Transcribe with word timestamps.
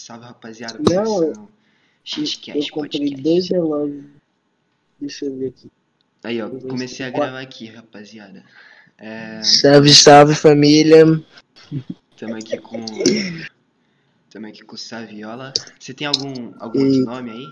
Salve, 0.00 0.24
rapaziada. 0.24 0.78
Não, 0.78 1.04
começando 1.04 1.36
Eu 1.38 1.48
Shitcast 2.04 2.70
comprei 2.72 3.00
Podcast. 3.00 3.22
dois 3.22 3.48
relógios. 3.50 4.04
Deixa 5.00 5.24
eu 5.26 5.36
ver 5.38 5.48
aqui. 5.48 5.70
Aí, 6.24 6.42
ó, 6.42 6.48
comecei 6.50 7.06
a 7.06 7.10
gravar 7.10 7.40
aqui, 7.40 7.66
rapaziada. 7.66 8.44
É, 8.98 9.42
Salve, 9.42 9.92
salve 9.94 10.34
família. 10.34 11.04
tamo 12.18 12.34
aqui 12.36 12.58
com. 12.58 12.84
Tamo 14.30 14.46
aqui 14.46 14.62
com 14.62 14.74
o 14.74 14.78
Saviola. 14.78 15.52
Você 15.78 15.92
tem 15.94 16.06
algum, 16.06 16.52
algum 16.58 16.80
E- 16.80 16.98
outro 17.00 17.04
nome 17.04 17.30
aí? 17.30 17.46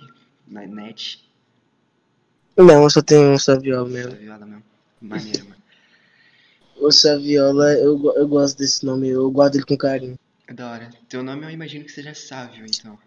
Na 0.46 0.66
net? 0.66 1.24
Não, 2.56 2.82
eu 2.82 2.90
só 2.90 3.02
tenho 3.02 3.32
um 3.32 3.38
Saviola 3.38 3.88
mesmo. 3.88 4.12
Saviola 4.12 4.46
mesmo. 4.46 4.62
Maneiro, 5.00 5.44
mano. 5.44 5.62
O 6.80 6.90
Saviola, 6.92 7.72
eu, 7.74 8.12
eu 8.16 8.28
gosto 8.28 8.58
desse 8.58 8.84
nome, 8.86 9.08
eu 9.08 9.30
guardo 9.30 9.56
ele 9.56 9.64
com 9.64 9.76
carinho. 9.76 10.18
É 10.48 10.54
da 10.54 10.70
hora. 10.70 10.90
Teu 11.10 11.22
nome 11.22 11.44
eu 11.44 11.50
imagino 11.50 11.84
que 11.84 11.92
seja 11.92 12.14
Sávio, 12.14 12.64
então. 12.64 12.98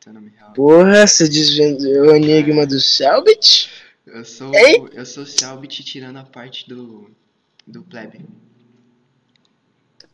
Teu 0.00 0.14
nome 0.14 0.32
real. 0.34 0.54
Porra, 0.54 1.06
você 1.06 1.28
desvendou 1.28 2.06
o 2.06 2.16
enigma 2.16 2.66
do 2.66 2.80
Selbit? 2.80 3.70
Eu 4.06 4.24
sou. 4.24 4.54
Ei! 4.54 4.82
Eu 4.94 5.04
sou 5.04 5.26
Selbit 5.26 5.84
tirando 5.84 6.16
a 6.16 6.24
parte 6.24 6.66
do. 6.66 7.10
Do 7.66 7.82
plebe. 7.82 8.24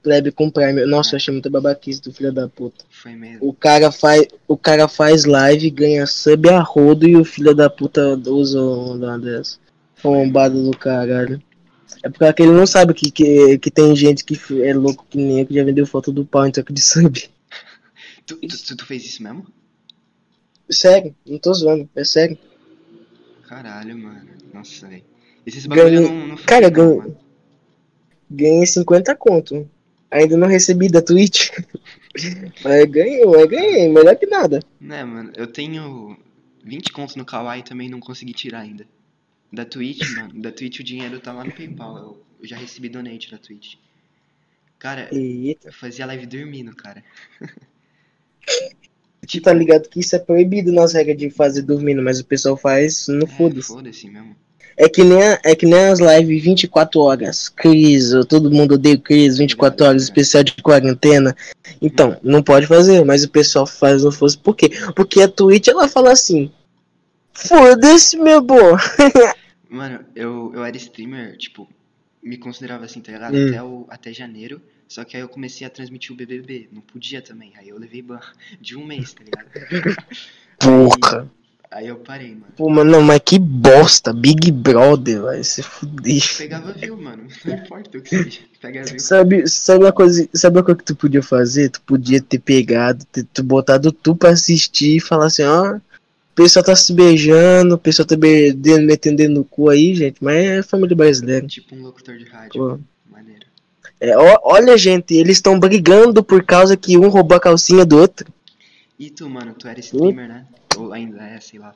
Plebe 0.02 0.32
com 0.32 0.50
Prime. 0.50 0.84
Nossa, 0.86 1.14
eu 1.14 1.16
achei 1.18 1.32
muita 1.32 1.48
babaquice 1.48 2.02
do 2.02 2.12
filho 2.12 2.32
da 2.32 2.48
puta. 2.48 2.84
Foi 2.90 3.14
mesmo. 3.14 3.46
O 3.46 3.52
cara 3.52 3.92
faz, 3.92 4.26
o 4.48 4.56
cara 4.56 4.88
faz 4.88 5.24
live, 5.24 5.70
ganha 5.70 6.06
sub 6.06 6.48
a 6.48 6.60
rodo 6.60 7.06
e 7.06 7.16
o 7.16 7.24
filho 7.24 7.54
da 7.54 7.70
puta 7.70 8.16
usa 8.26 8.60
uma 8.60 9.18
dessa. 9.18 9.58
Bombada 10.02 10.60
do 10.60 10.76
caralho. 10.76 11.40
É 12.02 12.08
porque 12.08 12.42
ele 12.42 12.52
não 12.52 12.66
sabe 12.66 12.94
que, 12.94 13.10
que, 13.10 13.58
que 13.58 13.70
tem 13.70 13.94
gente 13.94 14.24
que 14.24 14.62
é 14.62 14.72
louco 14.72 15.06
que 15.08 15.18
nem 15.18 15.40
eu 15.40 15.46
que 15.46 15.54
já 15.54 15.62
vendeu 15.64 15.86
foto 15.86 16.10
do 16.10 16.24
pau 16.24 16.46
em 16.46 16.50
troca 16.50 16.72
de 16.72 16.80
sub. 16.80 17.28
Tu, 18.26 18.36
tu, 18.36 18.76
tu, 18.76 18.86
fez 18.86 19.04
isso 19.04 19.22
mesmo? 19.22 19.46
Sério, 20.70 21.14
não 21.26 21.38
tô 21.38 21.52
zoando, 21.52 21.88
é 21.94 22.04
sério. 22.04 22.38
Caralho, 23.48 23.98
mano. 23.98 24.28
Nossa, 24.54 24.86
velho. 24.86 25.04
Esses 25.44 25.66
bagulho 25.66 25.90
Ganhei- 25.90 26.08
não, 26.08 26.26
não 26.28 26.36
Cara, 26.36 26.70
não, 26.70 26.70
ganhei- 26.70 26.96
mano. 26.96 27.16
Ganhei 28.30 28.66
50 28.66 29.16
conto. 29.16 29.68
Ainda 30.10 30.36
não 30.36 30.46
recebi 30.46 30.88
da 30.88 31.02
Twitch. 31.02 31.50
mas 32.64 32.84
ganhei, 32.86 33.24
mas 33.26 33.46
ganhei, 33.46 33.88
melhor 33.88 34.16
que 34.16 34.26
nada. 34.26 34.60
Né, 34.80 35.04
mano, 35.04 35.32
eu 35.36 35.46
tenho 35.46 36.16
20 36.64 36.92
contos 36.92 37.16
no 37.16 37.24
Kawaii 37.24 37.60
e 37.60 37.64
também 37.64 37.88
não 37.88 38.00
consegui 38.00 38.32
tirar 38.32 38.60
ainda. 38.60 38.86
Da 39.52 39.64
Twitch, 39.64 40.08
mano, 40.14 40.40
da 40.40 40.52
Twitch 40.52 40.80
o 40.80 40.84
dinheiro 40.84 41.18
tá 41.20 41.32
lá 41.32 41.44
no 41.44 41.52
PayPal. 41.52 41.96
Eu, 41.96 42.22
eu 42.40 42.48
já 42.48 42.56
recebi 42.56 42.88
donate 42.88 43.30
da 43.30 43.38
Twitch. 43.38 43.74
Cara, 44.78 45.08
Eita. 45.12 45.68
eu 45.68 45.72
fazia 45.72 46.06
live 46.06 46.26
dormindo, 46.26 46.74
cara. 46.74 47.02
Tu 49.28 49.40
tá 49.40 49.52
ligado 49.52 49.88
que 49.88 50.00
isso 50.00 50.16
é 50.16 50.18
proibido 50.18 50.72
nas 50.72 50.92
regras 50.92 51.16
de 51.16 51.30
fazer 51.30 51.62
dormindo, 51.62 52.02
mas 52.02 52.18
o 52.18 52.24
pessoal 52.24 52.56
faz 52.56 53.06
no 53.06 53.24
É, 53.24 53.26
foda-se. 53.28 53.68
Foda-se 53.68 54.08
mesmo. 54.10 54.34
É 54.76 54.88
que 54.88 55.04
nem, 55.04 55.22
a- 55.22 55.38
é 55.44 55.54
que 55.54 55.66
nem 55.66 55.84
as 55.88 56.00
lives 56.00 56.42
24 56.42 57.00
horas. 57.00 57.48
Cris, 57.48 58.10
todo 58.28 58.50
mundo 58.50 58.74
odeia 58.74 58.96
o 58.96 59.00
Cris, 59.00 59.36
24 59.38 59.86
horas, 59.86 60.02
especial 60.02 60.42
de 60.42 60.54
quarentena. 60.62 61.36
Então, 61.80 62.18
não 62.24 62.42
pode 62.42 62.66
fazer, 62.66 63.04
mas 63.04 63.22
o 63.22 63.28
pessoal 63.30 63.66
faz 63.66 64.02
no 64.02 64.10
fosse. 64.10 64.38
Por 64.38 64.56
quê? 64.56 64.70
Porque 64.96 65.20
a 65.22 65.28
Twitch 65.28 65.68
ela 65.68 65.86
fala 65.86 66.10
assim: 66.12 66.50
Foda-se, 67.34 68.16
meu 68.16 68.40
bom. 68.40 68.56
Mano, 69.70 70.04
eu, 70.16 70.52
eu 70.52 70.64
era 70.64 70.76
streamer, 70.76 71.36
tipo, 71.38 71.68
me 72.20 72.36
considerava 72.36 72.84
assim, 72.84 73.00
tá 73.00 73.12
ligado? 73.12 73.36
Hum. 73.36 73.48
Até, 73.48 73.62
o, 73.62 73.86
até 73.88 74.12
janeiro. 74.12 74.60
Só 74.88 75.04
que 75.04 75.16
aí 75.16 75.22
eu 75.22 75.28
comecei 75.28 75.64
a 75.64 75.70
transmitir 75.70 76.12
o 76.12 76.16
BBB. 76.16 76.68
Não 76.72 76.80
podia 76.80 77.22
também. 77.22 77.52
Aí 77.56 77.68
eu 77.68 77.78
levei 77.78 78.02
ban 78.02 78.20
de 78.60 78.76
um 78.76 78.84
mês, 78.84 79.14
tá 79.14 79.22
ligado? 79.22 79.48
Porra. 80.58 81.30
Aí 81.70 81.86
eu 81.86 81.96
parei, 81.98 82.30
mano. 82.30 82.46
Pô, 82.56 82.68
mano, 82.68 82.90
não, 82.90 83.00
mas 83.00 83.20
que 83.24 83.38
bosta. 83.38 84.12
Big 84.12 84.50
Brother, 84.50 85.22
vai 85.22 85.44
se 85.44 85.62
fuder. 85.62 86.20
Pegava 86.36 86.72
view, 86.72 87.00
mano. 87.00 87.28
Não 87.46 87.54
importa 87.54 87.96
o 87.96 88.02
que 88.02 88.08
seja. 88.08 88.40
Pega 88.60 88.82
view. 88.82 88.98
Sabe, 88.98 89.46
sabe 89.46 89.84
uma 89.84 89.92
coisa, 89.92 90.28
sabe 90.34 90.56
uma 90.58 90.64
coisa 90.64 90.78
que 90.78 90.84
tu 90.84 90.96
podia 90.96 91.22
fazer? 91.22 91.70
Tu 91.70 91.80
podia 91.82 92.20
ter 92.20 92.40
pegado, 92.40 93.04
ter, 93.04 93.22
tu 93.22 93.44
botado 93.44 93.92
tu 93.92 94.16
pra 94.16 94.30
assistir 94.30 94.96
e 94.96 95.00
falar 95.00 95.26
assim, 95.26 95.44
ó, 95.44 95.76
o 95.76 95.80
pessoal 96.42 96.64
tá 96.64 96.74
se 96.76 96.92
beijando, 96.92 97.74
o 97.74 97.78
pessoal 97.78 98.06
tá 98.06 98.16
be- 98.16 98.52
de- 98.52 98.78
metendo 98.80 99.16
dedo 99.18 99.34
no 99.34 99.44
cu 99.44 99.68
aí, 99.68 99.94
gente, 99.94 100.22
mas 100.22 100.36
é 100.36 100.62
família 100.62 100.96
brasileira. 100.96 101.46
Tipo 101.46 101.74
um 101.74 101.82
locutor 101.82 102.16
de 102.16 102.24
rádio. 102.24 102.50
Pô. 102.52 102.80
Maneiro. 103.10 103.46
É, 104.00 104.16
ó- 104.16 104.40
olha, 104.44 104.76
gente, 104.78 105.14
eles 105.14 105.36
estão 105.36 105.58
brigando 105.58 106.22
por 106.24 106.42
causa 106.44 106.76
que 106.76 106.96
um 106.96 107.08
roubou 107.08 107.36
a 107.36 107.40
calcinha 107.40 107.84
do 107.84 107.98
outro. 107.98 108.32
E 108.98 109.10
tu, 109.10 109.28
mano, 109.28 109.54
tu 109.54 109.66
era 109.68 109.80
streamer, 109.80 110.28
né? 110.28 110.46
Ou 110.76 110.92
ainda 110.92 111.22
é, 111.22 111.40
sei 111.40 111.58
lá. 111.58 111.74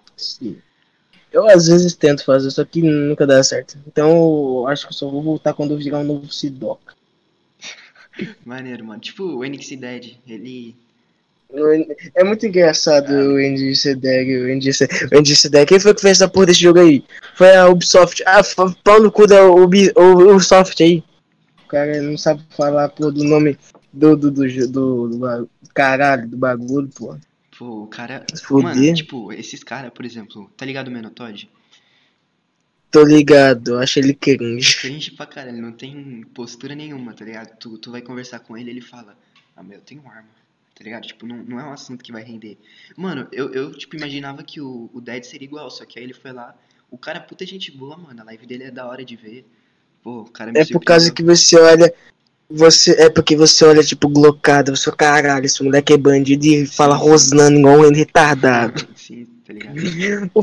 Eu 1.32 1.46
às 1.48 1.66
vezes 1.66 1.94
tento 1.94 2.24
fazer, 2.24 2.50
só 2.50 2.64
que 2.64 2.80
nunca 2.82 3.26
dá 3.26 3.42
certo. 3.42 3.76
Então 3.86 4.10
eu 4.60 4.68
acho 4.68 4.86
que 4.86 4.92
eu 4.92 4.96
só 4.96 5.10
vou 5.10 5.22
voltar 5.22 5.52
quando 5.52 5.72
eu 5.72 5.78
virar 5.78 5.98
um 5.98 6.04
novo 6.04 6.32
Sidoca. 6.32 6.94
Maneiro, 8.44 8.84
mano. 8.84 9.00
Tipo 9.00 9.24
o 9.24 9.44
NXT 9.44 9.76
Dead. 9.76 10.16
Ele. 10.26 10.76
É 12.14 12.24
muito 12.24 12.46
engraçado 12.46 13.10
o 13.10 13.36
Andy 13.36 13.74
Sedeg, 13.76 14.36
o 14.36 14.52
Andy 14.52 14.72
Se- 14.72 14.88
o 15.12 15.18
Andy 15.18 15.36
Sedeg. 15.36 15.66
Quem 15.66 15.78
foi 15.80 15.94
que 15.94 16.00
fez 16.00 16.18
essa 16.18 16.28
porra 16.28 16.46
desse 16.46 16.60
jogo 16.60 16.80
aí? 16.80 17.04
Foi 17.36 17.54
a 17.54 17.68
Ubisoft. 17.68 18.22
Ah, 18.26 18.40
f- 18.40 18.54
pau 18.82 19.00
no 19.00 19.10
cu 19.12 19.26
da 19.26 19.44
Ubi, 19.48 19.92
Ubisoft 19.96 20.82
aí. 20.82 21.02
O 21.64 21.68
cara 21.68 22.00
não 22.02 22.16
sabe 22.18 22.42
falar, 22.56 22.88
pô, 22.90 23.10
do 23.10 23.24
nome 23.24 23.58
do, 23.92 24.16
do, 24.16 24.30
do, 24.30 24.68
do, 24.68 25.08
do 25.08 25.48
caralho, 25.74 26.28
do 26.28 26.36
bagulho, 26.36 26.88
pô. 26.94 27.16
Pô, 27.58 27.84
o 27.84 27.86
cara. 27.86 28.24
Se 28.34 28.42
fuder. 28.44 28.74
Mano, 28.74 28.94
tipo, 28.94 29.32
esses 29.32 29.62
caras, 29.62 29.92
por 29.92 30.04
exemplo, 30.04 30.50
tá 30.56 30.66
ligado 30.66 30.88
o 30.88 30.90
Menotod? 30.90 31.48
Tô 32.90 33.02
ligado, 33.04 33.78
acho 33.78 33.98
ele 33.98 34.14
cringe. 34.14 34.76
Cringe 34.80 35.10
pra 35.12 35.26
caralho, 35.26 35.60
não 35.60 35.72
tem 35.72 36.24
postura 36.32 36.74
nenhuma, 36.76 37.12
tá 37.12 37.24
ligado? 37.24 37.56
Tu, 37.58 37.76
tu 37.78 37.90
vai 37.90 38.00
conversar 38.02 38.38
com 38.40 38.56
ele 38.56 38.70
ele 38.70 38.80
fala, 38.80 39.16
ah, 39.56 39.62
meu, 39.64 39.78
eu 39.78 39.82
tenho 39.82 40.02
arma, 40.06 40.28
tá 40.74 40.82
ligado? 40.82 41.06
Tipo, 41.06 41.26
não, 41.26 41.36
não 41.36 41.60
é 41.60 41.64
um 41.64 41.72
assunto 41.72 42.02
que 42.02 42.12
vai 42.12 42.22
render. 42.22 42.58
Mano, 42.96 43.28
eu, 43.32 43.52
eu 43.52 43.72
tipo, 43.72 43.96
imaginava 43.96 44.42
que 44.42 44.60
o, 44.60 44.90
o 44.92 45.00
Dead 45.00 45.22
seria 45.24 45.46
igual, 45.46 45.70
só 45.70 45.84
que 45.84 45.98
aí 45.98 46.04
ele 46.04 46.14
foi 46.14 46.32
lá, 46.32 46.54
o 46.90 46.98
cara 46.98 47.18
é 47.18 47.22
puta 47.22 47.46
gente 47.46 47.70
boa, 47.70 47.96
mano, 47.96 48.20
a 48.20 48.24
live 48.24 48.46
dele 48.46 48.64
é 48.64 48.70
da 48.70 48.86
hora 48.86 49.04
de 49.04 49.16
ver. 49.16 49.46
Pô, 50.02 50.20
o 50.20 50.30
cara 50.30 50.52
me 50.52 50.60
É 50.60 50.66
por 50.66 50.80
causa 50.84 51.10
que 51.12 51.22
você 51.22 51.58
olha. 51.58 51.92
Você, 52.50 52.92
é 53.00 53.08
porque 53.08 53.34
você 53.34 53.64
olha, 53.64 53.82
tipo, 53.82 54.06
glocado, 54.06 54.76
você 54.76 54.92
caralho, 54.92 55.46
esse 55.46 55.62
moleque 55.62 55.94
é 55.94 55.96
bandido 55.96 56.44
e 56.44 56.66
fala 56.66 56.94
rosnando 56.94 57.58
igual 57.58 57.80
um 57.80 57.90
retardado. 57.92 58.86
Sim, 58.94 59.26
tá 59.46 59.52
ligado? 59.52 60.30
O 60.34 60.40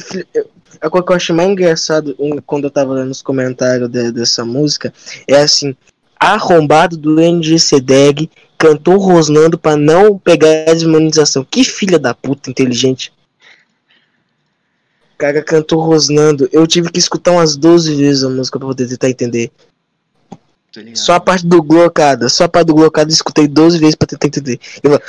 A 0.81 0.89
coisa 0.89 1.05
que 1.05 1.11
eu 1.11 1.15
acho 1.15 1.33
mais 1.33 1.49
engraçado 1.49 2.15
um, 2.17 2.37
quando 2.41 2.63
eu 2.65 2.71
tava 2.71 2.93
lendo 2.93 3.11
os 3.11 3.21
comentários 3.21 3.87
de- 3.87 4.11
dessa 4.11 4.43
música 4.43 4.91
é 5.27 5.41
assim: 5.41 5.75
arrombado 6.21 6.95
do 6.95 7.19
NGC 7.19 7.81
Dag 7.81 8.29
cantou 8.55 8.97
rosnando 8.97 9.57
pra 9.57 9.75
não 9.75 10.19
pegar 10.19 10.69
a 10.69 10.73
desmonetização. 10.73 11.43
Que 11.43 11.63
filha 11.63 11.97
da 11.97 12.13
puta 12.13 12.51
inteligente. 12.51 13.11
O 15.15 15.17
cara 15.17 15.41
cantou 15.41 15.81
rosnando. 15.81 16.47
Eu 16.51 16.67
tive 16.67 16.91
que 16.91 16.99
escutar 16.99 17.31
umas 17.31 17.57
12 17.57 17.95
vezes 17.95 18.23
a 18.23 18.29
música 18.29 18.59
pra 18.59 18.67
poder 18.67 18.87
tentar 18.87 19.09
entender. 19.09 19.51
Só 20.93 21.15
a 21.15 21.19
parte 21.19 21.45
do 21.45 21.61
glocada, 21.61 22.29
só 22.29 22.45
a 22.45 22.49
parte 22.49 22.67
do 22.67 22.75
glocada 22.75 23.11
eu 23.11 23.13
escutei 23.13 23.45
12 23.45 23.77
vezes 23.77 23.95
pra 23.95 24.07
tentar 24.07 24.27
entender. 24.27 24.59
Eu. 24.81 24.99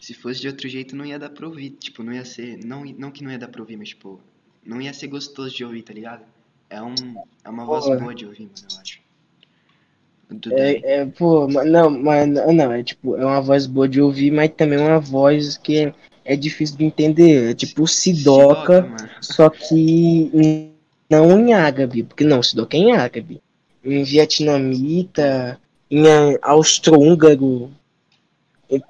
Se 0.00 0.12
fosse 0.12 0.40
de 0.40 0.48
outro 0.48 0.68
jeito, 0.68 0.94
não 0.94 1.06
ia 1.06 1.18
dar 1.18 1.30
pra 1.30 1.46
ouvir. 1.46 1.70
Tipo, 1.70 2.02
não 2.02 2.12
ia 2.12 2.24
ser. 2.24 2.58
Não, 2.64 2.84
não 2.84 3.10
que 3.10 3.24
não 3.24 3.30
ia 3.30 3.38
dar 3.38 3.48
pra 3.48 3.62
ouvir, 3.62 3.78
mas, 3.78 3.88
tipo, 3.88 4.20
não 4.64 4.80
ia 4.80 4.92
ser 4.92 5.06
gostoso 5.06 5.54
de 5.54 5.64
ouvir, 5.64 5.82
tá 5.82 5.94
ligado? 5.94 6.22
É, 6.68 6.82
um, 6.82 6.94
é 7.44 7.48
uma 7.48 7.64
voz 7.64 7.84
boa 7.98 8.14
de 8.14 8.26
ouvir, 8.26 8.42
mano, 8.42 8.68
eu 8.70 8.80
acho. 8.80 9.04
É, 10.50 11.00
é, 11.00 11.06
pô, 11.06 11.46
não, 11.46 11.90
mas 11.90 12.28
não, 12.28 12.72
é 12.72 12.82
tipo, 12.82 13.14
é 13.16 13.24
uma 13.24 13.40
voz 13.40 13.66
boa 13.66 13.88
de 13.88 14.00
ouvir, 14.00 14.30
mas 14.30 14.50
também 14.56 14.78
é 14.78 14.82
uma 14.82 14.98
voz 14.98 15.56
que 15.56 15.92
é, 16.24 16.36
difícil 16.36 16.76
de 16.76 16.84
entender. 16.84 17.50
É 17.50 17.54
tipo 17.54 17.82
o 17.82 17.86
Sidoca, 17.88 18.82
mano. 18.82 19.10
só 19.20 19.50
que 19.50 20.30
não 21.10 21.38
em 21.38 21.52
árabe, 21.52 22.02
porque 22.02 22.24
não, 22.24 22.42
Sidoca 22.42 22.76
é 22.76 22.80
em 22.80 22.92
árabe. 22.92 23.40
Em 23.84 24.02
vietnamita, 24.02 25.60
em 25.90 26.04
austro-húngaro, 26.42 27.70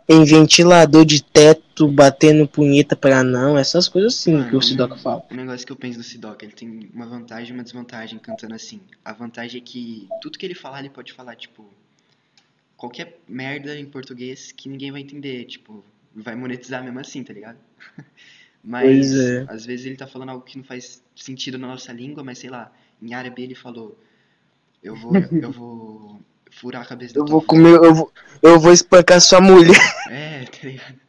em- 0.09 0.25
ventilador 0.25 1.05
de 1.05 1.23
teto, 1.23 1.89
batendo 1.89 2.47
punheta 2.47 2.95
pra 2.95 3.25
não, 3.25 3.59
essas 3.59 3.89
coisas 3.89 4.15
assim 4.15 4.33
que 4.45 4.51
o 4.51 4.53
Mano, 4.53 4.63
Sidoca 4.63 4.97
fala. 4.97 5.25
Um 5.31 5.35
negócio 5.35 5.67
que 5.67 5.73
eu 5.73 5.77
penso 5.77 5.99
do 5.99 6.05
Sidoca, 6.05 6.45
ele 6.45 6.55
tem 6.55 6.89
uma 6.95 7.07
vantagem 7.07 7.51
e 7.51 7.53
uma 7.53 7.65
desvantagem 7.65 8.19
cantando 8.21 8.55
assim. 8.55 8.81
A 9.05 9.13
vantagem 9.13 9.61
é 9.61 9.65
que 9.65 10.07
tudo 10.23 10.39
que 10.39 10.47
ele 10.47 10.55
falar, 10.55 10.79
ele 10.81 10.91
pode 10.91 11.13
falar, 11.13 11.35
tipo, 11.35 11.65
qualquer 12.77 13.19
merda 13.29 13.77
em 13.77 13.85
português 13.85 14.53
que 14.53 14.69
ninguém 14.69 14.93
vai 14.93 15.01
entender, 15.01 15.45
tipo, 15.47 15.85
vai 16.14 16.34
monetizar 16.34 16.82
mesmo 16.82 17.00
assim, 17.00 17.22
tá 17.22 17.32
ligado? 17.32 17.58
Mas 18.62 19.14
é. 19.14 19.44
às 19.49 19.66
vezes 19.66 19.84
ele 19.84 19.96
tá 19.96 20.06
falando 20.06 20.31
algo 20.31 20.44
que 20.44 20.56
não 20.56 20.64
faz 20.64 21.02
sentido 21.14 21.58
na 21.58 21.69
nossa 21.69 21.93
língua, 21.93 22.25
mas 22.25 22.38
sei 22.38 22.49
lá, 22.49 22.72
em 23.02 23.12
árabe 23.12 23.43
ele 23.43 23.55
falou 23.55 23.94
Eu 24.82 24.96
vou, 24.96 25.12
eu 25.31 25.52
vou 25.52 26.20
furar 26.50 26.81
a 26.81 26.87
cabeça 26.87 27.19
Eu 27.19 27.26
vou 27.26 27.43
comer, 27.43 27.75
eu 27.75 27.94
vou, 27.94 28.11
eu 28.40 28.58
vou 28.58 28.72
espancar 28.72 29.20
sua 29.20 29.40
mulher. 29.43 29.76
É, 30.08 30.44
tá 30.44 30.66
ligado? 30.66 31.05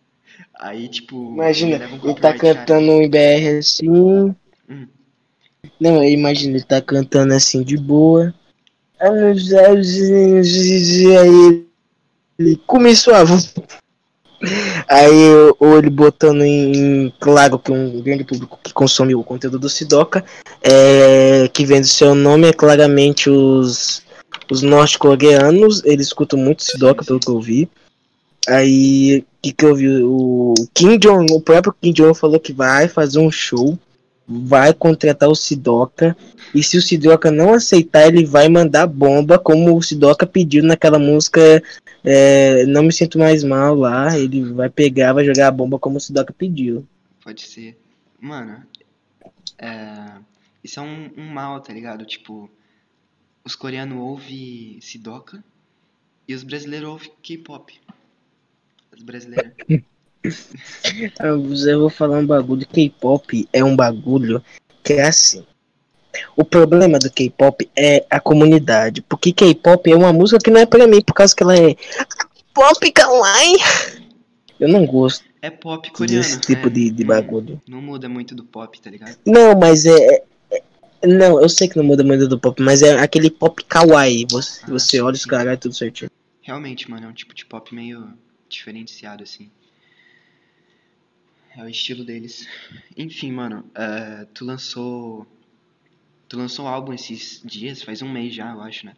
Aí, 0.60 0.90
tipo, 0.90 1.34
Imagina, 1.34 1.78
leva 1.78 1.96
um 1.96 2.10
ele 2.10 2.20
tá 2.20 2.34
cantando 2.34 2.92
um 2.92 3.02
IBR 3.02 3.58
assim. 3.60 3.90
Hum. 3.90 4.88
Não, 5.80 6.04
imagina, 6.04 6.58
ele 6.58 6.64
tá 6.64 6.82
cantando 6.82 7.34
assim 7.34 7.64
de 7.64 7.78
boa. 7.78 8.34
Aí 9.00 9.36
ele 12.40 12.56
começou 12.66 13.14
a 13.14 13.24
Aí 14.88 15.30
ou 15.60 15.78
ele 15.78 15.90
botando 15.90 16.44
em 16.44 17.12
claro 17.20 17.58
que 17.58 17.72
um 17.72 18.02
grande 18.02 18.24
público 18.24 18.60
que 18.62 18.74
consome 18.74 19.16
o 19.16 19.24
conteúdo 19.24 19.58
do 19.58 19.70
Sidoca, 19.70 20.24
é, 20.62 21.50
que 21.52 21.66
vem 21.66 21.82
do 21.82 21.88
seu 21.88 22.14
nome, 22.14 22.48
é 22.48 22.54
claramente 22.54 23.30
os, 23.30 24.04
os 24.52 24.62
norte-coreanos, 24.62 25.84
eles 25.86 26.08
escutam 26.08 26.38
muito 26.38 26.64
Sidoca, 26.64 27.04
pelo 27.04 27.20
que 27.20 27.30
eu 27.30 27.40
vi. 27.40 27.70
Aí, 28.48 29.20
o 29.20 29.26
que, 29.42 29.54
que 29.54 29.66
eu 29.66 29.76
vi? 29.76 30.04
O 30.04 30.54
Kim 30.74 30.98
Jong, 31.00 31.34
o 31.34 31.42
próprio 31.42 31.74
Kim 31.82 31.92
Jong 31.92 32.14
falou 32.14 32.40
que 32.40 32.54
vai 32.54 32.88
fazer 32.88 33.20
um 33.20 33.32
show, 33.32 33.78
vai 34.28 34.74
contratar 34.74 35.30
o 35.30 35.36
Sidoca, 35.36 36.18
e 36.54 36.64
se 36.64 36.78
o 36.78 36.82
Sidoca 36.82 37.30
não 37.30 37.54
aceitar, 37.54 38.08
ele 38.08 38.26
vai 38.26 38.50
mandar 38.50 38.88
bomba, 38.88 39.38
como 39.38 39.76
o 39.76 39.82
Sidoca 39.82 40.26
pediu 40.26 40.64
naquela 40.64 40.98
música 40.98 41.62
é, 42.04 42.66
Não 42.66 42.84
Me 42.84 42.94
Sinto 42.94 43.20
Mais 43.20 43.44
Mal 43.44 43.76
lá. 43.76 44.18
Ele 44.18 44.44
vai 44.54 44.70
pegar, 44.70 45.14
vai 45.14 45.26
jogar 45.26 45.48
a 45.48 45.52
bomba 45.52 45.78
como 45.78 45.98
o 45.98 46.00
Sidoca 46.00 46.34
pediu. 46.34 46.88
Pode 47.24 47.42
ser. 47.42 47.78
Mano, 48.20 48.64
é... 49.58 50.18
isso 50.64 50.80
é 50.80 50.84
um, 50.84 51.12
um 51.18 51.26
mal, 51.26 51.60
tá 51.60 51.74
ligado? 51.74 52.06
Tipo, 52.06 52.50
os 53.44 53.56
coreanos 53.56 53.98
ouvem 53.98 54.80
Sidoca 54.82 55.44
e 56.28 56.34
os 56.34 56.44
brasileiros 56.44 56.90
ouvem 56.90 57.12
K-pop. 57.22 57.80
As 58.92 59.04
brasileiras. 59.04 59.54
Ah, 61.20 61.28
Eu 61.28 61.80
vou 61.80 61.90
falar 61.90 62.20
um 62.20 62.26
bagulho. 62.26 62.66
K-pop 62.68 63.48
é 63.52 63.64
um 63.64 63.76
bagulho 63.76 64.44
que 64.84 64.94
é 64.94 65.04
assim. 65.08 65.44
O 66.36 66.44
problema 66.46 66.98
do 67.00 67.12
K-pop 67.12 67.70
é 67.76 68.06
a 68.10 68.20
comunidade. 68.20 69.02
Porque 69.02 69.34
K-pop 69.34 69.92
é 69.92 69.96
uma 69.96 70.14
música 70.14 70.40
que 70.44 70.50
não 70.52 70.62
é 70.62 70.66
pra 70.66 70.88
mim, 70.88 71.02
por 71.02 71.14
causa 71.14 71.36
que 71.36 71.44
ela 71.44 71.56
é 71.58 71.76
pop 72.54 72.92
kawaii. 72.92 73.58
Eu 74.60 74.70
não 74.70 74.86
gosto 74.86 75.26
É 75.42 75.50
pop 75.50 75.92
coreano. 75.92 76.22
desse 76.24 76.40
tipo 76.40 76.68
é. 76.68 76.70
de, 76.70 76.90
de 76.92 77.04
Não- 77.04 77.08
bagulho. 77.16 77.62
Não 77.68 77.82
muda 77.82 78.08
muito 78.08 78.34
do 78.34 78.44
pop, 78.46 78.80
tá 78.80 78.90
ligado? 78.90 79.18
Não, 79.26 79.54
mas 79.60 79.86
é. 79.86 80.24
é- 80.52 80.64
Não, 81.06 81.42
eu 81.42 81.50
sei 81.50 81.68
que 81.68 81.76
não 81.78 81.84
muda 81.84 82.04
muito 82.04 82.28
do 82.28 82.40
pop, 82.40 82.62
mas 82.62 82.82
é 82.82 82.98
aquele 82.98 83.30
pop 83.30 83.64
kawaii. 83.66 84.26
Você, 84.32 84.62
Ah, 84.64 84.68
você 84.70 84.98
sim, 84.98 85.02
olha 85.02 85.14
os 85.16 85.26
caras 85.26 85.60
tudo 85.60 85.76
certinho. 85.76 86.10
Realmente, 86.42 86.90
mano, 86.90 87.06
é 87.08 87.10
um 87.10 87.14
tipo 87.14 87.34
de 87.36 87.46
pop 87.46 87.76
meio 87.76 88.08
diferenciado, 88.48 89.24
assim. 89.24 89.50
É 91.58 91.64
o 91.64 91.70
estilo 91.70 92.04
deles. 92.04 92.48
Enfim, 92.98 93.32
mano, 93.32 93.70
é, 93.74 94.26
tu 94.26 94.44
lançou. 94.44 95.26
Tu 96.28 96.38
lançou 96.38 96.66
um 96.66 96.68
álbum 96.68 96.92
esses 96.92 97.42
dias, 97.46 97.82
faz 97.82 98.02
um 98.02 98.12
mês 98.12 98.34
já, 98.34 98.52
eu 98.52 98.62
acho, 98.62 98.86
né? 98.86 98.96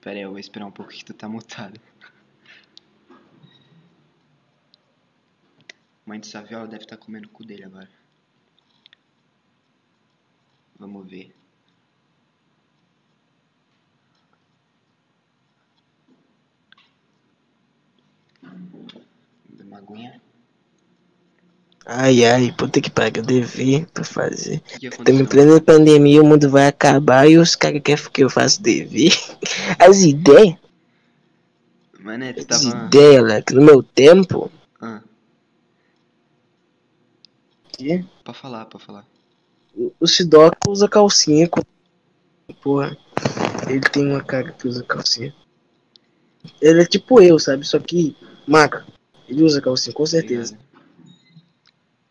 Pera 0.00 0.16
aí, 0.16 0.22
eu 0.22 0.30
vou 0.30 0.38
esperar 0.38 0.66
um 0.66 0.70
pouco 0.70 0.92
que 0.92 1.04
tu 1.04 1.14
tá 1.14 1.28
mutado. 1.28 1.80
Mãe 6.06 6.20
de 6.20 6.26
Saviola 6.26 6.68
deve 6.68 6.84
estar 6.84 6.98
comendo 6.98 7.26
o 7.26 7.30
cu 7.30 7.44
dele 7.44 7.64
agora. 7.64 7.90
Vamos 10.78 11.08
ver. 11.10 11.34
Dá 18.42 19.03
uma 19.74 19.78
aguinha. 19.78 20.20
Ai, 21.86 22.24
ai, 22.24 22.54
puta 22.56 22.80
que 22.80 22.90
pariu, 22.90 23.22
dever 23.22 23.86
pra 23.92 24.04
fazer. 24.04 24.62
Estamos 24.80 25.20
em 25.20 25.26
plena 25.26 25.60
pandemia, 25.60 26.22
o 26.22 26.24
mundo 26.24 26.48
vai 26.48 26.68
acabar 26.68 27.28
e 27.28 27.36
os 27.36 27.54
caras 27.54 27.82
querem 27.82 28.10
que 28.10 28.24
eu 28.24 28.30
faça 28.30 28.62
dever. 28.62 29.12
As 29.78 30.02
ideias, 30.02 30.56
Mané, 32.00 32.32
tu 32.32 32.46
as 32.48 32.62
tava. 32.62 32.86
ideias, 32.86 33.20
moleque, 33.22 33.54
no 33.54 33.62
meu 33.62 33.82
tempo. 33.82 34.50
Ah, 34.80 35.00
que 37.68 38.04
pra 38.22 38.32
falar, 38.32 38.66
pra 38.66 38.78
falar. 38.78 39.06
O 39.98 40.06
Sidoca 40.06 40.70
usa 40.70 40.88
calcinha. 40.88 41.48
Porra, 42.62 42.96
ele 43.68 43.80
tem 43.80 44.06
uma 44.06 44.22
cara 44.22 44.52
que 44.52 44.68
usa 44.68 44.82
calcinha. 44.84 45.34
Ele 46.60 46.82
é 46.82 46.86
tipo 46.86 47.20
eu, 47.20 47.38
sabe? 47.38 47.66
Só 47.66 47.78
que, 47.78 48.14
maca, 48.46 48.86
ele 49.28 49.42
usa 49.42 49.60
calcinha, 49.60 49.94
com 49.94 50.06
certeza. 50.06 50.58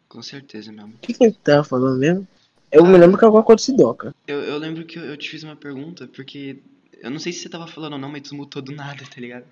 Com 0.07 0.21
certeza 0.21 0.71
mesmo. 0.71 0.93
O 0.93 0.97
que, 0.99 1.13
que 1.13 1.23
ele 1.23 1.33
tava 1.43 1.63
falando 1.63 1.97
mesmo? 1.99 2.27
Eu 2.71 2.85
me 2.85 2.97
lembro 2.97 3.17
que 3.17 3.23
é 3.23 3.27
alguma 3.27 3.43
coisa 3.43 3.57
do 3.57 3.61
Sidoca. 3.65 4.15
Eu, 4.27 4.39
eu 4.41 4.57
lembro 4.57 4.85
que 4.85 4.97
eu, 4.97 5.03
eu 5.05 5.17
te 5.17 5.29
fiz 5.29 5.43
uma 5.43 5.55
pergunta, 5.55 6.07
porque. 6.07 6.59
Eu 7.01 7.11
não 7.11 7.19
sei 7.19 7.33
se 7.33 7.39
você 7.39 7.49
tava 7.49 7.67
falando 7.67 7.93
ou 7.93 7.99
não, 7.99 8.09
mas 8.09 8.21
tu 8.21 8.33
mutou 8.35 8.61
do 8.61 8.71
nada, 8.71 9.03
tá 9.13 9.19
ligado? 9.19 9.43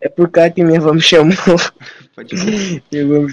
É 0.00 0.08
por 0.08 0.28
causa 0.28 0.50
que 0.50 0.64
minha 0.64 0.80
avó 0.80 0.92
me 0.92 1.00
chamou. 1.00 1.32
Pode 2.16 2.36
ser. 2.36 2.82
Avó 3.00 3.26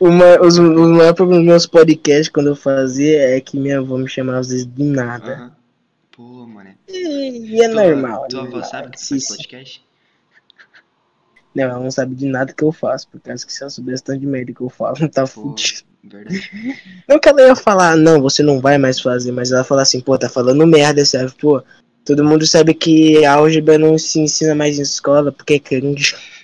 Uma, 0.00 0.40
os, 0.44 0.58
os 0.58 0.90
maiores 0.90 1.12
problemas 1.14 1.38
dos 1.44 1.46
meus 1.46 1.66
podcasts 1.66 2.28
quando 2.28 2.48
eu 2.48 2.56
fazia 2.56 3.36
é 3.36 3.40
que 3.40 3.56
minha 3.56 3.78
avó 3.78 3.96
me 3.96 4.08
chamava 4.08 4.40
às 4.40 4.48
vezes 4.48 4.66
do 4.66 4.82
nada. 4.84 5.56
Pô, 6.10 6.44
mané. 6.46 6.76
E, 6.88 7.54
e 7.54 7.62
é 7.62 7.68
Tua- 7.68 7.84
normal. 7.84 8.24
é 8.24 8.28
Tua 8.28 8.40
avó 8.40 8.50
normal. 8.50 8.68
sabe 8.68 8.90
que 8.90 9.00
Se- 9.00 9.08
faz 9.10 9.22
se- 9.24 9.36
podcast? 9.36 9.85
Não, 11.56 11.64
ela 11.64 11.80
não 11.80 11.90
sabe 11.90 12.14
de 12.14 12.26
nada 12.26 12.52
que 12.52 12.62
eu 12.62 12.70
faço, 12.70 13.08
por 13.08 13.18
causa 13.18 13.46
que 13.46 13.50
se 13.50 13.62
ela 13.62 13.70
soubesse 13.70 14.04
tanto 14.04 14.20
de 14.20 14.26
merda 14.26 14.52
que 14.52 14.60
eu 14.60 14.68
falo, 14.68 14.94
não 15.00 15.08
tá 15.08 15.26
fudido. 15.26 15.80
verdade. 16.04 16.50
Não 17.08 17.18
que 17.18 17.28
ela 17.28 17.40
ia 17.40 17.56
falar, 17.56 17.96
não, 17.96 18.20
você 18.20 18.42
não 18.42 18.60
vai 18.60 18.76
mais 18.76 19.00
fazer, 19.00 19.32
mas 19.32 19.50
ela 19.50 19.64
fala 19.64 19.82
assim, 19.82 20.00
pô, 20.00 20.18
tá 20.18 20.28
falando 20.28 20.66
merda, 20.66 21.04
sabe? 21.04 21.32
Pô, 21.40 21.62
todo 22.04 22.24
mundo 22.24 22.46
sabe 22.46 22.74
que 22.74 23.24
álgebra 23.24 23.78
não 23.78 23.96
se 23.96 24.20
ensina 24.20 24.54
mais 24.54 24.78
em 24.78 24.82
escola, 24.82 25.32
porque 25.32 25.54
é 25.54 25.58
cringe. 25.58 26.14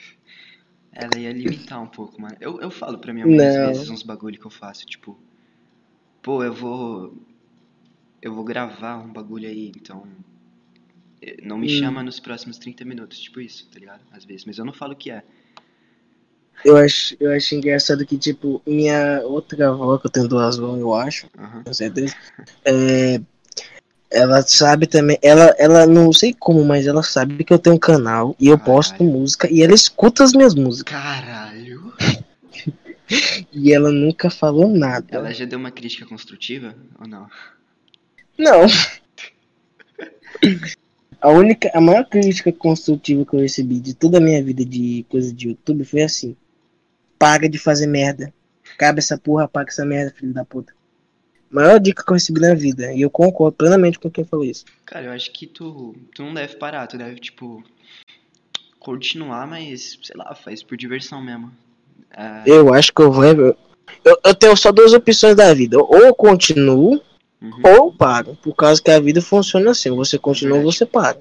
Ela 0.95 1.19
ia 1.19 1.33
limitar 1.33 1.83
um 1.83 1.87
pouco, 1.87 2.21
mano. 2.21 2.37
Eu, 2.39 2.61
eu 2.61 2.71
falo 2.71 2.99
pra 2.99 3.15
minha 3.15 3.27
mãe 3.27 3.47
às 3.47 3.57
vezes 3.57 3.91
uns 3.91 4.03
bagulho 4.03 4.39
que 4.39 4.47
eu 4.47 4.51
faço, 4.51 4.85
tipo, 4.85 5.19
pô, 6.21 6.45
eu 6.45 6.53
vou. 6.53 7.17
Eu 8.21 8.35
vou 8.35 8.45
gravar 8.45 8.99
um 8.99 9.11
bagulho 9.11 9.49
aí, 9.49 9.73
então. 9.75 10.07
Não 11.43 11.57
me 11.57 11.67
Hum. 11.67 11.81
chama 11.81 12.03
nos 12.03 12.19
próximos 12.19 12.59
30 12.59 12.85
minutos, 12.85 13.21
tipo 13.21 13.41
isso, 13.41 13.67
tá 13.73 13.79
ligado? 13.79 14.01
Às 14.11 14.25
vezes, 14.25 14.45
mas 14.45 14.59
eu 14.59 14.65
não 14.65 14.73
falo 14.73 14.93
o 14.93 14.97
que 14.97 15.11
é. 15.11 15.23
Eu 16.65 16.77
acho, 16.77 17.17
eu 17.19 17.33
acho 17.33 17.55
engraçado 17.55 18.07
que, 18.07 18.17
tipo, 18.17 18.63
minha 18.67 19.21
outra 19.25 19.71
avó, 19.71 19.99
que 19.99 20.07
eu 20.07 20.11
tenho 20.11 20.29
duas 20.29 20.59
avós, 20.59 20.81
eu 20.81 20.95
acho, 20.95 21.27
Aham. 21.39 21.63
com 21.65 21.75
certeza, 21.75 22.15
é, 22.65 23.21
ela 24.11 24.43
sabe 24.43 24.87
também, 24.87 25.19
ela, 25.23 25.55
ela 25.59 25.87
não 25.87 26.13
sei 26.13 26.33
como, 26.33 26.65
mas 26.65 26.87
ela 26.87 27.03
sabe 27.03 27.43
que 27.43 27.53
eu 27.53 27.59
tenho 27.59 27.77
um 27.77 27.81
canal 27.81 28.37
e 28.39 28.49
eu 28.49 28.59
Caralho. 28.59 28.77
posto 28.77 29.03
música 29.03 29.51
e 29.51 29.63
ela 29.63 29.75
escuta 29.75 30.23
as 30.23 30.33
minhas 30.33 30.55
músicas. 30.55 30.93
Caralho! 30.93 31.93
E 33.53 33.75
ela 33.75 33.93
nunca 33.93 34.31
falou 34.31 34.71
nada. 34.71 35.07
Ela 35.11 35.35
já 35.35 35.45
deu 35.45 35.59
uma 35.59 35.71
crítica 35.71 36.07
construtiva 36.07 36.75
ou 36.99 37.07
não? 37.07 37.29
Não. 38.39 38.65
A 41.23 41.31
única, 41.31 41.71
a 41.73 41.81
maior 41.81 42.05
crítica 42.05 42.53
construtiva 42.53 43.25
que 43.25 43.35
eu 43.35 43.41
recebi 43.41 43.79
de 43.79 43.95
toda 43.95 44.19
a 44.19 44.21
minha 44.21 44.43
vida 44.43 44.65
de 44.65 45.07
coisa 45.09 45.33
de 45.33 45.49
YouTube 45.51 45.85
foi 45.85 46.03
assim: 46.03 46.37
para 47.17 47.49
de 47.49 47.59
fazer 47.59 47.87
merda. 47.87 48.35
Cabe 48.77 48.99
essa 48.99 49.17
porra, 49.17 49.47
paga 49.47 49.71
essa 49.71 49.85
merda, 49.85 50.13
filho 50.13 50.35
da 50.35 50.45
puta. 50.45 50.75
Maior 51.49 51.79
dica 51.79 52.03
que 52.03 52.11
eu 52.11 52.15
recebi 52.15 52.41
na 52.41 52.55
vida. 52.55 52.93
E 52.93 53.03
eu 53.03 53.11
concordo 53.11 53.57
plenamente 53.57 54.01
com 54.01 54.11
quem 54.11 54.25
falou 54.25 54.45
isso. 54.45 54.65
Cara, 54.85 55.07
eu 55.07 55.13
acho 55.13 55.31
que 55.33 55.47
tu, 55.47 55.95
tu 56.13 56.23
não 56.25 56.35
deve 56.35 56.57
parar, 56.57 56.89
tu 56.89 56.99
deve, 56.99 57.21
tipo, 57.21 57.63
continuar, 58.81 59.47
mas, 59.47 59.99
sei 60.03 60.17
lá, 60.17 60.35
faz 60.35 60.63
por 60.63 60.77
diversão 60.77 61.23
mesmo. 61.23 61.53
É, 62.11 62.43
Eu 62.47 62.75
acho 62.75 62.93
que 62.93 63.01
eu 63.01 63.13
vou. 63.13 63.25
Eu, 63.25 63.57
eu 64.25 64.35
tenho 64.35 64.57
só 64.57 64.73
duas 64.73 64.93
opções 64.93 65.37
da 65.37 65.55
vida: 65.55 65.79
ou 65.79 65.99
eu 65.99 66.15
continuo, 66.15 67.01
uhum. 67.43 67.63
ou 67.65 67.93
paro. 67.93 68.39
Por 68.43 68.55
causa 68.55 68.81
que 68.81 68.91
a 68.91 69.01
vida 69.01 69.21
funciona 69.21 69.73
assim: 69.73 69.91
você 69.91 70.19
continua 70.19 70.59
ou 70.59 70.65
Verdade. 70.65 70.79
você 70.79 70.87
para. 70.87 71.19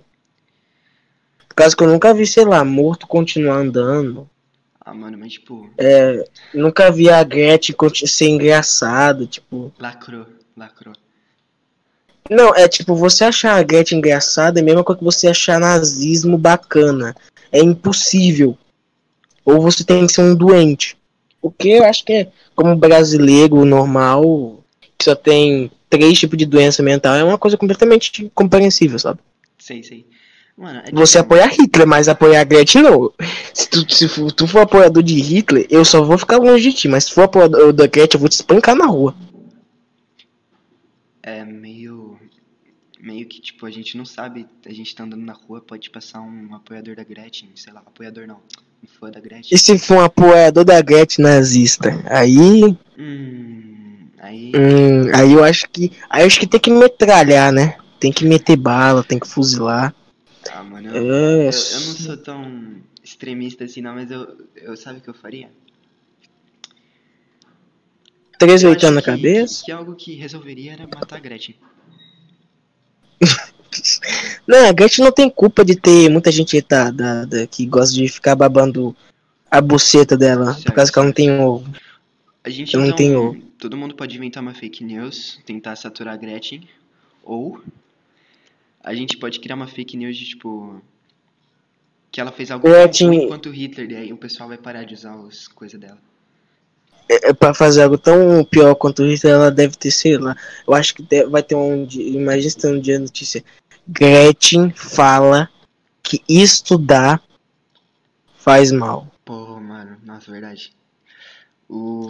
Por 1.50 1.56
causa 1.56 1.76
que 1.76 1.84
eu 1.84 1.88
nunca 1.88 2.14
vi, 2.14 2.26
sei 2.26 2.46
lá, 2.46 2.64
morto 2.64 3.08
continuar 3.08 3.58
andando. 3.58 4.30
Ah, 4.84 4.94
mano, 4.94 5.18
mas, 5.18 5.34
tipo, 5.34 5.70
Nunca 6.54 6.92
vi 6.92 7.10
a 7.10 7.24
Gretchen 7.24 7.76
ser 7.94 8.30
engraçado, 8.30 9.28
tipo. 9.28 9.72
lacrou, 9.78 10.26
lacrou. 10.58 10.94
Não, 12.30 12.56
é 12.56 12.68
tipo, 12.68 12.96
você 12.96 13.26
achar 13.26 13.60
a 13.60 13.64
Gretchen 13.64 13.98
engraçada 13.98 14.60
é 14.60 14.62
a 14.62 14.66
mesma 14.66 14.84
coisa 14.84 15.00
que 15.00 15.06
você 15.06 15.28
achar 15.28 15.60
nazismo 15.60 16.38
bacana. 16.38 17.16
É 17.52 17.60
impossível. 17.60 18.58
Ou 19.44 19.62
você 19.62 19.84
tem 19.84 20.08
que 20.08 20.14
ser 20.14 20.22
um 20.22 20.36
doente. 20.36 20.98
O 21.42 21.52
que 21.52 21.72
eu 21.72 21.84
acho 21.84 22.06
que 22.06 22.14
é, 22.14 22.32
como 22.56 22.76
brasileiro 22.76 23.66
normal, 23.66 24.61
que 25.02 25.06
só 25.06 25.16
tem 25.16 25.72
três 25.90 26.20
tipos 26.20 26.38
de 26.38 26.46
doença 26.46 26.84
mental 26.84 27.16
é 27.16 27.24
uma 27.24 27.38
coisa 27.38 27.58
completamente 27.58 28.32
compreensível, 28.36 29.00
sabe? 29.00 29.20
Sei, 29.58 29.82
sei. 29.84 30.06
Mano, 30.58 30.80
é 30.86 30.92
Você 30.92 31.18
tipo- 31.18 31.34
apoia 31.34 31.48
Hitler, 31.48 31.88
mas 31.88 32.08
apoiar 32.08 32.42
a 32.42 32.44
Gretchen 32.44 32.84
não. 32.84 33.12
Se 33.54 33.68
tu, 33.70 33.92
se 33.92 34.08
for- 34.08 34.32
tu 34.32 34.46
for 34.48 34.60
apoiador 34.60 35.02
de 35.02 35.16
Hitler, 35.20 35.66
eu 35.70 35.84
só 35.84 36.04
vou 36.04 36.18
ficar 36.18 36.38
longe 36.38 36.70
de 36.70 36.74
ti, 36.76 36.88
mas 36.88 37.06
se 37.06 37.14
for 37.14 37.24
apoiador 37.24 37.74
da 37.74 37.88
Gretchen, 37.88 38.16
eu 38.18 38.20
vou 38.20 38.30
te 38.30 38.34
espancar 38.34 38.76
na 38.76 38.86
rua. 38.86 39.16
É 41.24 41.44
meio. 41.44 42.18
Meio 43.00 43.26
que, 43.28 43.42
tipo, 43.42 43.66
a 43.66 43.72
gente 43.72 43.98
não 43.98 44.06
sabe. 44.06 44.46
A 44.66 44.72
gente 44.74 44.94
tá 44.96 45.04
andando 45.04 45.24
na 45.26 45.34
rua, 45.34 45.62
pode 45.62 45.90
passar 45.90 46.22
um 46.22 46.54
apoiador 46.54 46.96
da 46.96 47.04
Gretchen, 47.04 47.50
sei 47.56 47.74
lá, 47.74 47.80
apoiador 47.80 48.28
não. 48.28 48.38
Um 48.84 48.88
fã 49.00 49.10
da 49.10 49.20
Gretchen. 49.20 49.56
E 49.56 49.58
se 49.58 49.78
for 49.80 49.98
um 49.98 50.02
apoiador 50.02 50.64
da 50.64 50.80
Gretchen 50.82 51.24
nazista? 51.26 51.90
Aí. 52.08 52.78
Hum. 52.98 53.71
Aí. 54.32 54.52
Hum, 54.56 55.12
aí 55.14 55.34
eu 55.34 55.44
acho 55.44 55.68
que. 55.70 55.92
Aí 56.10 56.24
eu 56.24 56.28
acho 56.28 56.40
que 56.40 56.48
tem 56.48 56.60
que 56.60 56.72
metralhar, 56.72 57.52
né? 57.52 57.78
Tem 58.00 58.12
que 58.12 58.24
meter 58.26 58.56
bala, 58.56 59.04
tem 59.04 59.20
que 59.20 59.28
fuzilar. 59.28 59.94
Ah, 60.52 60.64
mano, 60.64 60.88
eu, 60.90 60.96
É, 61.14 61.48
eu, 61.48 61.52
eu 61.52 61.52
não 61.52 61.52
sou 61.52 62.18
tão 62.18 62.76
extremista 63.04 63.66
assim, 63.66 63.82
não, 63.82 63.94
mas 63.94 64.10
eu, 64.10 64.28
eu 64.56 64.76
sabe 64.78 65.00
o 65.00 65.02
que 65.02 65.10
eu 65.10 65.14
faria? 65.14 65.50
três 68.40 68.64
oitando 68.64 68.96
na 68.96 69.02
que- 69.02 69.06
cabeça. 69.12 69.60
Que, 69.60 69.66
que 69.66 69.72
algo 69.72 69.96
que 69.96 70.16
resolveria 70.16 70.74
era 70.74 70.88
matar 70.88 71.18
a 71.18 71.20
Gretchen. 71.20 71.56
Não, 74.48 74.68
a 74.68 74.72
Gretchen 74.74 75.06
não 75.06 75.12
tem 75.14 75.30
culpa 75.30 75.64
de 75.64 75.76
ter 75.76 76.10
muita 76.10 76.30
gente 76.32 76.56
retardada 76.58 77.48
que 77.48 77.66
gosta 77.66 77.94
de 77.96 78.08
ficar 78.10 78.36
babando 78.36 78.94
a 79.50 79.62
buceta 79.62 80.18
dela, 80.18 80.58
por 80.66 80.74
causa 80.74 80.92
que 80.92 80.98
ela 81.00 81.06
não 81.06 81.14
tem 81.14 81.40
ovo. 81.40 81.64
A 82.44 82.50
gente 82.50 82.74
Eu 82.74 82.80
não 82.80 82.88
então, 82.88 82.96
tenho- 82.98 83.42
todo 83.60 83.78
mundo 83.78 83.96
pode 83.96 84.16
inventar 84.18 84.42
uma 84.42 84.54
fake 84.54 84.84
news, 84.84 85.40
tentar 85.46 85.76
saturar 85.76 86.16
a 86.16 86.18
Gretchen, 86.18 86.68
ou 87.24 87.62
a 88.84 88.96
gente 88.96 89.18
pode 89.18 89.40
criar 89.40 89.56
uma 89.56 89.68
fake 89.68 89.96
news 89.96 90.18
de 90.18 90.26
tipo 90.26 90.82
que 92.12 92.20
ela 92.20 92.32
fez 92.32 92.52
algo 92.52 92.68
tão 92.68 92.74
Gretchen- 92.74 93.08
ruim 93.08 93.28
quanto 93.28 93.50
Hitler, 93.52 93.88
daí 93.88 94.12
o 94.12 94.18
pessoal 94.18 94.50
vai 94.50 94.58
parar 94.58 94.84
de 94.84 94.94
usar 94.94 95.14
as 95.28 95.48
coisas 95.48 95.80
dela. 95.80 95.98
É 97.08 97.32
pra 97.34 97.54
fazer 97.54 97.84
algo 97.84 97.98
tão 97.98 98.44
pior 98.44 98.74
quanto 98.76 99.06
isso, 99.06 99.28
ela 99.28 99.52
deve 99.52 99.76
ter, 99.78 99.92
sei 99.92 100.18
lá. 100.18 100.36
Eu 100.68 100.74
acho 100.74 100.96
que 100.96 101.04
de- 101.04 101.26
vai 101.26 101.44
ter 101.44 101.56
um 101.56 101.86
dia. 101.86 102.08
Imagina 102.08 102.50
se 102.50 102.58
tem 102.58 102.74
um 102.74 102.80
dia 102.80 102.96
de 102.98 103.04
notícia. 103.04 103.44
Gretchen 103.88 104.72
fala 104.72 105.50
que 106.02 106.22
estudar 106.28 107.22
faz 108.38 108.72
mal. 108.72 109.08
Pô, 109.26 109.60
mano, 109.60 109.98
nossa, 110.04 110.32
verdade. 110.32 110.74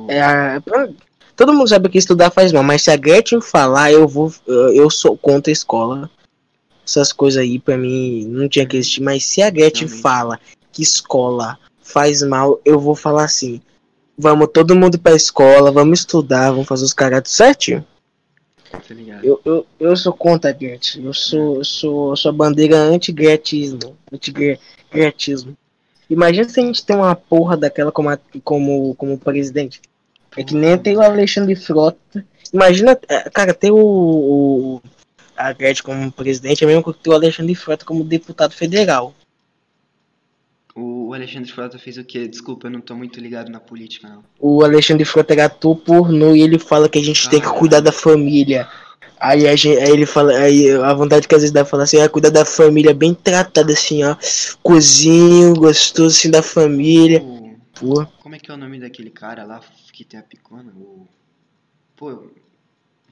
É, 0.10 0.62
todo 1.36 1.54
mundo 1.54 1.68
sabe 1.68 1.90
que 1.90 1.98
estudar 1.98 2.32
faz 2.32 2.52
mal, 2.52 2.64
mas 2.64 2.82
se 2.84 2.92
a 2.92 2.96
Gretchen 2.96 3.42
falar, 3.42 3.92
eu 3.92 4.08
vou. 4.08 4.34
Eu 4.48 4.90
sou 4.90 5.18
contra 5.18 5.52
a 5.52 5.54
escola. 5.54 6.10
Essas 6.86 7.14
coisas 7.14 7.42
aí, 7.42 7.60
pra 7.60 7.78
mim, 7.78 8.26
não 8.26 8.50
tinha 8.50 8.66
que 8.66 8.76
existir. 8.76 9.02
Mas 9.02 9.24
se 9.24 9.42
a 9.42 9.50
Gretchen 9.50 9.88
Realmente. 9.88 10.02
fala 10.02 10.40
que 10.72 10.82
escola 10.82 11.58
faz 11.82 12.22
mal, 12.24 12.60
eu 12.66 12.80
vou 12.80 12.96
falar 12.96 13.26
assim. 13.26 13.62
Vamos 14.18 14.50
todo 14.54 14.76
mundo 14.76 15.00
pra 15.00 15.16
escola, 15.16 15.72
vamos 15.72 16.00
estudar, 16.00 16.52
vamos 16.52 16.68
fazer 16.68 16.86
os 16.86 16.94
caráteres 16.94 17.36
certinho. 17.36 17.86
Eu, 19.24 19.42
eu, 19.44 19.66
eu 19.80 19.98
sou 19.98 20.14
contra 20.14 20.50
a 20.50 20.54
Gretchen. 20.54 21.06
Eu 21.06 21.14
sou, 21.14 21.58
eu 21.58 21.66
sou, 21.66 22.10
eu 22.12 22.16
sou 22.16 22.30
a 22.30 22.34
bandeira 22.34 22.78
anti-gretismo. 22.78 23.98
Anti-gretismo. 24.12 25.58
Imagina 26.12 26.48
se 26.50 26.60
a 26.60 26.64
gente 26.64 26.86
tem 26.86 26.96
uma 26.96 27.16
porra 27.16 27.56
daquela 27.56 27.92
como, 27.92 28.10
a- 28.10 28.20
como, 28.44 28.94
como 28.96 29.18
presidente. 29.18 29.82
É 30.36 30.44
que 30.44 30.54
nem 30.54 30.78
tem 30.78 30.96
o 30.98 31.02
Alexandre 31.02 31.56
Frota. 31.56 32.26
Imagina, 32.54 32.98
é, 33.08 33.30
cara, 33.30 33.54
ter 33.54 33.72
o, 33.72 33.78
o- 33.78 34.82
a 35.38 35.54
Gretchen 35.54 35.84
como 35.84 36.12
presidente 36.12 36.64
é 36.64 36.68
mesmo 36.68 36.84
que 36.84 36.94
ter 37.02 37.10
o 37.10 37.14
Alexandre 37.14 37.56
Frota 37.56 37.86
como 37.86 38.04
deputado 38.04 38.54
federal. 38.54 39.14
O 40.76 41.14
Alexandre 41.14 41.52
Frota 41.52 41.78
fez 41.78 41.98
o 41.98 42.04
quê? 42.04 42.28
Desculpa, 42.28 42.68
eu 42.68 42.72
não 42.72 42.80
tô 42.80 42.96
muito 42.96 43.20
ligado 43.20 43.50
na 43.52 43.60
política, 43.60 44.08
não. 44.08 44.24
O 44.40 44.64
Alexandre 44.64 45.04
Frota 45.04 45.34
é 45.34 45.42
ator 45.42 45.76
pornô 45.76 46.34
e 46.36 46.42
ele 46.42 46.58
fala 46.58 46.88
que 46.88 46.98
a 46.98 47.04
gente 47.04 47.30
tem 47.30 47.40
que 47.40 47.46
Caralho. 47.46 47.60
cuidar 47.60 47.80
da 47.82 47.92
família. 47.92 48.70
Aí, 49.22 49.48
a 49.48 49.56
gente, 49.56 49.78
aí 49.80 49.92
ele 49.92 50.06
fala, 50.08 50.34
aí 50.34 50.72
a 50.72 50.94
vontade 50.96 51.28
que 51.28 51.36
às 51.36 51.42
vezes 51.42 51.54
dá 51.54 51.60
é 51.62 51.66
falar 51.66 51.84
assim, 51.84 52.02
ah, 52.02 52.10
cuidar 52.10 52.30
da 52.32 52.44
família 52.44 52.92
bem 52.94 53.14
tratada 53.14 53.72
assim, 53.72 54.04
ó. 54.04 54.16
Cozinho, 54.64 55.54
gostoso 55.54 56.18
assim 56.18 56.32
da 56.32 56.42
família. 56.42 57.22
O- 57.22 57.42
Pô, 57.80 58.06
Como 58.22 58.36
é 58.36 58.40
que 58.40 58.50
é 58.50 58.54
o 58.54 58.58
nome 58.58 58.80
daquele 58.80 59.10
cara 59.12 59.44
lá 59.44 59.60
que 59.94 60.04
tem 60.04 60.20
a 60.20 60.24
picona? 60.24 60.72
O... 60.76 61.08
Pô, 61.96 62.24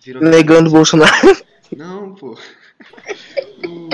virou... 0.03 0.23
negando 0.23 0.69
o 0.69 0.71
Bolsonaro. 0.73 1.37
Não, 1.77 2.15
pô. 2.15 2.35
O- 3.67 3.89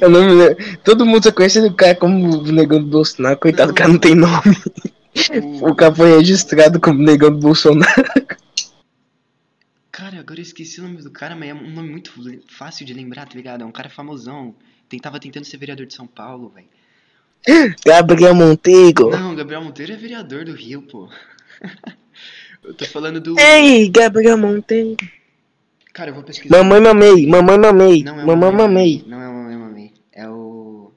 Eu 0.00 0.08
não 0.10 0.24
me 0.26 0.32
lembro. 0.34 0.78
Todo 0.84 1.04
mundo 1.06 1.24
só 1.24 1.32
conhece 1.32 1.58
o 1.60 1.74
cara 1.74 1.94
como 1.96 2.42
negando 2.44 2.86
Bolsonaro. 2.86 3.36
Coitado, 3.38 3.68
Não. 3.68 3.72
o 3.72 3.76
cara 3.76 3.88
não 3.92 3.98
tem 3.98 4.14
nome. 4.14 4.56
o- 5.60 5.70
O 5.70 5.74
cara 5.74 5.92
foi 5.94 6.16
registrado 6.18 6.78
como 6.80 7.02
negando 7.02 7.38
Bolsonaro. 7.38 8.04
Cara, 9.92 10.20
agora 10.20 10.38
eu 10.38 10.42
esqueci 10.42 10.80
o 10.80 10.84
nome 10.84 11.02
do 11.02 11.10
cara, 11.10 11.34
mas 11.34 11.48
é 11.48 11.54
um 11.54 11.70
nome 11.70 11.90
muito 11.90 12.12
fácil 12.48 12.86
de 12.86 12.94
lembrar, 12.94 13.26
tá 13.26 13.34
ligado? 13.34 13.62
É 13.62 13.66
um 13.66 13.72
cara 13.72 13.90
famosão. 13.90 14.54
Tentava 14.88 15.18
tentando 15.18 15.44
ser 15.44 15.56
vereador 15.56 15.86
de 15.86 15.94
São 15.94 16.06
Paulo, 16.06 16.52
velho. 16.54 16.66
Gabriel 17.84 18.34
Monteiro. 18.34 19.10
Não, 19.10 19.34
Gabriel 19.34 19.62
Monteiro 19.62 19.92
é 19.92 19.96
vereador 19.96 20.44
do 20.44 20.52
Rio, 20.52 20.82
pô. 20.82 21.08
eu 22.62 22.74
tô 22.74 22.84
falando 22.86 23.20
do. 23.20 23.38
Ei, 23.38 23.88
Gabriel 23.88 24.36
Monteiro. 24.38 24.96
Cara, 25.92 26.10
eu 26.10 26.14
vou 26.14 26.22
pesquisar. 26.22 26.56
Mamãe 26.56 26.80
mamei, 26.80 27.26
mamãe 27.26 27.58
mamei, 27.58 28.04
Não 28.04 28.20
é 28.20 28.24
mamãe 28.24 28.52
mamei. 28.52 29.04
Não 29.06 29.20
é 29.20 29.28
o 29.28 29.32
Mamãe 29.32 29.56
Mamei. 29.56 29.92
É 30.12 30.28
o. 30.28 30.92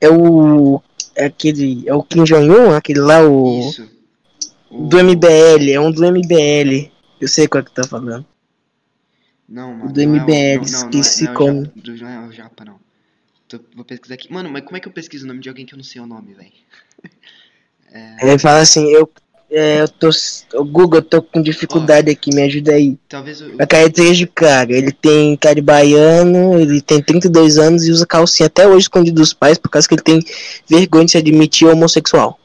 É 0.00 0.08
o. 0.10 0.80
É 1.14 1.24
aquele. 1.26 1.82
É 1.88 1.94
o 1.94 2.02
Kim 2.02 2.22
Jong-un, 2.24 2.72
aquele 2.72 3.00
lá, 3.00 3.20
o. 3.26 3.68
Isso. 3.68 3.88
O- 4.70 4.86
Do 4.86 4.98
MBL, 5.02 5.70
é 5.72 5.80
um 5.80 5.90
do 5.90 6.04
MBL. 6.06 6.90
Eu 7.20 7.28
sei 7.28 7.48
qual 7.48 7.64
que 7.64 7.72
tá 7.72 7.84
falando. 7.84 8.26
Não, 9.48 9.74
mano. 9.74 9.92
do 9.92 10.00
é 10.00 10.04
o- 10.04 10.08
MBL, 10.08 10.64
esqueci 10.64 11.24
é, 11.24 11.26
não, 11.26 11.32
é 11.32 11.34
o 11.34 11.38
como. 11.38 11.66
Do- 11.74 11.96
não 11.96 12.08
é 12.08 12.28
o 12.28 12.32
Japa, 12.32 12.64
não. 12.64 12.80
Tô- 13.48 13.60
vou 13.74 13.84
pesquisar 13.84 14.14
aqui. 14.14 14.32
Mano, 14.32 14.50
mas 14.50 14.64
como 14.64 14.76
é 14.76 14.80
que 14.80 14.88
eu 14.88 14.92
pesquiso 14.92 15.24
o 15.24 15.28
nome 15.28 15.40
de 15.40 15.48
alguém 15.48 15.64
que 15.64 15.72
eu 15.72 15.76
não 15.76 15.84
sei 15.84 16.00
o 16.00 16.06
nome, 16.06 16.34
velho? 16.34 16.52
Ele 18.20 18.38
fala 18.38 18.58
assim, 18.60 18.86
eu. 18.92 19.10
É, 19.48 19.80
eu 19.80 19.88
tô. 19.88 20.10
o 20.54 20.64
Google, 20.64 20.98
eu 20.98 21.04
tô 21.04 21.22
com 21.22 21.40
dificuldade 21.40 22.10
aqui, 22.10 22.34
me 22.34 22.42
ajuda 22.42 22.72
aí. 22.72 22.98
Talvez 23.08 23.40
o. 23.40 23.54
A 23.60 23.66
característica 23.66 24.26
de 24.26 24.26
cara, 24.26 24.72
ele 24.72 24.90
tem 24.90 25.36
cara 25.36 25.62
baiano, 25.62 26.58
ele 26.58 26.82
tem 26.82 27.00
32 27.00 27.56
anos 27.56 27.84
e 27.86 27.92
usa 27.92 28.04
calcinha 28.04 28.48
até 28.48 28.66
hoje 28.66 28.80
escondido 28.82 29.20
dos 29.20 29.32
pais 29.32 29.56
por 29.56 29.68
causa 29.70 29.86
que 29.86 29.94
ele 29.94 30.02
tem 30.02 30.20
vergonha 30.68 31.04
de 31.04 31.12
se 31.12 31.18
admitir 31.18 31.68
homossexual. 31.68 32.40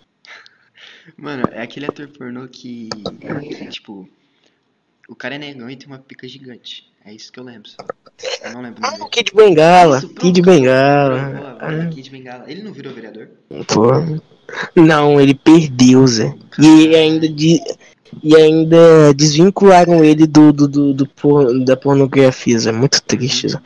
Mano, 1.18 1.44
é 1.52 1.64
aquele 1.64 1.88
ator 1.88 2.08
pornô 2.08 2.48
que, 2.48 2.90
tipo. 3.72 4.08
O 5.12 5.16
cara 5.16 5.36
é 5.36 5.38
negão 5.38 5.70
e 5.70 5.76
tem 5.76 5.88
uma 5.88 6.00
pica 6.00 6.26
gigante. 6.26 6.90
É 7.06 7.14
isso 7.14 7.34
que 7.34 7.38
eu 7.40 7.44
lembro. 7.44 7.70
Só. 7.70 7.76
Eu 8.46 8.54
não 8.54 8.62
lembro 8.62 8.82
o 8.82 8.86
Ah, 8.86 8.92
dele. 8.92 9.10
Kid 9.12 9.34
Bengala, 9.36 9.98
Isso, 9.98 10.08
Kid 10.10 10.42
Bengala. 10.42 11.58
boa, 11.60 11.88
Kid 11.90 12.10
Bengala. 12.10 12.46
Ele 12.50 12.64
não 12.64 12.72
virou 12.72 12.94
vereador? 12.94 13.28
Pô. 13.68 13.92
Não, 14.74 15.20
ele 15.20 15.34
perdeu, 15.34 16.08
Zé. 16.08 16.34
E 16.58 16.96
ainda, 16.96 17.28
de, 17.28 17.60
e 18.24 18.36
ainda 18.38 19.14
desvincularam 19.14 20.02
ele 20.04 20.26
do, 20.26 20.54
do, 20.54 20.66
do, 20.68 20.94
do 20.94 21.06
por- 21.08 21.60
da 21.66 21.76
pornografia, 21.76 22.58
Zé. 22.58 22.72
Muito 22.72 23.02
triste, 23.04 23.50
Zé. 23.50 23.60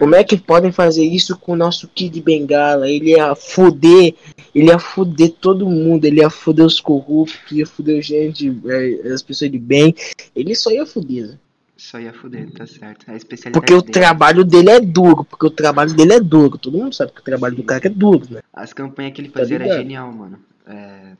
Como 0.00 0.14
é 0.14 0.24
que 0.24 0.38
podem 0.38 0.72
fazer 0.72 1.04
isso 1.04 1.36
com 1.36 1.52
o 1.52 1.56
nosso 1.56 1.86
Kid 1.88 2.22
Bengala? 2.22 2.88
Ele 2.88 3.10
ia 3.10 3.34
fuder, 3.34 4.14
ele 4.54 4.68
ia 4.70 4.78
fuder 4.78 5.30
todo 5.38 5.68
mundo, 5.68 6.06
ele 6.06 6.20
ia 6.20 6.30
fuder 6.30 6.64
os 6.64 6.80
corruptos, 6.80 7.52
ia 7.52 7.66
fuder 7.66 8.00
gente, 8.00 8.48
eh, 8.66 9.12
as 9.12 9.22
pessoas 9.22 9.50
de 9.50 9.58
bem. 9.58 9.94
Ele 10.34 10.54
só 10.54 10.70
ia 10.70 10.86
fuder, 10.86 11.26
Zé. 11.26 11.34
Só 11.76 12.00
ia 12.00 12.12
fuder, 12.14 12.50
tá 12.50 12.66
certo. 12.66 13.06
É 13.10 13.50
Porque 13.50 13.74
o 13.74 13.80
dele. 13.82 13.92
trabalho 13.92 14.42
dele 14.44 14.70
é 14.70 14.80
duro, 14.80 15.22
porque 15.24 15.46
o 15.46 15.50
trabalho 15.50 15.92
dele 15.94 16.14
é 16.14 16.20
duro. 16.20 16.56
Todo 16.56 16.78
mundo 16.78 16.94
sabe 16.94 17.12
que 17.12 17.20
o 17.20 17.24
trabalho 17.24 17.56
do 17.56 17.62
cara 17.62 17.86
é 17.86 17.90
duro, 17.90 18.26
né? 18.30 18.40
As 18.54 18.72
campanhas 18.72 19.12
que 19.12 19.20
ele 19.20 19.28
Tá 19.28 19.40
fazia 19.40 19.56
era 19.56 19.64
ligado? 19.64 19.78
genial, 19.80 20.12
mano. 20.12 20.38
É... 20.66 21.12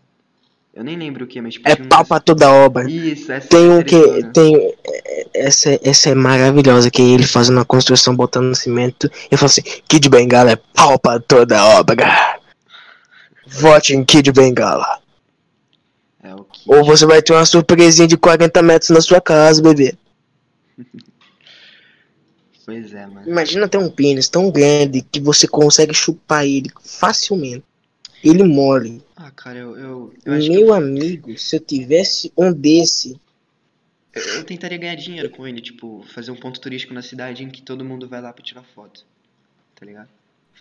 Eu 0.72 0.84
nem 0.84 0.96
lembro 0.96 1.24
o 1.24 1.26
que, 1.26 1.40
mas 1.40 1.54
tipo. 1.54 1.68
É 1.68 1.74
pau 1.74 2.04
pra 2.04 2.20
toda 2.20 2.50
obra. 2.50 2.88
Isso, 2.88 3.30
essa 3.32 3.48
Tem 3.48 3.66
é 3.66 3.70
um 3.70 3.82
que. 3.82 4.22
Tem. 4.32 4.74
é, 4.86 5.26
Essa, 5.34 5.78
essa 5.82 6.10
é 6.10 6.14
maravilhosa, 6.14 6.90
que 6.90 7.02
é 7.02 7.04
ele 7.04 7.26
fazendo 7.26 7.60
a 7.60 7.64
construção, 7.64 8.14
botando 8.14 8.54
cimento. 8.54 9.10
E 9.30 9.36
fala 9.36 9.50
assim: 9.50 9.62
Kid 9.88 10.08
Bengala 10.08 10.52
é 10.52 10.56
pau 10.56 10.98
pra 10.98 11.18
toda 11.18 11.64
obra. 11.78 12.40
Vote 13.46 13.94
em 13.94 14.04
Kid 14.04 14.30
Bengala. 14.30 15.00
É 16.22 16.34
o. 16.34 16.46
Ou 16.66 16.84
você 16.84 17.04
vai 17.04 17.20
ter 17.20 17.32
uma 17.32 17.44
surpresinha 17.44 18.06
de 18.06 18.16
40 18.16 18.62
metros 18.62 18.90
na 18.90 19.00
sua 19.00 19.20
casa, 19.20 19.60
bebê. 19.60 19.96
Pois 22.64 22.94
é, 22.94 23.06
mano. 23.06 23.26
Imagina 23.26 23.68
ter 23.68 23.78
um 23.78 23.90
pênis 23.90 24.28
tão 24.28 24.50
grande 24.50 25.02
que 25.02 25.18
você 25.18 25.48
consegue 25.48 25.92
chupar 25.92 26.44
ele 26.46 26.70
facilmente. 26.84 27.64
Ele 28.22 28.44
mole. 28.44 29.02
Ah, 29.16 29.30
cara, 29.30 29.58
eu. 29.58 29.76
eu, 29.76 30.14
eu 30.24 30.32
Meu 30.32 30.66
eu- 30.68 30.74
amigo, 30.74 31.36
se 31.38 31.56
eu 31.56 31.60
tivesse 31.60 32.32
um 32.36 32.52
desse, 32.52 33.18
Eu, 34.14 34.44
tentaria 34.44 34.76
ganhar 34.76 34.96
dinheiro 34.96 35.30
com 35.30 35.46
ele, 35.46 35.60
tipo, 35.60 36.04
fazer 36.12 36.30
um 36.30 36.36
ponto 36.36 36.60
turístico 36.60 36.92
na 36.92 37.02
cidade 37.02 37.44
em 37.44 37.48
que 37.48 37.62
todo 37.62 37.84
mundo 37.84 38.08
vai 38.08 38.20
lá 38.20 38.32
pra 38.32 38.44
tirar 38.44 38.62
foto. 38.74 39.04
Tá 39.78 39.86
ligado? 39.86 40.08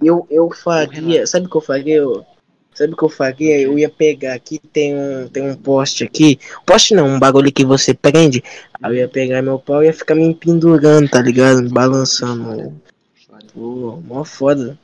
Eu, 0.01 0.25
eu 0.29 0.49
faria. 0.51 1.25
Sabe 1.25 1.47
o 1.47 1.49
que 1.49 1.57
eu 1.57 1.61
faria? 1.61 1.95
Eu, 1.95 2.25
sabe 2.73 2.93
o 2.93 2.95
que 2.95 3.03
eu 3.03 3.09
faria? 3.09 3.59
Eu 3.59 3.77
ia 3.77 3.89
pegar 3.89 4.35
aqui, 4.35 4.59
tem 4.71 4.95
um, 4.95 5.27
tem 5.27 5.43
um 5.43 5.55
poste 5.55 6.03
aqui. 6.03 6.39
Poste 6.65 6.93
não, 6.93 7.07
um 7.07 7.19
bagulho 7.19 7.51
que 7.51 7.65
você 7.65 7.93
prende. 7.93 8.41
Aí 8.81 8.91
eu 8.91 8.95
ia 8.99 9.09
pegar 9.09 9.41
meu 9.41 9.59
pau 9.59 9.83
e 9.83 9.87
ia 9.87 9.93
ficar 9.93 10.15
me 10.15 10.33
pendurando, 10.33 11.09
tá 11.09 11.21
ligado? 11.21 11.61
Me 11.63 11.69
balançando. 11.69 12.79
Pô, 13.53 13.97
mó 14.05 14.23
foda. 14.23 14.77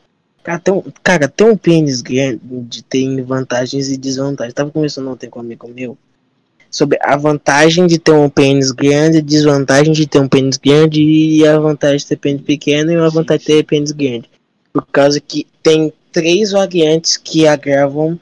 Cara, 0.46 0.60
tem 0.60 0.74
um, 0.76 0.84
cara, 1.02 1.28
tem 1.28 1.48
um 1.48 1.58
pênis 1.58 2.02
grande, 2.04 2.84
tem 2.84 3.20
vantagens 3.24 3.90
e 3.90 3.98
desvantagens. 3.98 4.54
Tava 4.54 4.70
conversando 4.70 5.10
ontem 5.10 5.28
com 5.28 5.40
um 5.40 5.42
amigo 5.42 5.68
meu 5.68 5.98
sobre 6.70 7.00
a 7.02 7.18
vantagem 7.18 7.88
de 7.88 7.98
ter 7.98 8.12
um 8.12 8.30
pênis 8.30 8.70
grande, 8.70 9.18
a 9.18 9.22
desvantagem 9.22 9.92
de 9.92 10.06
ter 10.06 10.20
um 10.20 10.28
pênis 10.28 10.58
grande 10.58 11.02
e 11.02 11.48
a 11.48 11.58
vantagem 11.58 11.98
de 11.98 12.06
ter 12.06 12.18
pênis 12.18 12.44
pequeno 12.44 12.92
e 12.92 12.96
a 12.96 13.10
vantagem 13.10 13.40
de 13.40 13.46
ter 13.46 13.64
pênis 13.64 13.92
grande. 13.92 14.30
Por 14.72 14.86
causa 14.86 15.20
que 15.20 15.48
tem 15.64 15.92
três 16.12 16.52
variantes 16.52 17.18
que 17.18 17.48
agravam 17.48 18.20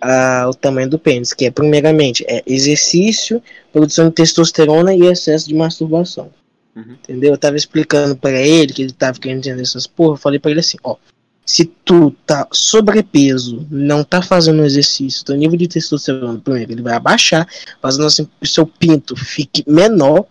ah, 0.00 0.46
o 0.48 0.54
tamanho 0.54 0.88
do 0.88 0.98
pênis, 0.98 1.32
que 1.32 1.46
é 1.46 1.50
primeiramente 1.50 2.24
é 2.28 2.40
exercício, 2.46 3.42
produção 3.72 4.10
de 4.10 4.14
testosterona 4.14 4.94
e 4.94 5.06
excesso 5.06 5.48
de 5.48 5.54
masturbação. 5.54 6.30
Uhum. 6.76 6.92
Entendeu? 7.02 7.32
Eu 7.32 7.38
tava 7.38 7.56
explicando 7.56 8.14
pra 8.14 8.40
ele 8.40 8.72
que 8.72 8.82
ele 8.82 8.92
tava 8.92 9.18
querendo 9.18 9.38
entender 9.38 9.62
essas 9.62 9.88
porra. 9.88 10.14
Eu 10.14 10.18
falei 10.18 10.38
pra 10.38 10.52
ele 10.52 10.60
assim: 10.60 10.76
ó, 10.84 10.96
se 11.44 11.64
tu 11.84 12.10
tá 12.26 12.46
sobrepeso, 12.52 13.66
não 13.70 14.02
tá 14.02 14.22
fazendo 14.22 14.64
exercício, 14.64 15.24
teu 15.24 15.36
nível 15.36 15.58
de 15.58 15.68
testosterona, 15.68 16.40
primeiro, 16.40 16.72
ele 16.72 16.82
vai 16.82 16.94
abaixar, 16.94 17.46
fazendo 17.82 18.06
assim 18.06 18.24
que 18.24 18.30
o 18.42 18.46
seu 18.46 18.66
pinto 18.66 19.14
fique 19.14 19.62
menor, 19.66 20.24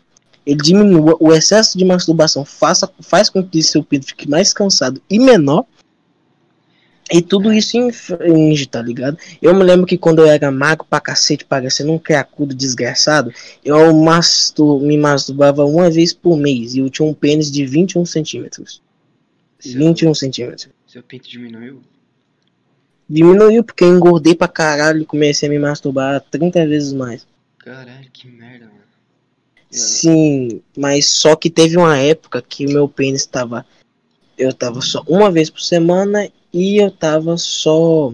ele 0.45 0.61
diminua 0.61 1.15
o 1.19 1.31
excesso 1.31 1.77
de 1.77 1.85
masturbação, 1.85 2.43
faça, 2.43 2.89
faz 2.99 3.29
com 3.29 3.43
que 3.43 3.61
seu 3.61 3.83
pinto 3.83 4.07
fique 4.07 4.29
mais 4.29 4.53
cansado 4.53 5.01
e 5.09 5.19
menor. 5.19 5.65
E 7.11 7.21
tudo 7.21 7.53
isso 7.53 7.77
infringe, 7.77 8.65
tá 8.65 8.81
ligado? 8.81 9.17
Eu 9.41 9.53
me 9.53 9.63
lembro 9.63 9.85
que 9.85 9.97
quando 9.97 10.19
eu 10.19 10.25
era 10.25 10.49
magro 10.49 10.85
pra 10.89 11.01
cacete, 11.01 11.45
parecendo 11.45 11.91
um 11.91 11.99
criacudo 11.99 12.55
desgraçado, 12.55 13.31
eu 13.63 13.93
mastur 13.93 14.81
me 14.81 14.97
masturbava 14.97 15.65
uma 15.65 15.89
vez 15.89 16.13
por 16.13 16.37
mês 16.37 16.73
e 16.73 16.79
eu 16.79 16.89
tinha 16.89 17.07
um 17.07 17.13
pênis 17.13 17.51
de 17.51 17.65
21 17.65 18.05
centímetros. 18.05 18.81
Seu, 19.59 19.77
21 19.77 20.13
centímetros. 20.13 20.69
Seu 20.93 21.01
pinto 21.01 21.27
diminuiu? 21.27 21.81
Diminuiu 23.09 23.63
porque 23.63 23.83
eu 23.83 23.95
engordei 23.95 24.35
pra 24.35 24.47
caralho 24.47 25.01
e 25.01 25.05
comecei 25.05 25.49
a 25.49 25.51
me 25.51 25.57
masturbar 25.57 26.21
30 26.29 26.67
vezes 26.67 26.93
mais. 26.93 27.25
Caralho, 27.57 28.07
que 28.13 28.27
merda, 28.27 28.65
mano. 28.65 28.77
Sim, 29.71 30.61
mas 30.77 31.07
só 31.07 31.35
que 31.35 31.49
teve 31.49 31.77
uma 31.77 31.97
época 31.97 32.43
que 32.43 32.67
o 32.67 32.69
meu 32.69 32.87
pênis 32.87 33.25
tava. 33.25 33.65
Eu 34.37 34.53
tava 34.53 34.81
só 34.81 35.03
uma 35.07 35.31
vez 35.31 35.49
por 35.49 35.61
semana 35.61 36.29
e 36.53 36.77
eu 36.77 36.91
tava 36.91 37.37
só. 37.37 38.13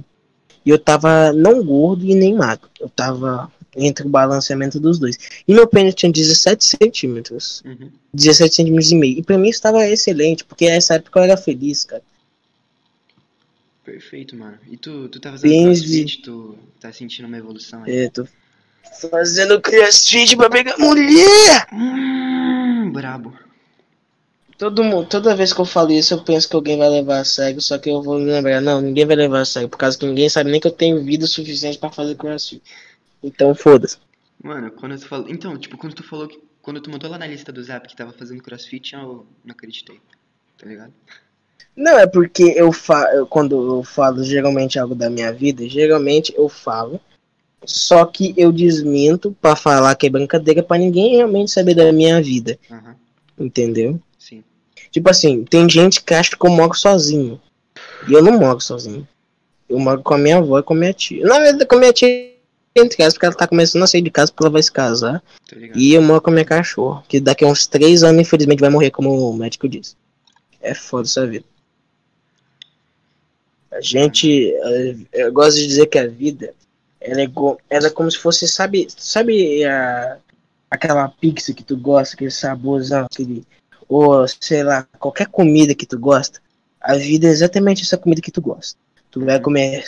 E 0.65 0.69
eu 0.69 0.79
tava 0.79 1.33
não 1.33 1.61
gordo 1.61 2.05
e 2.05 2.15
nem 2.15 2.33
magro. 2.33 2.69
Eu 2.79 2.87
tava 2.87 3.51
entre 3.75 4.07
o 4.07 4.09
balanceamento 4.09 4.79
dos 4.79 4.97
dois. 4.97 5.17
E 5.45 5.53
meu 5.53 5.67
pênis 5.67 5.95
tinha 5.95 6.09
17 6.09 6.63
centímetros. 6.63 7.61
Uhum. 7.65 7.91
17 8.13 8.55
centímetros 8.55 8.91
e 8.93 8.95
meio. 8.95 9.19
E 9.19 9.21
pra 9.21 9.37
mim 9.37 9.49
estava 9.49 9.85
excelente, 9.85 10.45
porque 10.45 10.69
nessa 10.69 10.93
época 10.93 11.19
eu 11.19 11.23
era 11.23 11.35
feliz, 11.35 11.83
cara. 11.83 12.03
Perfeito, 13.89 14.35
mano. 14.35 14.59
E 14.69 14.77
tu, 14.77 15.09
tu 15.09 15.19
tá 15.19 15.31
fazendo 15.31 15.63
crossfit, 15.63 16.21
tu 16.21 16.55
tá 16.79 16.93
sentindo 16.93 17.27
uma 17.27 17.37
evolução 17.39 17.83
aí? 17.83 18.05
É, 18.05 18.09
tô 18.09 18.27
fazendo 19.09 19.59
crossfit 19.59 20.37
pra 20.37 20.47
pegar 20.47 20.77
mulher! 20.77 21.65
Hum, 21.73 22.91
brabo. 22.91 23.33
Todo 24.59 24.83
mundo, 24.83 25.07
toda 25.07 25.35
vez 25.35 25.51
que 25.51 25.59
eu 25.59 25.65
falo 25.65 25.91
isso, 25.91 26.13
eu 26.13 26.23
penso 26.23 26.47
que 26.47 26.55
alguém 26.55 26.77
vai 26.77 26.87
levar 26.87 27.21
a 27.21 27.25
sério, 27.25 27.59
só 27.61 27.79
que 27.79 27.89
eu 27.89 27.99
vou 28.03 28.17
lembrar, 28.17 28.61
não, 28.61 28.79
ninguém 28.79 29.07
vai 29.07 29.15
levar 29.15 29.41
a 29.41 29.45
sério, 29.45 29.67
por 29.67 29.77
causa 29.77 29.97
que 29.97 30.05
ninguém 30.05 30.29
sabe 30.29 30.51
nem 30.51 30.61
que 30.61 30.67
eu 30.67 30.71
tenho 30.71 31.03
vida 31.03 31.25
suficiente 31.25 31.79
pra 31.79 31.89
fazer 31.89 32.13
crossfit. 32.15 32.61
Então 33.23 33.55
foda-se. 33.55 33.97
Mano, 34.43 34.69
quando 34.69 34.99
tu 34.99 35.07
falou. 35.07 35.27
Então, 35.29 35.57
tipo, 35.57 35.77
quando 35.79 35.95
tu 35.95 36.03
falou 36.03 36.27
que. 36.27 36.39
Quando 36.61 36.79
tu 36.79 36.91
mandou 36.91 37.09
lá 37.09 37.17
na 37.17 37.25
lista 37.25 37.51
do 37.51 37.63
zap 37.63 37.87
que 37.87 37.95
tava 37.95 38.13
fazendo 38.13 38.43
crossfit, 38.43 38.93
eu 38.93 39.25
não 39.43 39.53
acreditei. 39.53 39.99
Tá 40.59 40.67
ligado? 40.67 40.93
Não, 41.79 41.97
é 41.97 42.05
porque 42.05 42.43
eu 42.57 42.73
falo, 42.73 43.25
quando 43.27 43.77
eu 43.77 43.83
falo 43.85 44.21
geralmente 44.21 44.77
algo 44.77 44.93
da 44.93 45.09
minha 45.09 45.31
vida, 45.31 45.65
geralmente 45.65 46.33
eu 46.35 46.49
falo, 46.49 46.99
só 47.63 48.03
que 48.03 48.33
eu 48.35 48.51
desminto 48.51 49.33
pra 49.41 49.55
falar 49.55 49.95
que 49.95 50.07
é 50.07 50.09
brincadeira 50.09 50.61
pra 50.61 50.77
ninguém 50.77 51.15
realmente 51.15 51.51
saber 51.51 51.73
da 51.73 51.89
minha 51.93 52.21
vida, 52.21 52.59
Aham, 52.69 52.95
entendeu? 53.39 53.97
sim. 54.17 54.43
Tipo 54.91 55.09
assim, 55.09 55.45
tem 55.45 55.69
gente 55.69 56.03
que 56.03 56.13
acha 56.13 56.35
que 56.35 56.45
eu 56.45 56.51
moro 56.51 56.73
sozinho. 56.73 57.39
E 58.09 58.11
eu 58.11 58.21
não 58.21 58.37
moro 58.37 58.59
sozinho. 58.59 59.07
Eu 59.69 59.79
moro 59.79 60.03
com 60.03 60.15
a 60.15 60.17
minha 60.17 60.39
avó 60.39 60.59
e 60.59 60.63
com 60.63 60.73
a 60.73 60.77
minha 60.77 60.93
tia. 60.93 61.25
Na 61.25 61.39
verdade, 61.39 61.65
com 61.65 61.75
a 61.75 61.79
minha 61.79 61.93
tia 61.93 62.33
entre 62.75 62.97
casa, 62.97 63.13
porque 63.13 63.25
ela 63.25 63.35
tá 63.35 63.47
começando 63.47 63.83
a 63.83 63.87
sair 63.87 64.01
de 64.01 64.11
casa 64.11 64.33
porque 64.33 64.43
ela 64.43 64.51
vai 64.51 64.61
se 64.63 64.71
casar. 64.71 65.23
E 65.75 65.93
eu 65.93 66.01
moro 66.01 66.19
com 66.19 66.29
a 66.29 66.33
minha 66.33 66.45
cachorra, 66.45 67.05
que 67.07 67.21
daqui 67.21 67.45
a 67.45 67.47
uns 67.47 67.67
três 67.67 68.03
anos, 68.03 68.19
infelizmente, 68.21 68.59
vai 68.59 68.69
morrer, 68.69 68.91
como 68.91 69.29
o 69.29 69.33
médico 69.33 69.69
disse. 69.69 69.95
É 70.59 70.73
foda 70.73 71.07
essa 71.07 71.25
vida. 71.25 71.45
A 73.71 73.81
gente. 73.81 74.53
eh, 74.53 74.95
Eu 75.13 75.31
gosto 75.33 75.57
de 75.57 75.67
dizer 75.67 75.87
que 75.87 75.99
a 75.99 76.07
vida. 76.07 76.53
Ela 77.01 77.21
é, 77.21 77.27
ela 77.69 77.87
é 77.87 77.89
como 77.89 78.11
se 78.11 78.17
fosse, 78.17 78.45
sabe, 78.47 78.87
sabe 78.89 79.63
a, 79.63 80.17
aquela 80.69 81.07
pizza 81.07 81.53
que 81.53 81.63
tu 81.63 81.77
gosta, 81.77 82.15
aquele 82.15 82.31
saborzão, 82.31 83.05
aquele. 83.05 83.45
Ou 83.87 84.27
sei 84.27 84.63
lá, 84.63 84.85
qualquer 84.99 85.27
comida 85.27 85.73
que 85.73 85.85
tu 85.85 85.97
gosta. 85.97 86.39
A 86.81 86.95
vida 86.95 87.27
é 87.27 87.31
exatamente 87.31 87.83
essa 87.83 87.97
comida 87.97 88.21
que 88.21 88.31
tu 88.31 88.41
gosta. 88.41 88.77
Tu 89.11 89.23
vai 89.23 89.39
comer. 89.39 89.83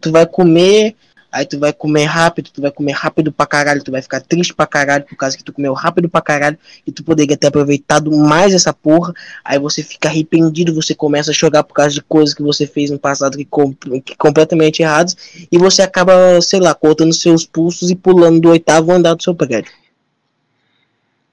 Tu 0.00 0.10
vai 0.10 0.26
comer. 0.26 0.96
Aí 1.34 1.44
tu 1.44 1.58
vai 1.58 1.72
comer 1.72 2.04
rápido, 2.04 2.48
tu 2.48 2.62
vai 2.62 2.70
comer 2.70 2.92
rápido 2.92 3.32
pra 3.32 3.44
caralho, 3.44 3.82
tu 3.82 3.90
vai 3.90 4.00
ficar 4.00 4.20
triste 4.20 4.54
pra 4.54 4.68
caralho 4.68 5.04
por 5.04 5.16
causa 5.16 5.36
que 5.36 5.42
tu 5.42 5.52
comeu 5.52 5.72
rápido 5.72 6.08
pra 6.08 6.22
caralho 6.22 6.56
e 6.86 6.92
tu 6.92 7.02
poderia 7.02 7.36
ter 7.36 7.48
aproveitado 7.48 8.08
mais 8.16 8.54
essa 8.54 8.72
porra. 8.72 9.12
Aí 9.44 9.58
você 9.58 9.82
fica 9.82 10.08
arrependido, 10.08 10.72
você 10.72 10.94
começa 10.94 11.32
a 11.32 11.34
chorar 11.34 11.64
por 11.64 11.74
causa 11.74 11.92
de 11.92 12.00
coisas 12.02 12.32
que 12.32 12.40
você 12.40 12.68
fez 12.68 12.88
no 12.88 13.00
passado 13.00 13.36
que, 13.36 13.44
com, 13.44 13.74
que 13.74 14.14
completamente 14.16 14.80
errados 14.80 15.16
e 15.50 15.58
você 15.58 15.82
acaba, 15.82 16.40
sei 16.40 16.60
lá, 16.60 16.72
cortando 16.72 17.12
seus 17.12 17.44
pulsos 17.44 17.90
e 17.90 17.96
pulando 17.96 18.40
do 18.40 18.50
oitavo 18.50 18.92
andar 18.92 19.14
do 19.14 19.22
seu 19.24 19.34
prédio. 19.34 19.72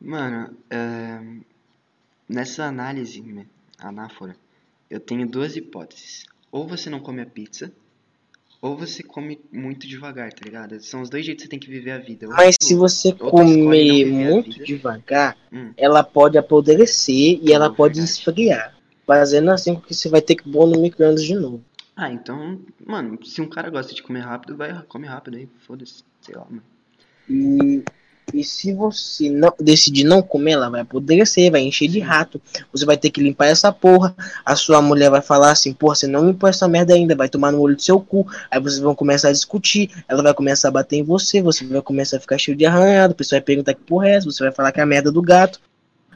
Mano, 0.02 0.50
é, 0.68 1.20
nessa 2.28 2.66
análise, 2.66 3.22
né, 3.22 3.46
anáfora, 3.78 4.36
eu 4.90 5.00
tenho 5.00 5.28
duas 5.28 5.56
hipóteses. 5.56 6.26
Ou 6.52 6.68
você 6.68 6.90
não 6.90 7.00
come 7.00 7.22
a 7.22 7.26
pizza, 7.28 7.72
ou 8.62 8.78
você 8.78 9.02
come 9.02 9.40
muito 9.52 9.88
devagar, 9.88 10.32
tá 10.32 10.46
ligado? 10.46 10.80
São 10.82 11.02
os 11.02 11.10
dois 11.10 11.26
jeitos 11.26 11.44
que 11.44 11.48
você 11.48 11.50
tem 11.50 11.60
que 11.60 11.70
viver 11.70 11.92
a 11.92 11.98
vida. 11.98 12.28
Ou 12.28 12.34
Mas 12.34 12.58
tu- 12.58 12.66
se 12.68 12.76
você 12.76 13.12
comer 13.14 14.06
muito 14.06 14.52
vida. 14.52 14.66
devagar, 14.66 15.38
Hum. 15.52 15.72
ela 15.76 16.04
pode 16.04 16.38
apodrecer 16.38 17.40
e 17.42 17.50
Hum, 17.50 17.54
ela 17.54 17.70
pode 17.70 17.96
verdade. 17.96 18.12
esfriar. 18.18 18.76
Fazendo 19.06 19.52
assim 19.52 19.76
que 19.76 19.94
você 19.94 20.08
vai 20.08 20.22
ter 20.22 20.36
que 20.36 20.50
pôr 20.50 20.68
no 20.68 20.80
micro-ondas 20.80 21.24
de 21.24 21.34
novo. 21.36 21.64
Ah, 21.96 22.12
então, 22.12 22.60
mano, 22.86 23.18
se 23.26 23.42
um 23.42 23.50
cara 23.50 23.70
gosta 23.70 23.94
de 23.94 24.02
comer 24.02 24.22
rápido, 24.22 24.56
vai, 24.56 24.82
come 24.88 25.08
rápido 25.08 25.38
aí, 25.38 25.50
foda-se, 25.60 26.04
sei 26.22 26.36
lá, 26.36 26.46
mano. 26.50 26.64
E, 27.30 27.84
e 28.34 28.44
se 28.44 28.74
você 28.74 29.30
não 29.30 29.54
decidir 29.60 30.04
não 30.04 30.22
comer, 30.22 30.52
ela 30.52 30.70
vai 30.70 30.82
apodrecer, 30.82 31.52
vai 31.52 31.62
encher 31.62 31.88
de 31.88 32.00
rato. 32.00 32.42
Você 32.72 32.86
vai 32.86 32.98
ter 32.98 33.10
que 33.10 33.22
limpar 33.22 33.48
essa 33.48 33.72
porra. 33.72 34.16
A 34.46 34.56
sua 34.56 34.82
mulher 34.82 35.10
vai 35.10 35.22
falar 35.22 35.52
assim, 35.52 35.74
porra, 35.74 35.96
você 35.96 36.08
não 36.08 36.26
limpou 36.26 36.50
essa 36.50 36.68
merda 36.68 36.94
ainda, 36.94 37.16
vai 37.16 37.28
tomar 37.28 37.52
no 37.52 37.60
olho 37.60 37.76
do 37.76 37.82
seu 37.82 38.00
cu. 38.00 38.26
Aí 38.50 38.60
vocês 38.60 38.80
vão 38.80 38.96
começar 38.96 39.30
a 39.30 39.34
discutir, 39.34 39.92
ela 40.08 40.24
vai 40.24 40.34
começar 40.34 40.70
a 40.70 40.72
bater 40.72 40.98
em 40.98 41.04
você, 41.04 41.42
você 41.42 41.66
vai 41.66 41.82
começar 41.82 42.18
a 42.18 42.20
ficar 42.20 42.38
cheio 42.38 42.56
de 42.56 42.66
arranhado, 42.66 43.14
o 43.14 43.16
pessoal 43.16 43.40
vai 43.40 43.46
perguntar 43.46 43.74
que 43.74 43.82
porra 43.82 44.08
é 44.08 44.16
essa, 44.16 44.32
você 44.32 44.44
vai 44.44 44.52
falar 44.54 44.72
que 44.72 44.80
é 44.80 44.84
a 44.84 44.86
merda 44.86 45.12
do 45.12 45.22
gato. 45.22 45.60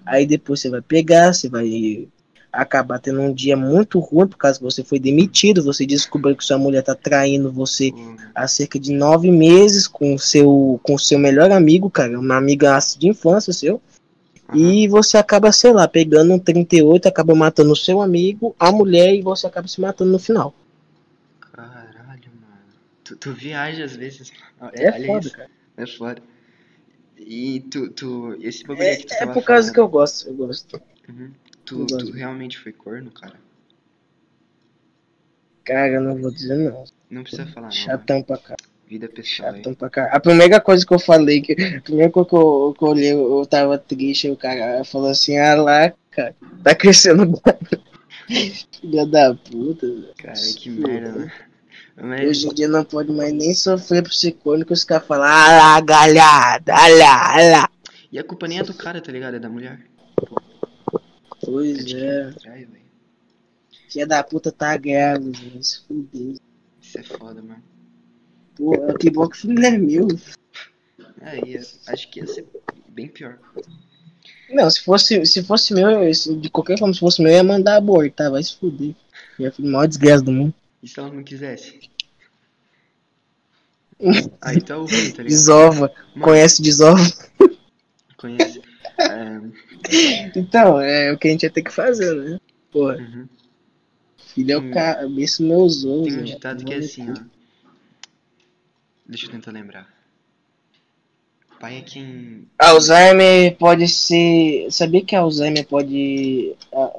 Aí 0.06 0.26
depois 0.26 0.62
você 0.62 0.70
vai 0.70 0.82
pegar, 0.82 1.34
você 1.34 1.50
vai 1.50 2.08
acabar 2.56 3.00
tendo 3.00 3.22
um 3.22 3.34
dia 3.34 3.56
muito 3.56 4.00
ruim 4.00 4.28
por 4.28 4.38
causa 4.38 4.58
que 4.58 4.64
você 4.64 4.84
foi 4.84 5.00
demitido, 5.00 5.64
você 5.64 5.86
descobriu 5.86 6.36
que 6.36 6.44
sua 6.44 6.58
mulher 6.58 6.84
tá 6.84 6.96
traindo 6.96 7.52
você 7.52 7.92
há 8.34 8.48
cerca 8.48 8.80
de 8.80 8.94
nove 8.94 9.30
meses 9.32 9.88
com 9.88 10.16
o 10.16 10.20
seu, 10.20 10.80
com 10.82 10.98
seu 10.98 11.20
melhor 11.20 11.52
amigo, 11.52 11.90
cara, 11.90 12.20
uma 12.20 12.38
amiga 12.38 12.78
de 12.98 13.08
infância 13.08 13.54
seu, 13.54 13.82
aham. 14.50 14.58
e 14.58 14.88
você 14.88 15.18
acaba, 15.18 15.52
sei 15.52 15.74
lá, 15.74 15.88
pegando 15.88 16.34
um 16.34 16.40
38, 16.40 17.08
acaba 17.08 17.36
matando 17.36 17.74
o 17.74 17.76
seu 17.76 18.02
amigo, 18.02 18.56
a 18.60 18.72
mulher, 18.72 19.14
e 19.14 19.22
você 19.22 19.48
acaba 19.48 19.68
se 19.68 19.80
matando 19.82 20.12
no 20.12 20.20
final. 20.20 20.54
Caralho, 21.54 22.32
mano. 22.42 22.64
Tu, 23.04 23.16
tu 23.16 23.34
viaja 23.34 23.86
às 23.86 23.96
vezes. 23.96 24.32
É 24.74 24.92
Olha 24.92 25.08
foda, 25.08 25.28
isso. 25.28 25.36
cara. 25.36 25.50
É 25.78 25.86
foda. 25.86 26.22
E 27.18 27.62
tu, 27.72 27.90
tu, 27.90 28.38
esse 28.42 28.64
bagulho 28.64 28.88
aí 28.88 28.98
que 28.98 29.08
tu 29.08 29.14
É, 29.14 29.24
é 29.24 29.26
por 29.26 29.44
causa 29.44 29.62
falando, 29.62 29.74
que 29.74 29.80
eu 29.80 29.88
gosto, 29.88 30.28
eu 30.28 30.36
gosto. 30.36 30.82
Uhum. 31.08 31.32
Tu, 31.66 31.86
tu 31.86 32.12
realmente 32.12 32.60
foi 32.60 32.72
corno, 32.72 33.10
cara? 33.10 33.36
Cara, 35.64 35.94
eu 35.94 36.02
não 36.02 36.16
vou 36.16 36.32
dizer 36.32 36.56
não. 36.56 36.84
Não 37.10 37.24
precisa 37.24 37.48
falar 37.48 37.70
não, 37.70 37.76
mano. 37.76 37.86
Chatão 37.86 38.22
pra 38.22 38.38
cá. 38.38 38.56
Vida 38.88 39.10
pessoal 39.10 39.50
aí. 39.50 39.58
Chatão 39.58 39.74
pra 39.74 39.90
caralho. 39.90 40.16
A 40.16 40.20
primeira 40.20 40.62
coisa 40.62 40.86
que 40.86 40.94
eu 40.94 41.00
falei, 41.00 41.42
que, 41.42 41.54
a 41.54 41.82
primeira 41.82 42.12
coisa 42.12 42.30
que 42.30 42.36
eu, 42.36 42.76
que 42.78 42.84
eu 42.84 42.88
olhei, 42.88 43.14
eu 43.14 43.46
tava 43.48 43.78
triste, 43.80 44.30
o 44.30 44.38
cara 44.38 44.84
falou 44.84 45.10
assim, 45.10 45.38
ah 45.40 45.56
lá, 45.56 45.94
cara, 46.12 46.36
tá 46.64 46.76
crescendo 46.76 47.42
Filha 48.80 49.06
da 49.08 49.34
puta. 49.34 49.88
Cara, 50.18 50.40
que 50.56 50.70
merda, 50.70 51.12
né? 51.14 51.32
Mas, 51.98 52.30
Hoje 52.30 52.48
em 52.48 52.54
dia 52.54 52.68
não 52.68 52.84
pode 52.84 53.12
mais 53.12 53.34
nem 53.34 53.54
sofrer 53.54 54.04
psicônico, 54.04 54.74
os 54.74 54.84
caras 54.84 55.08
falam, 55.08 55.26
ah 55.26 55.48
lá, 55.48 55.82
galhada, 55.82 56.76
ah 56.76 56.88
lá, 56.90 57.34
ah 57.34 57.52
lá. 57.52 57.70
e 58.12 58.20
a 58.20 58.24
culpa 58.24 58.48
nem 58.48 58.60
é 58.60 58.64
do 58.64 58.74
cara, 58.74 59.02
tá 59.02 59.12
ligado? 59.12 59.36
É 59.36 59.40
da 59.40 59.50
mulher. 59.50 59.80
Pois 61.46 61.94
é, 61.94 62.30
atrai, 62.30 62.66
velho. 62.66 62.86
filha 63.90 64.08
da 64.08 64.24
puta 64.24 64.52
tá 64.52 64.76
grávida, 64.78 65.38
velho, 65.38 65.64
se 65.64 65.82
fudeu. 65.86 66.36
Isso 66.82 66.98
é 67.00 67.04
foda, 67.04 67.42
mano. 67.42 67.64
Pô, 68.56 68.94
que 68.98 69.10
bom 69.10 69.28
que 69.28 69.48
o 69.48 69.52
é 69.66 69.78
meu. 69.78 70.08
Aí, 71.22 71.58
acho 71.88 72.10
que 72.10 72.20
ia 72.20 72.28
ser 72.28 72.46
bem 72.90 73.08
pior. 73.08 73.38
Não, 74.50 74.70
se 74.70 74.82
fosse, 74.84 75.26
se 75.26 75.44
fosse 75.44 75.74
meu, 75.74 75.90
eu- 76.04 76.14
se- 76.14 76.36
de 76.36 76.50
qualquer 76.50 76.78
forma, 76.78 76.94
se 76.94 77.00
fosse 77.00 77.22
meu, 77.22 77.32
eu 77.32 77.38
ia 77.38 77.44
mandar 77.44 77.76
abortar, 77.78 78.32
vai 78.32 78.42
se 78.44 78.56
fuder. 78.56 78.96
Minha 79.38 79.52
filha, 79.52 79.68
a 79.68 79.72
maior 79.72 79.88
desgraça 79.88 80.24
do 80.24 80.32
mundo. 80.32 80.54
E 80.82 80.88
se 80.88 81.00
ela 81.00 81.12
não 81.12 81.24
quisesse? 81.24 81.80
Aí 84.42 84.62
tá 84.62 84.78
o 84.78 84.86
ruim, 84.86 85.12
tá 85.12 85.24
ligado? 85.24 85.28
Desova, 85.28 85.92
Mano, 86.14 86.22
conhece 86.26 86.62
desova. 86.62 87.02
É, 88.98 90.32
Então, 90.36 90.80
é 90.80 91.12
o 91.12 91.18
que 91.18 91.28
a 91.28 91.32
gente 91.32 91.44
ia 91.44 91.50
ter 91.50 91.62
que 91.64 91.72
fazer, 91.72 92.14
né? 92.16 92.40
Porra, 92.72 92.98
uhum. 92.98 93.28
filho 94.34 94.52
é 94.52 94.58
Hum. 94.58 94.70
o 94.70 94.74
cabeça 94.74 95.44
meus 95.44 95.84
ovos. 95.86 96.08
Tem 96.08 96.14
um 96.14 96.18
velho. 96.18 96.26
ditado 96.26 96.66
que 96.66 96.74
é 96.74 96.78
assim, 96.78 97.10
ó. 97.12 97.16
Deixa 99.08 99.28
eu 99.28 99.32
tentar 99.32 99.52
lembrar. 99.52 99.88
Pai 101.60 101.78
é 101.78 101.82
quem. 101.82 102.48
Alzheimer 102.60 103.56
pode 103.58 103.88
ser. 103.88 104.68
Sabia 104.72 105.04
que 105.06 105.16
Alzheimer 105.16 105.66
pode. 105.66 106.54
Ah, 106.74 106.92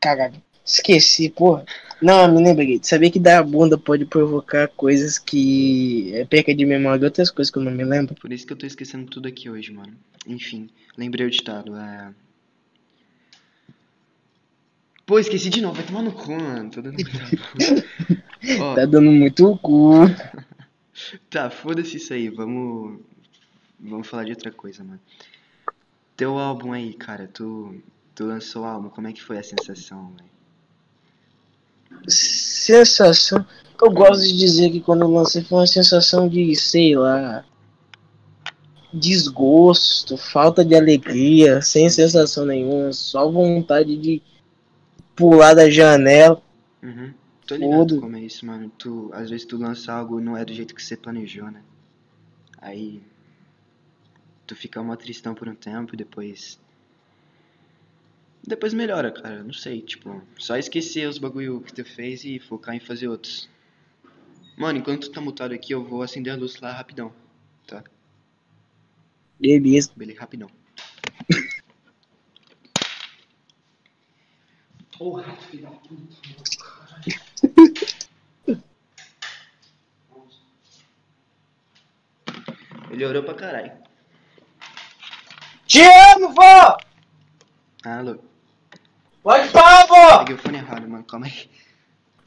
caralho, 0.00 0.40
esqueci, 0.64 1.28
porra. 1.28 1.64
Não, 2.00 2.30
me 2.32 2.44
lembrei. 2.44 2.78
Sabia 2.82 3.10
que 3.10 3.18
dar 3.18 3.42
bunda 3.42 3.76
pode 3.78 4.04
provocar 4.04 4.68
coisas 4.68 5.18
que. 5.18 6.12
É 6.14 6.24
perca 6.24 6.54
de 6.54 6.64
memória 6.64 7.02
e 7.02 7.04
outras 7.06 7.30
coisas 7.30 7.50
que 7.50 7.58
eu 7.58 7.64
não 7.64 7.72
me 7.72 7.84
lembro. 7.84 8.14
Por 8.14 8.32
isso 8.32 8.46
que 8.46 8.52
eu 8.52 8.56
tô 8.56 8.66
esquecendo 8.66 9.06
tudo 9.10 9.26
aqui 9.26 9.50
hoje, 9.50 9.72
mano. 9.72 9.94
Enfim, 10.26 10.68
lembrei 10.96 11.26
o 11.26 11.30
ditado. 11.30 11.76
É. 11.76 12.14
Pô, 15.04 15.18
esqueci 15.18 15.48
de 15.50 15.60
novo. 15.60 15.74
Vai 15.74 15.86
tomar 15.86 16.02
no 16.02 16.12
cu, 16.12 16.32
mano. 16.32 16.70
Tô 16.70 16.82
dando 16.82 16.96
Ó, 18.60 18.74
Tá 18.74 18.84
dando 18.86 19.10
muito 19.12 19.56
cu. 19.58 19.92
tá, 21.30 21.48
foda-se 21.48 21.96
isso 21.96 22.12
aí. 22.12 22.28
Vamos. 22.28 23.00
Vamos 23.78 24.08
falar 24.08 24.24
de 24.24 24.30
outra 24.30 24.50
coisa, 24.50 24.82
mano. 24.82 25.00
Teu 26.16 26.38
álbum 26.38 26.72
aí, 26.72 26.92
cara. 26.94 27.28
Tu, 27.32 27.80
tu 28.14 28.24
lançou 28.24 28.62
o 28.62 28.66
álbum. 28.66 28.88
Como 28.88 29.06
é 29.06 29.12
que 29.12 29.22
foi 29.22 29.38
a 29.38 29.42
sensação, 29.42 30.12
velho? 30.16 30.36
Sensação. 32.08 33.46
Eu 33.80 33.90
gosto 33.90 34.22
de 34.22 34.36
dizer 34.36 34.70
que 34.70 34.80
quando 34.80 35.02
eu 35.02 35.10
lancei 35.10 35.42
foi 35.44 35.58
uma 35.58 35.66
sensação 35.66 36.28
de, 36.28 36.54
sei 36.56 36.96
lá. 36.96 37.44
Desgosto, 38.98 40.16
falta 40.16 40.64
de 40.64 40.74
alegria, 40.74 41.60
sem 41.60 41.88
sensação 41.90 42.44
nenhuma, 42.46 42.92
só 42.92 43.30
vontade 43.30 43.96
de 43.96 44.22
pular 45.14 45.54
da 45.54 45.70
janela. 45.70 46.42
Uhum. 46.82 47.12
Tô 47.46 47.54
ligado 47.54 47.90
Foda. 47.90 48.00
como 48.00 48.16
é 48.16 48.20
isso, 48.20 48.44
mano. 48.44 48.70
Tu, 48.76 49.10
às 49.12 49.30
vezes 49.30 49.46
tu 49.46 49.56
lança 49.56 49.92
algo 49.92 50.20
não 50.20 50.36
é 50.36 50.44
do 50.44 50.52
jeito 50.52 50.74
que 50.74 50.82
você 50.82 50.96
planejou, 50.96 51.50
né? 51.50 51.62
Aí 52.60 53.00
tu 54.46 54.56
fica 54.56 54.80
uma 54.80 54.96
tristão 54.96 55.34
por 55.34 55.48
um 55.48 55.54
tempo 55.54 55.94
e 55.94 55.96
depois 55.96 56.58
depois 58.46 58.72
melhora, 58.72 59.10
cara. 59.10 59.42
Não 59.42 59.52
sei, 59.52 59.82
tipo, 59.82 60.22
só 60.38 60.56
esquecer 60.56 61.08
os 61.08 61.18
bagulho 61.18 61.60
que 61.60 61.72
tu 61.72 61.84
fez 61.84 62.24
e 62.24 62.38
focar 62.38 62.74
em 62.74 62.80
fazer 62.80 63.08
outros. 63.08 63.48
Mano, 64.56 64.78
enquanto 64.78 65.08
tu 65.08 65.12
tá 65.12 65.20
mutado 65.20 65.52
aqui, 65.52 65.72
eu 65.72 65.84
vou 65.84 66.02
acender 66.02 66.32
a 66.32 66.36
luz 66.36 66.60
lá 66.60 66.72
rapidão. 66.72 67.12
Tá? 67.66 67.82
Beleza. 69.38 69.90
Beleza, 69.96 70.20
rapidão. 70.20 70.50
Porra, 74.98 75.36
filho 75.50 75.62
da 75.64 75.70
puta. 75.70 76.16
Melhorou 82.90 83.22
pra 83.24 83.34
caralho. 83.34 83.72
Te 85.66 85.82
amo, 85.82 86.32
vó! 86.32 86.78
Alô. 87.84 88.18
Pode 89.22 89.48
falar, 89.48 89.86
vó! 89.86 90.18
Peguei 90.20 90.34
o 90.36 90.38
fone 90.38 90.58
errado, 90.58 90.88
mano. 90.88 91.04
Calma 91.04 91.26
aí. 91.26 91.50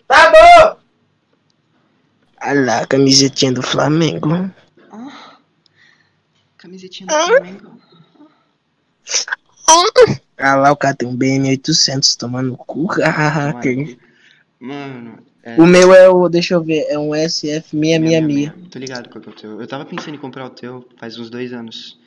Tá 0.06 0.32
bom! 0.32 0.80
Olha 2.41 2.65
lá, 2.65 2.80
a 2.82 2.88
camisetinha 2.88 3.52
do 3.52 3.63
Flamengo. 3.63 4.30
Camisetinha 6.60 7.08
do 7.08 7.13
Flamengo. 7.13 7.82
Ah 10.38 10.56
lá, 10.56 10.72
o 10.72 10.76
cara 10.78 10.95
tem 10.95 11.08
um 11.08 11.17
BM800 11.17 12.15
tomando 12.17 12.56
cu. 12.58 12.88
Mano, 14.60 15.19
é. 15.41 15.56
o 15.62 15.65
meu 15.65 15.93
é 15.93 16.10
o, 16.10 16.28
deixa 16.28 16.54
eu 16.56 16.62
ver, 16.62 16.86
é 16.89 17.00
um 17.00 17.10
SF666. 17.12 18.52
Tô 18.69 18.78
ligado 18.78 19.10
qual 19.10 19.22
que 19.22 19.30
é 19.30 19.32
o 19.32 19.36
teu. 19.36 19.62
Eu 19.62 19.67
tava 19.67 19.86
pensando 19.86 20.15
em 20.15 20.17
comprar 20.17 20.45
o 20.45 20.50
teu 20.50 20.86
faz 20.98 21.17
uns 21.17 21.30
dois 21.30 21.54
anos. 21.54 21.98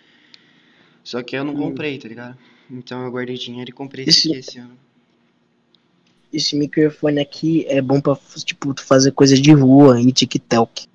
Só 1.02 1.22
que 1.22 1.34
eu 1.36 1.42
não 1.44 1.54
Hum. 1.54 1.68
comprei, 1.70 1.98
tá 1.98 2.08
ligado? 2.08 2.36
Então 2.70 3.02
eu 3.04 3.10
guardei 3.10 3.36
dinheiro 3.36 3.70
e 3.70 3.72
comprei 3.72 4.04
esse 4.04 4.18
Esse- 4.18 4.30
aqui 4.30 4.38
esse 4.38 4.58
ano. 4.58 4.76
Esse 6.32 6.56
microfone 6.56 7.20
aqui 7.20 7.64
é 7.68 7.80
bom 7.82 8.00
pra, 8.00 8.16
tipo, 8.44 8.72
tu 8.74 8.82
fazer 8.84 9.12
coisa 9.12 9.34
de 9.34 9.52
rua 9.52 10.00
e 10.00 10.10
TikTok. 10.12 10.86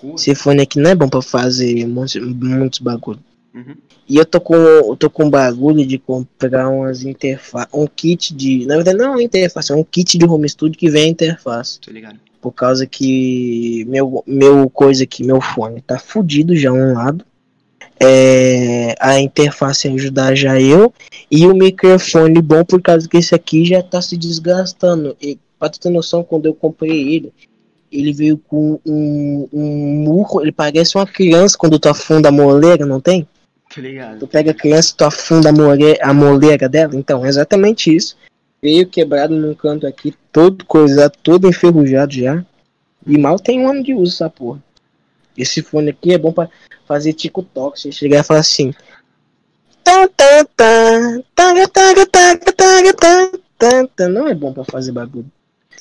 Rua? 0.00 0.14
Esse 0.14 0.34
fone 0.34 0.62
aqui 0.62 0.78
não 0.78 0.90
é 0.90 0.94
bom 0.94 1.08
pra 1.08 1.22
fazer 1.22 1.86
muitos, 1.86 2.16
muitos 2.16 2.78
bagulho. 2.78 3.20
Uhum. 3.54 3.74
E 4.08 4.16
eu 4.16 4.24
tô 4.24 4.40
com, 4.40 4.54
eu 4.54 4.96
tô 4.96 5.10
com 5.10 5.28
bagulho 5.28 5.84
de 5.84 5.98
comprar 5.98 6.68
umas 6.68 7.02
interfaces, 7.02 7.68
um 7.72 7.86
kit 7.86 8.34
de, 8.34 8.66
na 8.66 8.76
verdade 8.76 8.98
não 8.98 9.06
é 9.06 9.10
uma 9.10 9.22
interface, 9.22 9.72
é 9.72 9.74
um 9.74 9.82
kit 9.82 10.16
de 10.16 10.24
home 10.24 10.48
studio 10.48 10.78
que 10.78 10.90
vem 10.90 11.04
a 11.04 11.08
interface. 11.08 11.80
Tô 11.80 11.90
ligado. 11.90 12.20
Por 12.40 12.52
causa 12.52 12.86
que 12.86 13.84
meu, 13.88 14.22
meu 14.26 14.70
coisa 14.70 15.04
aqui, 15.04 15.24
meu 15.24 15.40
fone 15.40 15.80
tá 15.80 15.98
fudido 15.98 16.54
já 16.54 16.70
um 16.70 16.92
lado. 16.92 17.24
É, 17.98 18.94
a 19.00 19.18
interface 19.18 19.88
ajudar 19.88 20.34
já 20.34 20.60
eu. 20.60 20.92
E 21.30 21.46
o 21.46 21.54
microfone 21.54 22.40
bom 22.42 22.64
por 22.64 22.80
causa 22.80 23.08
que 23.08 23.16
esse 23.16 23.34
aqui 23.34 23.64
já 23.64 23.82
tá 23.82 24.00
se 24.00 24.16
desgastando. 24.16 25.16
E, 25.20 25.38
pra 25.58 25.68
tu 25.68 25.80
ter 25.80 25.90
noção, 25.90 26.22
quando 26.22 26.46
eu 26.46 26.54
comprei 26.54 27.14
ele, 27.14 27.32
ele 27.90 28.12
veio 28.12 28.38
com 28.38 28.80
um, 28.84 29.48
um 29.52 30.04
murro. 30.04 30.40
Ele 30.42 30.52
parece 30.52 30.96
uma 30.96 31.06
criança 31.06 31.56
quando 31.56 31.78
tu 31.78 31.88
afunda 31.88 32.28
a 32.28 32.32
moleira, 32.32 32.84
não 32.86 33.00
tem? 33.00 33.26
Ligado. 33.76 34.20
Tu 34.20 34.26
pega 34.26 34.50
a 34.52 34.54
criança 34.54 34.92
e 34.92 34.96
tu 34.96 35.04
afunda 35.04 35.50
a, 35.50 35.52
more, 35.52 35.98
a 36.00 36.14
moleira 36.14 36.68
dela. 36.68 36.94
Então, 36.94 37.24
é 37.24 37.28
exatamente 37.28 37.94
isso. 37.94 38.16
Veio 38.62 38.88
quebrado 38.88 39.34
num 39.34 39.54
canto 39.54 39.86
aqui, 39.86 40.14
todo 40.32 40.64
coisado, 40.64 41.12
todo 41.22 41.48
enferrujado 41.48 42.12
já. 42.14 42.44
E 43.06 43.18
mal 43.18 43.38
tem 43.38 43.60
um 43.60 43.68
ano 43.68 43.82
de 43.82 43.94
uso 43.94 44.14
essa 44.14 44.30
porra. 44.30 44.62
Esse 45.36 45.62
fone 45.62 45.90
aqui 45.90 46.14
é 46.14 46.18
bom 46.18 46.32
pra 46.32 46.48
fazer 46.86 47.12
TikTok. 47.12 47.78
Você 47.78 47.92
chegar 47.92 48.20
e 48.20 48.24
falar 48.24 48.40
assim. 48.40 48.72
Não 54.08 54.26
é 54.26 54.34
bom 54.34 54.52
pra 54.52 54.64
fazer 54.64 54.92
bagulho. 54.92 55.30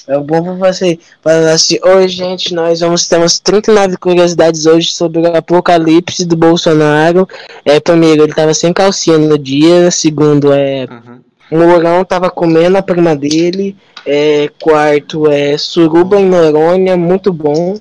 É 0.07 0.17
bom 0.19 0.43
pra 0.43 0.57
fazer. 0.57 0.99
Falar 1.21 1.51
assim, 1.51 1.79
oi 1.83 2.07
gente, 2.07 2.53
nós 2.53 2.79
vamos 2.79 3.07
ter 3.07 3.17
umas 3.17 3.39
39 3.39 3.97
curiosidades 3.97 4.65
hoje 4.65 4.91
sobre 4.91 5.19
o 5.19 5.35
apocalipse 5.35 6.25
do 6.25 6.35
Bolsonaro. 6.35 7.27
É, 7.63 7.79
primeiro, 7.79 8.23
ele 8.23 8.33
tava 8.33 8.53
sem 8.53 8.71
calcinha 8.71 9.17
no 9.17 9.37
dia. 9.37 9.89
Segundo, 9.91 10.53
é. 10.53 10.83
Aham. 10.83 11.21
Mourão 11.51 12.03
tava 12.03 12.29
comendo 12.29 12.77
a 12.77 12.81
prima 12.81 13.15
dele. 13.15 13.75
É, 14.05 14.49
quarto, 14.61 15.27
é. 15.27 15.57
Suruba 15.57 16.19
em 16.19 16.25
Noronha, 16.25 16.95
muito 16.97 17.31
bom. 17.33 17.79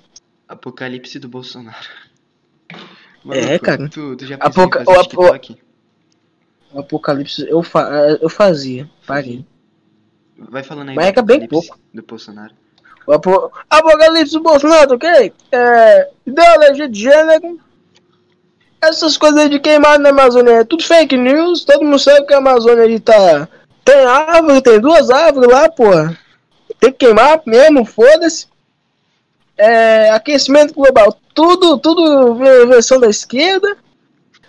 Apocalipse 0.49 1.19
do 1.19 1.29
Bolsonaro. 1.29 1.89
É, 3.31 3.59
cara. 3.59 3.89
Tu, 3.89 4.17
tu 4.17 4.27
já 4.27 4.37
Apoca- 4.37 4.85
o 4.87 4.93
apo-? 5.01 5.39
O 6.73 6.81
apocalipse 6.81 7.47
eu, 7.49 7.63
fa 7.63 8.19
eu 8.21 8.29
fazia. 8.29 8.89
Parei. 9.07 9.45
Vai 10.39 10.63
falando 10.63 10.91
aí 10.91 10.95
do 10.97 11.19
é 11.19 11.23
bem 11.23 11.47
pouco. 11.49 11.79
do 11.93 12.03
Bolsonaro. 12.03 12.53
O 13.07 13.13
apo 13.13 13.53
apocalipse 13.69 14.33
do 14.35 14.43
Bolsonaro, 14.43 14.95
ok? 14.95 15.33
É. 15.53 16.11
Ideologia 16.27 16.89
de 16.89 17.01
gênero. 17.01 17.61
Essas 18.81 19.17
coisas 19.17 19.49
de 19.49 19.59
queimado 19.61 20.03
na 20.03 20.11
Amazônia 20.11 20.61
é 20.61 20.65
tudo 20.65 20.85
fake 20.85 21.17
news. 21.17 21.65
Todo 21.65 21.85
mundo 21.85 21.99
sabe 21.99 22.27
que 22.27 22.35
a 22.35 22.39
Amazônia 22.39 22.85
ali 22.85 23.01
tá. 23.01 23.49
Tem 23.85 24.05
árvore, 24.05 24.63
tem 24.63 24.81
duas 24.81 25.11
árvores 25.11 25.51
lá, 25.51 25.69
porra. 25.69 26.19
Tem 26.81 26.91
que 26.93 27.07
queimar 27.07 27.41
mesmo, 27.47 27.85
foda-se. 27.85 28.47
é, 29.57 30.11
aquecimento 30.11 30.75
global, 30.75 31.17
tudo, 31.35 31.79
tudo 31.79 32.35
versão 32.69 32.99
da 32.99 33.09
esquerda, 33.09 33.77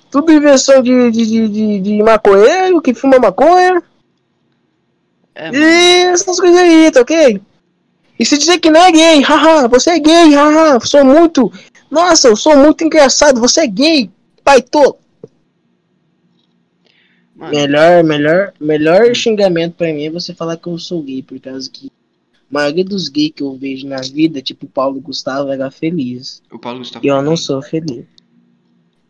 tudo 0.10 0.32
invenção 0.32 0.82
de, 0.82 1.12
de, 1.12 1.26
de, 1.26 1.50
de, 1.50 1.80
de 1.80 2.04
maconheiro 2.04 2.82
que 2.82 2.94
fuma 2.94 3.20
maconha. 3.20 3.82
É, 5.36 5.50
E 5.50 6.04
essas 6.14 6.40
coisas 6.40 6.58
aí, 6.58 6.90
tá 6.92 7.02
ok? 7.02 7.42
E 8.18 8.26
se 8.26 8.38
dizer 8.38 8.60
que 8.60 8.70
não 8.72 8.80
é 8.82 8.92
gay, 8.92 9.22
haha, 9.22 9.68
você 9.68 9.92
é 9.92 10.00
gay, 10.00 10.34
haha, 10.34 10.80
sou 10.80 11.04
muito. 11.04 11.52
Nossa, 11.92 12.30
eu 12.30 12.36
sou 12.36 12.56
muito 12.58 12.84
engraçado, 12.84 13.40
você 13.42 13.62
é 13.62 13.68
gay, 13.68 14.10
pai 14.44 14.62
todo. 14.62 14.98
mano, 17.36 17.52
Melhor, 17.52 18.04
melhor, 18.04 18.54
melhor 18.60 19.14
xingamento 19.14 19.76
pra 19.76 19.88
mim 19.94 20.06
é 20.06 20.10
você 20.10 20.34
falar 20.34 20.56
que 20.58 20.68
eu 20.68 20.78
sou 20.80 21.04
gay, 21.04 21.22
por 21.22 21.40
causa 21.40 21.70
que 21.70 21.92
a 22.34 22.40
maioria 22.50 22.86
dos 22.86 23.10
gays 23.10 23.34
que 23.36 23.44
eu 23.44 23.54
vejo 23.58 23.86
na 23.88 24.00
vida, 24.00 24.42
tipo 24.42 24.66
o 24.66 24.70
Paulo 24.70 25.02
Gustavo, 25.02 25.52
era 25.52 25.70
feliz. 25.70 26.42
o 26.52 26.58
Paulo 26.58 26.80
Gustavo. 26.80 27.06
E 27.06 27.10
eu 27.10 27.22
não 27.22 27.36
sou 27.36 27.62
feliz. 27.62 28.06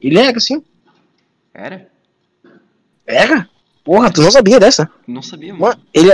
Ele 0.02 0.18
era 0.18 0.36
assim? 0.38 0.64
Era? 1.54 1.88
Era? 3.06 3.48
Porra, 3.86 4.12
tu 4.12 4.22
não 4.22 4.32
sabia 4.32 4.60
dessa? 4.60 4.90
Não 5.08 5.22
sabia, 5.22 5.54
mano. 5.54 5.66
Mano, 5.68 5.82
ele, 5.94 6.10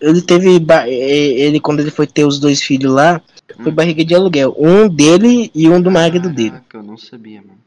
ele 0.00 0.20
teve. 0.20 0.60
Ele, 0.88 1.60
quando 1.60 1.80
ele 1.80 1.90
foi 1.90 2.06
ter 2.06 2.24
os 2.26 2.38
dois 2.38 2.60
filhos 2.60 2.92
lá, 2.92 3.22
foi 3.62 3.72
Hum. 3.72 3.74
barriga 3.74 4.04
de 4.04 4.14
aluguel. 4.14 4.54
Um 4.58 4.88
dele 4.88 5.50
e 5.54 5.68
um 5.70 5.80
do 5.80 5.90
marido 5.90 6.28
dele. 6.28 6.50
Caraca, 6.50 6.78
eu 6.78 6.82
não 6.82 6.98
sabia, 6.98 7.40
mano. 7.40 7.58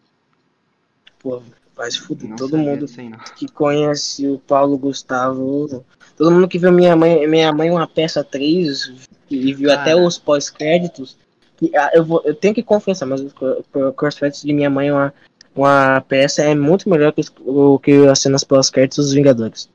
Pô, 1.20 1.42
faz 1.76 1.96
fuder. 1.96 2.30
Não 2.30 2.36
Todo 2.36 2.58
mundo 2.58 2.86
não. 2.98 3.18
que 3.36 3.48
conhece 3.48 4.28
o 4.28 4.38
Paulo 4.40 4.78
Gustavo. 4.78 5.84
Todo 6.18 6.32
mundo 6.32 6.48
que 6.48 6.60
viu 6.60 6.72
minha 6.72 6.96
mãe, 6.96 7.26
minha 7.28 7.52
mãe 7.54 7.72
uma 7.72 7.88
peça 7.88 8.24
3 8.24 8.92
e 9.30 9.54
viu 9.54 9.70
Cara. 9.70 9.82
até 9.82 9.96
os 9.96 10.18
pós-créditos. 10.18 11.16
ah, 11.78 11.92
Eu, 11.94 12.04
vou, 12.04 12.22
eu 12.26 12.36
tenho 12.36 12.54
que 12.54 12.62
confessar, 12.64 13.06
mas 13.06 13.22
os 13.22 13.32
pós-créditos 13.96 14.44
de 14.44 14.52
minha 14.54 14.70
mãe, 14.70 14.92
uma, 14.92 15.14
uma 15.56 16.02
peça 16.02 16.42
é 16.44 16.56
muito 16.56 16.90
melhor 16.90 17.12
que, 17.14 17.22
o 17.46 17.80
que 17.80 18.08
as 18.08 18.20
cenas 18.20 18.44
pós-créditos 18.44 19.06
dos 19.06 19.14
Vingadores. 19.14 19.70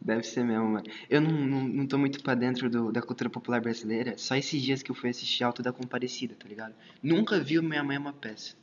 Deve 0.00 0.22
ser 0.22 0.44
mesmo, 0.44 0.68
mano. 0.68 0.84
Eu 1.08 1.20
não, 1.20 1.30
não, 1.32 1.60
não 1.62 1.86
tô 1.86 1.96
muito 1.96 2.22
pra 2.22 2.34
dentro 2.34 2.68
do, 2.68 2.92
da 2.92 3.00
cultura 3.00 3.30
popular 3.30 3.60
brasileira. 3.60 4.14
Só 4.18 4.34
esses 4.36 4.60
dias 4.60 4.82
que 4.82 4.90
eu 4.90 4.94
fui 4.94 5.08
assistir 5.08 5.44
Alto 5.44 5.62
da 5.62 5.72
Comparecida, 5.72 6.34
tá 6.38 6.46
ligado? 6.46 6.74
Nunca 7.02 7.40
vi 7.40 7.58
Minha 7.60 7.82
Mãe 7.82 7.96
é 7.96 7.98
uma 8.00 8.12
Peça. 8.12 8.54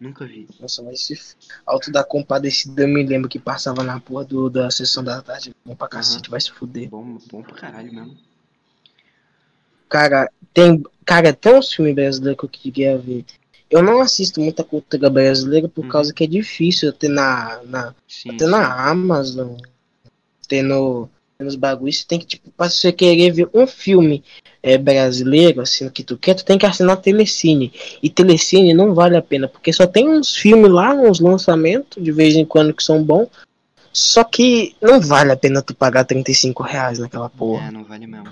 Nunca 0.00 0.24
vi. 0.26 0.48
Nossa, 0.58 0.82
mas 0.82 1.02
se 1.02 1.12
f- 1.14 1.34
Alto 1.66 1.92
da 1.92 2.02
Compadecida 2.02 2.82
eu 2.84 2.88
me 2.88 3.04
lembro 3.04 3.28
que 3.28 3.38
passava 3.38 3.82
na 3.82 4.00
porra 4.00 4.24
do, 4.24 4.48
da 4.48 4.70
sessão 4.70 5.04
da 5.04 5.20
tarde. 5.20 5.54
Bom 5.64 5.76
pra 5.76 5.88
cacete, 5.88 6.30
vai 6.30 6.40
se 6.40 6.50
fuder. 6.50 6.88
Bom, 6.88 7.18
bom 7.30 7.42
pra 7.42 7.54
caralho 7.54 7.92
mesmo. 7.92 8.16
Cara, 9.88 10.30
tem. 10.54 10.82
Cara, 11.04 11.32
tem 11.32 11.54
uns 11.54 11.72
filmes 11.72 11.94
brasileiros 11.94 12.38
que 12.38 12.44
eu 12.44 12.48
queria 12.48 12.96
ver. 12.96 13.24
Eu 13.70 13.82
não 13.82 14.00
assisto 14.00 14.40
muita 14.40 14.64
cultura 14.64 15.08
brasileira 15.08 15.68
por 15.68 15.84
Uhum. 15.84 15.90
causa 15.90 16.12
que 16.12 16.24
é 16.24 16.26
difícil 16.26 16.92
ter 16.92 17.08
na. 17.08 17.60
na 17.64 17.94
Sim. 18.08 18.36
ter 18.36 18.46
na 18.48 18.88
Amazon, 18.90 19.56
ter 20.48 20.62
no. 20.62 21.08
nos 21.38 21.54
bagulhos. 21.54 21.98
Você 22.00 22.04
tem 22.06 22.18
que, 22.18 22.26
tipo, 22.26 22.50
pra 22.50 22.68
você 22.68 22.92
querer 22.92 23.30
ver 23.30 23.48
um 23.54 23.66
filme 23.66 24.22
é, 24.62 24.76
brasileiro, 24.76 25.60
assim, 25.62 25.88
que 25.88 26.02
tu 26.04 26.18
quer, 26.18 26.34
tu 26.34 26.44
tem 26.44 26.58
que 26.58 26.66
assinar 26.66 26.96
Telecine. 26.98 27.72
E 28.02 28.10
Telecine 28.10 28.74
não 28.74 28.92
vale 28.94 29.16
a 29.16 29.22
pena, 29.22 29.48
porque 29.48 29.72
só 29.72 29.86
tem 29.86 30.06
uns 30.08 30.34
filmes 30.36 30.70
lá, 30.70 30.92
uns 30.92 31.18
lançamentos, 31.20 32.02
de 32.02 32.12
vez 32.12 32.34
em 32.36 32.44
quando, 32.44 32.74
que 32.74 32.82
são 32.82 33.02
bons. 33.02 33.28
Só 33.92 34.22
que 34.22 34.76
não 34.82 35.00
vale 35.00 35.32
a 35.32 35.36
pena 35.36 35.62
tu 35.62 35.74
pagar 35.74 36.04
35 36.04 36.62
reais 36.62 36.98
naquela 36.98 37.30
porra. 37.30 37.68
É, 37.68 37.70
não 37.70 37.84
vale 37.84 38.06
mesmo. 38.06 38.26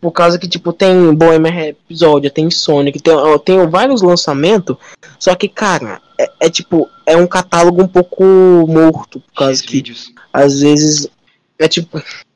Por 0.00 0.12
causa 0.12 0.38
que, 0.38 0.48
tipo, 0.48 0.72
tem 0.72 1.14
Bohemian 1.14 1.50
Rhapsody, 1.50 2.30
tem 2.30 2.50
Sonic, 2.50 3.00
tem, 3.00 3.14
tem 3.44 3.66
vários 3.68 4.02
lançamentos. 4.02 4.76
Só 5.18 5.34
que, 5.34 5.48
cara, 5.48 6.00
é, 6.18 6.30
é 6.40 6.50
tipo, 6.50 6.88
é 7.04 7.16
um 7.16 7.26
catálogo 7.26 7.82
um 7.82 7.88
pouco 7.88 8.24
morto. 8.66 9.20
Por 9.20 9.34
causa 9.34 9.62
que, 9.62 9.72
vídeos. 9.72 10.12
às 10.32 10.60
vezes, 10.60 11.08
é 11.58 11.68
tipo. 11.68 12.00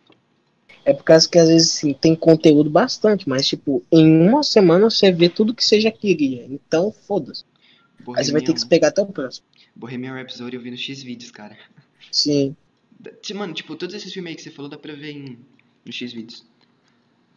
É 0.83 0.94
por 0.94 1.05
causa 1.05 1.29
que, 1.29 1.38
às 1.38 1.46
vezes, 1.46 1.73
sim, 1.73 1.92
tem 1.92 2.16
conteúdo 2.16 2.70
bastante. 2.70 3.29
Mas, 3.29 3.46
tipo, 3.46 3.85
em 3.92 4.27
uma 4.27 4.42
semana 4.42 4.88
você 4.88 5.12
vê 5.12 5.29
tudo 5.29 5.55
que 5.55 5.62
você 5.62 5.79
já 5.79 5.90
queria. 5.90 6.46
Então, 6.46 6.92
foda-se. 7.07 7.44
Aí 8.16 8.25
você 8.25 8.33
vai 8.33 8.40
ter 8.40 8.55
que 8.55 8.66
pegar 8.66 8.88
até 8.88 9.03
o 9.03 9.07
próximo. 9.07 9.46
Bohemian 9.77 10.14
Rhapsody 10.14 10.57
eu 10.57 10.62
vi 10.62 10.70
no 10.70 10.77
X 10.79 11.03
vídeos, 11.03 11.31
cara. 11.31 11.57
Sim. 12.11 12.57
Mano, 13.35 13.53
tipo, 13.55 13.77
todos 13.77 13.94
esses 13.94 14.12
filmes 14.12 14.31
aí 14.31 14.37
que 14.37 14.42
você 14.42 14.51
falou 14.51 14.70
dá 14.70 14.79
pra 14.79 14.94
ver 14.94 15.12
em, 15.12 15.38
no 15.85 15.92
X 15.92 16.12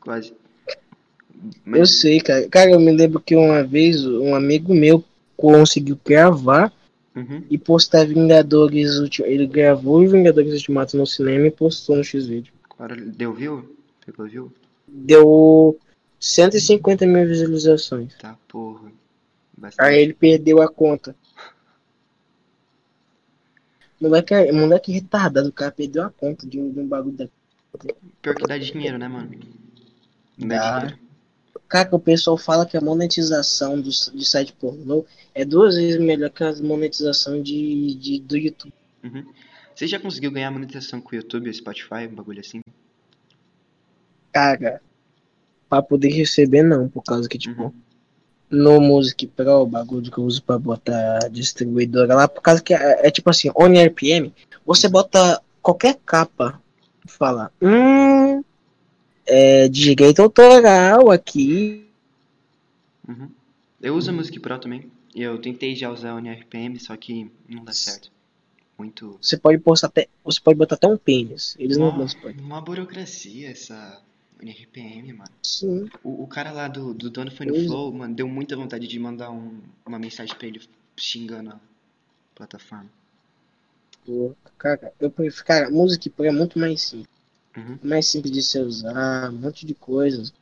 Quase. 0.03 0.33
Eu 1.65 1.85
sei, 1.85 2.19
cara. 2.19 2.47
Cara, 2.49 2.71
eu 2.71 2.79
me 2.79 2.91
lembro 2.91 3.19
que 3.19 3.35
uma 3.35 3.63
vez 3.63 4.05
um 4.05 4.35
amigo 4.35 4.73
meu 4.73 5.03
conseguiu 5.35 5.99
gravar 6.05 6.71
Uhum. 7.15 7.43
e 7.49 7.57
postar 7.59 8.05
Vingadores 8.07 8.97
Ulti- 8.97 9.21
Ele 9.23 9.45
gravou 9.45 10.03
os 10.03 10.11
Vingadores 10.11 10.51
Ultimato 10.53 10.97
no 10.97 11.05
cinema 11.05 11.45
e 11.47 11.51
postou 11.51 11.95
no 11.95 12.03
X-Video. 12.03 12.51
Deu 13.15 13.33
view? 13.33 13.75
Pegou 14.05 14.25
view? 14.27 14.51
Deu 14.87 15.79
150 16.19 17.05
mil 17.05 17.27
visualizações. 17.27 18.15
Tá, 18.15 18.35
porra. 18.47 18.91
Bastante. 19.57 19.87
Aí 19.87 20.01
ele 20.01 20.13
perdeu 20.13 20.61
a 20.61 20.67
conta. 20.67 21.15
Moleque, 24.01 24.51
moleque 24.51 24.91
retardado, 24.91 25.47
o 25.49 25.53
cara 25.53 25.71
perdeu 25.71 26.03
a 26.03 26.09
conta 26.09 26.45
de 26.47 26.59
um, 26.59 26.71
de 26.71 26.79
um 26.79 26.87
bagulho 26.87 27.15
da. 27.15 27.27
Pior 28.21 28.35
que 28.35 28.47
dá 28.47 28.57
dinheiro, 28.57 28.97
né, 28.97 29.07
mano? 29.07 29.29
Dinheiro. 30.37 30.97
Cara, 31.67 31.89
o 31.91 31.99
pessoal 31.99 32.37
fala 32.37 32.65
que 32.65 32.77
a 32.77 32.81
monetização 32.81 33.79
do, 33.81 33.89
de 33.89 34.25
site 34.25 34.53
pornô 34.53 35.05
é 35.33 35.43
duas 35.43 35.75
vezes 35.75 35.99
melhor 35.99 36.29
que 36.29 36.43
a 36.43 36.53
monetização 36.61 37.41
de, 37.41 37.95
de, 37.95 38.19
do 38.19 38.37
YouTube. 38.37 38.73
Uhum. 39.03 39.25
Você 39.73 39.87
já 39.87 39.99
conseguiu 39.99 40.31
ganhar 40.31 40.51
monetização 40.51 41.01
com 41.01 41.11
o 41.11 41.15
YouTube, 41.15 41.51
Spotify, 41.51 42.07
um 42.09 42.15
bagulho 42.15 42.41
assim? 42.41 42.61
Cara, 44.31 44.81
pra 45.69 45.81
poder 45.81 46.09
receber 46.09 46.61
não, 46.61 46.87
por 46.87 47.03
causa 47.03 47.27
que, 47.27 47.37
tipo, 47.37 47.63
Uhum. 47.63 47.73
no 48.49 48.79
Music 48.79 49.25
Pro, 49.27 49.61
o 49.61 49.65
bagulho 49.65 50.11
que 50.11 50.17
eu 50.17 50.23
uso 50.23 50.43
pra 50.43 50.59
botar 50.59 51.27
distribuidora 51.31 52.13
lá, 52.13 52.27
por 52.27 52.41
causa 52.41 52.61
que 52.61 52.73
é, 52.73 53.07
é 53.07 53.11
tipo 53.11 53.29
assim, 53.29 53.49
on 53.55 53.73
RPM, 53.73 54.31
você 54.63 54.87
bota 54.87 55.41
qualquer 55.61 55.97
capa, 56.05 56.61
fala, 57.07 57.51
hum, 57.61 58.43
é 59.25 59.67
direito 59.69 60.21
autoral 60.21 61.09
aqui, 61.11 61.87
Uhum. 63.07 63.29
Eu 63.81 63.95
uso 63.95 64.09
a 64.09 64.13
Music 64.13 64.39
Pro 64.39 64.57
também. 64.59 64.89
E 65.13 65.21
eu 65.21 65.39
tentei 65.39 65.75
já 65.75 65.91
usar 65.91 66.15
o 66.15 66.19
NRPM, 66.19 66.79
só 66.79 66.95
que 66.95 67.29
não 67.47 67.63
dá 67.63 67.73
certo. 67.73 68.11
Muito. 68.77 69.17
você 69.21 69.37
pode 69.37 69.59
postar 69.59 69.87
até, 69.87 70.07
você 70.23 70.39
pode 70.41 70.57
botar 70.57 70.75
até 70.75 70.87
um 70.87 70.97
pênis, 70.97 71.55
eles 71.59 71.77
não 71.77 71.89
Uma, 71.89 71.97
dão 71.99 72.07
suporte. 72.07 72.39
uma 72.41 72.59
burocracia 72.59 73.51
essa 73.51 74.01
NRPM, 74.41 75.13
mano. 75.13 75.29
Sim, 75.43 75.87
O, 76.03 76.23
o 76.23 76.27
cara 76.27 76.51
lá 76.51 76.67
do, 76.67 76.91
do 76.93 77.09
dono 77.09 77.31
Pois 77.37 77.63
é. 77.63 77.67
Flow, 77.67 77.93
mano, 77.93 78.15
deu 78.15 78.27
muita 78.27 78.55
vontade 78.55 78.87
de 78.87 78.97
mandar 78.99 79.29
um, 79.29 79.59
uma 79.85 79.99
mensagem 79.99 80.35
pra 80.35 80.47
ele 80.47 80.59
xingando 80.97 81.51
a 81.51 81.59
plataforma. 82.33 82.89
cara, 84.57 84.91
eu 84.99 85.11
prefiro, 85.11 85.45
cara, 85.45 85.69
Music 85.69 86.09
Pro 86.09 86.25
é 86.25 86.31
muito 86.31 86.57
mais 86.57 86.81
simples. 86.81 87.12
Uhum. 87.55 87.77
mais 87.83 88.07
simples 88.07 88.33
de 88.33 88.41
se 88.41 88.59
usar, 88.59 89.29
um 89.29 89.33
monte 89.33 89.65
de 89.65 89.73
coisas. 89.73 90.33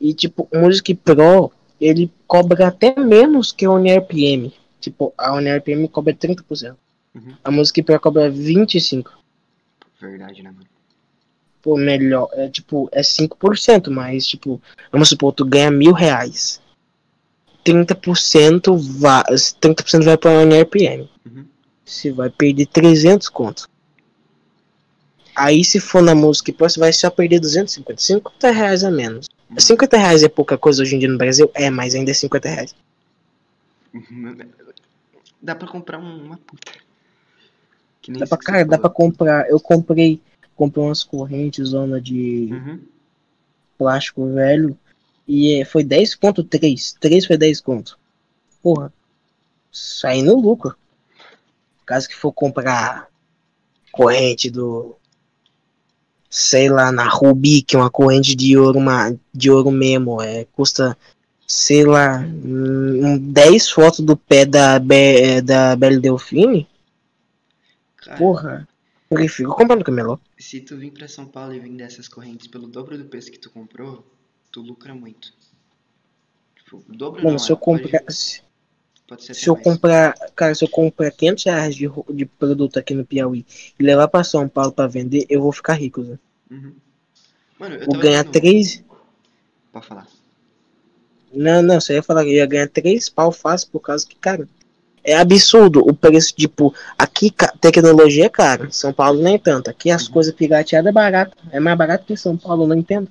E 0.00 0.12
tipo, 0.12 0.46
o 0.52 0.58
Music 0.58 0.94
Pro, 0.94 1.50
ele 1.80 2.12
cobra 2.26 2.68
até 2.68 2.98
menos 2.98 3.52
que 3.52 3.66
o 3.66 3.72
OneRPM. 3.72 4.52
Tipo, 4.80 5.12
a 5.16 5.32
OneRPM 5.34 5.88
cobra 5.88 6.14
30%. 6.14 6.76
Uhum. 7.14 7.34
A 7.42 7.50
Music 7.50 7.82
Pro 7.82 7.98
cobra 7.98 8.30
25%. 8.30 9.06
Verdade, 10.00 10.42
né, 10.42 10.50
mano? 10.50 10.66
Pô, 11.60 11.76
melhor, 11.76 12.28
é 12.32 12.48
tipo, 12.48 12.88
é 12.92 13.02
5%, 13.02 13.90
mas 13.90 14.26
tipo, 14.26 14.62
vamos 14.92 15.08
supor, 15.08 15.32
tu 15.32 15.44
ganha 15.44 15.70
mil 15.70 15.92
reais. 15.92 16.60
30% 17.64 18.76
vai, 18.76 19.22
30% 19.24 20.04
vai 20.04 20.16
pra 20.16 20.30
OneRPM. 20.30 21.10
Uhum. 21.26 21.44
Você 21.84 22.12
vai 22.12 22.30
perder 22.30 22.66
300 22.66 23.28
contos. 23.28 23.66
Aí 25.38 25.64
se 25.64 25.78
for 25.78 26.02
na 26.02 26.14
Music 26.14 26.52
Pro, 26.52 26.68
você 26.68 26.80
vai 26.80 26.92
só 26.92 27.08
perder 27.10 27.38
250, 27.40 28.00
50 28.00 28.50
reais 28.50 28.82
a 28.82 28.90
menos. 28.90 29.28
Uhum. 29.50 29.58
50 29.60 29.96
reais 29.96 30.22
é 30.22 30.28
pouca 30.28 30.58
coisa 30.58 30.82
hoje 30.82 30.96
em 30.96 30.98
dia 30.98 31.08
no 31.08 31.16
Brasil? 31.16 31.50
É, 31.54 31.70
mas 31.70 31.94
ainda 31.94 32.10
é 32.10 32.14
50 32.14 32.48
reais. 32.48 32.74
Uhum. 33.94 34.36
Dá 35.40 35.54
pra 35.54 35.68
comprar 35.68 35.98
um- 35.98 36.24
uma 36.24 36.36
puta. 36.38 36.72
Que 38.02 38.10
nem 38.10 38.20
Dá 38.20 38.26
pra, 38.26 38.36
cara, 38.38 38.64
dá 38.64 38.78
pra 38.78 38.90
comprar. 38.90 39.48
Eu 39.48 39.60
comprei, 39.60 40.20
comprei 40.56 40.84
umas 40.84 41.04
correntes, 41.04 41.68
zona 41.68 42.00
de 42.00 42.48
Uhum. 42.52 42.80
plástico 43.78 44.26
velho. 44.34 44.76
E 45.26 45.60
é, 45.60 45.64
foi 45.64 45.84
10 45.84 46.14
conto 46.14 46.42
3. 46.42 46.96
3 46.98 47.24
foi 47.26 47.36
10 47.36 47.60
conto. 47.60 47.98
Porra. 48.62 48.92
Saí 49.70 50.22
no 50.22 50.34
lucro. 50.40 50.74
Caso 51.86 52.08
que 52.08 52.16
for 52.16 52.32
comprar 52.32 53.08
corrente 53.92 54.50
do. 54.50 54.96
Sei 56.30 56.68
lá, 56.68 56.92
na 56.92 57.08
Rubi, 57.08 57.62
que 57.62 57.74
é 57.74 57.78
uma 57.78 57.90
corrente 57.90 58.34
de 58.34 58.56
ouro, 58.56 58.78
uma, 58.78 59.16
de 59.32 59.50
ouro 59.50 59.70
mesmo. 59.70 60.20
É, 60.20 60.44
custa 60.52 60.96
sei 61.46 61.82
lá, 61.84 62.18
um, 62.20 63.16
10 63.18 63.70
fotos 63.70 64.00
do 64.00 64.14
pé 64.14 64.44
da, 64.44 64.78
Be, 64.78 65.40
da 65.40 65.74
Belle 65.74 65.98
Delfine, 65.98 66.68
Cara, 67.96 68.18
porra, 68.18 68.68
eu 69.10 69.16
prefiro 69.16 69.54
comprar 69.54 69.76
no 69.76 69.82
camelô. 69.84 70.20
se 70.38 70.60
tu 70.60 70.76
vir 70.76 70.90
pra 70.92 71.08
São 71.08 71.24
Paulo 71.26 71.54
e 71.54 71.58
vender 71.58 71.84
essas 71.84 72.06
correntes 72.06 72.46
pelo 72.48 72.66
dobro 72.68 72.98
do 72.98 73.06
preço 73.06 73.30
que 73.32 73.38
tu 73.38 73.48
comprou, 73.48 74.04
tu 74.52 74.60
lucra 74.60 74.94
muito. 74.94 75.32
Tipo, 76.56 76.84
o 76.86 76.94
dobro 76.94 77.20
Mano, 77.22 77.32
não, 77.32 77.38
se 77.38 77.50
eu 77.50 77.56
é, 77.56 77.58
pode- 77.58 77.82
comprar, 77.84 78.04
se 79.16 79.48
eu 79.48 79.54
mais. 79.54 79.64
comprar, 79.64 80.14
cara, 80.36 80.54
se 80.54 80.64
eu 80.64 80.68
comprar 80.68 81.10
500 81.10 81.44
reais 81.44 81.74
de, 81.74 81.88
de 82.12 82.26
produto 82.26 82.78
aqui 82.78 82.94
no 82.94 83.04
Piauí 83.04 83.44
e 83.78 83.82
levar 83.82 84.08
pra 84.08 84.22
São 84.24 84.48
Paulo 84.48 84.72
pra 84.72 84.86
vender, 84.86 85.24
eu 85.28 85.40
vou 85.40 85.52
ficar 85.52 85.74
rico, 85.74 86.02
Zé. 86.04 86.18
Uhum. 86.50 86.72
Mano, 87.58 87.74
eu 87.76 87.86
Vou 87.86 87.98
ganhar 87.98 88.22
vendo- 88.22 88.32
3, 88.32 88.84
Pode 89.72 89.86
falar. 89.86 90.06
Não, 91.32 91.60
não, 91.62 91.80
você 91.80 91.94
ia 91.94 92.02
falar 92.02 92.22
que 92.24 92.30
eu 92.30 92.34
ia 92.36 92.46
ganhar 92.46 92.68
três 92.68 93.08
pau 93.08 93.30
fácil 93.30 93.68
por 93.70 93.80
causa 93.80 94.06
que, 94.06 94.16
cara, 94.16 94.48
é 95.04 95.16
absurdo 95.16 95.80
o 95.80 95.94
preço, 95.94 96.34
tipo, 96.34 96.74
aqui 96.98 97.30
tecnologia 97.60 98.26
é 98.26 98.28
cara, 98.28 98.70
São 98.70 98.92
Paulo 98.92 99.22
nem 99.22 99.38
tanto. 99.38 99.68
Aqui 99.70 99.90
as 99.90 100.06
Uhum. 100.06 100.12
coisas 100.12 100.34
pirateadas 100.34 100.88
é 100.88 100.92
barato, 100.92 101.36
é 101.50 101.60
mais 101.60 101.76
barato 101.76 102.04
que 102.06 102.16
São 102.16 102.36
Paulo, 102.36 102.66
não 102.66 102.76
entendo. 102.76 103.08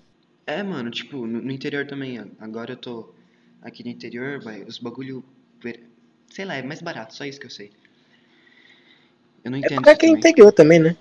É, 0.48 0.64
mano, 0.64 0.90
tipo, 0.90 1.28
no, 1.28 1.42
no 1.42 1.52
interior 1.52 1.86
também. 1.86 2.20
Agora 2.40 2.72
eu 2.74 2.78
tô 2.78 3.14
aqui 3.62 3.84
no 3.84 3.90
interior, 3.90 4.42
vai, 4.42 4.64
os 4.64 4.78
bagulho. 4.80 5.24
Sei 6.30 6.46
lá, 6.46 6.56
é 6.56 6.62
mais 6.62 6.82
barato, 6.82 7.16
só 7.16 7.26
isso 7.26 7.40
que 7.40 7.46
eu 7.46 7.52
sei. 7.52 7.72
Eu 9.44 9.52
não 9.52 9.58
É 9.58 9.62
entendo 9.62 9.76
porque 9.76 9.90
isso 9.90 9.96
aqui 9.96 10.06
é 10.06 10.10
interior 10.10 10.52
também, 10.52 10.80
né? 10.80 10.96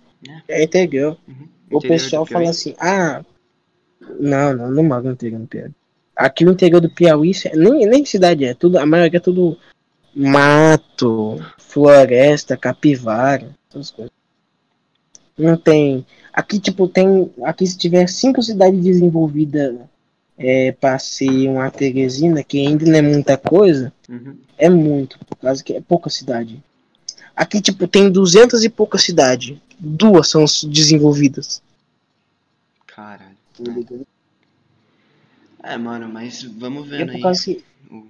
É 0.48 0.62
interior. 0.62 1.18
Uhum. 1.28 1.48
O 1.70 1.80
pessoal 1.80 2.24
fala 2.24 2.50
assim, 2.50 2.74
ah, 2.78 3.24
não, 4.20 4.54
não, 4.54 4.70
não 4.70 4.84
moro 4.84 5.04
no 5.04 5.12
interior 5.12 5.40
do 5.40 5.46
Piauí. 5.46 5.72
Aqui 6.14 6.44
no 6.44 6.52
interior 6.52 6.80
do 6.80 6.88
Piauí, 6.90 7.34
cê- 7.34 7.52
nem, 7.54 7.86
nem 7.86 8.04
cidade 8.04 8.44
é, 8.44 8.54
tudo, 8.54 8.78
a 8.78 8.86
maioria 8.86 9.18
é 9.18 9.20
tudo 9.20 9.58
mato, 10.14 11.36
floresta, 11.58 12.56
capivara, 12.56 13.54
essas 13.68 13.90
coisas. 13.90 14.12
Não 15.36 15.56
tem. 15.56 16.06
Aqui, 16.32 16.58
tipo, 16.58 16.88
tem. 16.88 17.30
Aqui 17.44 17.66
se 17.66 17.76
tiver 17.76 18.08
cinco 18.08 18.42
cidades 18.42 18.82
desenvolvidas 18.82 19.76
é, 20.38 20.72
pra 20.72 20.98
ser 20.98 21.48
uma 21.48 21.70
Teresina, 21.70 22.42
que 22.44 22.58
ainda 22.66 22.84
não 22.86 22.94
é 22.98 23.02
muita 23.02 23.36
coisa, 23.36 23.92
Uhum. 24.08 24.36
é 24.58 24.68
muito, 24.68 25.18
por 25.24 25.36
causa 25.36 25.62
que 25.64 25.72
é 25.74 25.80
pouca 25.80 26.10
cidade. 26.10 26.62
Aqui, 27.34 27.60
tipo, 27.60 27.86
tem 27.88 28.10
duzentas 28.10 28.64
e 28.64 28.68
poucas 28.68 29.02
cidades. 29.02 29.58
Duas 29.78 30.28
são 30.28 30.44
desenvolvidas. 30.68 31.62
Caralho. 32.86 33.36
É, 35.62 35.76
mano, 35.76 36.08
mas 36.08 36.42
vamos 36.42 36.90
É 36.92 36.98
vendo 36.98 37.20
por 37.20 37.28
aí. 37.28 37.36
que 37.44 37.64
O, 37.90 38.06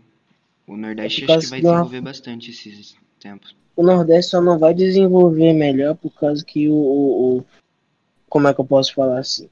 o 0.67 0.77
Nordeste 0.77 1.25
É 1.25 1.35
acho 1.37 1.41
que 1.45 1.47
vai 1.51 1.61
que 1.61 1.67
uma- 1.67 1.73
desenvolver 1.75 2.01
bastante 2.03 2.51
esses 2.51 2.95
tempos. 3.21 3.55
o 3.75 3.83
Nordeste 3.83 4.31
só 4.33 4.41
não 4.41 4.59
vai 4.59 4.75
desenvolver 4.75 5.53
melhor 5.53 5.95
por 5.97 6.11
causa 6.11 6.45
que 6.45 6.69
o, 6.69 6.75
o- 6.75 7.39
o- 7.39 7.45
como 8.29 8.47
é 8.49 8.55
que 8.55 8.61
eu 8.61 8.65
posso 8.65 8.93
falar 8.95 9.19
assim? 9.19 9.49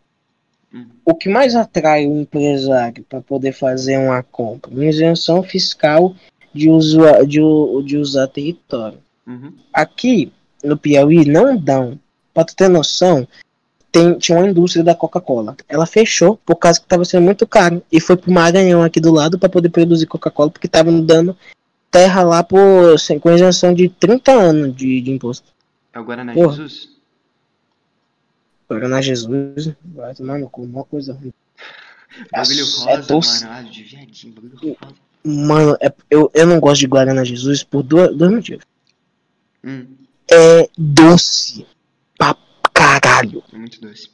O 1.05 1.15
que 1.15 1.29
mais 1.29 1.55
atrai 1.55 2.07
o 2.07 2.19
empresário 2.19 3.05
para 3.09 3.21
poder 3.21 3.53
fazer 3.53 3.97
uma 3.97 4.23
compra? 4.23 4.71
Uma 4.71 4.85
isenção 4.85 5.43
fiscal 5.43 6.15
de, 6.53 6.69
usua, 6.69 7.25
de, 7.27 7.41
de 7.85 7.97
usar 7.97 8.27
território. 8.27 8.99
Uhum. 9.27 9.53
Aqui 9.73 10.33
no 10.63 10.77
Piauí 10.77 11.25
não 11.25 11.57
dão. 11.57 11.99
Pra 12.33 12.45
tu 12.45 12.57
ter 12.57 12.69
noção, 12.69 13.29
tem, 13.93 14.19
tinha 14.19 14.39
uma 14.39 14.49
indústria 14.49 14.83
da 14.83 14.95
Coca-Cola. 14.95 15.57
Ela 15.69 15.87
fechou 15.87 16.37
por 16.45 16.57
causa 16.57 16.81
que 16.81 16.87
estava 16.87 17.05
sendo 17.05 17.23
muito 17.23 17.47
caro. 17.47 17.81
E 17.93 18.01
foi 18.01 18.17
pro 18.17 18.33
Maranhão 18.33 18.83
aqui 18.83 18.99
do 18.99 19.13
lado 19.13 19.39
para 19.39 19.49
poder 19.49 19.69
produzir 19.69 20.07
Coca-Cola, 20.07 20.51
porque 20.51 20.67
estavam 20.67 21.01
dando 21.01 21.37
terra 21.93 22.25
lá 22.25 22.43
por, 22.43 22.97
com 23.21 23.31
isenção 23.31 23.73
de 23.73 23.89
30 23.89 24.33
anos 24.33 24.75
de, 24.75 25.01
de 25.01 25.13
imposto. 25.13 25.47
É 25.93 26.01
o 26.01 26.05
Guaraná 26.05 26.33
Porra. 26.35 26.57
Jesus? 26.57 26.94
Paraná 28.75 29.01
Jesus, 29.01 29.73
vai 29.85 30.15
tomar 30.15 30.39
no 30.39 30.49
cu, 30.49 30.63
uma 30.63 30.85
coisa 30.85 31.13
ruim. 31.13 31.33
Bagulho 32.33 32.61
Nossa, 32.61 32.91
é 32.91 32.97
rosa, 32.97 33.09
doce. 33.09 33.45
mano. 33.45 33.71
De 33.71 33.83
viadinho, 33.83 34.35
bagulho 34.35 34.77
rosa. 34.81 34.95
Mano, 35.25 35.77
é- 35.81 35.93
eu, 36.11 36.31
eu 36.35 36.47
não 36.47 36.61
gosto 36.61 36.81
de 36.81 36.87
Guaraná 36.87 37.25
Jesus 37.25 37.63
por 37.65 37.83
dois, 37.83 38.15
dois 38.17 38.31
motivos. 38.31 38.65
Hum, 39.65 39.87
É 40.31 40.69
doce 40.77 41.67
pra 42.19 42.37
caralho. 42.73 43.43
é 43.53 43.57
muito 43.57 43.81
doce. 43.81 44.11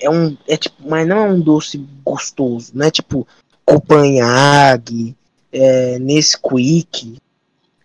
é 0.00 0.10
um 0.10 0.36
é 0.48 0.56
tipo 0.56 0.76
mas 0.88 1.06
não 1.08 1.16
é 1.18 1.30
um 1.30 1.40
doce 1.40 1.78
gostoso 2.04 2.72
não 2.74 2.86
é 2.86 2.90
tipo 2.90 3.26
Copanhag 3.64 5.16
é, 5.52 5.98
Nesquik 5.98 7.18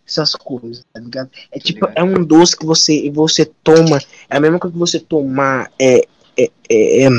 essas 0.07 0.33
coisas 0.35 0.85
tá 0.93 0.99
ligado 0.99 1.29
é 1.51 1.59
tipo 1.59 1.87
é 1.95 2.03
um 2.03 2.23
doce 2.23 2.55
que 2.55 2.65
você 2.65 3.09
você 3.11 3.45
toma 3.45 3.99
é 4.29 4.37
a 4.37 4.39
mesma 4.39 4.57
coisa 4.57 4.73
que 4.73 4.79
você 4.79 4.99
tomar 4.99 5.71
é, 5.79 6.07
é, 6.37 6.51
é, 6.69 7.05
é 7.05 7.09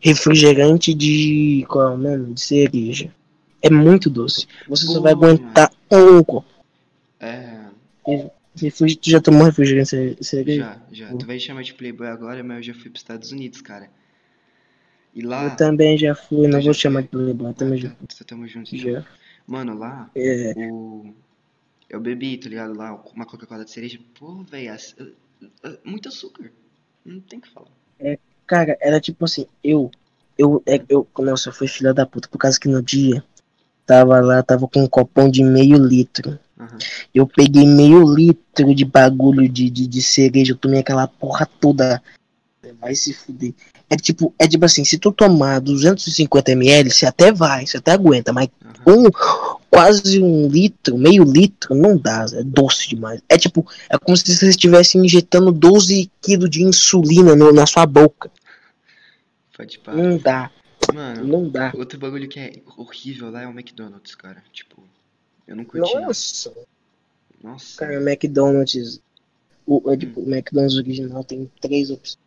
refrigerante 0.00 0.94
de 0.94 1.64
qual 1.68 1.88
é 1.88 1.94
o 1.94 1.98
nome 1.98 2.34
de 2.34 2.40
cereja 2.40 3.12
é 3.60 3.70
muito 3.70 4.08
doce 4.08 4.46
você 4.68 4.86
só 4.86 5.00
vai 5.00 5.12
aguentar 5.12 5.70
um 5.90 6.22
copo 6.22 6.44
É, 7.18 7.66
Refriger- 8.58 8.98
tu 9.00 9.10
já 9.10 9.20
tomou 9.20 9.44
refrigerante 9.44 10.14
de 10.14 10.24
cereja 10.24 10.80
já, 10.90 11.08
já. 11.08 11.14
Tu 11.14 11.26
vai 11.26 11.38
chamar 11.38 11.62
de 11.62 11.74
Playboy 11.74 12.06
agora, 12.06 12.42
mas 12.42 12.56
eu 12.58 12.62
já 12.62 12.74
fui 12.74 12.90
pros 12.90 13.02
Estados 13.02 13.30
Unidos, 13.30 13.60
cara. 13.60 13.90
E 15.14 15.20
lá. 15.20 15.44
eu 15.44 15.56
também 15.56 15.98
já 15.98 16.14
fui 16.14 16.46
não 16.46 16.62
vou 16.62 16.72
chamar 16.72 17.02
de 17.02 17.08
Playboy 17.08 17.52
também 17.52 17.78
já 17.78 17.90
tá, 17.90 17.96
tá, 18.18 18.24
tamo 18.24 18.46
junto. 18.48 18.74
então. 18.74 18.92
já 18.92 19.04
Mano, 19.46 19.78
lá, 19.78 20.10
é 20.16 20.54
o. 20.70 21.14
Eu 21.88 22.00
bebi, 22.00 22.36
tá 22.38 22.48
ligado? 22.48 22.74
Lá, 22.74 22.94
uma 23.14 23.26
Coca-Cola 23.26 23.64
de 23.64 23.70
cereja. 23.70 23.98
Pô, 24.18 24.42
velho, 24.42 24.76
muito 25.84 26.08
açúcar. 26.08 26.52
Não 27.04 27.20
tem 27.20 27.38
o 27.38 27.42
que 27.42 27.50
falar. 27.50 27.70
Cara, 28.46 28.76
era 28.80 29.00
tipo 29.00 29.24
assim, 29.24 29.46
eu, 29.62 29.90
eu, 30.38 30.62
é- 30.66 30.84
eu, 30.88 31.06
nossa, 31.18 31.48
eu 31.48 31.52
fui 31.52 31.66
filha 31.66 31.92
da 31.92 32.06
puta, 32.06 32.28
por 32.28 32.38
causa 32.38 32.58
que 32.58 32.68
no 32.68 32.82
dia, 32.82 33.24
tava 33.84 34.20
lá, 34.20 34.42
tava 34.42 34.68
com 34.68 34.82
um 34.82 34.88
copão 34.88 35.30
de 35.30 35.42
meio 35.42 35.76
litro. 35.76 36.38
Aham. 36.58 36.78
Eu 37.14 37.26
peguei 37.26 37.66
meio 37.66 38.02
litro 38.02 38.74
de 38.74 38.84
bagulho 38.84 39.48
de, 39.48 39.68
de, 39.70 39.86
de 39.86 40.02
cereja, 40.02 40.52
eu 40.52 40.56
tomei 40.56 40.80
aquela 40.80 41.06
porra 41.06 41.46
toda. 41.60 42.02
Vai 42.86 42.94
se 42.94 43.12
fuder. 43.12 43.52
É 43.90 43.96
tipo, 43.96 44.32
é 44.38 44.46
tipo 44.46 44.64
assim, 44.64 44.84
se 44.84 44.96
tu 44.96 45.10
tomar 45.10 45.60
250ml, 45.60 46.88
você 46.88 47.04
até 47.04 47.32
vai, 47.32 47.66
você 47.66 47.78
até 47.78 47.90
aguenta, 47.90 48.32
mas 48.32 48.48
Aham. 48.86 49.06
um, 49.06 49.10
quase 49.68 50.22
um 50.22 50.46
litro, 50.46 50.96
meio 50.96 51.24
litro, 51.24 51.74
não 51.74 51.98
dá, 51.98 52.26
é 52.32 52.44
doce 52.44 52.88
demais. 52.90 53.20
É 53.28 53.36
tipo, 53.36 53.66
é 53.90 53.98
como 53.98 54.16
se 54.16 54.32
você 54.32 54.48
estivesse 54.48 54.96
injetando 54.98 55.50
12 55.50 56.08
quilos 56.22 56.48
de 56.48 56.62
insulina 56.62 57.34
no- 57.34 57.52
na 57.52 57.66
sua 57.66 57.84
boca. 57.86 58.30
Pode 59.56 59.80
pá. 59.80 59.92
Não 59.92 60.16
dá, 60.16 60.48
Mano, 60.94 61.24
não 61.26 61.48
dá. 61.48 61.72
outro 61.74 61.98
bagulho 61.98 62.28
que 62.28 62.38
é 62.38 62.52
horrível 62.76 63.30
lá 63.32 63.42
é 63.42 63.46
o 63.48 63.50
McDonald's, 63.50 64.14
cara. 64.14 64.44
Tipo, 64.52 64.80
eu 65.48 65.56
não 65.56 65.64
curti. 65.64 65.92
Nossa, 65.92 66.52
Nossa. 67.42 67.78
cara, 67.78 67.98
o 68.00 68.08
McDonald's. 68.08 69.00
O, 69.66 69.90
é, 69.90 69.96
tipo, 69.96 70.20
o 70.20 70.32
McDonald's 70.32 70.76
original 70.76 71.24
tem 71.24 71.50
três 71.60 71.90
opções. 71.90 72.24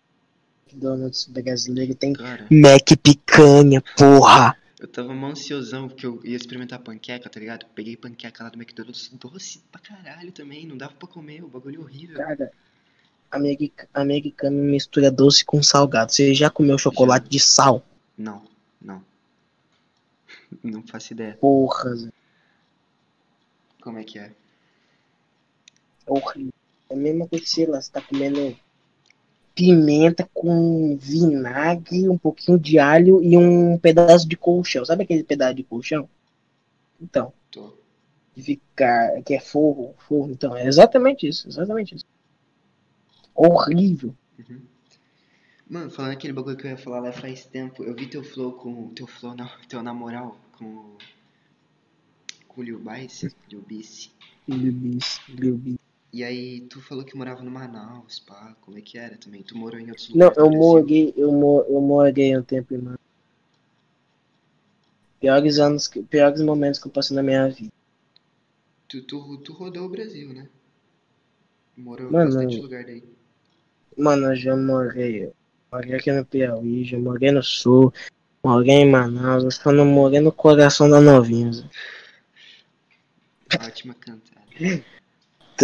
McDonald's 0.73 1.25
brasileiro 1.25 1.95
tem 1.95 2.13
Cara, 2.13 2.47
Mac 2.51 2.87
picanha, 3.01 3.81
porra. 3.97 4.55
eu 4.79 4.87
tava 4.87 5.13
mó 5.13 5.27
ansiosão 5.31 5.87
porque 5.87 6.05
eu 6.05 6.19
ia 6.23 6.35
experimentar 6.35 6.79
panqueca, 6.79 7.29
tá 7.29 7.39
ligado? 7.39 7.65
Peguei 7.73 7.97
panqueca 7.97 8.43
lá 8.43 8.49
do 8.49 8.57
McDonald's, 8.57 9.09
doce 9.13 9.61
pra 9.71 9.81
caralho 9.81 10.31
também, 10.31 10.65
não 10.67 10.77
dava 10.77 10.93
pra 10.93 11.07
comer, 11.07 11.43
o 11.43 11.47
bagulho 11.47 11.81
horrível. 11.81 12.17
Cara, 12.17 12.51
america, 13.31 13.87
americano 13.93 14.57
mistura 14.63 15.09
doce 15.11 15.43
com 15.43 15.61
salgado. 15.63 16.11
Você 16.11 16.33
já 16.33 16.49
comeu 16.49 16.77
chocolate 16.77 17.27
de 17.27 17.39
sal? 17.39 17.83
Não, 18.17 18.43
não. 18.81 19.03
Não 20.63 20.81
faço 20.83 21.13
ideia. 21.13 21.37
Porra, 21.39 21.95
Zé, 21.95 22.09
Como 23.81 23.99
é 23.99 24.03
que 24.03 24.17
é? 24.17 24.31
é 26.07 26.11
horrível. 26.11 26.51
É 26.89 26.93
a 26.95 26.97
mesma 26.97 27.27
coisa 27.27 27.45
que, 27.45 27.49
sei 27.51 27.67
lá, 27.67 27.79
você 27.79 27.91
tá 27.91 28.01
comendo 28.01 28.57
pimenta 29.59 30.29
com 30.33 30.95
vinagre, 30.95 32.07
um 32.07 32.17
pouquinho 32.17 32.57
de 32.57 32.79
alho 32.79 33.21
e 33.21 33.37
um 33.37 33.77
pedaço 33.77 34.25
de 34.25 34.37
colchão. 34.37 34.85
Sabe 34.85 35.03
aquele 35.03 35.21
pedaço 35.21 35.55
de 35.55 35.63
colchão? 35.63 36.07
Então, 37.01 37.33
Tô. 37.51 37.77
ficar, 38.37 39.21
que 39.21 39.33
é 39.33 39.39
forro, 39.41 39.93
forro. 39.97 40.31
Então, 40.31 40.55
é 40.55 40.65
exatamente 40.65 41.27
isso, 41.27 41.49
exatamente 41.49 41.93
isso. 41.93 42.05
Horrível. 43.35 44.15
Uhum. 44.39 44.61
Mano, 45.69 45.91
falando 45.91 46.13
aquele 46.13 46.31
bagulho 46.31 46.55
que 46.55 46.65
eu 46.65 46.71
ia 46.71 46.77
falar 46.77 47.01
lá 47.01 47.11
faz 47.11 47.45
tempo, 47.45 47.83
eu 47.83 47.93
vi 47.93 48.07
teu 48.07 48.23
flow 48.23 48.53
com. 48.53 48.93
Teu 48.93 49.07
flow 49.07 49.35
não, 49.35 49.49
teu 49.67 49.83
na 49.83 49.93
moral 49.93 50.39
com. 50.57 50.95
Com 52.47 52.61
o 52.61 52.63
Lil 52.63 52.79
Bice, 52.79 53.29
Lil 53.51 53.61
Bice. 53.61 54.09
Lil 54.47 54.99
Lil 55.27 55.57
Bis. 55.57 55.88
E 56.11 56.23
aí, 56.23 56.61
tu 56.61 56.81
falou 56.81 57.03
que 57.05 57.15
morava 57.15 57.43
no 57.43 57.51
Manaus, 57.51 58.19
pá, 58.19 58.55
como 58.61 58.77
é 58.77 58.81
que 58.81 58.97
era 58.97 59.15
também? 59.17 59.43
Tu 59.43 59.55
morou 59.55 59.79
em 59.79 59.89
outros 59.89 60.09
Não, 60.09 60.27
lugares 60.29 60.35
do 60.35 60.41
eu 60.41 60.51
morei, 60.51 61.13
eu, 61.15 61.31
mo- 61.31 61.65
eu 61.69 61.81
morei 61.81 62.35
um 62.37 62.41
tempo 62.43 62.73
em 62.73 62.77
Manaus. 62.79 62.99
Piores 65.19 65.59
anos, 65.59 65.87
piores 66.09 66.41
momentos 66.41 66.79
que 66.79 66.87
eu 66.87 66.91
passei 66.91 67.15
na 67.15 67.21
minha 67.21 67.47
vida. 67.49 67.71
Tu, 68.87 69.03
tu, 69.03 69.37
tu 69.39 69.53
rodou 69.53 69.85
o 69.85 69.89
Brasil, 69.89 70.33
né? 70.33 70.49
Morou 71.77 72.11
Mano, 72.11 72.33
bastante 72.33 72.55
eu- 72.57 72.63
lugar 72.63 72.83
daí. 72.85 73.03
Mano, 73.97 74.27
eu 74.31 74.35
já 74.35 74.55
morei. 74.55 75.31
Morei 75.71 75.93
aqui 75.93 76.11
no 76.11 76.25
Piauí, 76.25 76.83
já 76.83 76.97
morei 76.97 77.31
no 77.31 77.43
Sul, 77.43 77.93
morei 78.43 78.77
em 78.77 78.89
Manaus, 78.89 79.43
eu 79.43 79.51
só 79.51 79.71
não 79.71 79.85
morei 79.85 80.19
no 80.19 80.31
coração 80.31 80.89
da 80.89 80.99
novinha. 80.99 81.51
Ótima 83.63 83.93
cantada. 83.93 84.41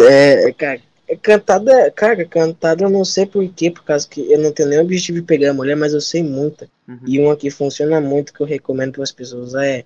É, 0.01 0.51
cara, 0.53 0.81
é 1.07 1.15
cantada, 1.15 1.91
cara, 1.91 2.25
cantada 2.25 2.83
eu 2.83 2.89
não 2.89 3.05
sei 3.05 3.25
porquê, 3.25 3.69
por 3.69 3.83
causa 3.83 4.07
que 4.07 4.31
eu 4.31 4.39
não 4.39 4.51
tenho 4.51 4.69
nenhum 4.69 4.81
objetivo 4.81 5.19
de 5.19 5.25
pegar 5.25 5.51
a 5.51 5.53
mulher, 5.53 5.75
mas 5.75 5.93
eu 5.93 6.01
sei 6.01 6.23
muita. 6.23 6.67
Uhum. 6.87 6.99
E 7.05 7.19
uma 7.19 7.35
que 7.35 7.49
funciona 7.49 8.01
muito, 8.01 8.33
que 8.33 8.41
eu 8.41 8.47
recomendo 8.47 8.93
para 8.93 9.03
as 9.03 9.11
pessoas 9.11 9.53
é. 9.55 9.83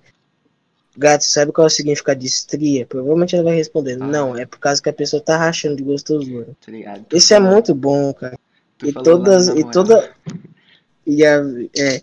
Gato, 0.96 1.24
sabe 1.24 1.52
qual 1.52 1.66
é 1.66 1.68
o 1.68 1.70
significado 1.70 2.18
de 2.18 2.26
estria? 2.26 2.84
Provavelmente 2.84 3.34
ela 3.34 3.44
vai 3.44 3.54
responder. 3.54 3.96
Ah. 4.00 4.06
Não, 4.06 4.36
é 4.36 4.44
por 4.44 4.58
causa 4.58 4.82
que 4.82 4.88
a 4.88 4.92
pessoa 4.92 5.22
tá 5.22 5.36
rachando 5.36 5.76
de 5.76 5.84
gostosura. 5.84 6.48
Tá 6.64 6.72
ligado? 6.72 7.04
Tu 7.08 7.16
Isso 7.16 7.32
é 7.32 7.38
muito 7.38 7.74
bom, 7.74 8.12
cara. 8.12 8.36
tu 8.76 8.88
E 8.88 8.92
todas. 8.92 9.48
E 9.48 9.64
toda. 9.70 10.10
E 11.06 11.24
a, 11.24 11.40
é, 11.78 12.02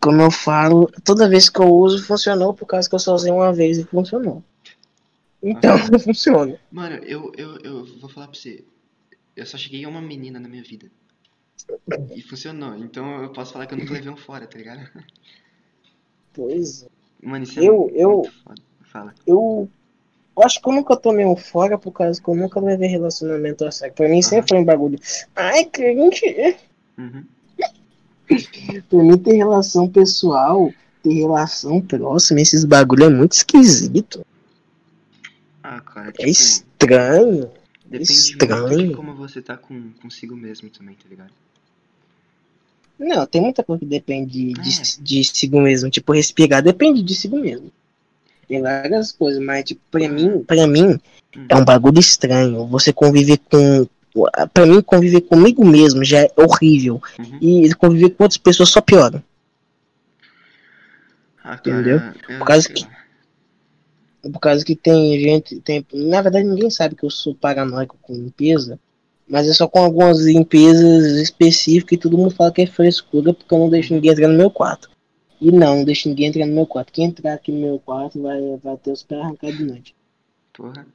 como 0.00 0.22
eu 0.22 0.30
falo, 0.30 0.90
toda 1.04 1.28
vez 1.28 1.48
que 1.48 1.60
eu 1.60 1.68
uso 1.68 2.04
funcionou 2.04 2.54
por 2.54 2.66
causa 2.66 2.88
que 2.88 2.94
eu 2.94 2.98
só 2.98 3.14
usei 3.14 3.30
uma 3.30 3.52
vez 3.52 3.78
e 3.78 3.84
funcionou. 3.84 4.42
Então 5.42 5.76
não 5.90 5.98
funciona. 6.00 6.58
Mano, 6.70 6.96
eu, 7.04 7.32
eu, 7.36 7.56
eu 7.58 7.84
vou 8.00 8.08
falar 8.08 8.28
pra 8.28 8.38
você. 8.38 8.64
Eu 9.34 9.44
só 9.46 9.56
cheguei 9.56 9.84
a 9.84 9.88
uma 9.88 10.00
menina 10.00 10.38
na 10.38 10.48
minha 10.48 10.62
vida. 10.62 10.86
E 12.14 12.22
funcionou. 12.22 12.76
Então 12.76 13.22
eu 13.22 13.30
posso 13.32 13.52
falar 13.52 13.66
que 13.66 13.74
eu 13.74 13.78
nunca 13.78 13.92
levei 13.92 14.10
um 14.10 14.16
fora, 14.16 14.46
tá 14.46 14.58
ligado? 14.58 14.88
Pois 16.32 16.82
é. 16.84 16.86
Mano, 17.26 17.44
isso 17.44 17.60
é 17.60 17.64
Eu- 17.64 17.78
muito 17.78 17.96
eu-. 17.96 18.22
Fala. 18.84 19.14
eu, 19.26 19.68
eu 20.36 20.42
acho 20.44 20.60
que 20.60 20.68
eu 20.68 20.72
nunca 20.74 20.96
tomei 20.96 21.24
um 21.24 21.36
fora 21.36 21.78
por 21.78 21.92
causa 21.92 22.20
que 22.20 22.28
eu 22.28 22.34
nunca 22.34 22.60
levei 22.60 22.88
relacionamento 22.88 23.64
a 23.64 23.70
sério. 23.70 23.94
Pra 23.94 24.08
mim 24.08 24.20
sempre 24.22 24.38
Aham. 24.40 24.46
foi 24.48 24.58
um 24.58 24.64
bagulho. 24.64 24.98
Ai, 25.34 25.64
crente. 25.64 26.56
Uhum. 26.98 27.24
Pra 28.88 28.98
mim 29.02 29.18
ter 29.18 29.34
relação 29.34 29.88
pessoal, 29.88 30.72
ter 31.02 31.12
relação 31.14 31.80
próxima, 31.80 32.40
esses 32.40 32.64
bagulho 32.64 33.04
é 33.04 33.08
muito 33.10 33.32
esquisito. 33.32 34.24
Ah, 35.62 35.80
cara, 35.80 36.08
É 36.08 36.12
tipo, 36.12 36.28
estranho. 36.28 37.50
depende 37.84 38.12
estranho. 38.12 38.88
de 38.88 38.94
como 38.94 39.14
você 39.14 39.40
tá 39.40 39.56
com, 39.56 39.90
consigo 40.02 40.36
mesmo 40.36 40.68
também, 40.70 40.94
tá 40.94 41.08
ligado? 41.08 41.30
Não, 42.98 43.26
tem 43.26 43.40
muita 43.40 43.64
coisa 43.64 43.80
que 43.80 43.86
depende 43.86 44.52
de, 44.52 44.60
É. 44.60 45.02
de 45.02 45.24
si 45.24 45.48
mesmo. 45.50 45.90
Tipo, 45.90 46.12
respirar 46.12 46.62
depende 46.62 47.02
de 47.02 47.14
si 47.14 47.28
mesmo. 47.28 47.70
Tem 48.48 48.60
várias 48.60 49.12
coisas, 49.12 49.42
mas 49.42 49.64
tipo, 49.64 49.80
pra 49.90 50.08
mim, 50.08 50.42
pra 50.44 50.66
mim, 50.66 50.98
Hum. 51.36 51.46
é 51.48 51.56
um 51.56 51.64
bagulho 51.64 51.98
estranho. 51.98 52.66
Você 52.66 52.92
conviver 52.92 53.38
com. 53.38 53.86
Pra 54.52 54.66
mim, 54.66 54.82
conviver 54.82 55.22
comigo 55.22 55.64
mesmo 55.64 56.04
já 56.04 56.18
é 56.20 56.30
horrível. 56.36 57.00
Uhum. 57.18 57.38
E 57.40 57.74
conviver 57.74 58.10
com 58.10 58.24
outras 58.24 58.36
pessoas 58.36 58.68
só 58.68 58.80
piora. 58.82 59.24
Ah, 61.42 61.56
cara, 61.56 61.80
Entendeu? 61.80 61.98
eu 62.28 62.38
Por 62.38 62.46
causa 62.46 62.68
que- 62.68 62.84
lá. 62.84 62.90
Por 64.22 64.38
causa 64.38 64.64
que 64.64 64.76
tem 64.76 65.18
gente. 65.18 65.60
Tem, 65.60 65.84
na 65.92 66.22
verdade, 66.22 66.46
ninguém 66.46 66.70
sabe 66.70 66.94
que 66.94 67.04
eu 67.04 67.10
sou 67.10 67.34
paranoico 67.34 67.96
com 68.00 68.14
limpeza. 68.14 68.78
Mas 69.28 69.48
é 69.48 69.52
só 69.52 69.66
com 69.66 69.80
algumas 69.80 70.20
limpezas 70.20 71.16
específicas 71.16 71.96
e 71.96 72.00
todo 72.00 72.18
mundo 72.18 72.34
fala 72.34 72.52
que 72.52 72.62
é 72.62 72.66
frescura 72.66 73.32
porque 73.32 73.54
eu 73.54 73.58
não 73.58 73.70
deixo 73.70 73.94
ninguém 73.94 74.12
entrar 74.12 74.28
no 74.28 74.36
meu 74.36 74.50
quarto. 74.50 74.90
E 75.40 75.50
não, 75.50 75.76
não 75.76 75.84
deixo 75.84 76.08
ninguém 76.08 76.26
entrar 76.26 76.46
no 76.46 76.54
meu 76.54 76.66
quarto. 76.66 76.92
Quem 76.92 77.06
entrar 77.06 77.34
aqui 77.34 77.50
no 77.50 77.58
meu 77.58 77.78
quarto 77.78 78.20
vai, 78.20 78.40
vai 78.62 78.76
ter 78.76 78.92
os 78.92 79.02
pés 79.02 79.20
arrancados 79.20 79.56
de 79.56 79.64
noite. 79.64 79.94
Porra. 80.52 80.86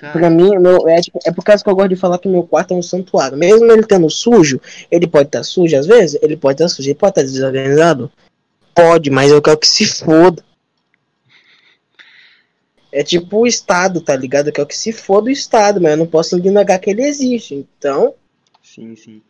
Pra 0.00 0.12
Cara, 0.12 0.30
mim, 0.30 0.58
meu, 0.58 0.88
é, 0.88 1.00
tipo, 1.00 1.20
é 1.24 1.30
por 1.30 1.44
causa 1.44 1.62
que 1.62 1.70
eu 1.70 1.76
gosto 1.76 1.90
de 1.90 1.96
falar 1.96 2.18
que 2.18 2.28
meu 2.28 2.42
quarto 2.42 2.74
é 2.74 2.76
um 2.76 2.82
santuário. 2.82 3.38
Mesmo 3.38 3.70
ele 3.70 3.82
estando 3.82 4.10
sujo, 4.10 4.60
ele 4.90 5.06
pode 5.06 5.28
estar 5.28 5.44
sujo 5.44 5.76
às 5.76 5.86
vezes, 5.86 6.20
ele 6.20 6.36
pode 6.36 6.54
estar 6.56 6.68
sujo, 6.68 6.88
ele 6.88 6.98
pode 6.98 7.12
estar 7.12 7.22
desorganizado. 7.22 8.10
Pode, 8.74 9.08
mas 9.08 9.30
eu 9.30 9.40
quero 9.40 9.58
que 9.58 9.68
se 9.68 9.86
foda. 9.86 10.42
É 12.96 13.02
tipo 13.02 13.38
o 13.40 13.46
Estado, 13.46 14.00
tá 14.00 14.14
ligado? 14.14 14.46
Eu 14.48 14.52
quero 14.52 14.68
que 14.68 14.76
se 14.76 14.92
foda 14.92 15.26
o 15.26 15.32
Estado, 15.32 15.80
mas 15.80 15.90
eu 15.92 15.96
não 15.96 16.06
posso 16.06 16.38
ignorar 16.38 16.78
que 16.78 16.90
ele 16.90 17.02
existe. 17.02 17.54
Então, 17.54 18.14
sim, 18.62 18.94
sim. 18.94 19.20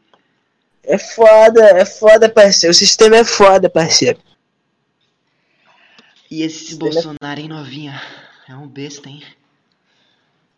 é 0.82 0.98
foda, 0.98 1.62
é 1.70 1.86
foda, 1.86 2.28
parceiro. 2.28 2.72
O 2.72 2.74
sistema 2.74 3.16
é 3.16 3.24
foda, 3.24 3.70
parceiro. 3.70 4.18
E 6.30 6.42
esse 6.42 6.66
Sistema- 6.66 6.90
Bolsonaro, 6.90 7.40
hein, 7.40 7.48
novinha? 7.48 8.00
É 8.48 8.54
um 8.54 8.68
besta, 8.68 9.08
hein? 9.08 9.22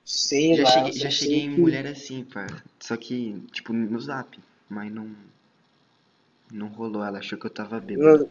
Sei 0.04 0.56
Já 0.56 0.62
lá. 0.64 0.70
cheguei, 0.70 0.92
já 0.92 1.10
cheguei 1.10 1.40
em 1.44 1.54
que- 1.54 1.60
mulher 1.60 1.86
assim, 1.86 2.24
pá. 2.24 2.46
Só 2.80 2.96
que, 2.96 3.40
tipo, 3.52 3.72
no 3.72 4.00
zap. 4.00 4.36
Mas 4.68 4.90
não. 4.90 5.14
Não 6.52 6.68
rolou. 6.68 7.04
Ela 7.04 7.18
achou 7.18 7.38
que 7.38 7.46
eu 7.46 7.50
tava 7.50 7.78
bêbado. 7.80 8.28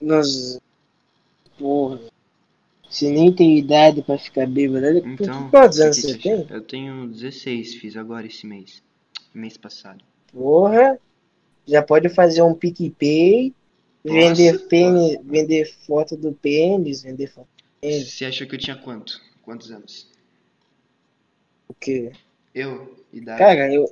No- 0.00 0.16
Nos. 0.16 0.58
Porra. 1.58 2.00
Você 2.88 3.10
nem 3.10 3.32
tem 3.32 3.58
idade 3.58 4.02
pra 4.02 4.18
ficar 4.18 4.46
bêbado. 4.46 4.86
Olha, 4.86 4.98
Então. 5.04 5.50
Quantos 5.50 5.80
anos 5.80 5.96
você 5.96 6.16
tem? 6.18 6.46
Eu 6.48 6.60
tenho 6.60 7.08
16, 7.08 7.74
fiz 7.74 7.96
agora 7.96 8.26
esse 8.26 8.46
mês. 8.46 8.82
Mês 9.34 9.56
passado. 9.56 10.02
Porra. 10.32 10.98
Já 11.66 11.82
pode 11.82 12.08
fazer 12.08 12.42
um 12.42 12.54
PicPay. 12.54 13.52
Vender 14.04 14.52
Nossa, 14.52 14.66
pênis, 14.66 15.18
vender 15.24 15.74
foto 15.84 16.16
do 16.16 16.32
pênis, 16.32 17.02
vender 17.02 17.26
foto 17.26 17.46
do 17.46 17.80
pênis. 17.80 18.12
Você 18.12 18.24
achou 18.24 18.46
que 18.46 18.54
eu 18.54 18.58
tinha 18.58 18.76
quanto? 18.76 19.20
Quantos 19.42 19.72
anos? 19.72 20.08
O 21.66 21.74
quê? 21.74 22.12
Eu? 22.54 23.04
Idade? 23.12 23.38
Cara, 23.38 23.72
eu. 23.72 23.84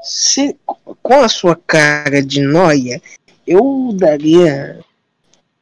Se, 0.00 0.56
com 1.02 1.14
a 1.14 1.28
sua 1.28 1.56
cara 1.56 2.22
de 2.22 2.40
noia, 2.40 3.02
eu 3.44 3.92
daria 3.92 4.84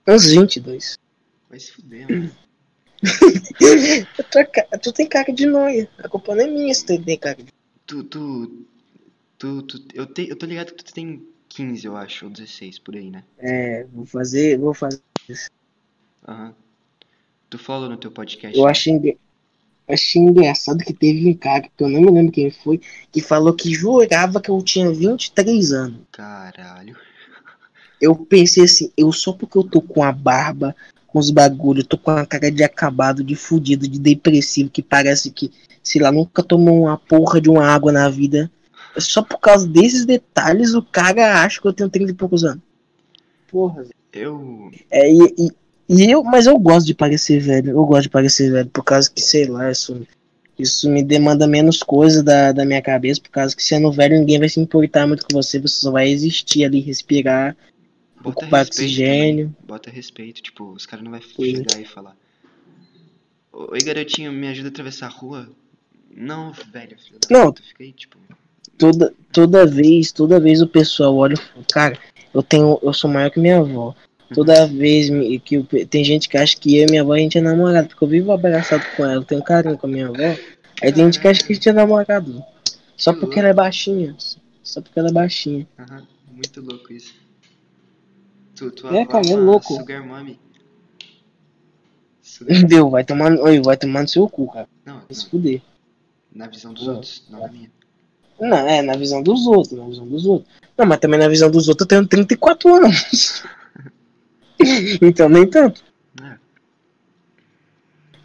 uns 0.07 0.27
22. 0.27 0.99
Vai 1.49 1.59
se 1.59 1.73
fuder, 1.73 2.07
mano. 2.11 2.31
Ca- 4.53 4.79
tu 4.79 4.93
tem 4.93 5.07
cara 5.07 5.33
de 5.33 5.47
noia. 5.47 5.89
A 5.99 6.09
culpa 6.09 6.35
não 6.35 6.45
é 6.45 6.47
minha 6.47 6.75
se 6.75 6.85
tu 6.85 7.03
tem 7.03 7.19
cara 7.19 7.37
de 7.37 7.53
Tu, 7.87 8.03
tu, 8.03 8.67
tu, 9.39 9.63
tu, 9.63 9.85
eu, 9.95 10.07
te, 10.07 10.29
eu 10.29 10.37
tô 10.37 10.45
ligado 10.45 10.75
que 10.75 10.85
tu 10.85 10.93
tem 10.93 11.25
15, 11.49 11.87
eu 11.87 11.97
acho, 11.97 12.25
ou 12.25 12.31
16, 12.31 12.81
por 12.81 12.97
aí, 12.97 13.11
né? 13.11 13.23
É, 13.39 13.85
vou 13.85 14.05
fazer, 14.05 14.59
vou 14.59 14.75
fazer. 14.75 15.01
Aham. 16.27 16.55
Tu 17.49 17.59
falou 17.59 17.89
no 17.89 17.97
teu 17.97 18.11
podcast. 18.11 18.59
Eu 18.59 18.65
né? 18.65 18.71
achei, 18.71 19.19
achei 19.89 20.21
engraçado 20.21 20.85
que 20.85 20.93
teve 20.93 21.29
um 21.29 21.35
cara, 21.35 21.63
que 21.63 21.85
eu 21.85 21.89
não 21.89 22.01
me 22.01 22.11
lembro 22.11 22.33
quem 22.33 22.51
foi, 22.51 22.81
que 23.13 23.21
falou 23.21 23.55
que 23.55 23.73
jurava 23.73 24.41
que 24.41 24.51
eu 24.51 24.61
tinha 24.63 24.91
23 24.91 25.73
anos. 25.73 26.01
Caralho. 26.11 26.97
Eu 28.01 28.17
pensei 28.17 28.65
assim, 28.65 28.93
eu 28.97 29.13
só 29.13 29.33
porque 29.33 29.57
eu 29.57 29.65
tô 29.65 29.81
com 29.81 30.03
a 30.03 30.11
barba, 30.11 30.75
com 31.17 31.21
os 31.21 31.31
bagulho, 31.31 31.83
tô 31.83 31.97
com 31.97 32.11
a 32.11 32.27
cara 32.27 32.53
de 32.53 32.63
acabado, 32.63 33.25
de 33.25 33.35
fudido, 33.35 33.89
de 33.89 33.99
depressivo, 33.99 34.69
que 34.69 34.83
parece 34.83 35.31
que, 35.31 35.51
sei 35.83 36.03
lá, 36.03 36.13
nunca 36.13 36.43
tomou 36.43 36.83
uma 36.83 36.99
porra 36.99 37.41
de 37.41 37.49
uma 37.49 37.65
água 37.65 37.91
na 37.91 38.07
vida. 38.11 38.51
Só 38.99 39.23
por 39.23 39.39
causa 39.39 39.67
desses 39.67 40.05
detalhes 40.05 40.75
o 40.75 40.83
cara 40.83 41.43
acha 41.43 41.59
que 41.59 41.67
eu 41.67 41.73
tenho 41.73 41.89
30 41.89 42.11
e 42.11 42.15
poucos 42.15 42.45
anos. 42.45 42.63
Porra. 43.51 43.87
Eu. 44.13 44.71
É, 44.91 45.11
e, 45.11 45.35
e, 45.39 45.51
e 45.89 46.11
eu, 46.11 46.23
mas 46.23 46.47
eu 46.47 46.59
gosto 46.59 46.87
de 46.87 46.95
parecer 46.95 47.41
velho, 47.41 47.71
eu 47.71 47.87
gosto 47.87 48.03
de 48.03 48.11
parecer 48.11 48.53
velho, 48.53 48.69
por 48.69 48.85
causa 48.85 49.11
que, 49.11 49.23
sei 49.23 49.47
lá, 49.47 49.71
isso, 49.71 50.07
isso 50.59 50.91
me 50.91 51.03
demanda 51.03 51.47
menos 51.47 51.83
coisa 51.83 52.23
da, 52.23 52.53
da 52.53 52.67
minha 52.67 52.83
cabeça, 52.83 53.23
por 53.23 53.31
causa 53.31 53.57
que 53.57 53.65
sendo 53.65 53.91
velho 53.91 54.19
ninguém 54.19 54.39
vai 54.39 54.51
se 54.51 54.61
importar 54.61 55.07
muito 55.07 55.25
com 55.25 55.33
você, 55.33 55.59
você 55.59 55.81
só 55.81 55.91
vai 55.91 56.11
existir 56.11 56.63
ali, 56.63 56.81
respirar, 56.81 57.57
Bota 58.17 58.29
ocupar 58.41 58.61
respeito 58.61 58.83
oxigênio. 58.89 59.45
também. 59.49 59.57
Bota 59.67 59.91
respeito, 59.91 60.43
tipo, 60.43 60.65
os 60.73 60.87
caras 60.87 61.05
não 61.05 61.13
vão 61.13 61.21
chegar 61.21 61.81
e 61.81 61.85
falar. 61.85 62.17
Oi, 63.53 63.79
garotinho, 63.81 64.33
me 64.33 64.49
ajuda 64.49 64.69
a 64.69 64.71
atravessar 64.71 65.07
a 65.07 65.11
rua? 65.11 65.49
Não, 66.15 66.53
velho, 66.53 66.97
filho 66.99 67.19
da 67.21 67.39
Não. 67.39 67.47
puta, 67.53 67.63
fica 67.63 67.85
aí, 67.85 67.93
tipo. 67.93 68.19
Toda, 68.79 69.15
toda 69.33 69.67
vez, 69.67 70.13
toda 70.13 70.39
vez 70.41 70.61
o 70.61 70.67
pessoal 70.67 71.17
olha 71.17 71.35
e 71.35 71.37
fala, 71.37 71.65
cara, 71.73 71.99
eu 72.35 72.43
tenho, 72.43 72.79
eu 72.83 72.93
sou 72.93 73.11
maior 73.11 73.31
que 73.31 73.41
minha 73.41 73.59
avó. 73.59 73.95
Toda 74.35 74.67
vez 74.67 75.09
que 75.45 75.55
eu- 75.57 75.67
tem 75.89 76.05
gente 76.05 76.29
que 76.29 76.37
acha 76.37 76.57
que 76.57 76.77
eu 76.77 76.83
e 76.87 76.91
minha 76.91 77.03
avó 77.03 77.13
a 77.13 77.19
gente 77.19 77.39
é 77.39 77.41
namorado, 77.41 77.89
porque 77.89 78.05
eu 78.05 78.09
vivo 78.09 78.33
abraçado 78.33 78.85
com 78.97 79.05
ela, 79.05 79.15
eu 79.15 79.25
tenho 79.25 79.43
carinho 79.43 79.79
com 79.79 79.87
a 79.87 79.91
minha 79.91 80.09
avó. 80.09 80.37
Aí 80.83 80.93
tem 80.93 81.05
gente 81.05 81.21
que 81.21 81.29
acha 81.29 81.43
que 81.45 81.53
a 81.53 81.55
gente 81.55 81.69
é 81.69 81.73
namorado. 81.73 82.43
Só 82.97 83.15
Que 83.15 83.21
porque 83.21 83.39
ela 83.39 83.49
é 83.49 83.55
baixinha. 83.55 84.15
Só 84.63 84.81
porque 84.83 84.99
ela 84.99 85.09
é 85.09 85.13
baixinha. 85.13 85.67
Aham, 85.79 86.07
muito 86.33 86.61
louco 86.61 86.93
isso. 86.93 87.15
Tu, 88.57 88.71
tu 88.71 88.89
É, 88.89 89.05
cara, 89.05 89.29
é 89.29 89.37
louco. 89.37 89.75
Sugar. 89.75 90.03
Sugar... 92.23 92.65
Deu, 92.65 92.91
vai 92.91 93.05
tomar, 93.05 93.33
oi, 93.39 93.61
vai 93.61 93.77
tomar 93.77 94.03
no 94.03 94.09
seu 94.09 94.29
cu, 94.29 94.51
cara. 94.51 94.69
Não, 94.85 94.97
Vai 94.97 95.07
se 95.13 95.29
fuder. 95.29 95.63
na 96.35 96.47
visão 96.49 96.73
dos 96.73 96.87
Não. 96.87 96.95
outros, 96.95 97.25
não 97.31 97.41
na 97.41 97.49
minha. 97.49 97.71
Não, 98.41 98.57
é, 98.69 98.83
na 98.83 98.97
visão 98.97 99.23
dos 99.23 99.47
outros, 99.47 99.79
na 99.79 99.87
visão 99.87 100.07
dos 100.07 100.27
outros. 100.27 100.51
Não, 100.77 100.85
mas 100.85 100.99
também 100.99 101.19
na 101.19 101.29
visão 101.29 101.51
dos 101.51 101.69
outros 101.69 101.85
eu 101.85 101.89
tenho 101.89 102.07
34 102.07 102.75
anos. 102.75 103.45
então 105.01 105.29
nem 105.29 105.49
tanto. 105.49 105.83
É. 106.23 106.37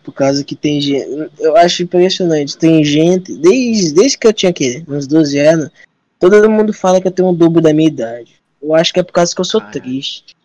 Por 0.03 0.13
causa 0.13 0.43
que 0.43 0.55
tem 0.55 0.81
gente. 0.81 1.29
Eu 1.39 1.55
acho 1.55 1.83
impressionante. 1.83 2.57
Tem 2.57 2.83
gente. 2.83 3.37
Desde, 3.37 3.93
desde 3.93 4.17
que 4.17 4.27
eu 4.27 4.33
tinha 4.33 4.49
aqui, 4.49 4.83
uns 4.87 5.07
12 5.07 5.39
anos, 5.39 5.69
todo 6.19 6.49
mundo 6.49 6.73
fala 6.73 6.99
que 6.99 7.07
eu 7.07 7.11
tenho 7.11 7.29
um 7.29 7.33
dobro 7.33 7.61
da 7.61 7.73
minha 7.73 7.87
idade. 7.87 8.40
Eu 8.61 8.75
acho 8.75 8.93
que 8.93 8.99
é 8.99 9.03
por 9.03 9.13
causa 9.13 9.33
que 9.33 9.41
eu 9.41 9.45
sou 9.45 9.61
triste. 9.61 10.35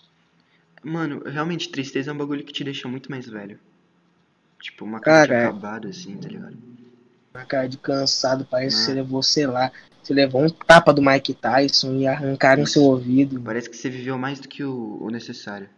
Mano, 0.83 1.23
realmente, 1.27 1.69
tristeza 1.69 2.11
é 2.11 2.15
um 2.15 2.19
bagulho 2.19 2.45
que 2.45 2.53
te 2.53 2.63
deixa 2.65 2.87
muito 2.89 3.11
mais 3.11 3.29
velho. 3.29 3.59
Tipo, 4.61 4.85
uma 4.85 5.01
cara, 5.01 5.29
Cara, 5.29 5.41
é. 5.41 5.45
acabada 5.47 5.89
assim, 5.89 6.17
tá 6.17 6.29
ligado? 6.29 6.57
Uma 7.35 7.45
cara 7.45 7.69
de 7.69 7.77
cansado, 7.77 8.47
parece 8.51 8.77
que 8.77 8.83
Ah. 8.83 8.85
você 8.87 8.95
levou, 8.95 9.23
sei 9.23 9.47
lá. 9.47 9.71
Você 10.03 10.15
levou 10.15 10.43
um 10.45 10.49
tapa 10.49 10.95
do 10.95 11.03
Mike 11.03 11.35
Tyson 11.35 11.97
e 11.97 12.07
arrancaram 12.07 12.63
Isso. 12.63 12.75
seu 12.75 12.83
ouvido. 12.83 13.41
Parece 13.41 13.69
que 13.69 13.77
você 13.77 13.91
viveu 13.91 14.17
mais 14.17 14.39
do 14.39 14.49
que 14.49 14.63
o, 14.63 14.99
o 15.03 15.11
necessário. 15.11 15.69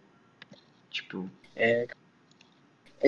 Tipo, 0.90 1.28
É 1.56 1.86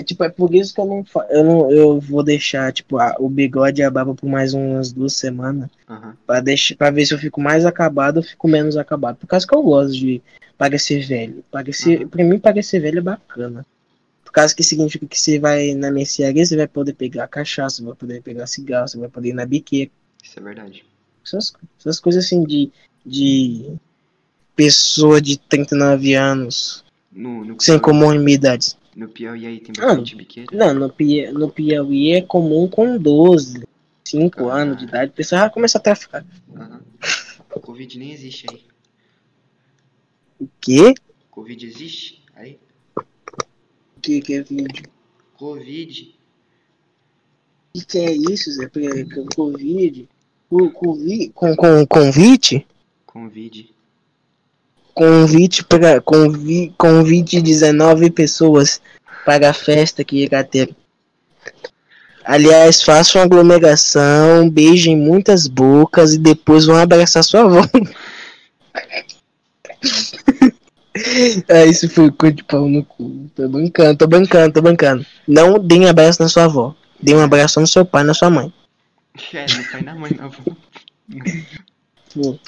tipo, 0.03 0.23
é 0.23 0.29
por 0.29 0.53
isso 0.55 0.73
que 0.73 0.79
eu 0.79 0.85
não, 0.85 1.03
eu 1.29 1.43
não 1.43 1.71
eu 1.71 1.99
vou 1.99 2.23
deixar, 2.23 2.71
tipo, 2.71 2.97
a- 2.97 3.15
o 3.19 3.27
bigode 3.29 3.81
e 3.81 3.83
a 3.83 3.91
barba 3.91 4.15
por 4.15 4.27
mais 4.29 4.53
umas 4.53 4.91
duas 4.93 5.13
semanas. 5.13 5.69
aham. 5.89 6.15
Pra, 6.25 6.39
deixar, 6.39 6.75
pra 6.75 6.89
ver 6.91 7.05
se 7.05 7.13
eu 7.13 7.19
fico 7.19 7.41
mais 7.41 7.65
acabado 7.65 8.17
ou 8.17 8.23
fico 8.23 8.47
menos 8.47 8.77
acabado. 8.77 9.17
Por 9.17 9.27
causa 9.27 9.45
que 9.45 9.53
eu 9.55 9.61
gosto 9.61 9.93
de 9.93 10.21
parecer 10.57 11.05
velho. 11.05 11.43
Parecer, 11.51 12.01
Uhum. 12.03 12.07
Pra 12.07 12.23
mim, 12.23 12.39
parecer 12.39 12.79
velho 12.79 12.99
é 12.99 13.01
bacana. 13.01 13.65
Por 14.23 14.31
causa 14.31 14.55
que 14.55 14.63
significa 14.63 15.05
que 15.05 15.19
você 15.19 15.37
vai 15.39 15.73
na 15.73 15.91
mercearia, 15.91 16.45
você 16.45 16.55
vai 16.55 16.67
poder 16.67 16.93
pegar 16.93 17.27
cachaça, 17.27 17.83
vai 17.83 17.93
poder 17.95 18.21
pegar 18.21 18.47
cigarro, 18.47 18.87
você 18.87 18.97
vai 18.97 19.09
poder 19.09 19.29
ir 19.29 19.33
na 19.33 19.45
biqueira. 19.45 19.91
Isso 20.23 20.39
é 20.39 20.41
verdade. 20.41 20.85
Essas, 21.25 21.51
essas 21.79 21.99
coisas 21.99 22.23
assim 22.25 22.43
de, 22.45 22.71
de 23.05 23.73
pessoa 24.55 25.21
de 25.21 25.37
39 25.37 26.13
anos 26.13 26.83
No, 27.11 27.43
no, 27.43 27.59
sem 27.59 27.77
Piauí- 27.77 27.81
comorbidades. 27.81 28.77
No 28.95 29.07
Piauí 29.09 29.45
aí 29.45 29.59
tem 29.59 29.73
Ah, 29.79 29.87
bastante 29.87 30.15
biqueira. 30.15 30.49
Não, 30.55 30.73
no, 30.73 30.89
Pia- 30.89 31.31
no 31.31 31.49
Piauí 31.49 32.11
é 32.13 32.21
comum 32.21 32.67
com 32.67 32.97
12, 32.97 33.63
5 34.05 34.49
Ah. 34.49 34.61
anos 34.61 34.77
de 34.77 34.83
idade, 34.85 35.11
o 35.11 35.15
pessoal 35.15 35.41
já 35.43 35.49
começa 35.49 35.77
a 35.77 35.81
traficar. 35.81 36.25
Aham. 36.55 36.81
Covid 37.61 37.97
nem 37.99 38.11
existe 38.11 38.45
aí. 38.49 38.63
O 40.39 40.47
quê? 40.59 40.93
Covid 41.29 41.65
existe? 41.65 42.23
Aí? 42.35 42.57
O 42.97 44.01
que, 44.01 44.19
que 44.21 44.33
é 44.33 44.41
vídeo? 44.41 44.85
Covid. 45.37 46.15
O 47.75 47.85
que, 47.85 47.97
é 47.99 48.11
isso, 48.13 48.51
Zé? 48.51 48.69
Covid? 49.35 50.09
O 50.49 50.69
Covid? 50.71 51.29
Com, 51.33 51.55
com 51.55 51.85
convite? 51.87 52.65
Convide. 53.05 53.73
Convite 54.93 55.63
para 55.63 56.01
convi, 56.01 56.73
convite 56.77 57.41
19 57.41 58.09
pessoas 58.11 58.81
para 59.25 59.49
a 59.49 59.53
festa 59.53 60.03
que 60.03 60.23
irá 60.23 60.43
ter. 60.43 60.75
Aliás, 62.23 62.83
façam 62.83 63.21
aglomeração, 63.21 64.49
beijem 64.49 64.95
muitas 64.95 65.47
bocas 65.47 66.13
e 66.13 66.19
depois 66.19 66.65
vão 66.65 66.75
abraçar 66.77 67.23
sua 67.23 67.41
avó. 67.41 67.67
ah, 71.49 71.65
isso 71.65 71.89
foi 71.89 72.11
cu 72.11 72.31
de 72.31 72.43
pau 72.43 72.69
no 72.69 72.85
cu. 72.85 73.29
Tô 73.35 73.47
brincando, 73.49 73.97
tô 73.97 74.07
brincando, 74.07 74.53
tô 74.53 74.61
brincando. 74.61 75.05
Não 75.27 75.57
deem 75.57 75.89
abraço 75.89 76.21
na 76.21 76.29
sua 76.29 76.45
avó. 76.45 76.75
Dê 77.01 77.15
um 77.15 77.21
abraço 77.21 77.59
no 77.59 77.65
seu 77.65 77.83
pai 77.83 78.03
na 78.03 78.13
sua 78.13 78.29
mãe. 78.29 78.53
É, 79.33 79.45
não 79.53 79.63
pai 79.71 79.81
na 79.81 79.95
mãe, 79.95 80.11
não. 80.19 80.29
Tipo, 82.07 82.39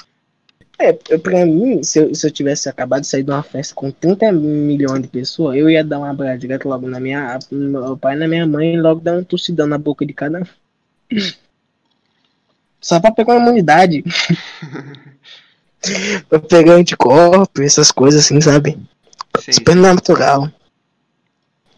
É, 0.78 0.92
pra 0.92 1.46
mim, 1.46 1.82
se 1.82 1.98
eu, 2.00 2.14
se 2.14 2.26
eu 2.26 2.30
tivesse 2.30 2.68
acabado 2.68 3.02
de 3.02 3.06
sair 3.06 3.22
de 3.22 3.30
uma 3.30 3.42
festa 3.42 3.74
com 3.74 3.90
30 3.90 4.32
milhões 4.32 5.02
de 5.02 5.08
pessoas, 5.08 5.56
eu 5.56 5.70
ia 5.70 5.84
dar 5.84 6.00
um 6.00 6.04
abraço 6.04 6.38
direto 6.38 6.68
logo 6.68 6.88
na 6.88 6.98
minha, 6.98 7.38
no 7.50 7.80
meu 7.80 7.96
pai 7.96 8.16
e 8.16 8.18
na 8.18 8.26
minha 8.26 8.46
mãe 8.46 8.74
e 8.74 8.80
logo 8.80 9.00
dar 9.00 9.14
um 9.14 9.24
tossidão 9.24 9.66
na 9.66 9.78
boca 9.78 10.04
de 10.04 10.12
cada 10.12 10.40
um. 10.40 10.44
Só 12.80 13.00
pra 13.00 13.12
pegar 13.12 13.34
uma 13.34 13.42
imunidade. 13.42 14.04
pra 16.28 16.38
pegar 16.40 16.74
anticorpo, 16.74 17.62
essas 17.62 17.90
coisas 17.90 18.24
assim, 18.24 18.40
sabe? 18.40 18.78
Sei. 19.40 19.54
Super 19.54 19.76
natural. 19.76 20.50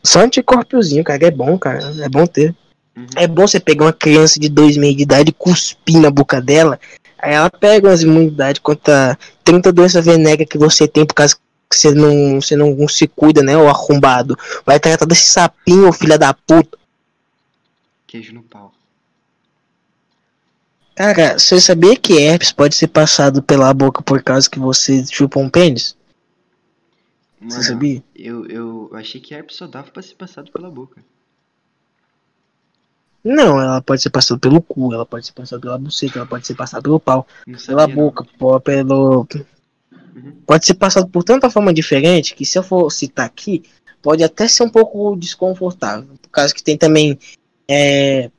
Só 0.02 0.20
anticorpiozinho, 0.20 1.04
cara, 1.04 1.26
é 1.26 1.30
bom, 1.30 1.58
cara. 1.58 1.92
É 2.00 2.08
bom 2.08 2.26
ter. 2.26 2.54
Uhum. 2.96 3.06
É 3.14 3.26
bom 3.26 3.46
você 3.46 3.60
pegar 3.60 3.84
uma 3.84 3.92
criança 3.92 4.40
de 4.40 4.48
dois 4.48 4.76
meses 4.76 4.96
de 4.96 5.02
idade 5.02 5.30
e 5.30 5.34
cuspir 5.34 6.00
na 6.00 6.10
boca 6.10 6.40
dela. 6.40 6.80
Aí 7.18 7.32
ela 7.34 7.50
pega 7.50 7.88
umas 7.88 8.02
imunidades 8.02 8.60
contra 8.60 9.18
30 9.42 9.72
doenças 9.72 10.04
venéreas 10.04 10.48
que 10.48 10.58
você 10.58 10.86
tem 10.86 11.04
por 11.06 11.14
causa 11.14 11.34
que 11.36 11.76
você 11.76 11.90
não, 11.92 12.40
você 12.40 12.54
não 12.56 12.86
se 12.88 13.06
cuida, 13.08 13.42
né? 13.42 13.56
O 13.56 13.68
arrombado. 13.68 14.36
Vai 14.64 14.78
tratar 14.78 15.06
desse 15.06 15.28
sapinho, 15.28 15.92
filha 15.92 16.18
da 16.18 16.32
puta. 16.32 16.78
Queijo 18.06 18.32
no 18.34 18.42
pau. 18.42 18.72
Cara, 20.94 21.38
você 21.38 21.60
sabia 21.60 21.96
que 21.96 22.14
herpes 22.14 22.52
pode 22.52 22.74
ser 22.74 22.88
passado 22.88 23.42
pela 23.42 23.72
boca 23.74 24.02
por 24.02 24.22
causa 24.22 24.48
que 24.48 24.58
você 24.58 25.04
chupa 25.06 25.38
um 25.38 25.50
pênis? 25.50 25.94
Mano, 27.38 27.52
Você 27.52 27.62
sabia? 27.62 28.02
eu, 28.14 28.46
eu 28.46 28.90
achei 28.94 29.20
que 29.20 29.34
herpes 29.34 29.56
só 29.56 29.66
dava 29.66 29.90
pra 29.90 30.02
ser 30.02 30.14
passado 30.14 30.50
pela 30.50 30.70
boca. 30.70 31.02
Não, 33.26 33.60
ela 33.60 33.82
pode 33.82 34.00
ser 34.00 34.10
passada 34.10 34.38
pelo 34.38 34.62
cu, 34.62 34.94
ela 34.94 35.04
pode 35.04 35.26
ser 35.26 35.32
passada 35.32 35.60
pela 35.60 35.76
buceta, 35.76 36.20
ela 36.20 36.28
pode 36.28 36.46
ser 36.46 36.54
passada 36.54 36.80
pelo 36.80 37.00
pau, 37.00 37.26
Não 37.44 37.58
pela 37.58 37.88
não. 37.88 37.94
boca, 37.96 38.24
pelo. 38.60 39.26
Uhum. 40.14 40.32
Pode 40.46 40.64
ser 40.64 40.74
passado 40.74 41.08
por 41.08 41.24
tanta 41.24 41.50
forma 41.50 41.74
diferente 41.74 42.36
que 42.36 42.46
se 42.46 42.56
eu 42.56 42.62
for 42.62 42.88
citar 42.88 43.26
aqui, 43.26 43.64
pode 44.00 44.22
até 44.22 44.46
ser 44.46 44.62
um 44.62 44.68
pouco 44.68 45.16
desconfortável. 45.16 46.08
Por 46.22 46.28
causa 46.30 46.54
que 46.54 46.62
tem 46.62 46.78
também 46.78 47.18
é, 47.68 48.30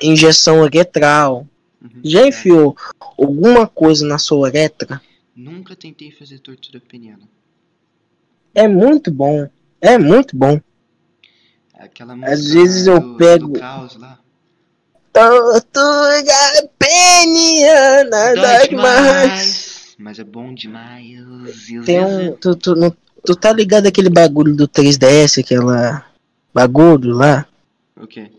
injeção 0.00 0.60
uretral. 0.60 1.44
Uhum. 1.82 2.00
Já 2.04 2.24
enfiou 2.28 2.76
alguma 3.18 3.66
coisa 3.66 4.06
na 4.06 4.18
sua 4.18 4.38
uretra? 4.38 5.02
Nunca 5.34 5.74
tentei 5.74 6.12
fazer 6.12 6.38
tortura 6.38 6.80
peniana. 6.80 7.28
É 8.54 8.68
muito 8.68 9.10
bom. 9.10 9.50
É 9.80 9.98
muito 9.98 10.36
bom. 10.36 10.60
Aquela 11.80 12.12
Às 12.12 12.18
música 12.40 12.58
vezes 12.60 12.86
lá 12.86 12.92
eu 12.94 13.00
do, 13.00 13.16
pego- 13.16 13.48
Do 13.48 13.58
caos 13.60 13.96
lá. 13.96 14.18
Tortura 15.12 16.68
peniana 16.78 18.34
das 18.34 18.68
demais, 18.68 19.94
mas 19.98 20.18
é 20.18 20.24
bom 20.24 20.54
demais. 20.54 21.06
Tem 21.84 22.04
um. 22.04 22.32
Tu, 22.36 22.54
tu, 22.56 22.74
não- 22.76 22.94
tu 23.24 23.34
tá 23.34 23.52
ligado 23.52 23.86
aquele 23.86 24.08
bagulho 24.10 24.54
do 24.54 24.68
3DS, 24.68 25.40
aquela. 25.40 26.04
Bagulho 26.54 27.12
lá? 27.14 27.46
O 27.96 28.06
quê? 28.06 28.30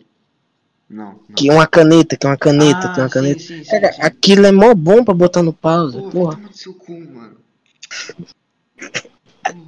Não, 0.90 1.20
não. 1.28 1.36
Que 1.36 1.50
é 1.50 1.54
uma 1.54 1.66
caneta, 1.68 2.16
que 2.18 2.26
é 2.26 2.30
uma 2.30 2.38
caneta, 2.38 2.80
ah, 2.88 2.94
tem 2.94 3.04
uma 3.04 3.08
sim, 3.10 3.14
caneta. 3.14 3.40
Sim, 3.40 3.64
sim, 3.64 3.70
Cara, 3.70 3.94
sim. 3.94 4.02
aquilo 4.02 4.46
é 4.46 4.52
mó 4.52 4.74
bom 4.74 5.04
pra 5.04 5.14
botar 5.14 5.42
no 5.42 5.54
pause, 5.54 5.98
Pô, 5.98 6.10
porra. 6.10 6.38
no 6.38 6.54
seu 6.54 6.74
cu, 6.74 6.92
mano. 7.00 7.38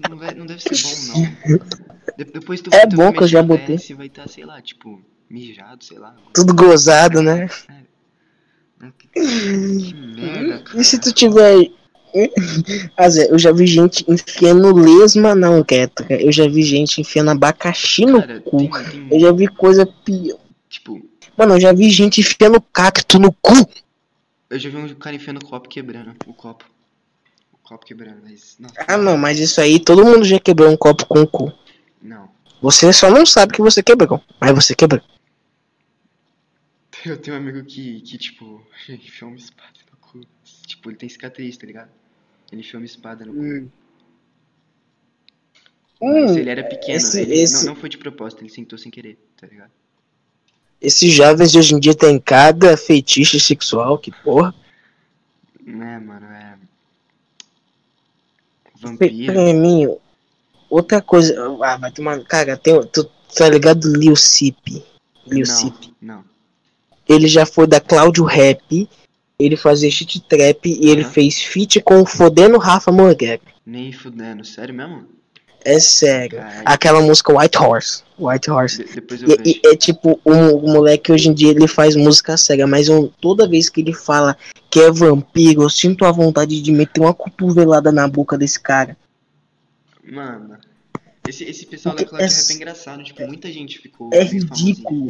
Não, 0.10 0.18
não 0.38 0.46
deve 0.46 0.62
ser 0.62 1.14
bom, 1.14 1.20
não. 1.50 1.84
De- 2.18 2.26
depois 2.26 2.62
tu 2.62 2.70
É 2.74 2.86
tu 2.88 2.96
bom 2.96 3.12
que 3.12 3.24
eu 3.24 3.28
já 3.28 3.42
botei. 3.44 3.78
E 3.90 3.94
vai 3.94 4.08
estar, 4.08 4.28
sei 4.30 4.46
lá, 4.46 4.62
tipo, 4.62 5.02
mijado, 5.30 5.84
sei 5.84 5.98
lá. 5.98 6.16
Tudo 6.34 6.54
gozado, 6.54 7.22
né? 7.22 7.48
Que, 8.98 9.08
que 9.08 9.94
merda, 9.94 10.60
cara. 10.64 10.80
E 10.80 10.84
se 10.84 11.00
tu 11.00 11.12
tiver. 11.14 11.70
Eu 13.30 13.40
já 13.40 13.52
vi 13.52 13.66
gente 13.66 14.06
enfiando 14.08 14.72
lesma 14.76 15.34
na 15.34 15.50
uretra. 15.50 16.06
Eu 16.22 16.32
já 16.32 16.48
vi 16.48 16.62
gente 16.62 17.02
enfiando 17.02 17.32
abacaxi 17.32 18.06
no 18.06 18.22
Cara, 18.22 18.40
cu. 18.42 18.58
tem, 18.58 18.70
tem, 18.70 19.08
Eu 19.10 19.20
já 19.20 19.32
vi 19.32 19.48
coisa 19.48 19.84
pior. 19.86 20.38
tipo, 20.70 21.02
Mano, 21.36 21.56
eu 21.56 21.60
já 21.60 21.74
vi 21.74 21.90
gente 21.90 22.22
enfiando 22.22 22.62
cacto 22.62 23.18
no 23.18 23.32
cu. 23.34 23.54
eu 24.52 24.60
já 24.60 24.70
vi 24.70 24.78
um 24.78 24.94
cara 24.94 25.16
enfiando 25.16 25.38
o 25.42 25.46
copo 25.46 25.68
quebrando, 25.68 26.14
o 26.28 26.34
copo. 26.36 26.66
O 27.52 27.58
copo 27.68 27.84
quebrando, 27.84 28.20
mas, 28.24 28.58
nossa. 28.60 28.76
Ah, 28.88 28.98
não, 28.98 29.18
mas 29.18 29.40
isso 29.40 29.60
aí 29.60 29.80
todo 29.80 30.06
mundo 30.06 30.24
já 30.24 30.40
quebrou 30.40 30.70
um 30.70 30.78
copo 30.78 31.08
com 31.08 31.22
o 31.22 31.28
cu. 31.28 31.52
Você 32.64 32.94
só 32.94 33.10
não 33.12 33.26
sabe 33.26 33.52
que 33.54 33.62
você 33.62 33.84
quebrou, 33.84 34.24
mas 34.40 34.52
você 34.56 34.74
quebrou. 34.74 35.02
Eu 37.06 37.18
tenho 37.18 37.36
um 37.36 37.40
amigo 37.42 37.62
que, 37.66 38.00
que 38.00 38.18
tipo, 38.18 38.66
enfiou 38.88 39.30
uma 39.32 39.38
espada 39.38 39.68
no 39.92 39.98
cu. 39.98 40.22
Tipo, 40.66 40.90
ele 40.90 40.98
tem 40.98 41.10
cicatriz, 41.10 41.58
tá 41.58 41.68
ligado? 41.68 41.90
Ele 42.50 42.62
enfiou 42.62 42.80
uma 42.82 42.86
espada 42.86 43.26
no 43.26 43.34
cu. 43.34 43.40
Hum. 43.42 43.70
Mas 46.02 46.32
Hum, 46.32 46.38
ele 46.38 46.50
era 46.50 46.64
pequeno, 46.64 46.98
esse- 46.98 47.20
ele 47.22 47.34
esse- 47.42 47.66
Não, 47.66 47.74
não 47.74 47.80
foi 47.80 47.90
de 47.90 47.98
propósito, 47.98 48.42
ele 48.42 48.50
sentou 48.50 48.78
sem 48.80 48.90
querer, 48.90 49.18
tá 49.40 49.46
ligado? 49.46 49.72
Esses 50.82 51.14
jovens 51.14 51.52
de 51.52 51.60
hoje 51.60 51.76
em 51.76 51.80
dia 51.80 51.94
tem 51.96 52.18
cada 52.20 52.76
feitiço 52.78 53.38
sexual, 53.42 53.98
que 53.98 54.12
porra. 54.24 54.56
Né, 55.66 56.00
mano, 56.00 56.26
é. 56.28 56.58
Vampiro. 58.76 59.34
pra 59.34 59.54
mim, 59.54 59.98
outra 60.76 61.02
coisa. 61.02 61.36
Ah, 61.62 61.78
vai 61.78 61.92
tomar. 61.92 62.20
Cara, 62.24 62.58
tem, 62.58 62.82
tu 62.88 63.10
tá 63.36 63.48
ligado 63.50 63.92
Lil 63.92 64.16
Sip? 64.16 64.84
Lil 65.28 65.46
Sip. 65.46 65.94
Não, 66.02 66.16
não. 66.16 66.24
Ele 67.08 67.28
já 67.28 67.46
foi 67.46 67.68
da 67.68 67.80
Cláudio 67.80 68.24
Rap. 68.24 68.90
Ele 69.40 69.58
fazia 69.58 69.90
shit 69.92 70.22
trap 70.22 70.66
e 70.70 70.90
ele 70.90 71.02
Aham. 71.02 71.10
fez 71.12 71.42
feat 71.42 71.82
com 71.82 72.02
o 72.02 72.06
fodendo 72.06 72.58
Rafa 72.58 72.92
Morgan. 72.92 73.40
Nem 73.66 73.92
fudendo, 73.92 74.46
sério 74.46 74.74
mesmo? 74.74 75.06
É 75.66 75.80
sério. 75.80 76.38
Caralho. 76.38 76.62
Aquela 76.66 77.02
música 77.02 77.34
White 77.38 77.58
Horse. 77.58 78.04
White 78.20 78.52
Horse. 78.52 78.84
De- 78.84 78.94
depois 78.94 79.22
eu 79.24 79.30
E, 79.30 79.60
e 79.64 79.68
é 79.68 79.76
tipo, 79.76 80.20
o, 80.24 80.32
o 80.32 80.72
moleque 80.72 81.12
hoje 81.12 81.30
em 81.30 81.34
dia 81.34 81.50
ele 81.52 81.68
faz 81.68 81.96
música 81.96 82.38
cega, 82.38 82.68
mas 82.68 82.88
toda 83.20 83.48
vez 83.48 83.70
que 83.70 83.82
ele 83.82 83.94
fala 83.94 84.38
que 84.70 84.80
é 84.80 84.92
vampiro, 84.92 85.64
eu 85.64 85.70
sinto 85.70 86.06
a 86.06 86.12
vontade 86.12 86.62
de 86.62 86.72
meter 86.72 87.02
uma 87.02 87.14
cotovelada 87.14 87.92
na 87.92 88.08
boca 88.08 88.38
desse 88.38 88.60
cara. 88.60 88.96
Mano, 90.04 90.60
esse, 91.28 91.44
esse 91.46 91.66
pessoal 91.66 91.96
Porque 91.96 92.12
da 92.12 92.18
Cloud 92.18 92.34
é 92.34 92.52
é 92.52 92.56
engraçado, 92.56 93.04
tipo, 93.04 93.26
muita 93.26 93.52
gente 93.52 93.80
ficou 93.80 94.10
É 94.14 94.24
ridículo. 94.24 95.10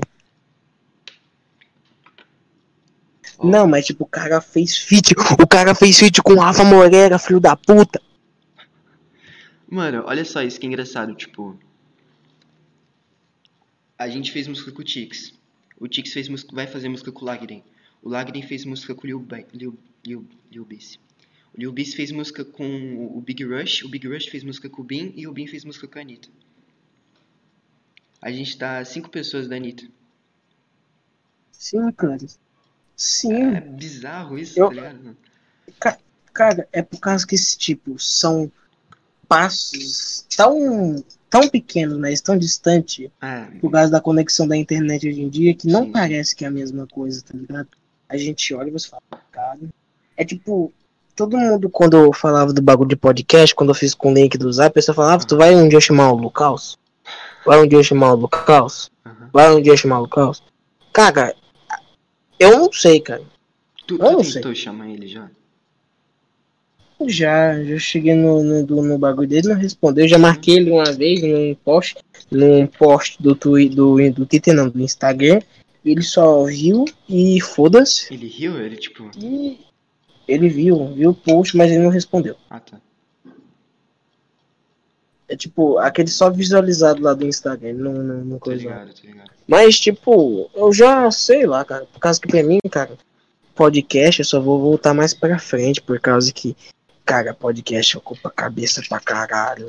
Ó, 3.39 3.47
Não, 3.47 3.67
mas 3.67 3.85
tipo, 3.85 4.03
o 4.03 4.07
cara 4.07 4.39
fez 4.39 4.77
feat. 4.77 5.13
O 5.41 5.47
cara 5.47 5.73
fez 5.73 5.97
feat 5.97 6.21
com 6.21 6.33
o 6.33 6.39
Rafa 6.39 6.63
Moreira, 6.63 7.17
filho 7.17 7.39
da 7.39 7.55
puta. 7.55 7.99
Mano, 9.67 10.03
olha 10.05 10.23
só 10.23 10.43
isso 10.43 10.59
que 10.59 10.67
é 10.67 10.69
engraçado, 10.69 11.15
tipo. 11.15 11.59
A 13.97 14.07
gente 14.07 14.31
fez 14.31 14.47
música 14.47 14.71
com 14.71 14.81
o 14.81 14.85
Tix. 14.85 15.33
O 15.79 15.87
Tix 15.87 16.13
fez 16.13 16.29
música, 16.29 16.53
vai 16.53 16.67
fazer 16.67 16.89
música 16.89 17.11
com 17.11 17.23
o 17.23 17.25
Lagden. 17.25 17.63
O 18.03 18.09
Lagden 18.09 18.43
fez 18.43 18.65
música 18.65 18.93
com 18.93 19.03
o 19.03 19.07
Lil, 19.07 19.27
Lil, 19.53 19.79
Lil, 20.05 20.27
Lil 20.51 20.65
Bis. 20.65 20.99
O 21.55 21.59
Lil 21.59 21.71
Bis 21.71 21.93
fez 21.93 22.11
música 22.11 22.43
com 22.43 23.07
o 23.15 23.21
Big 23.21 23.43
Rush, 23.43 23.83
o 23.83 23.89
Big 23.89 24.07
Rush 24.07 24.25
fez 24.27 24.43
música 24.43 24.69
com 24.69 24.81
o 24.81 24.85
Bin 24.85 25.13
e 25.15 25.27
o 25.27 25.31
Bin 25.33 25.47
fez 25.47 25.63
música 25.63 25.87
com 25.87 25.99
a 25.99 26.01
Anitta. 26.01 26.29
A 28.21 28.31
gente 28.31 28.57
tá 28.57 28.83
cinco 28.85 29.09
pessoas 29.09 29.47
da 29.47 29.55
Anitta. 29.55 29.85
Sim, 31.51 31.91
cara. 31.91 32.15
É 32.23 32.27
Sim. 32.95 33.59
bizarro 33.75 34.37
isso, 34.37 34.59
Eu- 34.59 34.67
tá 34.69 34.73
ligado? 34.73 35.17
Cara, 36.33 36.67
é 36.71 36.81
por 36.81 36.99
causa 36.99 37.27
que 37.27 37.35
esse 37.35 37.55
tipo 37.57 37.99
são 37.99 38.51
passos 39.27 40.25
tão, 40.35 41.03
tão 41.29 41.47
pequenos, 41.47 41.97
mas 41.99 42.21
tão 42.21 42.35
distantes, 42.37 43.09
É, 43.21 43.45
por 43.59 43.71
causa 43.71 43.91
da 43.91 44.01
conexão 44.01 44.47
da 44.47 44.57
internet 44.57 45.07
hoje 45.07 45.21
em 45.21 45.29
dia, 45.29 45.53
que 45.53 45.67
não 45.67 45.85
Sim. 45.85 45.91
parece 45.91 46.35
que 46.35 46.43
é 46.43 46.47
a 46.47 46.51
mesma 46.51 46.87
coisa, 46.87 47.21
tá 47.21 47.37
ligado? 47.37 47.69
A 48.09 48.17
gente 48.17 48.51
olha 48.55 48.69
e 48.69 48.71
você 48.71 48.89
fala, 48.89 49.03
cara. 49.31 49.59
É 50.17 50.25
tipo, 50.25 50.73
todo 51.15 51.37
mundo, 51.37 51.69
quando 51.69 51.97
eu 51.97 52.13
falava 52.13 52.51
do 52.53 52.61
bagulho 52.61 52.89
de 52.89 52.95
podcast, 52.95 53.53
quando 53.55 53.69
eu 53.69 53.75
fiz 53.75 53.93
com 53.93 54.11
o 54.11 54.13
link 54.13 54.37
do 54.37 54.51
Zap, 54.51 54.67
a 54.67 54.71
pessoa 54.73 54.95
falava, 54.95 55.25
tu 55.25 55.37
vai 55.37 55.55
um 55.55 55.67
dia 55.67 55.79
chamar 55.79 56.11
o 56.11 56.17
Lucas? 56.17 56.77
Vai 57.45 57.61
um 57.61 57.67
dia 57.67 57.83
chamar 57.83 58.13
o 58.13 58.15
Lucas? 58.17 58.89
aham. 59.05 59.29
Vai 59.31 59.53
um 59.53 59.61
dia 59.61 59.75
chamar 59.77 59.99
o 59.99 60.01
Lucas? 60.03 60.41
Cara, 60.91 61.35
eu 62.39 62.57
não 62.57 62.71
sei, 62.71 62.99
cara. 62.99 63.21
Tu, 63.87 63.95
Eu 63.95 63.99
tu 63.99 64.11
não 64.13 64.23
sei. 64.23 64.55
chamar 64.55 64.89
ele 64.89 65.07
já? 65.07 65.29
Já, 67.05 67.61
já 67.63 67.77
cheguei 67.79 68.13
no, 68.15 68.41
no, 68.43 68.81
no 68.83 68.97
bagulho 68.97 69.27
dele, 69.27 69.49
não 69.49 69.55
respondeu. 69.55 70.05
Eu 70.05 70.09
já 70.09 70.17
marquei 70.17 70.55
ele 70.55 70.71
uma 70.71 70.91
vez 70.91 71.21
num 71.21 71.53
post, 71.55 71.97
num 72.31 72.65
post 72.65 73.21
do, 73.21 73.35
twi, 73.35 73.67
do, 73.67 73.97
do 74.11 74.25
Twitter, 74.25 74.53
não, 74.53 74.69
do 74.69 74.79
Instagram. 74.79 75.41
Ele 75.83 76.01
só 76.01 76.45
viu 76.45 76.85
e 77.09 77.41
foda-se. 77.41 78.13
Ele 78.13 78.27
riu? 78.27 78.57
Ele 78.57 78.77
tipo. 78.77 79.11
E 79.17 79.59
ele 80.27 80.49
viu, 80.49 80.93
viu 80.93 81.11
o 81.11 81.15
post, 81.15 81.55
mas 81.55 81.71
ele 81.71 81.83
não 81.83 81.89
respondeu. 81.89 82.35
Ah 82.49 82.59
tá. 82.59 82.79
É 85.27 85.35
tipo, 85.35 85.77
aquele 85.79 86.09
só 86.09 86.29
visualizado 86.29 87.01
lá 87.01 87.13
do 87.13 87.25
Instagram, 87.25 87.69
ele 87.69 87.79
não, 87.79 87.93
não, 87.93 88.25
não 88.25 88.39
coisa. 88.39 88.61
ligado. 88.61 88.93
Mas, 89.47 89.79
tipo, 89.79 90.49
eu 90.53 90.71
já 90.73 91.09
sei 91.09 91.45
lá, 91.45 91.65
cara. 91.65 91.85
Por 91.85 91.99
causa 91.99 92.19
que 92.19 92.27
pra 92.27 92.43
mim, 92.43 92.59
cara, 92.69 92.97
podcast 93.55 94.19
eu 94.19 94.25
só 94.25 94.39
vou 94.39 94.59
voltar 94.59 94.93
mais 94.93 95.13
pra 95.13 95.39
frente, 95.39 95.81
por 95.81 95.99
causa 95.99 96.31
que, 96.31 96.55
cara, 97.05 97.33
podcast 97.33 97.97
ocupa 97.97 98.29
a 98.29 98.31
cabeça 98.31 98.81
pra 98.87 98.99
caralho. 98.99 99.67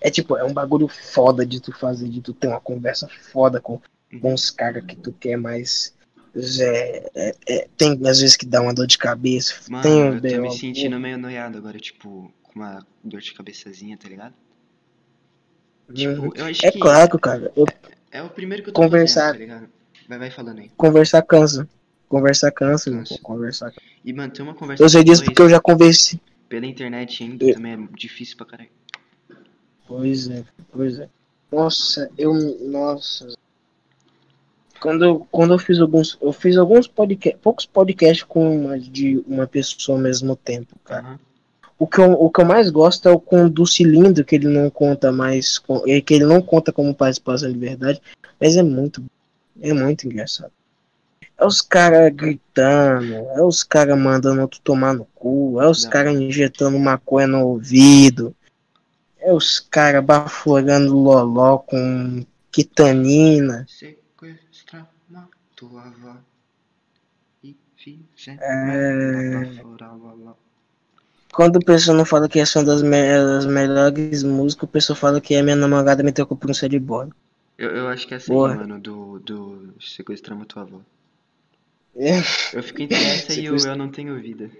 É 0.00 0.10
tipo, 0.10 0.36
é 0.36 0.44
um 0.44 0.52
bagulho 0.52 0.88
foda 0.88 1.44
de 1.44 1.60
tu 1.60 1.72
fazer, 1.72 2.08
de 2.08 2.22
tu 2.22 2.32
ter 2.32 2.48
uma 2.48 2.60
conversa 2.60 3.06
foda 3.32 3.60
com, 3.60 3.80
com 4.20 4.32
os 4.32 4.50
caras 4.50 4.84
que 4.84 4.96
tu 4.96 5.12
quer, 5.12 5.36
mas. 5.36 5.94
É, 6.34 7.10
é- 7.14 7.36
é- 7.48 7.68
tem 7.76 7.92
às 8.06 8.20
vezes 8.20 8.36
que 8.36 8.46
dá 8.46 8.60
uma 8.62 8.72
dor 8.74 8.86
de 8.86 8.96
cabeça. 8.98 9.54
Mano, 9.68 9.82
tem 9.82 9.92
um 9.92 10.14
eu 10.14 10.20
tô 10.20 10.42
me 10.42 10.50
sentindo 10.56 10.98
meio 11.00 11.18
noiado 11.18 11.58
agora, 11.58 11.78
tipo, 11.78 12.32
com 12.42 12.60
uma 12.60 12.86
dor 13.02 13.20
de 13.20 13.32
cabeçazinha, 13.34 13.96
tá 13.96 14.08
ligado? 14.08 14.34
Uhum. 15.88 15.94
Tipo, 15.94 16.36
eu 16.36 16.44
acho 16.46 16.64
É 16.66 16.70
que 16.70 16.78
claro, 16.78 17.18
cara. 17.18 17.52
Eu, 17.56 17.66
é 18.12 18.22
o 18.22 18.28
primeiro 18.30 18.62
que 18.62 18.68
eu 18.70 18.72
tô 18.74 18.80
Conversar. 18.80 19.32
fazendo, 19.32 19.32
tá 19.32 19.38
ligado? 19.38 19.68
Vai, 20.08 20.18
vai 20.18 20.30
falando 20.30 20.58
aí. 20.60 20.70
conversar 20.76 21.22
cansa. 21.22 21.68
Conversar 22.08 22.50
cansa, 22.50 22.90
Cansa. 22.90 23.18
Conversar. 23.22 23.72
E, 24.04 24.12
mano, 24.12 24.32
tem 24.32 24.44
uma 24.44 24.54
conversa 24.54 24.82
Eu 24.82 24.88
sei 24.88 25.04
disso 25.04 25.24
porque 25.24 25.40
eu 25.42 25.48
já 25.48 25.60
conversei. 25.60 26.18
pela 26.48 26.66
internet 26.66 27.22
ainda, 27.22 27.44
Eu- 27.44 27.54
também 27.54 27.72
é 27.74 27.78
difícil 27.96 28.36
pra 28.36 28.46
caralho. 28.46 28.70
Pois 29.86 30.28
é, 30.28 30.44
pois 30.72 30.98
é. 30.98 31.08
Nossa, 31.52 32.10
eu. 32.18 32.32
Nossa. 32.68 33.28
Quando 34.80 35.04
eu, 35.04 35.26
quando 35.30 35.54
eu 35.54 35.58
fiz 35.58 35.78
alguns. 35.78 36.16
Eu 36.20 36.32
fiz 36.32 36.56
alguns 36.56 36.88
podcasts. 36.88 37.40
Poucos 37.42 37.66
podcasts 37.66 38.22
com 38.22 38.64
uma, 38.64 38.78
de 38.78 39.22
uma 39.26 39.46
pessoa 39.46 39.98
ao 39.98 40.02
mesmo 40.02 40.34
tempo, 40.34 40.74
cara. 40.84 41.20
O 41.78 41.86
que, 41.86 42.00
eu, 42.00 42.12
o 42.12 42.30
que 42.30 42.40
eu 42.40 42.44
mais 42.44 42.70
gosto 42.70 43.08
é 43.08 43.12
o 43.12 43.20
com 43.20 43.48
do 43.48 43.66
cilindro, 43.66 44.24
que 44.24 44.34
ele 44.34 44.48
não 44.48 44.70
conta 44.70 45.12
mais. 45.12 45.58
Com, 45.58 45.80
que 45.80 46.14
ele 46.14 46.24
não 46.24 46.40
conta 46.40 46.72
como 46.72 46.94
participação 46.94 47.52
de 47.52 47.58
verdade. 47.58 48.00
Mas 48.40 48.56
é 48.56 48.62
muito. 48.62 49.04
É 49.60 49.72
muito 49.72 50.06
engraçado. 50.06 50.52
É 51.36 51.46
os 51.46 51.62
caras 51.62 52.12
gritando, 52.14 53.14
é 53.14 53.42
os 53.42 53.62
caras 53.62 53.98
mandando 53.98 54.42
outro 54.42 54.60
tomar 54.62 54.92
no 54.92 55.06
cu, 55.14 55.58
é 55.60 55.66
os 55.66 55.86
caras 55.86 56.14
injetando 56.14 56.78
maconha 56.78 57.26
no 57.26 57.46
ouvido, 57.46 58.36
é 59.18 59.32
os 59.32 59.58
caras 59.58 60.04
baforando 60.04 60.94
loló 60.94 61.56
com 61.56 62.26
quitanina. 62.52 63.66
Uma 63.82 63.99
tua 65.60 65.82
avó 65.90 66.14
É. 68.38 69.62
loló. 70.02 70.34
Quando 71.32 71.56
o 71.56 71.64
pessoal 71.64 71.96
não 71.96 72.04
fala 72.04 72.28
que 72.28 72.38
é 72.38 72.44
uma 72.54 72.64
das, 72.64 72.82
me- 72.82 73.24
das 73.32 73.46
melhores 73.46 74.22
músicas, 74.22 74.68
o 74.68 74.72
pessoal 74.72 74.96
fala 74.96 75.20
que 75.20 75.34
é 75.34 75.42
minha 75.42 75.56
namorada 75.56 76.02
me 76.04 76.12
trocou 76.12 76.36
por 76.36 76.50
um 76.50 76.54
sad 76.54 76.78
boy. 76.78 77.08
Eu, 77.58 77.70
eu 77.76 77.88
acho 77.88 78.06
que 78.08 78.14
é 78.14 78.18
Boa. 78.26 78.52
aí, 78.52 78.58
mano, 78.58 78.80
do, 78.80 79.18
do 79.20 79.74
Sequestramos 79.80 80.46
Tua 80.48 80.62
Avó. 80.62 80.80
É. 81.94 82.18
Eu 82.52 82.62
fico 82.62 82.82
entre 82.82 82.96
essa 82.96 83.32
e 83.40 83.44
Eu 83.44 83.76
Não 83.76 83.90
Tenho 83.90 84.20
Vida. 84.20 84.50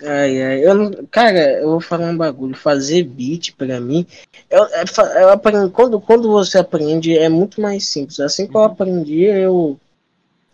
Ai, 0.00 0.42
ai, 0.42 0.64
eu 0.66 0.74
não, 0.74 0.90
cara, 1.10 1.38
eu 1.60 1.70
vou 1.70 1.80
falar 1.80 2.08
um 2.08 2.16
bagulho. 2.16 2.56
Fazer 2.56 3.04
beat 3.04 3.52
pra 3.56 3.80
mim, 3.80 4.04
eu, 4.50 4.64
é 4.66 4.84
fa- 4.86 5.12
eu 5.20 5.28
aprendi, 5.30 5.70
quando, 5.70 6.00
quando 6.00 6.28
você 6.30 6.58
aprende 6.58 7.16
é 7.16 7.28
muito 7.28 7.60
mais 7.60 7.86
simples. 7.86 8.18
Assim 8.18 8.46
que 8.48 8.56
eu 8.56 8.62
aprendi, 8.64 9.22
eu 9.22 9.78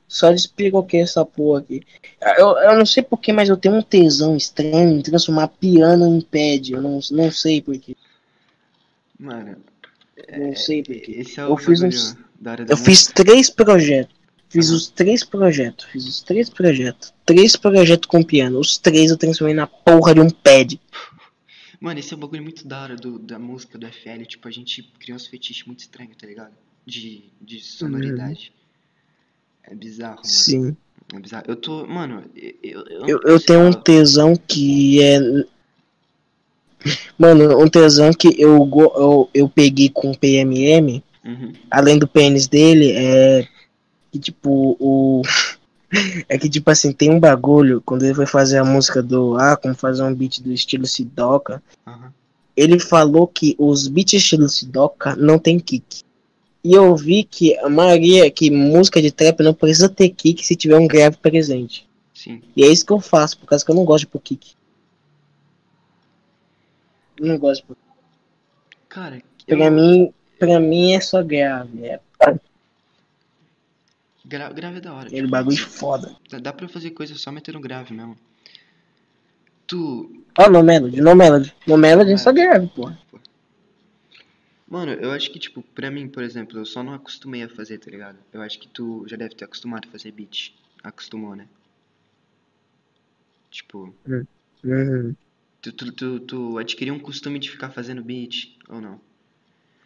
só 0.07 0.33
despiroquei 0.33 1.01
essa 1.01 1.25
porra 1.25 1.61
aqui. 1.61 1.83
Eu, 2.39 2.49
eu 2.59 2.77
não 2.79 2.85
sei 2.85 3.03
porquê, 3.03 3.33
mas 3.33 3.49
eu 3.49 3.57
tenho 3.57 3.77
um 3.77 3.83
tesão 3.83 4.37
estranho 4.37 4.99
em 4.99 5.03
transformar 5.03 5.49
piano 5.49 6.07
em 6.07 6.21
pad. 6.21 6.73
Eu 6.73 6.83
não, 6.83 7.01
não 7.11 7.31
sei 7.31 7.63
porquê. 7.63 7.97
Mano, 9.19 9.57
Não 10.37 10.55
sei 10.57 10.83
porquê. 10.83 11.25
é 11.37 11.41
Eu 11.41 11.57
fiz 11.57 11.81
uns- 11.89 12.17
Eu 12.71 12.77
fiz 12.77 13.07
três 13.07 13.49
projetos. 13.51 14.15
Fiz 14.51 14.71
os 14.71 14.89
três 14.89 15.25
projetos. 15.25 15.85
Fiz 15.87 16.07
os 16.07 16.23
três 16.23 16.49
projetos. 16.51 17.13
Três 17.29 17.57
projetos 17.57 18.09
com 18.09 18.23
piano. 18.23 18.59
Os 18.59 18.79
três 18.79 19.11
eu 19.11 19.19
transformei 19.19 19.55
na 19.55 19.67
porra 19.67 20.15
de 20.15 20.21
um 20.21 20.31
pad. 20.31 20.81
Mano, 21.79 22.01
esse 22.01 22.15
é 22.15 22.17
um 22.17 22.21
bagulho 22.21 22.43
muito 22.43 22.67
da 22.67 22.81
hora 22.83 22.97
do, 22.97 23.19
da 23.19 23.39
música 23.39 23.77
do 23.77 23.87
FL. 23.87 24.25
Tipo, 24.27 24.49
a 24.49 24.51
gente 24.51 24.83
criou 24.99 25.17
uns 25.17 25.27
fetiches 25.27 25.67
muito 25.67 25.81
estranhos, 25.81 26.17
tá 26.17 26.27
ligado? 26.27 26.55
De, 26.87 27.25
de 27.39 27.61
sonoridade. 27.61 28.51
É 29.63 29.75
bizarro, 29.75 30.17
mano. 30.17 30.27
Sim. 30.27 30.75
É 31.13 31.21
bizarro. 31.21 31.45
Eu 31.49 31.57
tô. 31.57 31.87
Mano, 31.87 32.25
eu. 32.35 32.83
Eu, 32.89 33.07
eu, 33.07 33.21
Eu, 33.23 33.39
tenho 33.41 33.61
um 33.61 33.75
tesão 33.75 34.35
que 34.35 35.03
é. 35.03 35.19
Mano, 37.19 37.63
um 37.63 37.69
tesão 37.69 38.11
que 38.11 38.41
eu, 38.41 38.57
eu, 38.97 39.31
eu 39.35 39.49
peguei 39.51 39.91
com 39.91 40.13
o 40.13 40.19
PMM, 40.19 41.03
Uhum. 41.23 41.53
além 41.71 41.99
do 41.99 42.09
pênis 42.09 42.49
dele, 42.49 42.93
é 42.93 43.47
que 44.11 44.19
tipo, 44.19 44.79
o. 44.81 45.21
É 46.29 46.37
que 46.37 46.49
tipo 46.49 46.71
assim, 46.71 46.93
tem 46.93 47.11
um 47.11 47.19
bagulho, 47.19 47.81
quando 47.81 48.05
ele 48.05 48.15
foi 48.15 48.27
fazer 48.27 48.59
a 48.59 48.65
música 48.65 49.03
do. 49.03 49.37
Ah, 49.37 49.57
como 49.57 49.75
fazer 49.75 50.03
um 50.03 50.15
beat 50.15 50.41
do 50.43 50.53
estilo 50.53 50.87
Sidoca, 50.87 51.63
Aham. 51.87 52.13
ele 52.57 52.79
falou 52.79 53.27
que 53.27 53.57
os 53.59 53.89
beats 53.89 54.13
estilo 54.15 54.49
Sidoca 54.49 55.17
não 55.17 55.39
tem 55.39 55.59
kick. 55.59 56.03
E 56.63 56.75
eu 56.75 56.95
vi 56.95 57.25
que 57.25 57.57
a 57.59 57.69
maioria, 57.71 58.31
que 58.31 58.51
música 58.51 59.01
de 59.01 59.11
trap 59.11 59.41
não 59.43 59.55
precisa 59.55 59.89
ter 59.89 60.11
kick 60.11 60.45
se 60.45 60.55
tiver 60.55 60.77
um 60.77 60.87
grave 60.87 61.17
presente. 61.17 61.89
Sim. 62.13 62.43
E 62.55 62.65
é 62.65 62.67
isso 62.67 62.85
que 62.85 62.93
eu 62.93 63.01
faço, 63.01 63.39
por 63.39 63.47
causa 63.47 63.65
que 63.65 63.71
eu 63.71 63.75
não 63.75 63.85
gosto 63.85 64.01
de 64.01 64.09
pôr 64.09 64.21
kick. 64.21 64.55
Não 67.21 67.39
gosto 67.39 67.63
de 67.63 67.69
pôr 67.69 67.77
Cara, 68.89 69.23
eu, 69.47 69.57
Pra 69.57 69.71
mim, 69.71 70.13
pra 70.39 70.61
mim 70.61 70.93
é 70.93 71.01
só 71.01 71.23
grave. 71.23 71.87
É 71.87 72.01
gra, 74.29 74.53
grave 74.53 74.79
é 74.79 74.81
da 74.81 74.93
hora. 74.93 75.07
aquele 75.07 75.23
tipo, 75.23 75.31
bagulho 75.31 75.57
foda. 75.67 76.17
dá, 76.31 76.39
dá 76.39 76.53
pra 76.53 76.69
fazer 76.69 76.91
coisa 76.91 77.15
só 77.17 77.33
metendo 77.33 77.59
grave 77.61 77.93
mesmo. 77.95 78.17
Tu. 79.67 80.25
Ó, 80.39 80.49
no 80.49 80.63
Melody, 80.63 81.01
no 81.01 81.15
Melody. 81.15 81.55
No 81.67 81.77
Melody 81.77 82.13
é 82.13 82.17
só 82.17 82.33
grave, 82.33 82.69
porra. 82.69 82.99
Mano, 84.71 84.93
eu 84.93 85.11
acho 85.13 85.31
que, 85.31 85.39
tipo, 85.39 85.63
pra 85.63 85.91
mim, 85.91 86.09
por 86.09 86.23
exemplo, 86.23 86.59
eu 86.59 86.67
só 86.67 86.83
não 86.83 86.93
acostumei 86.93 87.43
a 87.43 87.49
fazer, 87.49 87.79
tá 87.79 87.91
ligado? 87.91 88.19
Eu 88.33 88.43
acho 88.43 88.59
que 88.59 88.69
tu 88.69 89.05
já 89.09 89.17
deve 89.17 89.35
ter 89.35 89.47
acostumado 89.47 89.89
a 89.89 89.91
fazer 89.91 90.13
beat. 90.13 90.53
Acostumou, 90.85 91.35
né? 91.35 91.49
Tipo, 93.51 93.95
Uhum. 94.63 95.15
tu, 95.63 95.73
tu, 95.73 95.93
tu, 95.93 96.21
tu 96.21 96.59
adquiriu 96.59 96.93
um 96.95 96.99
costume 96.99 97.39
de 97.39 97.51
ficar 97.51 97.71
fazendo 97.71 98.03
beat, 98.03 98.55
ou 98.69 98.81
não? 98.81 99.01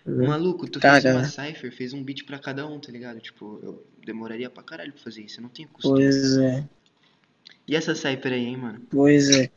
Uhum. 0.04 0.26
Maluco, 0.26 0.68
tu 0.68 0.80
fez 0.80 1.04
uma 1.04 1.24
cipher, 1.24 1.72
fez 1.72 1.92
um 1.92 2.02
beat 2.02 2.24
pra 2.24 2.38
cada 2.40 2.66
um, 2.66 2.80
tá 2.80 2.90
ligado? 2.90 3.20
Tipo, 3.20 3.60
eu 3.62 3.86
demoraria 4.04 4.50
pra 4.50 4.62
caralho 4.62 4.92
pra 4.92 5.02
fazer 5.02 5.22
isso, 5.22 5.38
eu 5.38 5.42
não 5.42 5.48
tenho 5.50 5.68
costume. 5.68 6.00
Pois 6.02 6.36
é, 6.38 6.64
E 7.66 7.76
essa 7.76 7.94
cipher 7.94 8.32
aí, 8.32 8.46
hein, 8.46 8.56
mano? 8.56 8.80
pois 8.90 9.30
é. 9.30 9.50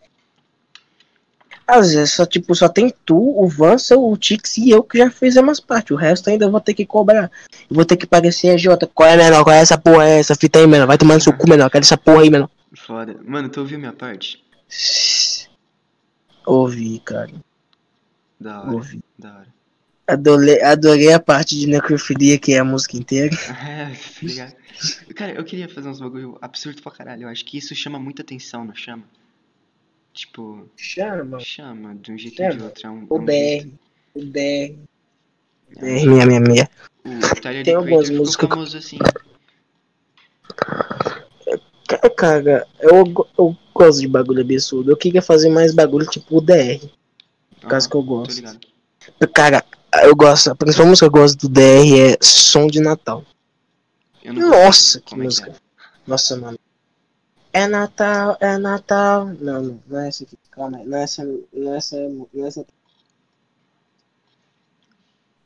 Às 1.68 1.94
vezes 1.94 2.14
só, 2.14 2.26
tipo, 2.28 2.54
só 2.54 2.70
tem 2.70 2.94
tu, 3.06 3.18
o 3.18 3.48
Vansel, 3.48 4.04
o 4.04 4.16
Tix 4.16 4.58
e 4.58 4.70
eu 4.70 4.84
que 4.84 5.00
já 5.00 5.10
fizemos 5.10 5.60
parte. 5.60 5.94
O 5.94 5.96
resto 5.98 6.30
ainda 6.30 6.46
eu 6.46 6.52
vou 6.52 6.62
ter 6.62 6.76
que 6.76 6.86
cobrar. 6.86 7.32
Eu 7.68 7.76
vou 7.76 7.84
ter 7.84 7.98
que 7.98 8.08
a 8.52 8.58
Jota. 8.58 8.86
Qual 8.86 9.10
é, 9.10 9.18
menor? 9.18 9.44
Qual 9.44 9.56
é 9.56 9.60
essa 9.62 9.76
porra? 9.76 10.08
É 10.08 10.20
essa 10.20 10.36
fita 10.36 10.60
aí, 10.60 10.68
menor? 10.68 10.86
Vai 10.86 10.98
tomar 10.98 11.16
no 11.16 11.22
seu 11.22 11.36
cu, 11.36 11.50
menor. 11.50 11.72
Quero 11.72 11.84
essa 11.84 11.98
porra 11.98 12.22
aí, 12.22 12.30
menor. 12.30 12.50
Foda. 12.76 13.20
Mano, 13.26 13.50
tu 13.50 13.62
ouviu 13.62 13.80
minha 13.80 13.94
parte? 13.94 14.44
Ouvi, 16.46 17.00
cara. 17.00 17.32
Da 18.40 18.62
hora, 18.62 18.72
Ouvi. 18.72 19.02
da 19.18 19.30
hora. 19.34 19.48
Adorei, 20.08 20.62
adorei 20.62 21.12
a 21.14 21.20
parte 21.20 21.58
de 21.58 21.66
necrofilia, 21.68 22.38
que 22.38 22.54
é 22.54 22.60
a 22.60 22.64
música 22.66 22.96
inteira. 22.98 23.36
É, 23.68 23.86
tá 23.90 23.96
ligado? 24.22 24.56
Cara, 25.16 25.32
eu 25.34 25.44
queria 25.44 25.68
fazer 25.70 25.88
uns 25.90 26.00
bagulho 26.00 26.38
absurdo 26.42 26.82
pra 26.82 26.92
caralho. 26.92 27.24
Eu 27.24 27.30
acho 27.30 27.44
que 27.46 27.58
isso 27.58 27.74
chama 27.74 27.98
muita 27.98 28.22
atenção, 28.22 28.66
não 28.66 28.76
chama? 28.76 29.04
Tipo, 30.14 30.70
Chama. 30.78 31.40
chama 31.40 31.96
de 31.96 32.12
um 32.12 32.18
jeito 32.18 32.42
ou 32.44 32.50
de 32.50 32.64
outro. 32.64 32.88
É 32.88 32.90
um, 32.90 33.06
O 33.10 33.18
é 33.18 33.20
um 33.20 33.26
BR. 33.26 33.70
O 34.14 34.26
BR. 34.26 34.40
É. 34.40 34.76
BR, 35.80 36.08
minha, 36.08 36.26
minha, 36.26 36.40
minha. 36.40 36.70
O 37.06 37.42
Tyler 37.42 37.64
Tem 37.66 37.74
algumas 37.76 38.10
músicas- 38.10 38.50
famoso 38.50 38.78
assim. 38.78 38.98
Ca- 41.88 42.10
Cara, 42.18 42.68
eu, 42.80 43.04
eu 43.38 43.58
gosto 43.74 44.02
de 44.02 44.08
bagulho 44.08 44.42
absurdo. 44.42 44.92
Eu 44.92 44.98
queria 44.98 45.22
fazer 45.22 45.50
mais 45.50 45.74
bagulho 45.74 46.06
tipo 46.08 46.38
o 46.38 46.42
DR. 46.42 46.80
Por 47.62 47.70
causa 47.70 47.86
Aham, 47.88 47.92
que 47.92 47.98
eu 47.98 48.04
gosto. 48.04 48.60
Cara, 49.34 49.64
eu 50.04 50.16
gosto. 50.16 50.52
A 50.52 50.56
principal 50.56 50.88
música 50.88 51.10
que 51.10 51.16
eu 51.16 51.22
gosto 51.22 51.48
do 51.48 51.50
DR 51.50 52.14
é 52.14 52.18
Som 52.22 52.68
de 52.68 52.80
Natal. 52.80 53.24
Nossa, 54.26 55.00
que 55.00 55.14
é 55.14 55.18
que 55.18 55.24
música. 55.24 55.56
Nossa, 56.08 56.36
mano. 56.36 56.58
É 57.54 57.68
Natal, 57.68 58.38
é 58.40 58.58
Natal. 58.58 59.28
Não, 59.40 59.62
não, 59.62 59.80
não 59.88 60.00
é 60.00 60.08
essa 60.08 60.24
aqui. 60.24 60.38
Calma 60.52 60.78
aí. 60.78 60.86
Não 60.86 60.98
é 60.98 61.04
essa. 61.04 61.24
Não 61.54 61.74
é 61.74 61.78
essa. 61.78 61.96
Não 62.34 62.46
é 62.46 62.48
essa. 62.48 62.66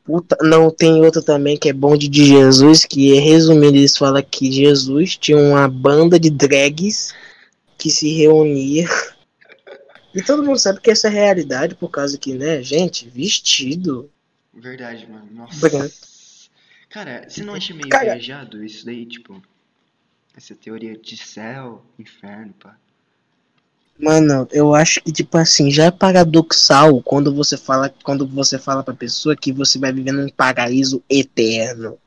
Puta, 0.04 0.36
não, 0.42 0.72
tem 0.72 1.06
outra 1.06 1.22
também 1.22 1.56
que 1.56 1.70
é 1.70 1.74
Bonde 1.74 2.08
de 2.08 2.26
Jesus, 2.26 2.84
que 2.84 3.14
resumindo, 3.20 3.78
eles 3.78 3.96
falam 3.96 4.24
que 4.24 4.52
Jesus 4.52 5.16
tinha 5.16 5.38
uma 5.38 5.68
banda 5.68 6.20
de 6.20 6.32
drags 6.32 7.14
que 7.78 7.92
se 7.92 8.12
reunia. 8.12 8.88
E 10.16 10.24
todo 10.24 10.44
mundo 10.44 10.58
sabe 10.58 10.82
que 10.82 10.90
essa 10.90 11.08
é 11.08 11.12
a 11.12 11.14
realidade, 11.14 11.76
por 11.76 11.90
causa 11.90 12.18
que, 12.18 12.34
né, 12.34 12.64
gente, 12.64 13.08
vestido. 13.08 14.10
Verdade, 14.54 15.08
mano. 15.10 15.28
Nossa. 15.32 15.58
Obrigado. 15.66 15.92
Cara, 16.90 17.26
você 17.30 17.44
não 17.44 17.54
acha 17.54 17.74
meio 17.74 17.90
Cara- 17.90 18.06
viajado 18.16 18.64
isso 18.64 18.86
daí, 18.86 19.06
tipo... 19.06 19.42
Essa 20.38 20.56
teoria 20.56 20.98
de 20.98 21.18
céu, 21.18 21.84
inferno, 21.98 22.54
pá. 22.60 22.76
Mano, 24.00 24.48
eu 24.52 24.74
acho 24.74 25.02
que, 25.02 25.12
tipo 25.12 25.38
assim, 25.38 25.70
já 25.70 25.86
é 25.86 25.92
paradoxal 25.92 27.02
quando 27.02 27.34
você 27.36 27.58
fala, 27.58 27.94
quando 28.04 28.26
você 28.26 28.58
fala 28.58 28.82
pra 28.82 28.94
pessoa 28.94 29.36
que 29.36 29.52
você 29.52 29.78
vai 29.78 29.92
viver 29.92 30.14
num 30.14 30.30
paraíso 30.30 31.04
eterno. 31.10 31.98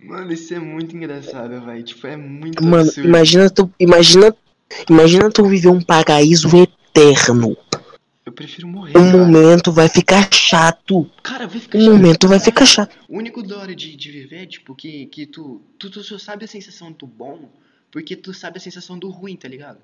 Mano, 0.00 0.32
isso 0.32 0.54
é 0.54 0.58
muito 0.58 0.96
engraçado, 0.96 1.60
velho. 1.66 1.82
Tipo, 1.82 2.06
é 2.06 2.16
muito 2.16 2.64
Mano, 2.64 2.84
absurdo. 2.84 3.06
imagina 3.08 3.50
tu, 3.50 3.70
imagina, 3.78 4.34
imagina 4.88 5.30
tu 5.30 5.44
viver 5.44 5.68
um 5.68 5.82
paraíso 5.82 6.48
eterno. 6.56 7.54
Eu 8.26 8.32
prefiro 8.32 8.66
morrer, 8.66 8.90
Um 8.98 9.12
cara. 9.12 9.16
momento 9.18 9.70
vai 9.72 9.88
ficar 9.88 10.28
chato. 10.34 11.08
Cara, 11.22 11.46
vai 11.46 11.60
ficar 11.60 11.78
Um 11.78 11.82
chato 11.82 11.92
momento 11.92 12.18
pra 12.18 12.28
vai 12.30 12.40
ficar 12.40 12.66
chato. 12.66 12.98
O 13.08 13.16
único 13.16 13.40
da 13.40 13.56
hora 13.56 13.72
de, 13.74 13.94
de 13.94 14.10
viver 14.10 14.42
é, 14.42 14.46
tipo, 14.46 14.74
que, 14.74 15.06
que 15.06 15.26
tu, 15.26 15.62
tu, 15.78 15.88
tu 15.88 16.02
só 16.02 16.18
sabe 16.18 16.44
a 16.44 16.48
sensação 16.48 16.90
do 16.90 17.06
bom 17.06 17.48
porque 17.92 18.16
tu 18.16 18.34
sabe 18.34 18.58
a 18.58 18.60
sensação 18.60 18.98
do 18.98 19.08
ruim, 19.10 19.36
tá 19.36 19.46
ligado? 19.46 19.78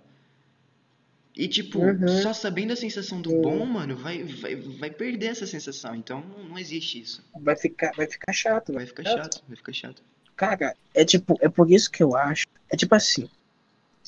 E, 1.36 1.46
tipo, 1.46 1.78
Uhum. 1.78 2.08
só 2.20 2.32
sabendo 2.34 2.72
a 2.72 2.76
sensação 2.76 3.22
do 3.22 3.30
Sim. 3.30 3.40
bom, 3.40 3.64
mano, 3.64 3.96
vai, 3.96 4.24
vai, 4.24 4.56
vai 4.56 4.90
perder 4.90 5.26
essa 5.26 5.46
sensação. 5.46 5.94
Então, 5.94 6.20
não, 6.20 6.44
não 6.48 6.58
existe 6.58 7.00
isso. 7.00 7.24
Vai 7.40 7.54
ficar, 7.56 7.92
vai 7.96 8.06
ficar 8.08 8.32
chato, 8.32 8.72
Vai 8.72 8.84
ficar 8.86 9.04
chato, 9.04 9.40
vai 9.46 9.56
ficar 9.56 9.72
chato. 9.72 10.02
Cara, 10.36 10.74
é 10.92 11.04
tipo, 11.04 11.38
é 11.40 11.48
por 11.48 11.70
isso 11.70 11.88
que 11.90 12.02
eu 12.02 12.16
acho. 12.16 12.44
É 12.68 12.76
tipo 12.76 12.94
assim. 12.94 13.30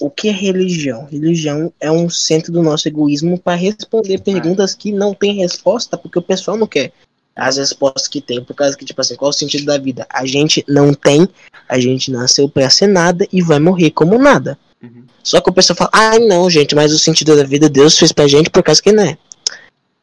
O 0.00 0.10
que 0.10 0.28
é 0.28 0.32
religião? 0.32 1.06
Religião 1.06 1.72
é 1.80 1.90
um 1.90 2.10
centro 2.10 2.52
do 2.52 2.62
nosso 2.62 2.88
egoísmo 2.88 3.38
para 3.38 3.56
responder 3.56 4.20
perguntas 4.20 4.74
que 4.74 4.92
não 4.92 5.14
tem 5.14 5.34
resposta, 5.34 5.96
porque 5.96 6.18
o 6.18 6.22
pessoal 6.22 6.56
não 6.56 6.66
quer 6.66 6.92
as 7.36 7.56
respostas 7.56 8.06
que 8.06 8.20
tem, 8.20 8.42
por 8.42 8.54
causa 8.54 8.76
que, 8.76 8.84
tipo 8.84 9.00
assim, 9.00 9.16
qual 9.16 9.30
o 9.30 9.32
sentido 9.32 9.64
da 9.64 9.76
vida? 9.76 10.06
A 10.08 10.24
gente 10.24 10.64
não 10.68 10.94
tem, 10.94 11.28
a 11.68 11.78
gente 11.80 12.10
nasceu 12.10 12.48
pra 12.48 12.70
ser 12.70 12.86
nada 12.86 13.26
e 13.32 13.42
vai 13.42 13.58
morrer 13.58 13.90
como 13.90 14.18
nada. 14.18 14.56
Uhum. 14.82 15.04
Só 15.22 15.40
que 15.40 15.50
o 15.50 15.52
pessoal 15.52 15.76
fala, 15.76 15.90
ai 15.92 16.18
não, 16.20 16.48
gente, 16.48 16.74
mas 16.74 16.92
o 16.92 16.98
sentido 16.98 17.36
da 17.36 17.44
vida 17.44 17.68
Deus 17.68 17.98
fez 17.98 18.12
pra 18.12 18.28
gente 18.28 18.50
por 18.50 18.62
causa 18.62 18.80
que, 18.80 18.92
né? 18.92 19.18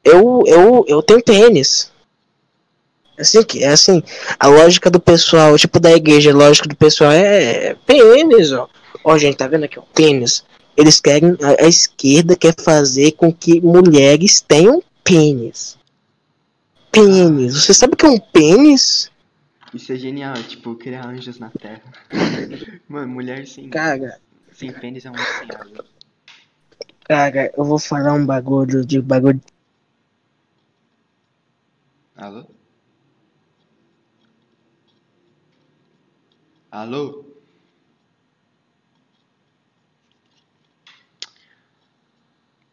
Eu, 0.03 0.43
eu, 0.45 0.85
eu 0.87 1.01
tenho 1.01 1.23
pênis. 1.23 1.91
É 3.17 3.21
assim 3.21 3.43
que, 3.43 3.63
é 3.63 3.69
assim, 3.69 4.03
a 4.39 4.47
lógica 4.47 4.89
do 4.89 4.99
pessoal, 4.99 5.57
tipo 5.57 5.79
da 5.79 5.91
igreja, 5.91 6.31
a 6.31 6.35
lógica 6.35 6.67
do 6.67 6.75
pessoal 6.75 7.11
é 7.11 7.75
pênis, 7.85 8.51
ó. 8.51 8.67
Ó, 9.03 9.17
gente, 9.17 9.37
tá 9.37 9.47
vendo 9.47 9.65
aqui, 9.65 9.79
ó, 9.79 9.83
pênis. 9.93 10.43
Eles 10.77 10.99
querem, 10.99 11.37
a, 11.41 11.65
a 11.65 11.67
esquerda 11.67 12.35
quer 12.35 12.55
fazer 12.59 13.11
com 13.13 13.33
que 13.33 13.59
mulheres 13.61 14.41
tenham 14.41 14.81
pênis. 15.03 15.77
Pênis. 16.91 17.55
Você 17.65 17.73
sabe 17.73 17.93
o 17.93 17.97
que 17.97 18.05
é 18.05 18.09
um 18.09 18.19
pênis? 18.19 19.09
Isso 19.73 19.91
é 19.93 19.95
genial, 19.95 20.35
é, 20.35 20.43
tipo, 20.43 20.75
criar 20.75 21.07
anjos 21.07 21.39
na 21.39 21.49
terra. 21.49 21.81
Mano, 22.87 23.07
mulher 23.13 23.47
sem, 23.47 23.69
Cara, 23.69 24.19
sem 24.51 24.71
pênis 24.71 25.05
é 25.05 25.11
um 25.11 25.15
asa. 25.15 25.85
cara, 27.03 27.51
eu 27.57 27.63
vou 27.63 27.79
falar 27.79 28.13
um 28.13 28.25
bagulho 28.25 28.85
de 28.85 29.01
bagulho. 29.01 29.41
Alô? 32.15 32.45
Alô? 36.69 37.30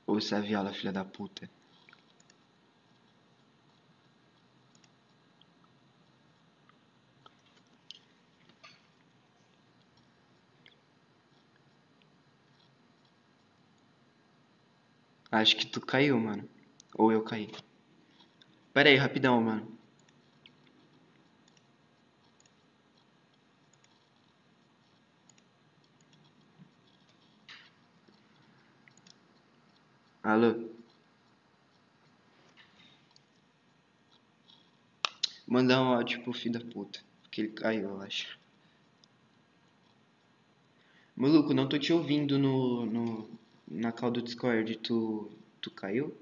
Ouça 0.08 0.38
a 0.38 0.40
viola, 0.40 0.72
filha 0.72 0.90
da 0.90 1.04
puta. 1.04 1.48
Acho 15.30 15.56
que 15.56 15.66
tu 15.66 15.80
caiu, 15.80 16.18
mano. 16.18 16.48
Ou 16.94 17.12
eu 17.12 17.22
caí. 17.22 17.52
Pera 18.72 18.88
aí, 18.88 18.96
rapidão, 18.96 19.42
mano. 19.42 19.77
Alô? 30.28 30.68
Mandar 35.46 35.80
um 35.80 35.94
áudio 35.94 36.22
pro 36.22 36.34
filho 36.34 36.52
da 36.52 36.60
puta. 36.60 37.00
Que 37.30 37.40
ele 37.40 37.48
caiu, 37.52 37.88
eu 37.88 38.02
acho. 38.02 38.38
Maluco, 41.16 41.54
não 41.54 41.66
tô 41.66 41.78
te 41.78 41.94
ouvindo 41.94 42.38
no, 42.38 42.84
no, 42.84 43.30
na 43.66 43.90
call 43.90 44.10
do 44.10 44.20
Discord. 44.20 44.76
Tu, 44.76 45.30
tu 45.62 45.70
caiu? 45.70 46.14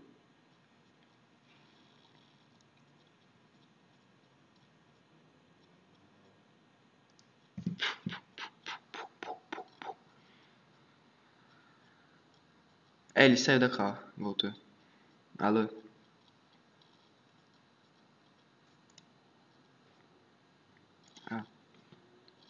É, 13.17 13.25
ele 13.25 13.37
saiu 13.39 13.59
da 13.59 13.71
call. 13.71 13.97
Voltou. 14.17 14.53
Alô? 15.39 15.69
Ah. 21.31 21.47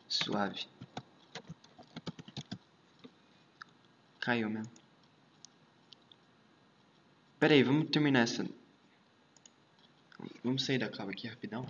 Suave. 0.08 0.66
Caiu 4.18 4.50
mesmo. 4.50 4.72
Pera 7.38 7.54
aí, 7.54 7.62
vamos 7.62 7.88
terminar 7.90 8.22
essa. 8.24 8.44
Vamos 10.42 10.64
sair 10.64 10.78
da 10.78 10.90
cava 10.90 11.12
aqui 11.12 11.28
rapidão. 11.28 11.64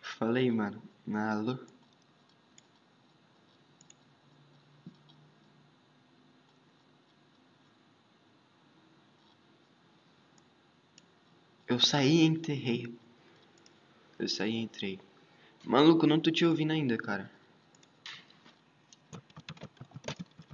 Falei, 0.00 0.50
mano. 0.52 0.80
Alô? 1.12 1.58
Eu 11.68 11.80
saí 11.80 12.18
e 12.18 12.24
enterrei. 12.24 12.94
Eu 14.18 14.28
saí 14.28 14.52
e 14.52 14.62
entrei. 14.62 15.00
Maluco, 15.64 16.06
não 16.06 16.20
tô 16.20 16.30
te 16.30 16.44
ouvindo 16.44 16.72
ainda, 16.72 16.96
cara. 16.96 17.28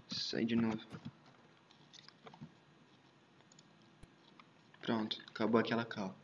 Sai 0.08 0.46
de 0.46 0.56
novo. 0.56 0.80
Pronto, 4.80 5.22
acabou 5.28 5.60
aquela 5.60 5.84
cal. 5.84 6.16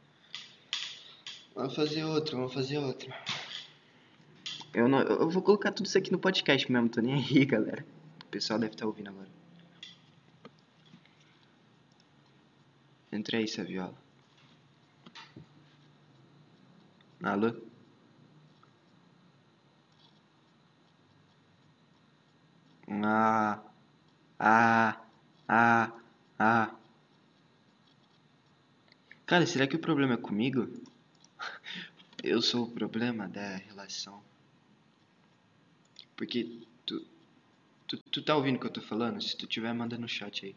Vamos 1.55 1.74
fazer 1.74 2.05
outra, 2.05 2.36
vamos 2.36 2.55
fazer 2.55 2.78
outra. 2.78 3.14
Eu, 4.72 4.89
não, 4.89 5.01
eu 5.01 5.28
vou 5.28 5.43
colocar 5.43 5.70
tudo 5.70 5.86
isso 5.86 5.99
aqui 5.99 6.11
no 6.11 6.18
podcast 6.18 6.70
mesmo, 6.70 6.89
tô 6.89 7.01
nem 7.01 7.14
aí, 7.14 7.45
galera. 7.47 7.84
O 8.24 8.26
pessoal 8.26 8.59
deve 8.59 8.72
estar 8.72 8.84
tá 8.84 8.89
ouvindo 8.89 9.11
agora. 9.11 9.28
Entra 13.12 13.39
aí, 13.39 13.47
Saviola. 13.47 14.08
Alô? 17.23 17.53
Ah, 22.89 23.62
ah, 24.39 25.01
ah, 25.49 25.93
ah. 26.39 26.75
Cara, 29.27 29.47
será 29.47 29.66
que 29.66 29.77
o 29.77 29.81
problema 29.81 30.14
é 30.14 30.16
comigo? 30.16 30.69
Eu 32.23 32.41
sou 32.41 32.64
o 32.64 32.71
problema 32.71 33.29
da 33.29 33.57
relação. 33.57 34.23
Porque 36.16 36.66
tu, 36.87 37.05
tu, 37.87 37.97
tu 38.11 38.23
tá 38.23 38.37
ouvindo 38.37 38.57
o 38.57 38.61
que 38.61 38.66
eu 38.66 38.73
tô 38.73 38.81
falando? 38.81 39.23
Se 39.23 39.37
tu 39.37 39.47
tiver, 39.47 39.73
manda 39.73 39.97
no 39.99 40.09
chat 40.09 40.47
aí. 40.47 40.57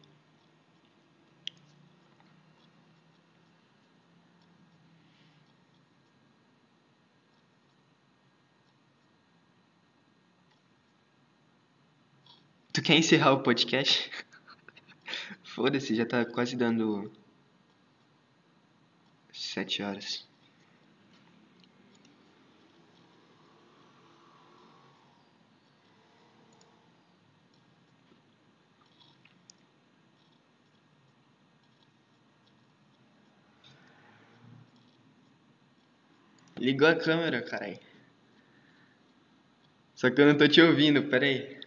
Tu 12.73 12.81
quer 12.81 12.95
encerrar 12.95 13.33
o 13.33 13.43
podcast? 13.43 14.09
Foda-se, 15.43 15.93
já 15.93 16.05
tá 16.05 16.23
quase 16.23 16.55
dando 16.55 17.11
sete 19.33 19.83
horas. 19.83 20.25
Ligou 36.57 36.87
a 36.87 36.95
câmera, 36.95 37.41
carai. 37.41 37.81
Só 39.93 40.09
que 40.09 40.21
eu 40.21 40.27
não 40.27 40.37
tô 40.37 40.47
te 40.47 40.61
ouvindo, 40.61 41.03
peraí. 41.09 41.60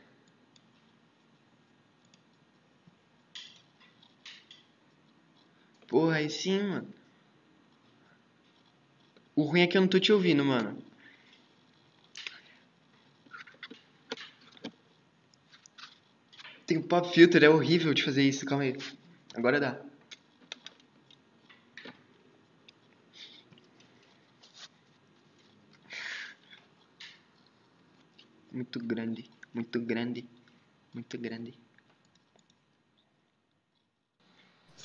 Porra, 5.95 6.17
aí 6.17 6.29
sim, 6.29 6.61
mano. 6.61 6.93
O 9.37 9.45
ruim 9.45 9.61
é 9.61 9.67
que 9.69 9.77
eu 9.77 9.81
não 9.81 9.87
tô 9.87 10.01
te 10.01 10.13
ouvindo, 10.13 10.45
mano. 10.45 10.77
Tem 16.67 16.79
um 16.79 16.83
pop 16.83 17.09
filter, 17.15 17.45
é 17.45 17.49
horrível 17.49 17.95
de 17.95 18.03
fazer 18.03 18.25
isso. 18.25 18.45
Calma 18.45 18.65
aí. 18.65 18.77
Agora 19.37 19.61
dá. 19.61 19.81
Muito 28.51 28.81
grande, 28.81 29.31
muito 29.55 29.81
grande, 29.81 30.29
muito 30.93 31.17
grande. 31.17 31.57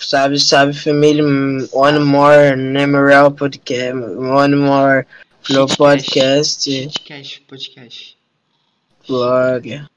Salve, 0.10 0.40
salve 0.40 0.74
família. 0.74 1.24
One 1.72 2.00
more 2.00 2.56
Nemeral 2.56 3.30
podcast. 3.30 3.94
One 4.18 4.56
more 4.56 5.06
Flow 5.44 5.68
podcast. 5.68 6.68
Shitcast 6.68 7.42
podcast. 7.48 8.18
Glória. 9.08 9.88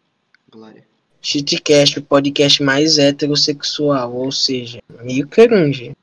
Glória. 0.51 0.85
Shitcast, 1.23 1.99
o 1.99 2.03
podcast 2.03 2.63
mais 2.63 2.99
heterossexual, 2.99 4.15
ou 4.15 4.31
seja, 4.31 4.83
meio 5.03 5.27
cringe. 5.27 5.97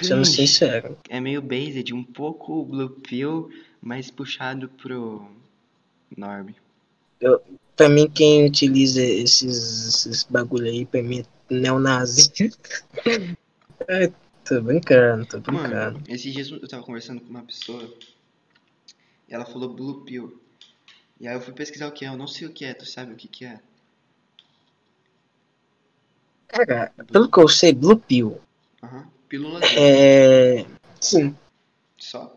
Sendo 0.00 0.24
sincero. 0.24 0.96
É 1.08 1.18
meio 1.18 1.42
based, 1.42 1.92
um 1.92 2.04
pouco 2.04 2.64
blue 2.64 2.90
pill, 2.90 3.50
mas 3.82 4.12
puxado 4.12 4.68
pro 4.80 5.28
norm. 6.16 6.50
Eu, 7.20 7.40
pra 7.76 7.88
mim, 7.88 8.08
quem 8.08 8.46
utiliza 8.46 9.02
esses, 9.02 9.88
esses 9.88 10.22
bagulho 10.22 10.66
aí, 10.66 10.86
pra 10.86 11.02
mim, 11.02 11.24
neonazi. 11.60 12.32
é, 13.88 14.12
tô 14.44 14.60
brincando, 14.60 15.26
tô 15.26 15.40
brincando. 15.40 15.98
Mano, 15.98 16.02
esses 16.08 16.32
dias 16.32 16.50
eu 16.50 16.68
tava 16.68 16.82
conversando 16.82 17.20
com 17.20 17.30
uma 17.30 17.42
pessoa 17.42 17.92
e 19.28 19.34
ela 19.34 19.44
falou 19.44 19.72
Blue 19.72 20.04
Pill. 20.04 20.40
E 21.20 21.28
aí 21.28 21.34
eu 21.34 21.40
fui 21.40 21.54
pesquisar 21.54 21.88
o 21.88 21.92
que 21.92 22.04
é, 22.04 22.08
eu 22.08 22.16
não 22.16 22.26
sei 22.26 22.46
o 22.46 22.52
que 22.52 22.64
é, 22.64 22.74
tu 22.74 22.84
sabe 22.84 23.12
o 23.12 23.16
que 23.16 23.28
que 23.28 23.44
é? 23.44 23.60
Cara, 26.48 26.92
pelo 27.10 27.30
que 27.30 27.38
eu 27.40 27.48
sei, 27.48 27.72
Blue 27.72 27.98
Pill. 27.98 28.40
Aham, 28.82 28.98
uhum. 28.98 29.06
pílula 29.28 29.60
É. 29.76 30.64
Sim. 31.00 31.36
Só? 31.98 32.36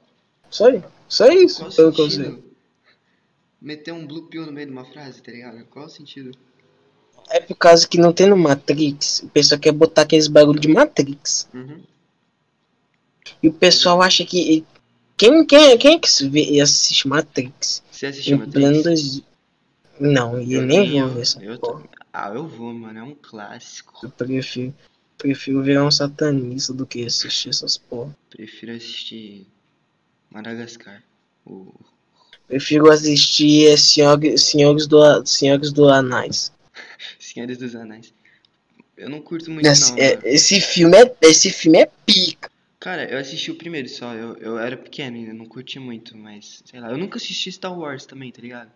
Só 0.49 0.69
isso. 0.69 0.97
Só 1.07 1.27
isso, 1.29 1.61
Qual 1.61 1.71
pelo 1.71 1.93
que 1.93 2.01
eu 2.01 2.09
sentido? 2.09 2.35
sei. 2.35 2.47
Meter 3.61 3.91
um 3.93 4.05
Blue 4.05 4.27
Pill 4.27 4.45
no 4.45 4.51
meio 4.51 4.67
de 4.67 4.73
uma 4.73 4.85
frase, 4.85 5.21
tá 5.21 5.31
ligado? 5.31 5.65
Qual 5.65 5.85
o 5.85 5.89
sentido? 5.89 6.37
É 7.29 7.39
por 7.39 7.55
causa 7.55 7.87
que 7.87 7.97
não 7.97 8.13
tem 8.13 8.27
no 8.27 8.37
Matrix. 8.37 9.21
O 9.23 9.29
pessoal 9.29 9.59
quer 9.59 9.71
botar 9.71 10.03
aqueles 10.03 10.27
bagulho 10.27 10.59
de 10.59 10.67
Matrix. 10.69 11.47
Uhum. 11.53 11.81
E 13.43 13.47
o 13.49 13.53
pessoal 13.53 14.01
acha 14.01 14.25
que. 14.25 14.65
Quem, 15.17 15.45
quem, 15.45 15.77
quem 15.77 15.95
é 15.95 15.99
que 15.99 16.29
vê 16.29 16.43
e 16.51 16.61
assiste 16.61 17.07
Matrix? 17.07 17.81
Você 17.91 18.05
assistiu 18.05 18.35
Em 18.37 18.39
Matrix? 18.39 18.83
dois... 18.83 19.21
Não, 19.99 20.39
e 20.39 20.53
eu, 20.53 20.61
nem 20.61 21.01
vou 21.01 21.09
ver 21.09 21.21
essa 21.21 21.43
eu 21.43 21.57
porra. 21.57 21.81
tô- 21.81 21.89
Ah, 22.13 22.29
eu 22.35 22.47
vou, 22.47 22.71
mano, 22.71 22.99
é 22.99 23.03
um 23.03 23.15
clássico. 23.15 23.99
Eu 24.03 24.11
prefiro, 24.11 24.73
prefiro 25.17 25.63
virar 25.63 25.83
um 25.83 25.89
satanista 25.89 26.71
do 26.71 26.85
que 26.85 27.03
assistir 27.03 27.49
essas 27.49 27.77
porra. 27.77 28.15
Prefiro 28.29 28.71
assistir 28.73 29.47
Madagascar. 30.29 31.01
O... 31.43 31.73
Prefiro 32.47 32.91
assistir 32.91 33.67
é, 33.69 33.75
Senhor, 33.75 34.19
Senhores, 34.37 34.85
do, 34.85 35.25
Senhores 35.25 35.71
do 35.71 35.89
Anais. 35.89 36.51
Senhores 37.37 37.57
dos 37.59 37.75
Anéis. 37.75 38.11
Eu 38.97 39.11
não 39.11 39.21
curto 39.21 39.51
muito, 39.51 39.67
Esse, 39.67 39.91
não. 39.91 39.97
é, 39.99 40.19
esse 40.23 40.59
filme 40.59 40.97
é, 40.97 41.15
esse 41.21 41.51
filme 41.51 41.77
é 41.77 41.89
pica. 42.03 42.49
Cara, 42.79 43.05
eu 43.05 43.19
assisti 43.19 43.51
o 43.51 43.55
primeiro 43.55 43.87
só. 43.87 44.11
Eu, 44.13 44.35
eu 44.37 44.57
era 44.57 44.75
pequeno 44.75 45.15
ainda, 45.17 45.33
não 45.33 45.45
curti 45.45 45.77
muito, 45.77 46.17
mas 46.17 46.63
sei 46.65 46.79
lá. 46.79 46.89
Eu 46.89 46.97
nunca 46.97 47.17
assisti 47.17 47.51
Star 47.51 47.77
Wars 47.77 48.07
também, 48.07 48.31
tá 48.31 48.41
ligado? 48.41 48.71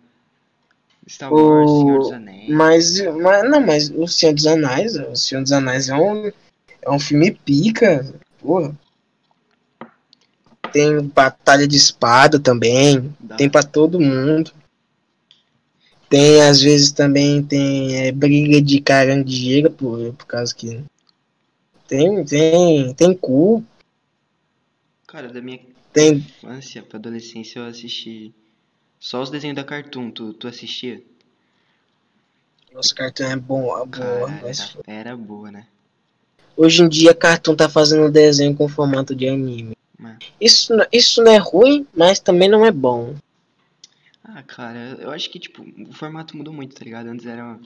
Star 1.09 1.33
Wars, 1.33 1.71
O- 1.71 1.81
Senhor 1.81 1.99
dos 1.99 2.11
Anéis. 2.11 2.49
Mas, 2.49 3.01
mas 3.01 3.49
não, 3.49 3.61
mas 3.61 3.89
o 3.89 4.07
Senhor 4.07 4.35
dos 4.35 4.45
Anéis, 4.45 4.95
o 4.95 5.15
Senhor 5.15 5.41
dos 5.41 5.51
Anéis 5.51 5.89
é 5.89 5.95
um, 5.95 6.27
é 6.83 6.91
um 6.91 6.99
filme 6.99 7.31
pica, 7.31 8.13
porra. 8.39 8.77
Tem 10.71 11.01
batalha 11.01 11.67
de 11.67 11.75
espada 11.77 12.39
também, 12.39 13.11
Dá. 13.19 13.35
tem 13.37 13.49
pra 13.49 13.63
todo 13.63 13.99
mundo. 13.99 14.51
Tem, 16.11 16.41
às 16.41 16.61
vezes 16.61 16.91
também 16.91 17.41
tem 17.41 17.95
é, 17.95 18.11
briga 18.11 18.61
de 18.61 18.81
carangueira, 18.81 19.69
por, 19.69 20.13
por 20.13 20.25
causa 20.25 20.53
que 20.53 20.83
tem, 21.87 22.25
tem, 22.25 22.93
tem 22.93 23.13
cu, 23.15 23.63
Cara, 25.07 25.29
da 25.29 25.41
minha 25.41 25.61
tem, 25.93 26.15
infância 26.15 26.83
pra 26.83 26.99
adolescência 26.99 27.59
eu 27.59 27.65
assisti 27.65 28.33
só 28.99 29.21
os 29.21 29.29
desenhos 29.29 29.55
da 29.55 29.63
Cartoon. 29.63 30.11
Tu, 30.11 30.33
tu 30.33 30.47
assistia? 30.49 31.01
nossa, 32.73 32.93
cartão 32.93 33.31
é 33.31 33.37
bom, 33.37 33.63
é 33.77 33.85
boa, 33.85 33.87
Cara, 33.87 34.39
mas 34.41 34.77
era 34.85 35.15
boa, 35.15 35.49
né? 35.49 35.65
hoje 36.57 36.83
em 36.83 36.89
dia 36.89 37.13
Cartoon 37.13 37.55
tá 37.55 37.69
fazendo 37.69 38.11
desenho 38.11 38.53
com 38.53 38.67
formato 38.67 39.15
de 39.15 39.29
anime. 39.29 39.77
Isso, 40.41 40.73
isso 40.91 41.23
não 41.23 41.31
é 41.31 41.37
ruim, 41.37 41.87
mas 41.95 42.19
também 42.19 42.49
não 42.49 42.65
é 42.65 42.71
bom. 42.71 43.15
Ah, 44.23 44.43
cara, 44.43 44.97
eu 44.99 45.09
acho 45.11 45.29
que, 45.29 45.39
tipo, 45.39 45.63
o 45.89 45.93
formato 45.93 46.37
mudou 46.37 46.53
muito, 46.53 46.75
tá 46.75 46.83
ligado? 46.85 47.07
Antes 47.07 47.25
era 47.25 47.59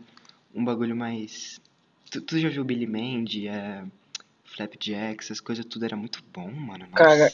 um 0.53 0.63
bagulho 0.63 0.95
mais 0.95 1.59
Tu, 2.09 2.21
tu 2.21 2.39
já 2.39 2.47
viu 2.49 2.63
Billy 2.63 2.87
Mandy, 2.87 3.47
é, 3.47 3.83
Flapjack, 4.45 5.21
essas 5.23 5.39
coisas 5.41 5.65
tudo 5.65 5.83
era 5.85 5.97
muito 5.97 6.23
bom, 6.33 6.49
mano. 6.49 6.85
Nossa. 6.91 6.93
Cara, 6.95 7.33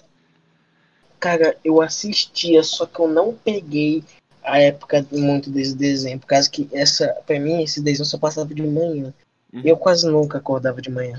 cara, 1.20 1.58
eu 1.64 1.82
assistia, 1.82 2.64
só 2.64 2.86
que 2.86 3.00
eu 3.00 3.08
não 3.08 3.36
peguei 3.36 4.04
a 4.44 4.58
época 4.60 5.06
muito 5.12 5.52
desse 5.52 5.76
desenho, 5.76 6.20
por 6.20 6.26
causa 6.28 6.50
que 6.50 6.68
essa, 6.72 7.08
pra 7.28 7.40
mim, 7.40 7.62
esse 7.64 7.82
desenho 7.82 8.06
só 8.06 8.18
passava 8.18 8.54
de 8.56 8.64
manhã. 8.64 9.14
Uhum. 9.54 9.62
E 9.64 9.70
eu 9.70 9.78
quase 9.78 10.08
nunca 10.10 10.40
acordava 10.40 10.82
de 10.82 10.90
manhã. 10.90 11.18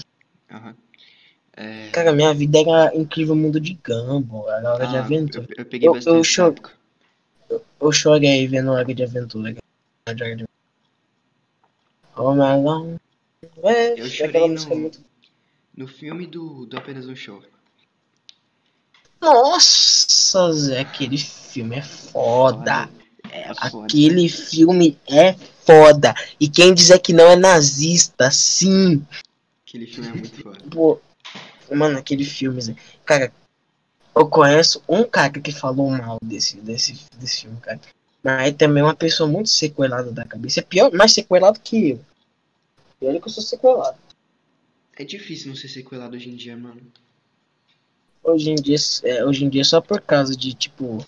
Aham. 0.50 0.74
É, 1.54 1.90
Cara, 1.90 2.12
minha 2.12 2.32
vida 2.32 2.58
era 2.60 2.96
incrível 2.96 3.36
mundo 3.36 3.60
de 3.60 3.74
Gumball, 3.74 4.50
era 4.50 4.72
hora 4.72 4.86
de 4.86 4.96
ah, 4.96 5.00
aventura. 5.04 5.46
eu, 5.50 5.56
eu 5.58 5.66
peguei 5.66 5.88
Eu- 5.88 5.92
bastante 5.92 6.14
eu 6.14 6.20
essa 6.20 6.28
cho- 6.30 6.46
época. 6.48 6.72
Eu 7.48 7.92
chorei 7.92 8.46
vendo 8.46 8.70
Hora 8.72 8.94
de 8.94 9.02
Aventura. 9.02 9.56
Hora 10.06 10.16
de 10.16 10.22
Aventura. 10.24 10.48
My 12.16 12.62
long 12.62 12.96
way. 13.62 13.94
Eu 13.96 14.06
chorei 14.08 14.48
no- 14.48 14.62
é 14.62 14.74
muito... 14.74 15.00
No 15.76 15.88
filme 15.88 16.26
do, 16.26 16.66
do 16.66 16.76
Apenas 16.76 17.06
um 17.06 17.16
Show. 17.16 17.42
Nossa, 19.20 20.52
Zé, 20.52 20.80
aquele 20.80 21.16
filme 21.16 21.76
é 21.76 21.82
foda. 21.82 22.90
É 23.30 23.54
foda. 23.54 23.86
Aquele 23.86 24.28
filme 24.28 24.98
é 25.08 25.34
foda. 25.64 26.14
E 26.38 26.48
quem 26.48 26.74
dizer 26.74 26.98
que 26.98 27.12
não 27.12 27.24
é 27.26 27.36
nazista, 27.36 28.30
sim. 28.30 29.06
Aquele 29.66 29.86
filme 29.86 30.10
é 30.10 30.12
muito 30.12 30.42
foda. 30.42 30.58
Pô, 30.70 31.00
mano, 31.74 31.98
aquele 31.98 32.24
filme, 32.24 32.60
Zé. 32.60 32.76
Cara, 33.04 33.32
eu 34.14 34.28
conheço 34.28 34.82
um 34.88 35.04
cara 35.04 35.32
que 35.40 35.52
falou 35.52 35.90
mal 35.90 36.18
desse, 36.22 36.58
desse, 36.58 37.06
desse 37.16 37.42
filme, 37.42 37.58
cara. 37.60 37.80
Mas 38.22 38.48
é 38.48 38.52
também 38.52 38.82
uma 38.82 38.94
pessoa 38.94 39.28
muito 39.28 39.48
sequelada 39.48 40.12
da 40.12 40.24
cabeça. 40.24 40.60
É 40.60 40.62
pior, 40.62 40.92
mais 40.92 41.12
sequelado 41.12 41.58
que 41.60 41.90
eu. 41.90 42.00
Pior 43.00 43.14
é 43.14 43.20
que 43.20 43.26
eu 43.26 43.32
sou 43.32 43.42
sequelado. 43.42 43.98
É 44.96 45.04
difícil 45.04 45.48
não 45.48 45.56
ser 45.56 45.68
sequelado 45.68 46.14
hoje 46.14 46.30
em 46.30 46.36
dia, 46.36 46.56
mano. 46.56 46.80
Hoje 48.22 48.50
em 48.50 48.54
dia, 48.54 48.76
é, 49.02 49.24
hoje 49.24 49.44
em 49.44 49.48
dia 49.48 49.64
só 49.64 49.80
por 49.80 50.00
causa 50.00 50.36
de, 50.36 50.54
tipo, 50.54 51.04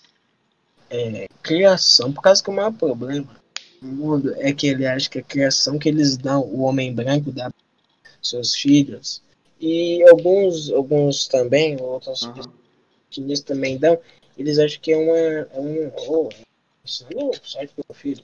é, 0.89 1.29
criação. 1.41 2.11
Por 2.11 2.21
causa 2.21 2.43
que 2.43 2.49
o 2.49 2.53
maior 2.53 2.73
problema 2.73 3.27
no 3.81 3.91
mundo 3.91 4.35
é 4.37 4.51
que 4.51 4.67
ele 4.67 4.85
acha 4.85 5.09
que 5.09 5.19
a 5.19 5.23
criação 5.23 5.79
que 5.79 5.87
eles 5.87 6.17
dão, 6.17 6.41
o 6.41 6.61
homem 6.61 6.93
branco 6.93 7.31
dá 7.31 7.49
seus 8.21 8.53
filhos. 8.55 9.21
E 9.61 10.03
alguns, 10.09 10.69
alguns 10.69 11.27
também, 11.27 11.79
outros 11.79 12.23
Aham. 12.23 12.33
que 12.33 12.64
eles 13.21 13.41
também 13.41 13.77
dão, 13.77 13.99
eles 14.37 14.57
acham 14.59 14.79
que 14.81 14.91
é 14.91 14.97
uma. 14.97 15.17
É 15.17 15.59
um, 15.59 15.91
oh, 16.07 16.29
isso 16.83 17.05
não 17.13 17.31
é 17.31 17.67
pro 17.67 17.85
meu 17.87 17.95
filho. 17.95 18.23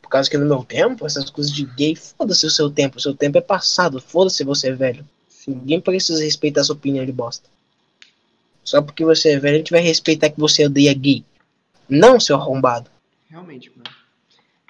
Por 0.00 0.08
causa 0.08 0.28
que 0.28 0.38
no 0.38 0.46
meu 0.46 0.64
tempo, 0.64 1.06
essas 1.06 1.30
coisas 1.30 1.52
de 1.52 1.64
gay, 1.64 1.94
foda-se 1.94 2.46
o 2.46 2.50
seu 2.50 2.70
tempo. 2.70 2.98
O 2.98 3.00
seu 3.00 3.14
tempo 3.14 3.38
é 3.38 3.40
passado, 3.40 4.00
foda-se 4.00 4.42
você 4.42 4.68
é 4.68 4.72
velho. 4.72 5.06
Ninguém 5.46 5.80
precisa 5.80 6.22
respeitar 6.22 6.64
sua 6.64 6.74
opinião 6.74 7.04
de 7.04 7.12
bosta. 7.12 7.48
Só 8.64 8.82
porque 8.82 9.04
você 9.04 9.32
é 9.32 9.38
velho, 9.38 9.56
a 9.56 9.58
gente 9.58 9.70
vai 9.70 9.80
respeitar 9.80 10.30
que 10.30 10.40
você 10.40 10.66
odeia 10.66 10.92
gay. 10.94 11.24
Não, 11.88 12.20
seu 12.20 12.36
arrombado. 12.36 12.90
Realmente, 13.28 13.70
mano. 13.70 13.90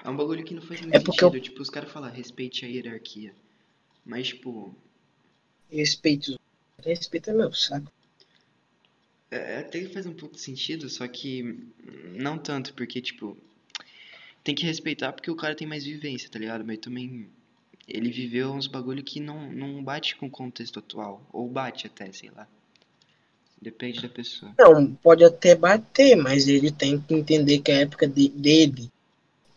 É 0.03 0.09
um 0.09 0.15
bagulho 0.15 0.43
que 0.43 0.55
não 0.55 0.61
faz 0.61 0.81
muito 0.81 0.95
É 0.95 0.99
porque 0.99 1.19
sentido. 1.19 1.43
Tipo, 1.43 1.61
os 1.61 1.69
caras 1.69 1.91
falam, 1.91 2.09
respeite 2.11 2.65
a 2.65 2.67
hierarquia. 2.67 3.33
Mas, 4.05 4.29
tipo, 4.29 4.75
Respeito. 5.71 6.37
Respeita 6.83 7.31
meu 7.31 7.53
saco. 7.53 7.89
É, 9.31 9.59
até 9.59 9.79
que 9.79 9.93
faz 9.93 10.05
um 10.05 10.13
pouco 10.13 10.35
de 10.35 10.41
sentido, 10.41 10.89
só 10.89 11.07
que 11.07 11.57
não 12.13 12.37
tanto, 12.37 12.73
porque, 12.73 13.01
tipo, 13.01 13.37
tem 14.43 14.53
que 14.53 14.65
respeitar 14.65 15.13
porque 15.13 15.31
o 15.31 15.35
cara 15.35 15.55
tem 15.55 15.67
mais 15.67 15.85
vivência, 15.85 16.29
tá 16.29 16.37
ligado? 16.37 16.65
Mas 16.65 16.79
também 16.79 17.29
ele 17.87 18.11
viveu 18.11 18.51
uns 18.51 18.67
bagulho 18.67 19.03
que 19.03 19.19
não, 19.19 19.51
não 19.51 19.83
bate 19.83 20.15
com 20.15 20.27
o 20.27 20.31
contexto 20.31 20.79
atual. 20.79 21.25
Ou 21.31 21.47
bate 21.47 21.87
até, 21.87 22.11
sei 22.11 22.29
lá. 22.29 22.47
Depende 23.61 24.01
da 24.01 24.09
pessoa. 24.09 24.51
Não, 24.57 24.95
pode 24.95 25.23
até 25.23 25.55
bater, 25.55 26.15
mas 26.15 26.47
ele 26.47 26.71
tem 26.71 26.99
que 26.99 27.13
entender 27.13 27.59
que 27.59 27.71
a 27.71 27.81
época 27.81 28.07
de- 28.07 28.29
dele 28.29 28.89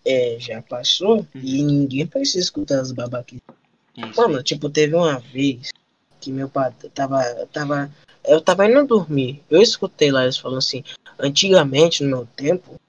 é, 0.05 0.37
já 0.39 0.61
passou 0.61 1.27
e 1.35 1.63
ninguém 1.63 2.07
precisa 2.07 2.41
escutar 2.41 2.81
as 2.81 2.93
babaquices. 2.93 3.41
É 3.97 4.21
Mano, 4.21 4.43
tipo, 4.43 4.69
teve 4.69 4.95
uma 4.95 5.19
vez 5.19 5.71
que 6.21 6.31
meu 6.31 6.49
pai 6.49 6.73
tava, 6.95 7.23
tava. 7.47 7.91
Eu 8.25 8.41
tava 8.41 8.67
indo 8.67 8.87
dormir. 8.87 9.43
Eu 9.51 9.61
escutei 9.61 10.11
lá 10.11 10.23
eles 10.23 10.39
falando 10.39 10.59
assim, 10.59 10.83
antigamente, 11.19 12.03
no 12.03 12.09
meu 12.09 12.29
tempo, 12.37 12.81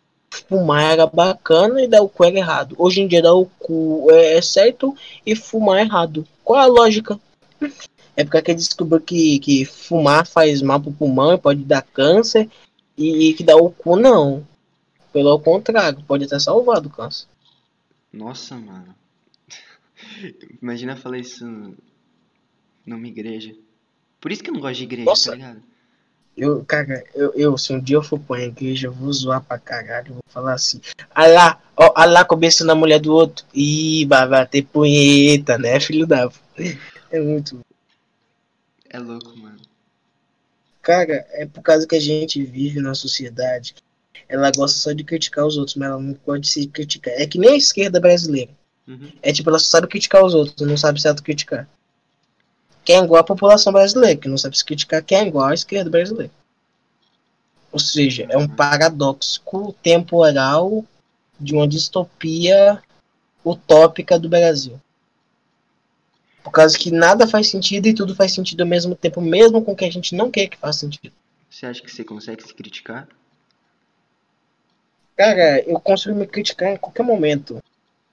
fumar 0.47 0.93
era 0.93 1.07
bacana 1.07 1.81
e 1.81 1.87
dar 1.87 2.01
o 2.01 2.09
cu 2.09 2.25
era 2.25 2.37
errado. 2.37 2.75
Hoje 2.77 3.01
em 3.01 3.07
dia 3.07 3.21
dar 3.21 3.33
o 3.33 3.45
cu 3.59 4.07
é, 4.11 4.37
é 4.37 4.41
certo 4.41 4.95
e 5.25 5.35
fumar 5.35 5.79
é 5.79 5.81
errado. 5.81 6.27
Qual 6.43 6.59
a 6.59 6.65
lógica? 6.65 7.19
É 8.15 8.23
porque 8.23 8.51
ele 8.51 8.55
descobriu 8.55 9.01
que, 9.01 9.39
que 9.39 9.65
fumar 9.65 10.25
faz 10.25 10.61
mal 10.61 10.79
pro 10.79 10.91
pulmão 10.91 11.33
e 11.33 11.37
pode 11.37 11.63
dar 11.63 11.81
câncer 11.81 12.49
e, 12.97 13.29
e 13.29 13.33
que 13.33 13.43
dar 13.43 13.57
o 13.57 13.69
cu 13.69 13.95
não. 13.95 14.45
Pelo 15.11 15.39
contrário, 15.39 16.03
pode 16.03 16.25
até 16.25 16.39
salvar 16.39 16.81
do 16.81 16.89
câncer. 16.89 17.27
Nossa, 18.11 18.55
mano. 18.55 18.95
Imagina 20.61 20.95
falar 20.95 21.17
isso 21.17 21.45
numa 22.85 23.07
igreja. 23.07 23.55
Por 24.25 24.31
isso 24.31 24.41
que 24.41 24.49
eu 24.49 24.55
não 24.55 24.59
gosto 24.61 24.77
de 24.77 24.85
igreja, 24.85 25.05
Nossa. 25.05 25.29
tá 25.29 25.35
ligado? 25.35 25.61
Eu, 26.35 26.65
cara, 26.65 27.03
eu, 27.13 27.31
eu, 27.35 27.55
se 27.59 27.71
um 27.71 27.79
dia 27.79 27.97
eu 27.97 28.01
for 28.01 28.19
pra 28.19 28.41
igreja, 28.41 28.87
eu 28.87 28.91
vou 28.91 29.13
zoar 29.13 29.39
pra 29.39 29.59
caralho. 29.59 30.07
Eu 30.07 30.13
vou 30.15 30.23
falar 30.29 30.53
assim: 30.53 30.81
Alá, 31.13 31.61
ó, 31.77 31.93
Alá 31.95 32.25
começando 32.25 32.69
na 32.69 32.73
mulher 32.73 32.99
do 32.99 33.13
outro. 33.13 33.45
Ih, 33.53 34.03
vai 34.07 34.27
bater 34.27 34.65
punheta, 34.65 35.59
né, 35.59 35.79
filho 35.79 36.07
da. 36.07 36.27
É 37.11 37.19
muito. 37.19 37.59
É 38.89 38.97
louco, 38.97 39.37
mano. 39.37 39.59
Cara, 40.81 41.27
é 41.33 41.45
por 41.45 41.61
causa 41.61 41.85
que 41.85 41.95
a 41.95 42.01
gente 42.01 42.43
vive 42.43 42.79
na 42.79 42.95
sociedade. 42.95 43.75
Ela 44.27 44.51
gosta 44.51 44.79
só 44.79 44.91
de 44.91 45.03
criticar 45.03 45.45
os 45.45 45.55
outros, 45.55 45.75
mas 45.75 45.87
ela 45.87 46.01
não 46.01 46.15
pode 46.15 46.47
se 46.47 46.65
criticar. 46.65 47.13
É 47.13 47.27
que 47.27 47.37
nem 47.37 47.51
a 47.51 47.57
esquerda 47.57 47.99
brasileira. 47.99 48.49
Uhum. 48.87 49.11
É 49.21 49.31
tipo, 49.31 49.51
ela 49.51 49.59
só 49.59 49.67
sabe 49.67 49.87
criticar 49.87 50.25
os 50.25 50.33
outros, 50.33 50.67
não 50.67 50.77
sabe 50.77 50.99
se 50.99 51.07
autocriticar. 51.07 51.69
Quem 52.85 52.97
é 52.97 53.03
igual 53.03 53.19
a 53.19 53.23
população 53.25 53.73
brasileira, 53.73 54.15
que 54.15 54.29
não 54.29 54.37
sabe 54.37 54.57
se 54.57 54.63
criticar, 54.63 55.03
quem 55.03 55.17
é 55.17 55.27
igual 55.27 55.47
à 55.47 55.53
esquerda 55.53 55.89
brasileira. 55.89 56.31
Ou 57.71 57.79
seja, 57.79 58.25
é 58.29 58.37
um 58.37 58.47
paradoxo 58.47 59.41
temporal 59.83 60.85
de 61.39 61.53
uma 61.53 61.67
distopia 61.67 62.81
utópica 63.43 64.17
do 64.17 64.29
Brasil. 64.29 64.79
Por 66.43 66.51
causa 66.51 66.77
que 66.77 66.91
nada 66.91 67.27
faz 67.27 67.49
sentido 67.49 67.87
e 67.87 67.93
tudo 67.93 68.15
faz 68.15 68.31
sentido 68.33 68.61
ao 68.61 68.67
mesmo 68.67 68.95
tempo, 68.95 69.19
mesmo 69.19 69.61
com 69.63 69.75
que 69.75 69.83
a 69.83 69.91
gente 69.91 70.15
não 70.15 70.29
quer 70.29 70.47
que 70.47 70.57
faça 70.57 70.79
sentido. 70.81 71.11
Você 71.49 71.65
acha 71.65 71.81
que 71.81 71.91
você 71.91 72.03
consegue 72.03 72.43
se 72.43 72.53
criticar? 72.53 73.07
Cara, 75.17 75.59
eu 75.61 75.79
consigo 75.79 76.13
me 76.15 76.27
criticar 76.27 76.73
em 76.73 76.77
qualquer 76.77 77.03
momento. 77.03 77.61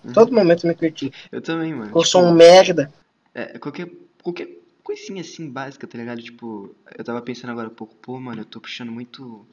Uhum. 0.05 0.13
Todo 0.13 0.33
momento 0.33 0.65
eu 0.65 0.69
me 0.69 0.75
critico. 0.75 1.15
Eu 1.31 1.43
também, 1.43 1.73
mano. 1.73 1.85
Eu 1.85 1.89
Tipo, 1.89 2.05
sou 2.07 2.23
um 2.23 2.33
merda. 2.33 2.91
é, 3.35 3.59
qualquer, 3.59 3.91
qualquer 4.23 4.49
coisinha 4.83 5.21
assim 5.21 5.49
básica, 5.49 5.87
tá 5.87 5.97
ligado? 5.99 6.23
Tipo, 6.23 6.75
eu 6.97 7.05
tava 7.05 7.21
pensando 7.23 7.51
agora 7.51 7.69
um 7.69 7.75
pouco, 7.75 7.95
pô, 7.97 8.19
mano, 8.19 8.41
eu 8.43 8.45
tô 8.45 8.61
puxando 8.61 8.91
muito 8.93 9.47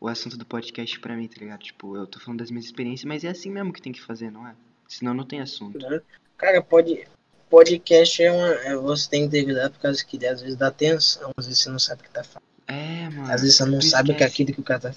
o 0.00 0.08
assunto 0.08 0.36
do 0.36 0.46
podcast 0.46 0.98
pra 1.00 1.14
mim, 1.16 1.28
tá 1.28 1.36
ligado? 1.38 1.60
Tipo, 1.60 1.96
eu 1.96 2.06
tô 2.06 2.18
falando 2.18 2.38
das 2.40 2.50
minhas 2.50 2.64
experiências, 2.66 3.04
mas 3.06 3.22
é 3.24 3.28
assim 3.28 3.50
mesmo 3.50 3.72
que 3.72 3.82
tem 3.82 3.92
que 3.92 4.00
fazer, 4.02 4.30
não 4.30 4.46
é? 4.46 4.54
Senão 4.88 5.12
não 5.14 5.24
tem 5.24 5.40
assunto. 5.40 5.78
né? 5.78 6.00
Cara, 6.36 6.62
pode, 6.62 7.06
podcast 7.48 8.22
é 8.22 8.32
uma. 8.32 8.48
é- 8.48 8.76
Você 8.76 9.08
tem 9.10 9.24
que 9.24 9.30
ter 9.30 9.44
cuidado 9.44 9.72
por 9.72 9.80
causa 9.80 10.04
que 10.04 10.24
às 10.26 10.40
vezes 10.40 10.56
dá 10.56 10.68
atenção, 10.68 11.30
às 11.36 11.46
vezes 11.46 11.60
você 11.62 11.68
não 11.70 11.78
sabe 11.78 12.00
o 12.00 12.04
que 12.04 12.10
tá 12.10 12.24
falando. 12.24 12.44
É, 12.66 13.08
mano. 13.10 13.30
Às 13.32 13.42
vezes 13.42 13.56
você 13.56 13.64
não 13.66 13.80
sabe 13.80 14.14
que 14.14 14.22
é 14.22 14.26
aquilo 14.26 14.52
que 14.52 14.60
o 14.60 14.64
cara 14.64 14.80
tá 14.80 14.94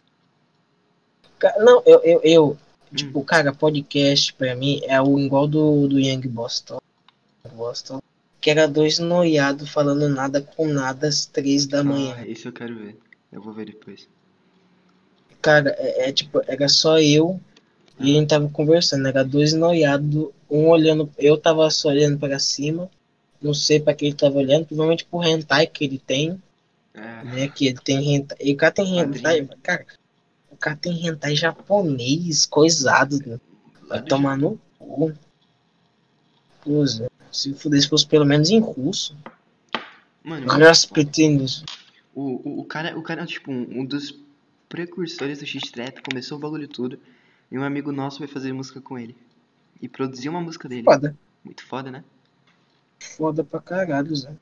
Ca- 1.39 1.55
Não, 1.59 1.83
eu, 1.85 1.99
eu, 2.03 2.21
eu 2.23 2.57
Hum. 2.91 2.95
tipo, 2.95 3.23
cara, 3.23 3.51
podcast 3.51 4.31
pra 4.35 4.55
mim 4.55 4.79
é 4.83 5.01
o 5.01 5.17
igual 5.19 5.47
do, 5.47 5.87
do 5.87 5.99
Young 5.99 6.21
Boston. 6.27 6.79
Boston. 7.53 7.99
Que 8.43 8.49
era 8.49 8.67
dois 8.67 8.99
noiados 8.99 9.69
falando 9.69 10.09
nada 10.09 10.41
com 10.41 10.67
nada 10.67 11.07
às 11.07 11.25
três 11.25 11.65
da 11.65 11.81
manhã. 11.81 12.13
Ah, 12.17 12.27
esse 12.27 12.45
eu 12.45 12.51
quero 12.51 12.75
ver. 12.77 12.97
Eu 13.31 13.41
vou 13.41 13.53
ver 13.53 13.67
depois. 13.67 14.09
Cara, 15.41 15.73
é, 15.79 16.09
é 16.09 16.11
tipo, 16.11 16.41
era 16.45 16.67
só 16.67 16.99
eu 16.99 17.39
e 17.97 18.11
a 18.11 18.19
gente 18.19 18.27
tava 18.27 18.49
conversando. 18.49 19.07
Era 19.07 19.23
dois 19.23 19.53
noiados, 19.53 20.27
um 20.51 20.67
olhando. 20.67 21.09
Eu 21.17 21.37
tava 21.37 21.69
só 21.69 21.87
olhando 21.87 22.19
pra 22.19 22.37
cima. 22.37 22.91
Não 23.41 23.53
sei 23.53 23.79
pra 23.79 23.93
que 23.93 24.07
ele 24.07 24.15
tava 24.15 24.37
olhando, 24.37 24.65
provavelmente 24.65 25.05
pro 25.05 25.23
hentai 25.23 25.65
que 25.65 25.85
ele 25.85 25.97
tem, 25.97 26.37
É, 26.93 27.23
né? 27.23 27.47
Que 27.47 27.67
ele 27.67 27.79
tem 27.81 28.13
hentai. 28.13 28.37
E 28.41 28.51
o 28.51 28.57
cara 28.57 28.73
tem 28.73 28.99
hentai. 28.99 29.47
Cara, 29.63 29.85
o 30.51 30.57
cara 30.57 30.75
tem 30.75 31.07
hentai 31.07 31.33
japonês, 31.33 32.45
coisado. 32.45 33.19
né? 33.25 33.39
Vai 33.87 34.01
tomar 34.01 34.37
no 34.37 34.59
cu. 34.77 35.13
Zé, 36.85 37.09
se 37.33 37.53
fudesse 37.53 37.89
fosse 37.89 38.07
pelo 38.07 38.25
menos 38.25 38.49
em 38.49 38.59
russo. 38.59 39.17
Mano, 40.23 40.45
Olha 40.49 40.69
as 40.69 40.85
pretenders. 40.85 41.63
o, 42.15 42.41
o, 42.47 42.59
o 42.61 42.65
cara, 42.65 42.97
o 42.97 43.01
cara, 43.01 43.25
tipo, 43.25 43.51
um, 43.51 43.79
um 43.79 43.85
dos 43.85 44.17
precursores 44.69 45.39
do 45.39 45.45
X-Trap, 45.45 46.01
começou 46.01 46.37
o 46.37 46.41
bagulho 46.41 46.67
tudo. 46.67 46.99
E 47.51 47.57
um 47.57 47.63
amigo 47.63 47.91
nosso 47.91 48.19
vai 48.19 48.27
fazer 48.27 48.53
música 48.53 48.79
com 48.79 48.97
ele. 48.97 49.15
E 49.81 49.89
produziu 49.89 50.31
uma 50.31 50.41
música 50.41 50.69
dele. 50.69 50.83
Foda. 50.83 51.15
Muito 51.43 51.65
foda, 51.65 51.91
né? 51.91 52.03
foda 53.03 53.43
pra 53.43 53.59
caralho, 53.59 54.15
Zé. 54.15 54.33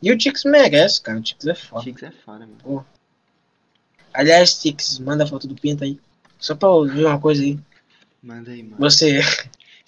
E 0.00 0.12
o 0.12 0.16
Tix 0.16 0.44
merece, 0.44 1.02
cara. 1.02 1.18
O 1.18 1.22
Tix 1.22 1.46
é 1.46 1.54
foda. 1.54 1.82
Chicks 1.82 2.02
é 2.02 2.10
foda, 2.10 2.46
mano. 2.46 2.86
Aliás, 4.14 4.60
Tix, 4.60 4.98
manda 5.00 5.24
a 5.24 5.26
foto 5.26 5.46
do 5.46 5.54
Pinto 5.54 5.84
aí. 5.84 5.98
Só 6.38 6.54
pra 6.54 6.68
ouvir 6.68 7.04
uma 7.04 7.20
coisa 7.20 7.42
aí. 7.42 7.58
Manda 8.22 8.52
aí, 8.52 8.62
mano. 8.62 8.76
Você. 8.78 9.20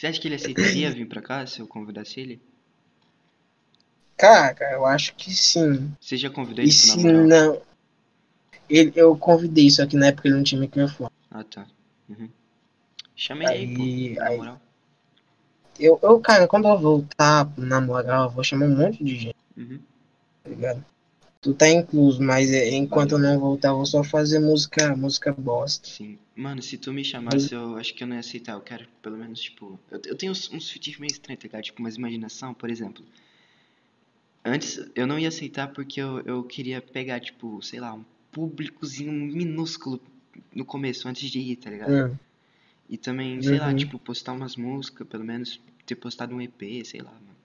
Você 0.00 0.06
acha 0.06 0.18
que 0.18 0.28
ele 0.28 0.36
aceitaria 0.36 0.90
vir 0.90 1.06
pra 1.06 1.20
cá 1.20 1.46
se 1.46 1.60
eu 1.60 1.66
convidasse 1.66 2.18
ele? 2.18 2.40
Cara, 4.16 4.72
eu 4.72 4.86
acho 4.86 5.14
que 5.14 5.30
sim. 5.30 5.92
Você 6.00 6.16
já 6.16 6.30
convidou 6.30 6.64
E 6.64 6.68
ele 6.68 6.72
pro 6.74 6.80
se 6.80 6.96
não. 7.04 7.60
Ele, 8.66 8.92
eu 8.96 9.14
convidei, 9.14 9.68
só 9.68 9.84
que 9.86 9.96
na 9.96 10.06
época 10.06 10.26
ele 10.26 10.36
não 10.36 10.42
tinha 10.42 10.58
microfone. 10.58 11.10
Ah, 11.30 11.44
tá. 11.44 11.66
Uhum. 12.08 12.30
Chama 13.14 13.44
ele 13.44 13.52
aí, 13.52 13.58
Aí- 13.58 14.14
pô. 14.14 14.20
Na 14.20 14.26
aí- 14.28 14.36
moral. 14.38 14.60
Eu, 15.78 16.00
eu, 16.02 16.20
cara, 16.20 16.48
quando 16.48 16.66
eu 16.66 16.78
voltar 16.78 17.46
na 17.58 17.78
moral, 17.78 18.24
eu 18.24 18.30
vou 18.30 18.42
chamar 18.42 18.66
um 18.66 18.76
monte 18.76 19.04
de 19.04 19.16
gente, 19.16 19.36
Uhum. 19.54 19.80
tá 20.42 20.48
ligado? 20.48 20.84
Tu 21.42 21.52
tá 21.52 21.68
incluso, 21.68 22.22
mas 22.22 22.50
é, 22.50 22.70
enquanto 22.70 23.12
Valeu. 23.12 23.16
eu 23.16 23.18
não 23.18 23.38
voltar, 23.38 23.68
eu 23.68 23.76
vou 23.76 23.84
só 23.84 24.02
fazer 24.02 24.38
música, 24.38 24.96
música 24.96 25.30
bosta. 25.34 25.90
Sim. 25.96 26.18
Mano, 26.34 26.62
se 26.62 26.78
tu 26.78 26.90
me 26.92 27.04
chamasse, 27.04 27.54
eu 27.54 27.76
acho 27.76 27.92
que 27.94 28.02
eu 28.02 28.06
não 28.08 28.14
ia 28.14 28.20
aceitar. 28.20 28.52
Eu 28.54 28.60
quero, 28.62 28.88
pelo 29.02 29.16
menos, 29.18 29.40
tipo. 29.40 29.78
Eu, 29.90 30.00
eu 30.06 30.16
tenho 30.16 30.32
uns, 30.32 30.50
uns 30.50 30.74
meio 30.98 31.10
estranhos, 31.10 31.40
tá 31.42 31.48
ligado? 31.48 31.64
Tipo, 31.64 31.80
umas 31.82 31.96
imaginação, 31.96 32.54
por 32.54 32.70
exemplo. 32.70 33.04
Antes, 34.44 34.78
eu 34.94 35.06
não 35.06 35.18
ia 35.18 35.28
aceitar 35.28 35.68
porque 35.68 35.98
eu, 36.00 36.20
eu 36.26 36.42
queria 36.44 36.80
pegar, 36.82 37.20
tipo, 37.20 37.62
sei 37.62 37.80
lá, 37.80 37.94
um 37.94 38.04
públicozinho 38.32 39.10
minúsculo 39.12 39.98
no 40.54 40.64
começo, 40.64 41.08
antes 41.08 41.30
de 41.30 41.38
ir, 41.40 41.56
tá 41.56 41.70
ligado? 41.70 41.94
Hum, 41.94 42.18
E 42.90 42.98
também, 42.98 43.42
sei 43.42 43.58
lá, 43.60 43.72
Uhum. 43.72 43.76
tipo, 43.76 43.98
postar 43.98 44.32
umas 44.34 44.56
músicas, 44.56 45.06
pelo 45.08 45.24
menos 45.24 45.60
ter 45.86 45.96
postado 45.96 46.34
um 46.34 46.40
EP, 46.42 46.84
sei 46.84 47.00
lá, 47.02 47.12
mano. 47.12 47.36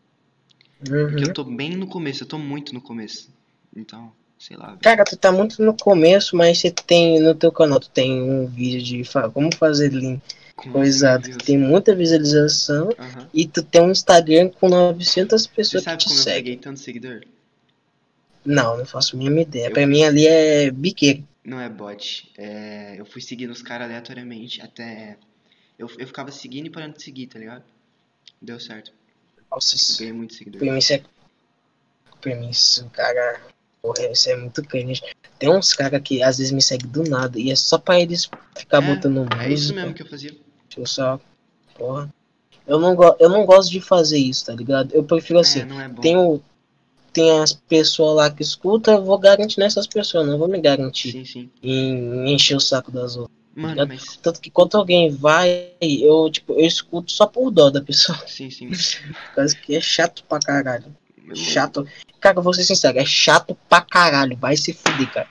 uhum. 0.90 1.08
Porque 1.08 1.24
eu 1.24 1.30
tô 1.30 1.44
bem 1.44 1.72
no 1.76 1.88
começo, 1.88 2.24
eu 2.24 2.28
tô 2.28 2.38
muito 2.38 2.74
no 2.74 2.82
começo. 2.82 3.32
Então, 3.76 4.12
sei 4.40 4.56
lá. 4.58 4.78
Cara, 4.82 5.04
tu 5.04 5.18
tá 5.18 5.32
muito 5.32 5.62
no 5.62 5.76
começo, 5.76 6.36
mas 6.36 6.60
você 6.60 6.72
tem 6.72 7.20
no 7.20 7.36
teu 7.36 7.52
canal, 7.52 7.80
tu 7.80 7.90
tem 7.90 8.22
um 8.22 8.48
vídeo 8.48 8.82
de 8.82 9.04
como 9.34 9.54
fazer 9.56 9.90
link 9.92 10.22
coisado, 10.72 11.30
que 11.30 11.38
tem 11.46 11.58
muita 11.58 11.94
visualização, 11.94 12.90
Aham. 12.98 13.30
e 13.34 13.46
tu 13.48 13.62
tem 13.62 13.82
um 13.82 13.92
Instagram 13.92 14.50
com 14.50 14.70
900 14.70 15.42
Você 15.44 15.50
pessoas 15.50 15.84
que 15.84 15.90
sabe 15.90 16.02
te 16.02 16.06
como 16.08 16.20
eu 16.20 16.24
seguem. 16.24 16.38
peguei 16.44 16.58
tanto 16.58 16.80
seguidor? 16.80 17.22
Não, 18.46 18.78
não 18.78 18.86
faço 18.86 19.16
a 19.16 19.20
mínima 19.20 19.42
ideia. 19.42 19.68
Eu- 19.68 19.72
Pra 19.72 19.86
mim 19.88 20.04
ali 20.04 20.26
é 20.28 20.72
biqueiro. 20.72 21.28
Não 21.44 21.60
é 21.60 21.68
bot. 21.70 22.32
É, 22.38 22.96
eu 22.98 23.06
fui 23.06 23.22
seguindo 23.22 23.52
os 23.52 23.62
caras 23.62 23.86
aleatoriamente 23.88 24.62
até. 24.62 25.18
Eu, 25.78 25.90
eu 26.00 26.08
ficava 26.08 26.32
seguindo 26.32 26.68
e 26.68 26.70
parando 26.70 26.96
de 26.96 27.04
seguir, 27.04 27.28
tá 27.28 27.38
ligado? 27.38 27.64
Deu 28.42 28.60
certo. 28.60 28.92
Nossa, 29.52 29.76
isso 29.76 30.00
Ganhei 30.00 30.14
muito 30.14 30.34
seguidor. 30.34 30.60
Pra 30.60 30.72
mim 30.72 30.78
isso 30.80 30.94
é. 30.94 31.04
Pra 32.22 32.36
mim 32.36 32.50
isso, 32.50 32.90
cara. 32.92 33.42
Porra, 33.86 34.12
isso 34.12 34.30
é 34.30 34.36
muito 34.36 34.64
cringe. 34.64 35.02
Tem 35.38 35.50
uns 35.50 35.74
caras 35.74 36.02
que 36.02 36.24
às 36.24 36.40
vezes 36.40 36.52
me 36.52 36.62
seguem 36.62 36.90
do 36.90 37.04
nada 37.04 37.40
e 37.40 37.52
é 37.52 37.56
só 37.56 37.78
pra 37.78 38.00
eles 38.00 38.28
ficar 38.56 38.82
É, 38.84 38.96
botando 38.96 39.18
música. 39.18 39.44
É 39.44 39.54
isso 39.54 39.76
mesmo 39.76 39.94
que 39.94 40.02
eu 40.02 40.08
fazia. 40.08 40.36
Eu 40.76 40.88
só. 40.88 41.20
Porra. 41.78 42.12
Eu 42.66 42.80
não, 42.80 42.96
go 42.96 43.16
eu 43.20 43.30
não 43.30 43.46
gosto 43.46 43.70
de 43.70 43.80
fazer 43.80 44.18
isso, 44.18 44.46
tá 44.48 44.54
ligado? 44.54 44.92
Eu 44.92 45.04
prefiro 45.04 45.40
assim. 45.40 45.60
É, 45.60 45.66
não 45.66 45.80
é 45.80 45.88
bom. 45.88 46.02
tem, 46.02 46.18
o, 46.18 46.42
tem 47.14 47.40
as 47.40 47.54
pessoas 47.54 48.16
lá 48.16 48.32
que 48.32 48.42
escutam, 48.42 48.96
eu 48.96 49.04
vou 49.04 49.20
garantir 49.20 49.60
nessas 49.60 49.86
pessoas, 49.86 50.26
não 50.26 50.40
vou 50.40 50.48
me 50.48 50.60
garantir 50.60 51.12
Sim, 51.12 51.26
sim. 51.26 51.50
em 51.62 52.34
encher 52.34 52.56
o 52.56 52.60
saco 52.60 52.92
das 52.92 53.16
outras. 53.18 53.38
Mano, 53.54 53.88
mas. 53.88 54.18
Tanto 54.18 54.42
que 54.42 54.50
quando 54.50 54.76
alguém 54.76 55.12
vai, 55.12 55.74
eu, 55.80 56.28
tipo, 56.32 56.54
eu 56.54 56.66
escuto 56.66 57.12
só 57.12 57.28
por 57.28 57.52
dó 57.52 57.70
da 57.70 57.82
pessoa. 57.82 58.18
Sim, 58.26 58.50
sim. 58.50 58.68
Por 59.30 59.36
causa 59.36 59.56
que 59.56 59.76
é 59.76 59.82
chato 59.82 60.24
pra 60.28 60.40
caralho. 60.40 60.86
Chato. 61.34 61.88
Cara, 62.20 62.42
vou 62.42 62.54
ser 62.54 62.64
sincero, 62.64 62.98
é 63.00 63.06
chato 63.06 63.58
pra 63.70 63.82
caralho. 63.82 64.36
Vai 64.38 64.56
se 64.58 64.74
fuder, 64.74 65.12
cara. 65.12 65.30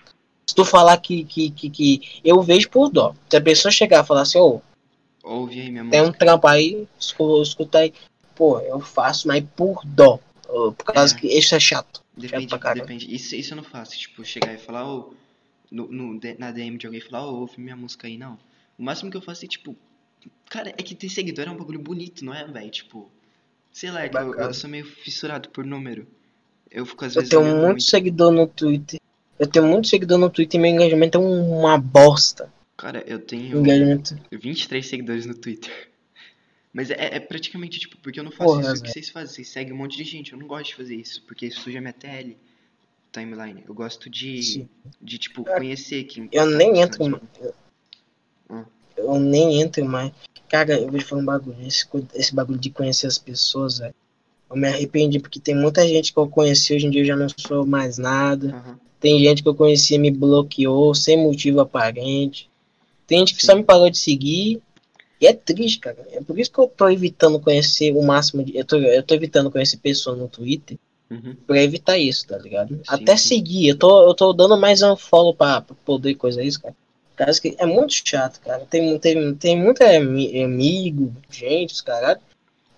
Se 0.48 0.54
tu 0.54 0.64
falar 0.64 0.96
que, 0.98 1.24
que, 1.24 1.50
que, 1.50 1.70
que 1.70 2.20
eu 2.24 2.40
vejo 2.42 2.68
por 2.70 2.88
dó. 2.90 3.14
Se 3.30 3.36
a 3.36 3.40
pessoa 3.40 3.70
chegar 3.72 4.02
e 4.04 4.06
falar 4.06 4.22
assim, 4.22 4.38
ô, 4.38 4.60
Ouve 5.22 5.60
aí 5.60 5.70
minha 5.70 5.88
tem 5.88 6.00
um 6.00 6.06
música. 6.06 6.18
trampo 6.24 6.46
aí, 6.46 6.86
escu- 7.00 7.42
escuta 7.42 7.78
aí. 7.78 7.92
Pô, 8.34 8.58
eu 8.60 8.78
faço, 8.80 9.26
mas 9.28 9.42
por 9.56 9.80
dó. 9.84 10.18
Por 10.46 10.74
causa 10.84 11.14
É. 11.16 11.18
que 11.18 11.26
isso 11.26 11.54
é 11.54 11.60
chato. 11.60 12.02
Depende, 12.16 12.46
pra 12.46 12.58
caralho. 12.58 12.82
depende. 12.82 13.12
Isso, 13.12 13.34
isso 13.34 13.52
eu 13.52 13.56
não 13.56 13.64
faço. 13.64 13.98
Tipo, 13.98 14.24
chegar 14.24 14.52
e 14.52 14.58
falar, 14.58 14.86
ô. 14.86 15.14
no, 15.70 15.90
no, 15.90 16.20
na 16.38 16.50
DM 16.52 16.76
de 16.78 16.86
alguém 16.86 17.00
falar, 17.00 17.26
ô, 17.26 17.40
ouve 17.40 17.58
minha 17.60 17.74
música 17.76 18.06
aí, 18.06 18.18
não. 18.18 18.38
O 18.78 18.82
máximo 18.84 19.10
que 19.10 19.16
eu 19.16 19.22
faço 19.22 19.44
é, 19.44 19.48
tipo. 19.48 19.74
Cara, 20.50 20.70
é 20.70 20.82
que 20.82 20.94
ter 20.94 21.08
seguidor 21.08 21.46
é 21.46 21.50
um 21.50 21.56
bagulho 21.56 21.78
bonito, 21.80 22.24
não 22.24 22.34
é, 22.34 22.44
velho? 22.44 22.70
Tipo. 22.70 23.10
Sei 23.74 23.90
lá, 23.90 24.04
é 24.04 24.08
que 24.08 24.16
eu, 24.16 24.32
eu 24.34 24.54
sou 24.54 24.70
meio 24.70 24.86
fissurado 24.86 25.48
por 25.48 25.66
número. 25.66 26.06
Eu 26.70 26.86
fico 26.86 27.04
às 27.04 27.16
Eu 27.16 27.22
vezes. 27.22 27.30
tenho 27.30 27.42
olhando 27.42 27.64
muito 27.66 27.82
seguidor 27.82 28.30
no 28.30 28.46
Twitter. 28.46 29.00
Eu 29.36 29.48
tenho 29.48 29.66
muito 29.66 29.88
seguidor 29.88 30.16
no 30.16 30.30
Twitter 30.30 30.60
e 30.60 30.62
meu 30.62 30.70
engajamento 30.70 31.18
é 31.18 31.20
uma 31.20 31.76
bosta. 31.76 32.52
Cara, 32.76 33.02
eu 33.04 33.18
tenho 33.18 33.58
Engajamento. 33.58 34.16
23 34.30 34.86
seguidores 34.86 35.26
no 35.26 35.34
Twitter. 35.34 35.72
Mas 36.72 36.88
é, 36.90 37.16
é 37.16 37.18
praticamente, 37.20 37.80
tipo, 37.80 37.96
porque 37.98 38.20
eu 38.20 38.24
não 38.24 38.30
faço 38.30 38.54
Porra, 38.54 38.72
isso 38.72 38.82
que 38.82 38.90
vocês 38.92 39.08
fazem. 39.08 39.34
Vocês 39.34 39.48
seguem 39.48 39.72
um 39.72 39.76
monte 39.76 39.96
de 39.96 40.04
gente. 40.04 40.32
Eu 40.32 40.38
não 40.38 40.46
gosto 40.46 40.66
de 40.66 40.76
fazer 40.76 40.94
isso, 40.94 41.22
porque 41.26 41.46
isso 41.46 41.60
suja 41.60 41.80
minha 41.80 41.92
TL 41.92 42.36
timeline. 43.12 43.64
Eu 43.66 43.74
gosto 43.74 44.08
de, 44.08 44.40
Sim. 44.42 44.68
de 45.02 45.18
tipo, 45.18 45.48
É, 45.48 45.56
conhecer 45.56 46.04
quem 46.04 46.28
Eu 46.30 46.48
tá 46.50 46.56
nem 46.56 46.80
entro, 46.80 46.98
tipo. 47.04 47.10
mano. 47.10 47.28
Hum. 48.50 48.64
Eu 48.96 49.18
nem 49.18 49.60
entro 49.60 49.84
mais. 49.84 50.12
Cara, 50.48 50.78
eu 50.78 50.88
vou 50.90 50.98
te 50.98 51.04
falar 51.04 51.22
um 51.22 51.24
bagulho. 51.24 51.56
Esse, 51.66 51.86
esse 52.14 52.34
bagulho 52.34 52.58
de 52.58 52.70
conhecer 52.70 53.06
as 53.06 53.18
pessoas, 53.18 53.78
velho. 53.78 53.94
Eu 54.50 54.56
me 54.56 54.68
arrependi 54.68 55.18
porque 55.18 55.40
tem 55.40 55.54
muita 55.54 55.86
gente 55.86 56.12
que 56.12 56.18
eu 56.18 56.28
conheci, 56.28 56.74
hoje 56.74 56.86
em 56.86 56.90
dia 56.90 57.00
eu 57.02 57.06
já 57.06 57.16
não 57.16 57.26
sou 57.36 57.66
mais 57.66 57.98
nada. 57.98 58.48
Aham. 58.48 58.78
Tem 59.00 59.18
gente 59.20 59.42
que 59.42 59.48
eu 59.48 59.54
conheci 59.54 59.94
e 59.94 59.98
me 59.98 60.10
bloqueou 60.10 60.94
sem 60.94 61.16
motivo 61.16 61.60
aparente. 61.60 62.48
Tem 63.06 63.18
gente 63.18 63.34
que 63.34 63.40
Sim. 63.40 63.48
só 63.48 63.56
me 63.56 63.62
parou 63.64 63.90
de 63.90 63.98
seguir. 63.98 64.62
E 65.20 65.26
é 65.26 65.32
triste, 65.32 65.78
cara. 65.78 65.96
É 66.12 66.20
por 66.22 66.38
isso 66.38 66.50
que 66.50 66.58
eu 66.58 66.66
tô 66.66 66.88
evitando 66.88 67.38
conhecer 67.40 67.92
o 67.94 68.02
máximo 68.02 68.42
de. 68.44 68.56
Eu 68.56 68.64
tô, 68.64 68.76
eu 68.76 69.02
tô 69.02 69.14
evitando 69.14 69.50
conhecer 69.50 69.76
pessoas 69.78 70.18
no 70.18 70.28
Twitter 70.28 70.78
Uhum. 71.10 71.36
pra 71.46 71.62
evitar 71.62 71.98
isso, 71.98 72.26
tá 72.26 72.38
ligado? 72.38 72.74
Sim, 72.76 72.82
Até 72.88 73.16
sim. 73.16 73.28
seguir. 73.28 73.68
Eu 73.68 73.78
tô, 73.78 74.08
eu 74.08 74.14
tô 74.14 74.32
dando 74.32 74.56
mais 74.56 74.82
um 74.82 74.96
follow 74.96 75.34
pra, 75.34 75.60
pra 75.60 75.76
poder 75.84 76.14
coisa 76.14 76.42
isso, 76.42 76.60
cara. 76.62 76.74
Que 77.16 77.54
é 77.58 77.66
muito 77.66 77.94
chato, 78.04 78.40
cara. 78.40 78.66
Tem, 78.68 78.98
tem, 78.98 79.34
tem 79.36 79.56
muita 79.56 79.88
ami- 79.96 80.42
amigo, 80.42 81.14
gente, 81.30 81.72
os 81.72 81.80
caralho. 81.80 82.20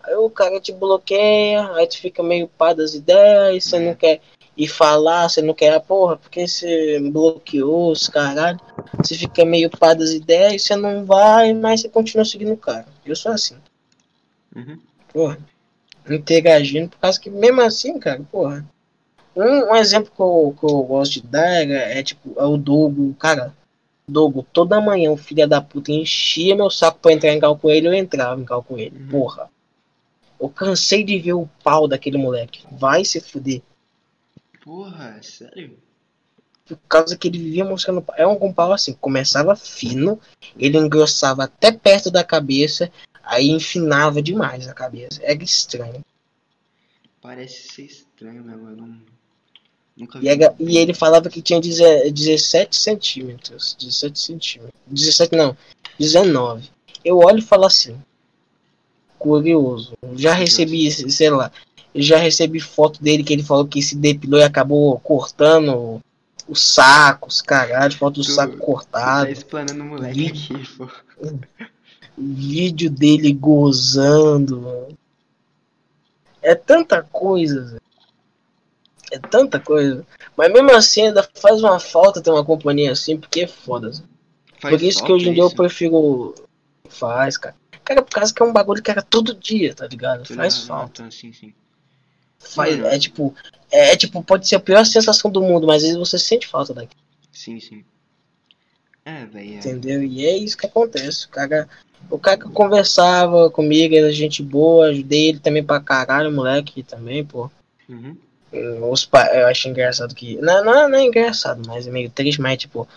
Aí 0.02 0.14
o 0.14 0.30
cara 0.30 0.60
te 0.60 0.72
bloqueia, 0.72 1.72
aí 1.72 1.86
tu 1.86 1.98
fica 1.98 2.22
meio 2.22 2.46
pá 2.46 2.72
das 2.72 2.94
ideias, 2.94 3.64
você 3.64 3.76
É. 3.76 3.80
não 3.80 3.94
quer 3.94 4.20
ir 4.56 4.68
falar, 4.68 5.28
você 5.28 5.42
não 5.42 5.52
quer, 5.54 5.72
ah, 5.74 5.80
porra, 5.80 6.16
porque 6.16 6.46
você 6.46 7.00
bloqueou 7.00 7.90
os 7.90 8.08
caralho. 8.08 8.60
Você 9.02 9.14
fica 9.16 9.44
meio 9.44 9.70
pá 9.70 9.94
das 9.94 10.10
ideias, 10.10 10.62
você 10.62 10.76
não 10.76 11.04
vai, 11.04 11.52
mas 11.52 11.80
você 11.80 11.88
continua 11.88 12.24
seguindo 12.24 12.52
o 12.52 12.56
cara. 12.56 12.86
Eu 13.04 13.16
sou 13.16 13.32
assim, 13.32 13.56
Uhum. 14.54 14.78
porra. 15.12 15.38
Interagindo, 16.08 16.90
por 16.90 16.98
causa 16.98 17.18
que 17.18 17.28
mesmo 17.30 17.60
assim, 17.62 17.98
cara, 17.98 18.22
porra. 18.30 18.64
Um, 19.34 19.70
um 19.72 19.74
exemplo 19.76 20.12
que 20.14 20.20
eu, 20.22 20.54
que 20.58 20.64
eu 20.66 20.82
gosto 20.84 21.14
de 21.14 21.22
dar 21.22 21.68
é, 21.68 21.98
é, 21.98 22.02
tipo, 22.02 22.32
é 22.38 22.44
o 22.44 22.56
Dogo, 22.56 23.12
cara. 23.18 23.52
Dogo, 24.08 24.46
toda 24.52 24.80
manhã 24.80 25.10
o 25.10 25.16
filho 25.16 25.48
da 25.48 25.60
puta 25.60 25.90
enchia 25.90 26.54
meu 26.54 26.70
saco 26.70 27.00
pra 27.00 27.12
entrar 27.12 27.32
em 27.32 27.40
cal 27.40 27.58
com 27.58 27.68
ele, 27.68 27.88
eu 27.88 27.94
entrava 27.94 28.40
em 28.40 28.44
cal 28.44 28.62
com 28.62 28.78
ele. 28.78 28.96
Uhum. 28.96 29.08
Porra. 29.08 29.50
Eu 30.40 30.48
cansei 30.48 31.02
de 31.02 31.18
ver 31.18 31.32
o 31.32 31.48
pau 31.64 31.88
daquele 31.88 32.16
moleque. 32.16 32.64
Vai 32.70 33.04
se 33.04 33.20
fuder. 33.20 33.62
Porra, 34.62 35.20
sério? 35.22 35.76
Por 36.66 36.78
causa 36.88 37.16
que 37.16 37.26
ele 37.28 37.38
vivia 37.38 37.64
mostrando. 37.64 38.02
pau. 38.02 38.14
É 38.16 38.26
um 38.26 38.52
pau 38.52 38.72
assim, 38.72 38.92
começava 38.92 39.56
fino, 39.56 40.20
ele 40.56 40.78
engrossava 40.78 41.44
até 41.44 41.72
perto 41.72 42.10
da 42.10 42.22
cabeça, 42.22 42.92
aí 43.24 43.48
enfinava 43.48 44.22
demais 44.22 44.68
a 44.68 44.74
cabeça. 44.74 45.20
Era 45.22 45.42
estranho. 45.42 46.04
Parece 47.20 47.68
ser 47.72 47.82
estranho 47.82 48.44
não. 48.44 48.56
Nunca 48.56 49.15
E, 50.20 50.28
era- 50.28 50.54
e 50.60 50.76
ele 50.76 50.92
falava 50.92 51.30
que 51.30 51.40
tinha 51.40 51.60
deze- 51.60 52.10
17 52.10 52.76
centímetros. 52.76 53.74
17 53.78 54.18
centímetros. 54.18 54.74
17 54.86 55.34
não, 55.36 55.56
19. 55.98 56.68
Eu 57.04 57.18
olho 57.18 57.38
e 57.38 57.42
falo 57.42 57.64
assim. 57.64 57.96
Curioso. 59.18 59.94
Já 60.14 60.34
recebi, 60.34 60.90
sei 60.90 61.30
lá. 61.30 61.50
Já 61.94 62.18
recebi 62.18 62.60
foto 62.60 63.02
dele 63.02 63.24
que 63.24 63.32
ele 63.32 63.42
falou 63.42 63.66
que 63.66 63.80
se 63.80 63.96
depilou 63.96 64.38
e 64.38 64.42
acabou 64.44 64.98
cortando 65.00 66.00
os 66.46 66.60
sacos, 66.62 67.40
caralho, 67.40 67.96
foto 67.96 68.20
do 68.20 68.26
Tu- 68.26 68.32
saco 68.32 68.56
Tá 68.58 68.64
cortado. 68.64 69.30
explanando 69.30 69.82
o 69.82 69.86
moleque 69.86 70.26
aqui, 70.28 70.68
pô. 70.76 70.88
Vídeo 72.18 72.90
dele 72.90 73.32
gozando. 73.32 74.88
É 76.42 76.54
tanta 76.54 77.02
coisa. 77.02 77.80
É 79.12 79.18
tanta 79.18 79.60
coisa. 79.60 80.04
Mas 80.36 80.52
mesmo 80.52 80.70
assim 80.72 81.02
ainda 81.02 81.28
faz 81.34 81.62
uma 81.62 81.78
falta 81.78 82.20
ter 82.20 82.30
uma 82.30 82.44
companhia 82.44 82.92
assim, 82.92 83.16
porque 83.16 83.42
é 83.42 83.46
foda. 83.46 83.92
Faz 84.60 84.74
Por 84.74 84.82
isso 84.82 85.04
que 85.04 85.12
hoje 85.12 85.28
em 85.28 85.32
dia 85.32 85.42
eu 85.42 85.50
prefiro. 85.50 86.34
Faz, 86.88 87.36
cara. 87.36 87.54
Cara, 87.84 88.02
por 88.02 88.10
causa 88.10 88.34
que 88.34 88.42
é 88.42 88.44
um 88.44 88.52
bagulho 88.52 88.82
que 88.82 88.90
era 88.90 89.02
todo 89.02 89.34
dia, 89.34 89.74
tá 89.74 89.86
ligado? 89.86 90.26
Tô 90.26 90.34
Faz 90.34 90.54
ligado, 90.54 90.66
falta. 90.66 91.10
sim, 91.10 91.32
sim. 91.32 91.54
Faz, 92.38 92.78
é 92.78 92.98
tipo. 92.98 93.34
É, 93.70 93.92
é 93.92 93.96
tipo, 93.96 94.22
pode 94.22 94.48
ser 94.48 94.56
a 94.56 94.60
pior 94.60 94.84
sensação 94.84 95.30
do 95.30 95.42
mundo, 95.42 95.66
mas 95.66 95.76
às 95.76 95.82
vezes 95.82 95.98
você 95.98 96.18
sente 96.18 96.46
falta 96.46 96.74
daquilo. 96.74 97.00
Sim, 97.32 97.60
sim. 97.60 97.84
É, 99.04 99.24
velho. 99.24 99.54
É. 99.54 99.56
Entendeu? 99.56 100.02
E 100.02 100.26
é 100.26 100.36
isso 100.36 100.56
que 100.56 100.66
acontece. 100.66 101.26
O 101.26 101.28
cara, 101.28 101.68
o 102.10 102.18
cara 102.18 102.38
que 102.38 102.48
conversava 102.48 103.50
comigo, 103.50 103.94
era 103.94 104.12
gente 104.12 104.42
boa, 104.42 104.86
ajudei 104.88 105.28
ele 105.28 105.38
também 105.38 105.62
pra 105.62 105.80
caralho, 105.80 106.32
moleque 106.32 106.82
também, 106.82 107.24
pô. 107.24 107.50
Uhum. 107.88 108.16
Os. 108.52 109.08
Eu 109.34 109.46
acho 109.46 109.68
engraçado 109.68 110.14
que. 110.14 110.36
Não, 110.36 110.64
não, 110.64 110.88
não 110.88 110.98
é 110.98 111.04
engraçado, 111.04 111.62
mas 111.66 111.86
é 111.86 111.90
meio 111.90 112.10
triste, 112.10 112.40
mas 112.40 112.58
tipo, 112.58 112.88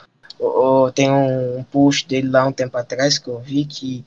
tem 0.93 1.11
um 1.11 1.63
post 1.71 2.07
dele 2.07 2.30
lá 2.30 2.45
um 2.45 2.51
tempo 2.51 2.77
atrás 2.77 3.17
que 3.17 3.27
eu 3.27 3.39
vi 3.39 3.65
que 3.65 4.05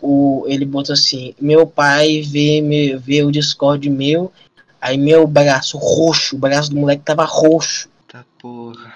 o, 0.00 0.44
ele 0.46 0.64
botou 0.64 0.92
assim, 0.92 1.34
meu 1.40 1.66
pai 1.66 2.22
vê, 2.22 2.60
me, 2.60 2.96
vê 2.96 3.22
o 3.22 3.30
Discord 3.30 3.88
meu, 3.88 4.32
aí 4.80 4.96
meu 4.96 5.26
braço 5.26 5.78
roxo, 5.78 6.36
o 6.36 6.38
braço 6.38 6.70
do 6.70 6.76
moleque 6.76 7.02
tava 7.02 7.24
roxo. 7.24 7.88
Tá 8.08 8.24
porra. 8.38 8.92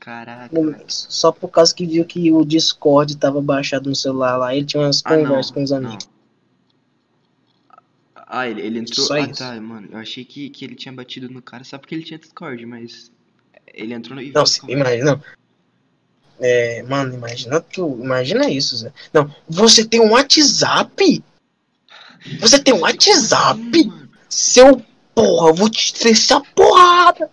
Caraca. 0.00 0.50
Só 0.88 1.30
por 1.30 1.48
causa 1.48 1.72
que 1.72 1.86
viu 1.86 2.04
que 2.04 2.32
o 2.32 2.44
Discord 2.44 3.16
tava 3.16 3.40
baixado 3.40 3.88
no 3.88 3.94
celular 3.94 4.36
lá, 4.36 4.54
ele 4.54 4.66
tinha 4.66 4.82
umas 4.82 5.00
Ah, 5.04 5.16
não, 5.16 5.24
conversas 5.24 5.50
com 5.52 5.62
os 5.62 5.70
não. 5.70 5.78
amigos. 5.78 6.08
Ah, 8.34 8.48
ele, 8.48 8.62
ele 8.62 8.78
entrou. 8.78 9.06
Só 9.06 9.12
ah, 9.12 9.20
isso. 9.20 9.34
tá, 9.34 9.60
mano. 9.60 9.88
Eu 9.92 9.98
achei 9.98 10.24
que, 10.24 10.48
que 10.48 10.64
ele 10.64 10.74
tinha 10.74 10.90
batido 10.90 11.28
no 11.28 11.42
cara 11.42 11.64
só 11.64 11.76
porque 11.76 11.94
ele 11.94 12.02
tinha 12.02 12.18
Discord, 12.18 12.64
mas. 12.64 13.12
Ele 13.74 13.92
entrou 13.92 14.18
no. 14.18 14.32
Não, 14.32 14.46
se- 14.46 14.62
imagina, 14.66 15.04
não. 15.04 15.22
É, 16.40 16.82
mano, 16.84 17.12
imagina 17.12 17.60
tu, 17.60 18.00
imagina 18.02 18.48
isso, 18.48 18.74
Zé. 18.78 18.90
Não, 19.12 19.30
você 19.46 19.84
tem 19.84 20.00
um 20.00 20.12
WhatsApp? 20.12 21.22
Você 22.40 22.58
tem 22.58 22.72
um 22.72 22.80
WhatsApp? 22.80 23.60
Seu 24.30 24.82
porra, 25.14 25.50
eu 25.50 25.54
vou 25.54 25.68
te 25.68 25.84
estressar 25.84 26.42
porrada. 26.54 27.30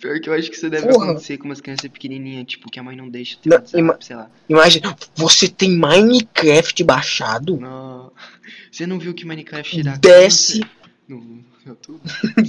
Pior 0.00 0.20
que 0.20 0.28
eu 0.28 0.34
acho 0.34 0.50
que 0.50 0.56
isso 0.56 0.68
deve 0.68 0.88
Porra. 0.88 1.10
acontecer 1.12 1.38
com 1.38 1.44
umas 1.46 1.60
crianças 1.60 1.90
pequenininhas, 1.90 2.46
tipo, 2.46 2.70
que 2.70 2.78
a 2.78 2.82
mãe 2.82 2.96
não 2.96 3.08
deixa 3.08 3.38
ter 3.40 3.48
Não, 3.48 3.56
WhatsApp, 3.56 4.04
sei 4.04 4.16
lá. 4.16 4.30
Imagina, 4.48 4.96
você 5.14 5.48
tem 5.48 5.70
Minecraft 5.70 6.84
baixado? 6.84 7.58
Não. 7.58 8.12
Você 8.74 8.88
não 8.88 8.98
viu 8.98 9.14
que 9.14 9.24
Minecraft 9.24 9.84
dá 9.84 9.94
Desce. 9.98 10.60
no 11.06 11.44
YouTube? 11.64 12.00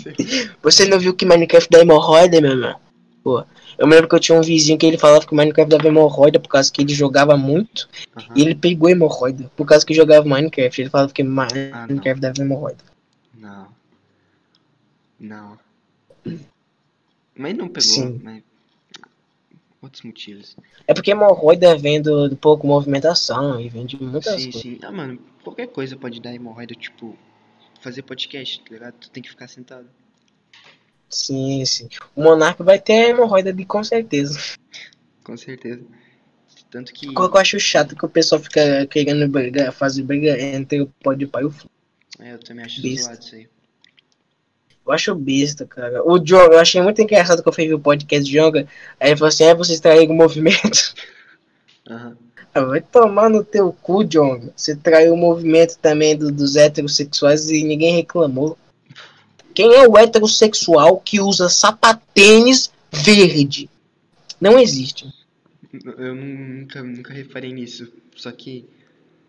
Você 0.64 0.84
não 0.88 0.98
viu 1.00 1.14
que 1.14 1.24
Minecraft 1.24 1.70
dá 1.70 1.82
hemorroida, 1.82 2.42
meu 2.42 2.50
irmão? 2.54 2.80
Pô, 3.24 3.46
eu 3.78 3.86
me 3.86 3.94
lembro 3.94 4.10
que 4.10 4.16
eu 4.16 4.20
tinha 4.20 4.36
um 4.36 4.42
vizinho 4.42 4.76
que 4.76 4.88
ele 4.88 4.98
falava 4.98 5.24
que 5.24 5.32
o 5.32 5.36
Minecraft 5.36 5.70
dava 5.70 5.88
hemorroida 5.88 6.40
por 6.40 6.50
causa 6.50 6.72
que 6.72 6.82
ele 6.82 6.96
jogava 6.96 7.38
muito. 7.38 7.88
Aham. 8.18 8.34
E 8.36 8.42
ele 8.42 8.56
pegou 8.56 8.90
hemorroida 8.90 9.52
por 9.56 9.68
causa 9.68 9.86
que 9.86 9.94
jogava 9.94 10.28
Minecraft. 10.28 10.82
Ele 10.82 10.90
falava 10.90 11.14
que 11.14 11.22
Ah. 11.22 11.86
Minecraft 11.88 12.20
dava 12.20 12.42
hemorroida. 12.42 12.84
Não. 13.38 13.68
Não. 15.20 15.60
Mas 17.38 17.56
não 17.56 17.68
pegou, 17.68 17.82
Sim. 17.84 18.20
mas. 18.24 18.42
Outros 19.80 20.02
motivos. 20.02 20.58
É 20.88 20.94
porque 20.96 21.12
hemorroida 21.12 21.78
vem 21.78 22.02
do, 22.02 22.28
do 22.30 22.36
pouco 22.36 22.66
movimentação 22.66 23.62
e 23.62 23.70
vem 23.70 23.86
de 23.86 24.02
muitas 24.02 24.34
Sim, 24.42 24.44
coisas. 24.52 24.62
sim. 24.64 24.80
Ah, 24.82 24.92
mano, 24.92 25.20
qualquer 25.46 25.68
coisa 25.68 25.96
pode 25.96 26.20
dar 26.20 26.34
hemorroida, 26.34 26.74
tipo, 26.74 27.18
fazer 27.80 28.02
podcast, 28.02 28.60
tá 28.62 28.74
ligado? 28.74 28.94
Tu 28.96 29.10
tem 29.10 29.24
que 29.24 29.30
ficar 29.30 29.48
sentado. 29.48 29.88
Sim, 31.10 31.64
sim. 31.66 31.88
O 32.16 32.24
Monarca 32.24 32.64
vai 32.64 32.80
ter 32.80 33.10
hemorroida 33.10 33.52
ali 33.52 33.66
com 33.66 33.84
certeza. 33.84 34.40
Com 35.24 35.38
certeza. 35.38 35.84
Tanto 36.70 36.92
que. 36.92 37.08
O 37.08 37.14
que 37.14 37.38
eu 37.38 37.38
acho 37.38 37.60
chato 37.60 37.94
é 37.94 37.98
que 37.98 38.06
o 38.06 38.10
pessoal 38.10 38.42
fica 38.42 38.86
querendo 38.88 39.28
brigar, 39.30 39.72
fazer 39.72 40.04
briga 40.04 40.38
entre 40.40 40.82
o 40.82 40.92
e 41.18 41.26
pai 41.26 41.44
e 41.44 41.46
o 41.46 41.52
filho. 41.52 41.70
É, 42.20 42.34
eu 42.34 42.40
também 42.40 42.66
acho 42.66 42.82
Besta. 42.82 43.04
zoado 43.04 43.24
isso 43.24 43.36
aí. 43.36 43.50
Eu 44.86 44.92
acho 44.94 45.16
besta, 45.16 45.66
cara. 45.66 46.04
O 46.08 46.20
Jonga, 46.20 46.56
eu 46.56 46.60
achei 46.60 46.80
muito 46.80 47.02
engraçado 47.02 47.42
que 47.42 47.50
eu 47.50 47.54
ver 47.54 47.74
o 47.74 47.80
podcast 47.80 48.24
de 48.30 48.38
Jonga. 48.38 48.68
Aí 49.00 49.10
ele 49.10 49.18
falou 49.18 49.30
assim: 49.30 49.44
é, 49.44 49.56
vocês 49.56 49.80
traíram 49.80 50.14
o 50.14 50.18
movimento. 50.18 50.94
Aham. 51.90 52.18
Ah, 52.20 52.25
Vai 52.56 52.80
tomar 52.82 53.30
no 53.30 53.44
teu 53.44 53.74
cu, 53.74 54.04
Jonga. 54.06 54.54
Você 54.56 54.76
traiu 54.76 55.14
o 55.14 55.18
movimento 55.18 55.78
também 55.78 56.16
do- 56.18 56.32
dos 56.32 56.56
heterossexuais 56.56 57.50
e 57.50 57.64
ninguém 57.64 57.96
reclamou. 57.96 58.58
Quem 59.54 59.74
é 59.76 59.88
o 59.88 59.98
heterossexual 59.98 60.98
que 61.00 61.20
usa 61.20 61.50
sapatênis 61.50 62.72
verde? 62.92 63.70
Não 64.40 64.58
existe. 64.58 65.06
Eu 65.98 66.16
nunca, 66.16 66.82
nunca 66.82 67.14
reparei 67.14 67.52
nisso. 67.52 67.92
Só 68.16 68.32
que. 68.32 68.66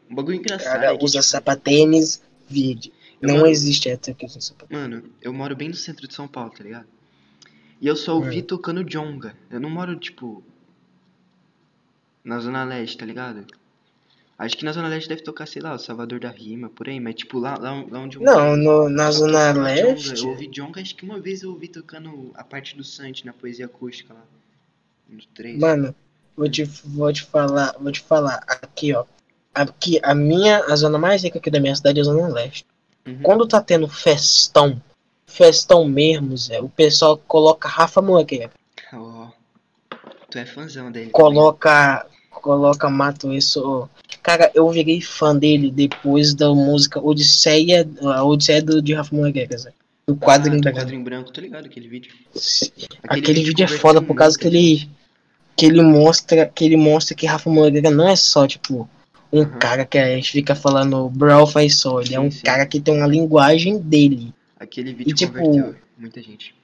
Um 0.08 0.14
bagulho 0.14 0.36
engraçado. 0.36 0.72
cara 0.74 0.92
é 0.94 0.96
que, 0.96 1.04
usa 1.04 1.18
tipo, 1.18 1.24
sapatênis 1.24 2.22
verde. 2.48 2.92
Eu 3.20 3.28
Não 3.28 3.36
moro- 3.38 3.50
existe 3.50 3.88
usa 4.24 4.40
sapatênis. 4.40 4.82
Mano, 4.88 5.02
eu 5.20 5.32
moro 5.32 5.56
bem 5.56 5.68
no 5.68 5.74
centro 5.74 6.06
de 6.06 6.14
São 6.14 6.28
Paulo, 6.28 6.50
tá 6.50 6.62
ligado? 6.62 6.86
E 7.80 7.86
eu 7.88 7.96
só 7.96 8.14
ouvi 8.14 8.38
Hum. 8.38 8.42
tocando 8.42 8.84
Jonga. 8.84 9.34
Eu 9.50 9.58
não 9.58 9.68
moro, 9.70 9.96
tipo. 9.96 10.44
Na 12.26 12.40
Zona 12.40 12.64
Leste, 12.64 12.98
tá 12.98 13.06
ligado? 13.06 13.46
Acho 14.38 14.56
que 14.56 14.64
na 14.64 14.72
Zona 14.72 14.88
Leste 14.88 15.08
deve 15.08 15.22
tocar, 15.22 15.46
sei 15.46 15.62
lá, 15.62 15.74
o 15.74 15.78
Salvador 15.78 16.18
da 16.20 16.28
Rima, 16.28 16.68
por 16.68 16.88
aí, 16.88 17.00
mas 17.00 17.14
tipo, 17.14 17.38
lá, 17.38 17.56
lá, 17.56 17.70
lá 17.88 18.00
onde 18.00 18.16
eu 18.16 18.22
Não, 18.22 18.56
no- 18.56 18.88
na 18.88 19.10
Zona. 19.10 19.52
Leste. 19.52 20.22
Eu 20.24 20.30
ouvi 20.30 20.46
Jonga, 20.48 20.80
acho 20.80 20.94
que 20.94 21.04
uma 21.04 21.18
vez 21.20 21.42
eu 21.42 21.50
ouvi 21.50 21.68
tocando 21.68 22.32
a 22.34 22.44
parte 22.44 22.76
do 22.76 22.84
Santi 22.84 23.24
na 23.24 23.32
poesia 23.32 23.66
acústica 23.66 24.12
lá. 24.12 24.22
Nos 25.08 25.24
três. 25.34 25.58
Mano, 25.58 25.94
vou 26.36 26.50
te, 26.50 26.64
vou 26.64 27.12
te 27.12 27.22
falar, 27.22 27.74
vou 27.80 27.92
te 27.92 28.00
falar. 28.00 28.42
Aqui, 28.46 28.92
ó. 28.92 29.04
Aqui, 29.54 29.98
a 30.02 30.14
minha, 30.14 30.58
a 30.66 30.76
zona 30.76 30.98
mais 30.98 31.22
rica 31.22 31.38
aqui 31.38 31.50
da 31.50 31.60
minha 31.60 31.74
cidade 31.74 31.98
é 31.98 32.02
a 32.02 32.04
Zona 32.04 32.28
Leste. 32.28 32.66
Uhum. 33.06 33.20
Quando 33.22 33.46
tá 33.48 33.62
tendo 33.62 33.88
festão, 33.88 34.82
festão 35.26 35.88
mesmo, 35.88 36.36
Zé, 36.36 36.60
o 36.60 36.68
pessoal 36.68 37.16
coloca 37.16 37.68
Rafa 37.68 38.02
Moreira. 38.02 38.50
Ó, 38.92 39.28
tu 40.30 40.36
é 40.38 40.44
fãzão 40.44 40.92
dele. 40.92 41.10
Coloca. 41.10 42.04
Coloca 42.40 42.88
Mato 42.88 43.32
isso. 43.32 43.88
Cara, 44.22 44.50
eu 44.54 44.68
virei 44.70 45.00
fã 45.00 45.34
dele 45.36 45.70
depois 45.70 46.34
da 46.34 46.52
música 46.54 47.00
Odisseia. 47.00 47.88
A 48.02 48.24
Odisseia 48.24 48.62
do, 48.62 48.80
de 48.82 48.94
Rafa 48.94 49.14
Moreira. 49.14 49.56
Do 50.06 50.14
quadrinho 50.16 50.58
ah, 50.58 50.62
da 50.62 50.70
do 50.70 50.76
quadrinho 50.76 51.02
branco, 51.02 51.32
tô 51.32 51.40
ligado 51.40 51.66
aquele 51.66 51.88
vídeo. 51.88 52.12
Aquele 53.08 53.42
vídeo 53.42 53.64
é 53.64 53.68
foda 53.68 54.00
por 54.00 54.14
causa 54.14 54.38
que 54.38 54.46
ele- 54.46 54.88
que 55.56 55.66
ele 55.66 55.82
mostra 55.82 56.46
que 56.46 56.64
ele 56.64 56.76
mostra 56.76 57.14
que 57.16 57.26
Rafa 57.26 57.48
Moreira 57.50 57.90
não 57.90 58.06
é 58.08 58.14
só 58.14 58.46
tipo 58.46 58.88
um 59.32 59.40
Uhum. 59.40 59.58
cara 59.58 59.84
que 59.84 59.98
a 59.98 60.14
gente 60.14 60.30
fica 60.30 60.54
falando 60.54 61.08
brawl 61.08 61.46
faz 61.46 61.76
só, 61.78 62.00
ele 62.00 62.14
é 62.14 62.20
Sim, 62.20 62.26
um 62.26 62.30
sim. 62.30 62.42
cara 62.42 62.64
que 62.66 62.78
tem 62.80 62.94
uma 62.96 63.06
linguagem 63.08 63.78
dele. 63.78 64.32
Aquele 64.60 64.92
vídeo 64.94 65.14
tipo, 65.14 65.32
converteu 65.38 65.74
muita 65.98 66.22
gente. 66.22 66.54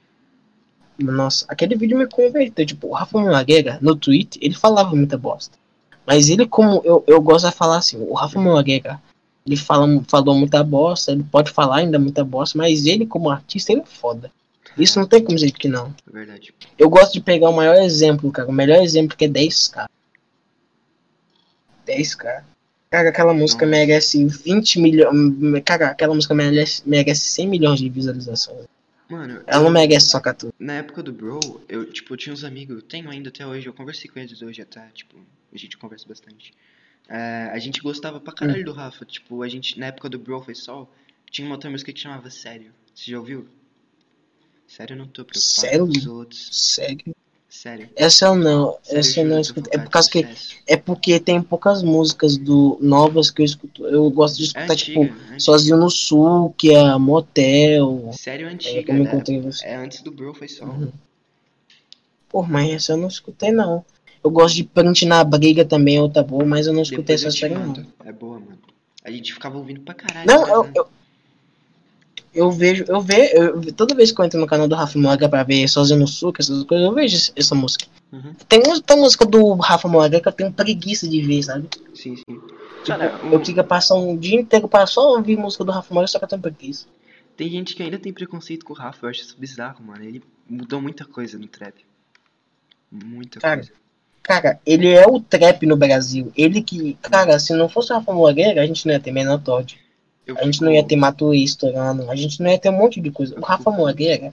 Nossa, 0.99 1.45
aquele 1.49 1.75
vídeo 1.75 1.99
me 1.99 2.07
converteu, 2.07 2.65
tipo, 2.65 2.87
o 2.89 2.93
Rafa 2.93 3.19
Moreira 3.19 3.79
no 3.81 3.97
Twitter, 3.97 4.41
ele 4.45 4.55
falava 4.55 4.95
muita 4.95 5.19
bosta. 5.19 5.59
Mas 6.07 6.29
ele 6.29 6.47
como 6.47 6.83
eu, 6.85 7.05
eu 7.07 7.21
gosto 7.21 7.49
de 7.49 7.55
falar 7.55 7.79
assim, 7.79 7.97
o 7.99 8.15
Rafa 8.15 8.41
Moreira, 8.41 9.01
ele 9.47 9.57
fala, 9.57 9.87
falou 10.09 10.35
muita 10.35 10.63
bosta, 10.63 11.13
ele 11.13 11.25
pode 11.25 11.51
falar 11.51 11.79
ainda 11.79 11.99
muita 11.99 12.25
bosta, 12.25 12.57
mas 12.57 12.87
ele 12.87 13.07
como 13.07 13.31
artista, 13.31 13.73
ele 13.73 13.83
é 13.83 13.87
foda. 13.87 14.31
Isso 14.79 14.99
não 14.99 15.07
tem 15.07 15.23
como 15.23 15.37
dizer 15.37 15.51
que 15.53 15.69
não. 15.69 15.95
É 16.09 16.13
verdade. 16.13 16.55
Eu 16.79 16.89
gosto 16.89 17.13
de 17.13 17.21
pegar 17.21 17.51
o 17.51 17.57
maior 17.57 17.77
exemplo, 17.77 18.31
cara. 18.31 18.49
O 18.49 18.53
melhor 18.53 18.83
exemplo 18.83 19.17
que 19.17 19.27
é 19.27 19.29
10k. 19.29 19.87
10k. 21.87 22.43
Cara, 22.91 23.09
aquela 23.09 23.35
música 23.35 23.67
Nossa. 23.67 23.79
merece 23.79 24.25
20 24.25 24.81
milhões. 24.81 25.63
Cara, 25.65 25.89
aquela 25.89 26.15
música 26.15 26.35
merece, 26.35 26.83
merece 26.87 27.21
100 27.23 27.49
milhões 27.49 27.79
de 27.81 27.89
visualizações. 27.89 28.67
Mano, 29.09 29.43
Ela 29.47 29.65
não 29.65 29.71
merece 29.71 30.07
só 30.07 30.21
14. 30.21 30.55
Na 30.59 30.75
época 30.75 31.03
do 31.03 31.13
Bro, 31.13 31.41
eu, 31.69 31.85
tipo, 31.91 32.17
tinha 32.17 32.33
uns 32.33 32.45
amigos, 32.45 32.77
eu 32.77 32.83
tenho 32.83 33.11
ainda 33.11 33.29
até 33.29 33.47
hoje, 33.47 33.67
eu 33.67 33.75
conversei 33.75 34.11
com 34.11 34.19
eles 34.19 34.41
hoje 34.41 34.63
até, 34.63 34.87
tipo, 34.95 35.17
a 35.53 35.59
gente 35.59 35.77
conversa 35.77 36.07
bastante. 36.09 36.53
É, 37.09 37.51
a 37.53 37.59
gente 37.59 37.81
gostava 37.81 38.21
pra 38.21 38.33
caralho 38.33 38.65
do 38.65 38.73
Rafa, 38.73 39.05
tipo, 39.05 39.43
a 39.43 39.49
gente, 39.49 39.79
na 39.79 39.87
época 39.87 40.09
do 40.09 40.19
Bro 40.19 40.43
foi 40.43 40.55
sol, 40.55 40.91
tinha 41.31 41.47
uma 41.47 41.55
outra 41.57 41.69
música 41.71 41.93
que 41.93 42.01
chamava 42.01 42.31
Sério. 42.31 42.73
Você 42.95 43.11
já 43.11 43.19
ouviu? 43.19 43.47
Sério, 44.67 44.95
eu 44.95 44.99
não 44.99 45.07
tô 45.07 45.25
preocupado 45.25 45.43
Sério? 45.43 45.87
com 45.87 45.93
os 45.99 46.07
outros. 46.07 46.49
Sério. 46.53 47.15
Sério. 47.49 47.91
Essa 47.95 48.27
eu 48.27 48.35
não. 48.35 48.79
Sério, 48.83 49.01
Essa 49.01 49.21
eu 49.21 49.25
não 49.27 49.35
tô 49.35 49.41
escuto. 49.43 49.71
É 49.75 49.79
por 49.79 49.91
causa 49.91 50.11
que. 50.11 50.27
É 50.67 50.75
porque 50.75 51.21
tem 51.21 51.43
poucas 51.43 51.83
músicas 51.83 52.39
do 52.39 52.79
novas 52.81 53.31
que 53.31 53.43
eu 53.43 53.45
escuto. 53.45 53.87
Eu 53.87 54.09
gosto 54.11 54.39
de 54.39 54.45
É 54.45 54.47
escutar, 54.47 54.73
antiga, 54.73 54.77
tipo, 54.77 55.01
é 55.05 55.09
antiga. 55.25 55.41
Sozinho 55.41 55.77
no 55.77 55.91
Sul, 55.91 56.55
que 56.57 56.73
é 56.75 56.97
Motel. 56.97 58.11
Sério 58.15 58.47
é 58.47 58.51
É, 58.51 58.55
antiga, 58.55 58.87
como 58.87 58.99
eu 59.01 59.05
né? 59.05 59.11
encontrei 59.11 59.41
você. 59.43 59.67
É 59.67 59.77
antes 59.77 60.01
do 60.01 60.11
Bro 60.11 60.33
foi 60.33 60.49
sol. 60.49 60.69
Uhum. 60.69 60.93
Pô, 62.31 62.43
mas 62.43 62.71
essa 62.71 62.93
eu 62.95 62.97
não 62.97 63.09
escutei 63.09 63.53
não. 63.53 63.85
Eu 64.25 64.31
gosto 64.31 64.55
de 64.57 64.65
Print 64.65 65.05
na 65.05 65.23
Briga 65.25 65.65
também, 65.65 65.99
outra 66.01 66.23
boa, 66.23 66.45
mas 66.45 66.67
eu 66.67 66.73
não 66.73 66.83
escutei 66.83 67.15
eu 67.15 67.19
essa 67.19 67.31
série 67.31 67.55
não. 67.55 67.75
É 68.05 68.13
boa, 68.13 68.39
mano. 68.39 68.59
A 69.05 69.11
gente 69.11 69.33
ficava 69.35 69.59
ouvindo 69.59 69.81
pra 69.81 69.95
caralho. 69.95 70.27
Não, 70.27 70.47
né? 70.47 70.53
eu, 70.53 70.71
eu, 70.83 70.89
eu 72.35 72.51
vejo, 72.53 72.85
eu 72.89 73.01
vejo, 73.01 73.35
eu- 73.35 73.73
toda 73.73 73.95
vez 73.95 74.13
que 74.13 74.21
eu 74.21 74.25
entro 74.25 74.39
no 74.41 74.47
canal 74.47 74.69
do 74.69 74.75
Rafa 74.77 74.99
Moraga 74.99 75.29
pra 75.29 75.43
ver 75.43 75.67
Sozinho 75.69 75.99
no 76.01 76.07
Sul, 76.07 76.33
essas 76.39 76.63
coisas, 76.65 76.87
eu 76.87 76.95
vejo 76.95 77.33
essa- 77.35 77.55
música. 77.55 77.87
Uhum. 78.13 78.33
Tem 78.49 78.63
muita 78.65 78.95
música 78.97 79.25
do 79.27 79.55
Rafa 79.55 79.89
Moraga 79.89 80.21
que 80.21 80.29
eu 80.29 80.33
tenho 80.33 80.53
preguiça 80.53 81.09
de 81.09 81.21
ver, 81.21 81.43
sabe? 81.43 81.69
Sim, 81.95 82.17
sim. 82.17 82.23
Tipo, 82.25 82.53
Cara, 82.87 83.19
eu 83.25 83.39
o- 83.39 83.41
queria 83.41 83.65
passar 83.65 83.95
um 83.97 84.17
dia 84.17 84.41
inteiro 84.41 84.69
pra 84.69 84.87
só 84.87 85.15
ouvir 85.17 85.37
música 85.37 85.65
do 85.65 85.73
Rafa 85.73 85.93
Moraga, 85.93 86.09
só 86.09 86.19
que 86.19 86.25
eu 86.25 86.29
tenho 86.29 86.43
preguiça. 86.43 86.87
Tem 87.37 87.49
gente 87.51 87.75
que 87.75 87.83
ainda 87.83 87.99
tem 87.99 88.13
preconceito 88.13 88.65
com 88.65 88.73
o 88.73 88.77
Rafa, 88.77 89.05
eu 89.07 89.11
acho 89.11 89.23
isso 89.23 89.37
bizarro, 89.39 89.85
mano. 89.85 90.05
Ele 90.05 90.23
mudou 90.49 90.81
muita 90.81 91.05
coisa 91.05 91.37
no 91.39 91.47
trap. 91.49 91.75
Muita 92.91 93.41
Cara, 93.41 93.57
coisa. 93.57 93.73
Cara, 94.23 94.61
ele 94.65 94.89
é 94.89 95.07
o 95.07 95.19
trap 95.21 95.67
no 95.67 95.77
Brasil. 95.77 96.33
Ele 96.37 96.63
que. 96.63 96.95
Cara, 97.03 97.39
se 97.39 97.53
não 97.55 97.69
fosse 97.69 97.93
o 97.93 97.97
Rafa 97.97 98.13
Moreira, 98.13 98.63
a 98.63 98.67
gente 98.67 98.87
não 98.87 98.93
ia 98.95 99.01
ter 99.01 99.11
menor 99.13 99.39
Todd. 99.43 99.79
Eu 100.27 100.39
A 100.39 100.45
gente 100.45 100.55
fico- 100.55 100.65
não 100.67 100.73
ia 100.73 100.85
ter 100.85 100.95
Matuí 100.97 101.43
estourando. 101.43 102.09
A 102.11 102.15
gente 102.15 102.41
não 102.41 102.49
ia 102.51 102.59
ter 102.59 102.69
um 102.71 102.79
monte 102.79 103.01
de 103.01 103.11
coisa. 103.11 103.37
O 103.39 103.43
Rafa 103.43 103.71
Moreira. 103.71 104.33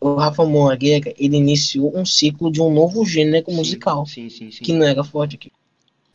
O 0.00 0.14
Rafa 0.14 0.44
Moreira, 0.44 1.12
ele 1.18 1.36
iniciou 1.36 1.96
um 1.96 2.04
ciclo 2.04 2.50
de 2.50 2.60
um 2.60 2.72
novo 2.72 3.04
gênero 3.04 3.44
Sim, 3.50 3.54
musical. 3.56 4.06
Sim, 4.06 4.28
sim, 4.30 4.50
sim. 4.50 4.64
Que 4.64 4.72
não 4.72 4.86
era 4.86 5.04
forte 5.04 5.36
aqui. 5.36 5.52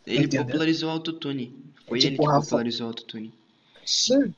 Ele 0.05 0.25
entendeu? 0.25 0.45
popularizou 0.45 0.89
o 0.89 0.91
autotune. 0.93 1.53
Foi 1.87 1.99
Tipo 1.99 2.13
ele 2.13 2.17
que 2.17 2.25
Rafa- 2.25 2.41
popularizou 2.41 2.87
o 2.87 2.89
autotune. 2.89 3.31
Sim. 3.85 4.33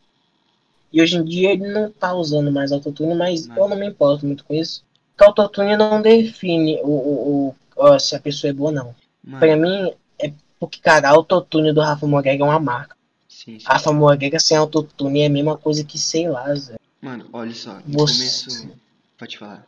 E 0.91 1.01
hoje 1.01 1.17
em 1.17 1.23
dia 1.23 1.51
ele 1.51 1.67
não 1.67 1.89
tá 1.91 2.13
usando 2.13 2.51
mais 2.51 2.71
autotune, 2.71 3.15
mas 3.15 3.47
Não. 3.47 3.55
eu 3.57 3.69
não 3.69 3.77
me 3.77 3.87
importo 3.87 4.25
muito 4.25 4.43
com 4.43 4.53
isso. 4.53 4.83
Porque 5.15 5.23
autotune 5.23 5.75
não 5.77 6.01
define 6.01 6.79
o, 6.83 6.87
o, 6.89 7.47
o- 7.49 7.55
ó, 7.79 7.97
se 7.99 8.15
a 8.15 8.19
pessoa 8.19 8.49
é 8.49 8.53
boa 8.53 8.69
ou 8.69 8.75
não. 8.75 8.95
Pra 9.39 9.55
Mano, 9.55 9.61
mim, 9.61 9.93
é 10.19 10.31
porque, 10.59 10.79
cara, 10.79 11.09
autotune 11.09 11.73
do 11.73 11.81
Rafa 11.81 12.05
Moreira 12.07 12.41
é 12.43 12.45
uma 12.45 12.59
marca. 12.59 12.95
sim, 13.27 13.59
sim. 13.59 13.65
Rafa 13.65 13.91
Moreira 13.91 14.39
sem 14.39 14.57
autotune 14.57 15.21
é 15.21 15.25
a 15.27 15.29
mesma 15.29 15.57
coisa 15.57 15.83
que, 15.83 15.97
sei 15.97 16.27
lá, 16.29 16.53
Zé. 16.55 16.75
Mano, 17.01 17.27
olha 17.31 17.53
só, 17.55 17.75
no 17.85 17.99
Você- 17.99 18.17
começo. 18.45 18.69
Pode 19.17 19.37
falar. 19.37 19.65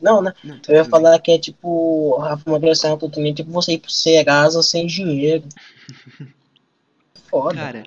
Não, 0.00 0.22
né? 0.22 0.32
Não, 0.44 0.60
Eu 0.68 0.74
ia 0.76 0.82
bem. 0.82 0.90
falar 0.90 1.18
que 1.18 1.32
é 1.32 1.38
tipo, 1.38 1.68
o 1.68 2.18
Rafa 2.18 2.48
Moreira 2.48 2.74
sem 2.74 2.88
autotune 2.90 3.30
é 3.30 3.34
tipo 3.34 3.50
você 3.50 3.72
ir 3.72 3.78
pro 3.78 3.90
Serasa 3.90 4.62
sem 4.62 4.86
dinheiro. 4.86 5.44
Foda. 7.28 7.54
Cara, 7.56 7.82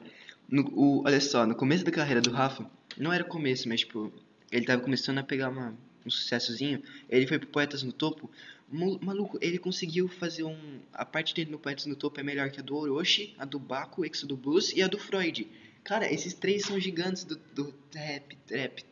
no, 0.50 0.64
o, 0.76 1.04
olha 1.06 1.22
só, 1.22 1.46
no 1.46 1.56
começo 1.56 1.84
da 1.86 1.92
carreira 1.92 2.22
do 2.22 2.32
Rafa, 2.32 2.66
não 2.98 3.14
era 3.14 3.24
o 3.24 3.28
começo, 3.28 3.68
mas 3.70 3.82
tipo, 3.82 4.12
ele 4.52 4.66
tava 4.66 4.82
começando 4.82 5.18
a 5.20 5.24
pegar 5.24 5.50
uma, 5.50 5.74
um 6.06 6.10
sucessozinho. 6.10 6.82
Ele 7.10 7.28
foi 7.28 7.40
pro 7.40 7.48
Poetas 7.48 7.84
no 7.84 7.92
Topo. 7.92 8.30
Maluco, 8.70 9.38
ele 9.42 9.58
conseguiu 9.58 10.08
fazer 10.08 10.44
um. 10.44 10.80
A 10.94 11.06
parte 11.06 11.36
dele 11.36 11.52
no 11.52 11.60
Poetas 11.60 11.86
no 11.86 11.96
Topo 11.96 12.20
é 12.20 12.24
melhor 12.24 12.50
que 12.50 12.60
a 12.60 12.64
do 12.64 12.76
Orochi, 12.76 13.36
a 13.38 13.44
do 13.44 13.60
Baco, 13.60 14.06
Exo 14.06 14.26
do 14.26 14.38
Blues 14.38 14.72
e 14.74 14.82
a 14.82 14.88
do 14.88 14.98
Freud. 14.98 15.48
Cara, 15.84 16.12
esses 16.12 16.34
três 16.34 16.64
são 16.64 16.80
gigantes 16.80 17.24
do, 17.26 17.36
do 17.54 17.74
rap, 17.94 18.36
trap. 18.48 18.86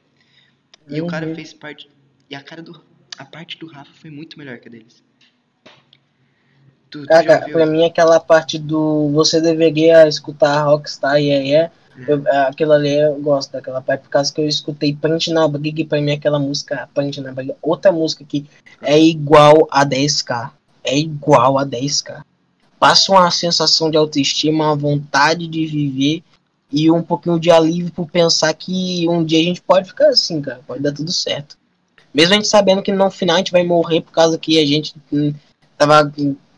E 0.89 1.01
o 1.01 1.07
cara 1.07 1.27
Uhum. 1.27 1.35
fez 1.35 1.53
parte. 1.53 1.89
E 2.29 2.35
a 2.35 2.41
cara 2.41 2.61
do. 2.61 2.83
A 3.17 3.25
parte 3.25 3.57
do 3.57 3.67
Rafa 3.67 3.91
foi 3.93 4.09
muito 4.09 4.37
melhor 4.37 4.57
que 4.59 4.67
a 4.67 4.71
deles. 4.71 5.03
Tu, 6.89 7.01
tu 7.01 7.07
Cara, 7.07 7.47
pra 7.49 7.65
mim 7.65 7.85
aquela 7.85 8.19
parte 8.19 8.57
do 8.57 9.09
você 9.09 9.39
deveria 9.39 10.07
escutar 10.07 10.63
Rockstar 10.63 11.17
yeah, 11.17 11.45
yeah, 11.45 11.73
eu, 12.07 12.23
aquilo 12.47 12.73
ali 12.73 12.93
eu 12.93 13.15
gosto 13.19 13.51
daquela 13.51 13.81
parte 13.81 14.01
por 14.01 14.09
causa 14.09 14.33
que 14.33 14.41
eu 14.41 14.47
escutei 14.47 14.95
Punch 14.95 15.31
na 15.31 15.47
Briga 15.47 15.81
e 15.81 15.85
pra 15.85 16.01
mim 16.01 16.11
aquela 16.11 16.39
música 16.39 16.89
Punch 16.93 17.19
na 17.21 17.31
Briga, 17.31 17.55
outra 17.61 17.91
música 17.91 18.23
que 18.23 18.45
é 18.81 18.99
igual 18.99 19.67
a 19.71 19.85
10k, 19.85 20.51
é 20.83 20.97
igual 20.97 21.57
a 21.57 21.65
10k. 21.65 22.21
Passa 22.79 23.11
uma 23.11 23.29
sensação 23.29 23.91
de 23.91 23.97
autoestima, 23.97 24.65
uma 24.65 24.75
vontade 24.75 25.47
de 25.47 25.65
viver 25.65 26.23
e 26.71 26.89
um 26.89 27.01
pouquinho 27.01 27.39
de 27.39 27.51
alívio 27.51 27.91
por 27.91 28.09
pensar 28.09 28.53
que 28.53 29.07
um 29.09 29.23
dia 29.23 29.39
a 29.39 29.43
gente 29.43 29.61
pode 29.61 29.87
ficar 29.87 30.09
assim, 30.09 30.41
cara, 30.41 30.61
pode 30.65 30.81
dar 30.81 30.93
tudo 30.93 31.11
certo. 31.11 31.57
Mesmo 32.13 32.33
a 32.33 32.35
gente 32.37 32.47
sabendo 32.47 32.81
que 32.81 32.91
no 32.91 33.09
final 33.11 33.35
a 33.35 33.39
gente 33.39 33.51
vai 33.51 33.63
morrer 33.63 34.01
por 34.01 34.11
causa 34.11 34.37
que 34.37 34.59
a 34.59 34.65
gente 34.65 34.95
hum, 35.11 35.33
tava 35.77 36.11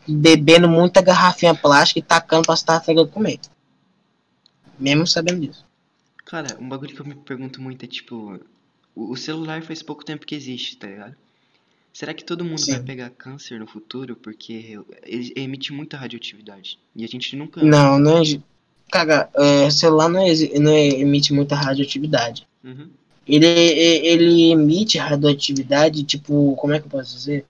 bebendo 0.06 0.68
muita 0.68 1.00
garrafinha 1.00 1.54
plástica 1.54 2.00
e 2.00 2.02
tacando 2.02 2.46
pra 2.46 2.56
tartaruga 2.56 3.06
comer. 3.06 3.38
Mesmo 4.82 5.06
sabendo 5.06 5.46
disso. 5.46 5.64
Cara, 6.24 6.56
um 6.60 6.68
bagulho 6.68 6.94
que 6.94 7.00
eu 7.00 7.06
me 7.06 7.14
pergunto 7.14 7.60
muito 7.60 7.84
é 7.84 7.88
tipo, 7.88 8.40
o, 8.94 9.16
celular 9.16 9.62
faz 9.62 9.82
pouco 9.82 10.04
tempo 10.04 10.26
que 10.26 10.34
existe, 10.34 10.76
tá 10.76 10.86
ligado? 10.86 11.14
Será 11.92 12.14
que 12.14 12.24
todo 12.24 12.44
mundo 12.44 12.64
vai 12.66 12.78
Sim. 12.78 12.84
pegar 12.84 13.10
câncer 13.10 13.60
no 13.60 13.66
futuro? 13.66 14.16
Porque 14.16 14.78
ele 15.04 15.32
emite 15.36 15.72
muita 15.72 15.96
radioatividade. 15.96 16.78
E 16.96 17.04
a 17.04 17.06
gente 17.08 17.36
nunca. 17.36 17.62
Não, 17.62 17.98
não 17.98 18.18
é. 18.18 18.22
Cara, 18.90 19.28
é, 19.34 19.70
celular 19.70 20.08
não, 20.08 20.26
exi- 20.26 20.58
não 20.58 20.72
é- 20.72 20.88
emite 20.88 21.32
muita 21.32 21.54
radioatividade. 21.54 22.46
Uhum. 22.64 22.88
Ele, 23.26 23.46
é- 23.46 24.06
ele 24.06 24.50
emite 24.50 24.98
radioatividade, 24.98 26.02
tipo, 26.04 26.56
como 26.56 26.72
é 26.72 26.80
que 26.80 26.86
eu 26.86 26.90
posso 26.90 27.14
dizer? 27.14 27.44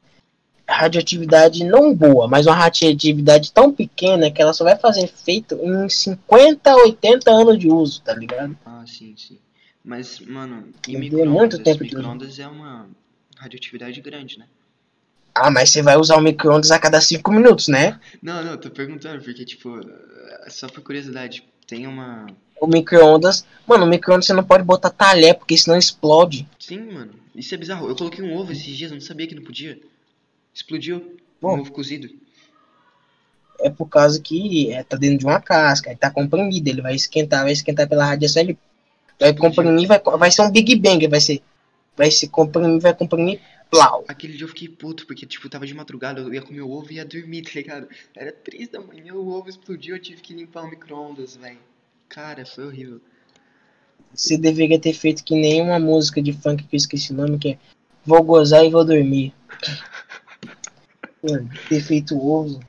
Radioatividade 0.73 1.65
não 1.65 1.95
boa, 1.95 2.27
mas 2.27 2.47
uma 2.47 2.55
radioatividade 2.55 3.53
tão 3.53 3.73
pequena 3.73 4.31
que 4.31 4.41
ela 4.41 4.53
só 4.53 4.65
vai 4.65 4.77
fazer 4.77 5.05
efeito 5.05 5.55
em 5.63 5.89
50, 5.89 6.75
80 6.75 7.31
anos 7.31 7.59
de 7.59 7.69
uso, 7.69 8.01
tá 8.03 8.15
ligado? 8.15 8.57
Ah, 8.65 8.83
sim, 8.87 9.15
sim. 9.17 9.39
Mas, 9.85 10.19
mano, 10.21 10.69
e 10.89 10.97
Entendeu? 10.97 11.27
Muito 11.27 11.59
micro-ondas? 11.59 11.63
tempo. 11.63 11.83
Micro-ondas 11.85 12.39
é 12.39 12.47
uma 12.47 12.87
radioatividade 13.37 14.01
grande, 14.01 14.39
né? 14.39 14.47
Ah, 15.35 15.51
mas 15.51 15.71
você 15.71 15.83
vai 15.83 15.97
usar 15.97 16.17
o 16.17 16.21
micro-ondas 16.21 16.71
a 16.71 16.79
cada 16.79 17.01
5 17.01 17.33
minutos, 17.33 17.69
né? 17.69 17.99
Não, 18.23 18.45
não, 18.45 18.57
tô 18.57 18.71
perguntando, 18.71 19.23
porque, 19.23 19.45
tipo, 19.45 19.81
só 20.49 20.69
por 20.69 20.83
curiosidade, 20.83 21.43
tem 21.67 21.87
uma. 21.87 22.27
O 22.61 22.67
micro-ondas. 22.67 23.45
Mano, 23.67 23.85
o 23.85 23.89
micro-ondas 23.89 24.27
você 24.27 24.33
não 24.33 24.45
pode 24.45 24.63
botar 24.63 24.91
talher, 24.91 25.35
porque 25.35 25.57
senão 25.57 25.77
explode. 25.77 26.47
Sim, 26.59 26.93
mano, 26.93 27.13
isso 27.35 27.55
é 27.55 27.59
bizarro. 27.59 27.89
Eu 27.89 27.97
coloquei 27.97 28.25
um 28.25 28.37
ovo 28.37 28.53
esses 28.53 28.77
dias, 28.77 28.91
eu 28.91 28.97
não 28.97 29.03
sabia 29.03 29.27
que 29.27 29.35
não 29.35 29.43
podia. 29.43 29.79
Explodiu. 30.55 31.17
Bom. 31.41 31.59
Ovo 31.59 31.73
cozido. 31.73 32.09
É 33.61 33.71
por 33.71 33.87
causa 33.87 34.21
que 34.21 34.73
é, 34.73 34.83
tá 34.83 34.97
dentro 34.97 35.19
de 35.19 35.27
uma 35.27 35.41
casca, 35.41 35.91
aí 35.91 35.97
tá 35.97 36.11
comprimido, 36.11 36.69
ele 36.69 36.83
vai 36.83 36.95
esquentar, 36.95 37.45
vai 37.45 37.53
esquentar 37.53 37.89
pela 37.89 38.05
radiação, 38.05 38.43
ele 38.43 38.59
vai 39.19 39.35
comprimir, 39.35 39.87
vai, 39.87 40.01
vai 40.01 40.31
ser 40.31 40.43
um 40.43 40.51
Big 40.51 40.75
Bang, 40.77 41.07
vai 41.07 41.21
ser. 41.21 41.43
Vai 41.97 42.11
se 42.11 42.29
comprimir, 42.29 42.81
vai 42.81 42.95
comprimir, 42.95 43.41
plau. 43.71 44.05
Aquele 44.09 44.33
dia 44.33 44.45
eu 44.45 44.49
fiquei 44.49 44.69
puto, 44.69 45.07
porque, 45.07 45.27
tipo, 45.27 45.49
tava 45.49 45.67
de 45.67 45.75
madrugada, 45.75 46.21
eu 46.21 46.33
ia 46.33 46.43
comer 46.43 46.63
o 46.63 46.71
ovo 46.71 46.91
e 46.91 46.97
ia 46.97 47.05
dormir, 47.05 47.43
tá 47.45 47.51
ligado? 47.55 47.89
Era 48.17 48.33
três 48.33 48.69
da 48.69 48.81
manhã, 48.81 49.15
o 49.15 49.29
ovo 49.29 49.49
explodiu, 49.49 49.95
eu 49.95 50.03
tive 50.03 50.23
que 50.23 50.35
limpar 50.35 50.65
o 50.65 50.71
micro-ondas, 50.71 51.37
velho. 51.37 51.59
Cara, 52.09 52.45
foi 52.47 52.67
horrível. 52.67 53.01
Você 54.15 54.37
deveria 54.37 54.79
ter 54.79 54.93
feito 54.93 55.23
que 55.23 55.35
nem 55.35 55.63
uma 55.63 55.79
música 55.79 56.21
de 56.21 56.33
funk 56.33 56.65
que 56.65 56.75
eu 56.75 56.79
esqueci 56.79 57.13
o 57.13 57.17
nome, 57.17 57.39
que 57.39 57.53
é 57.53 57.59
Vou 58.05 58.23
gozar 58.23 58.65
e 58.65 58.71
vou 58.71 58.85
dormir. 58.85 59.33
Mano, 61.23 61.49
ter 61.69 61.81
feito 61.81 62.17
ovo. 62.17 62.61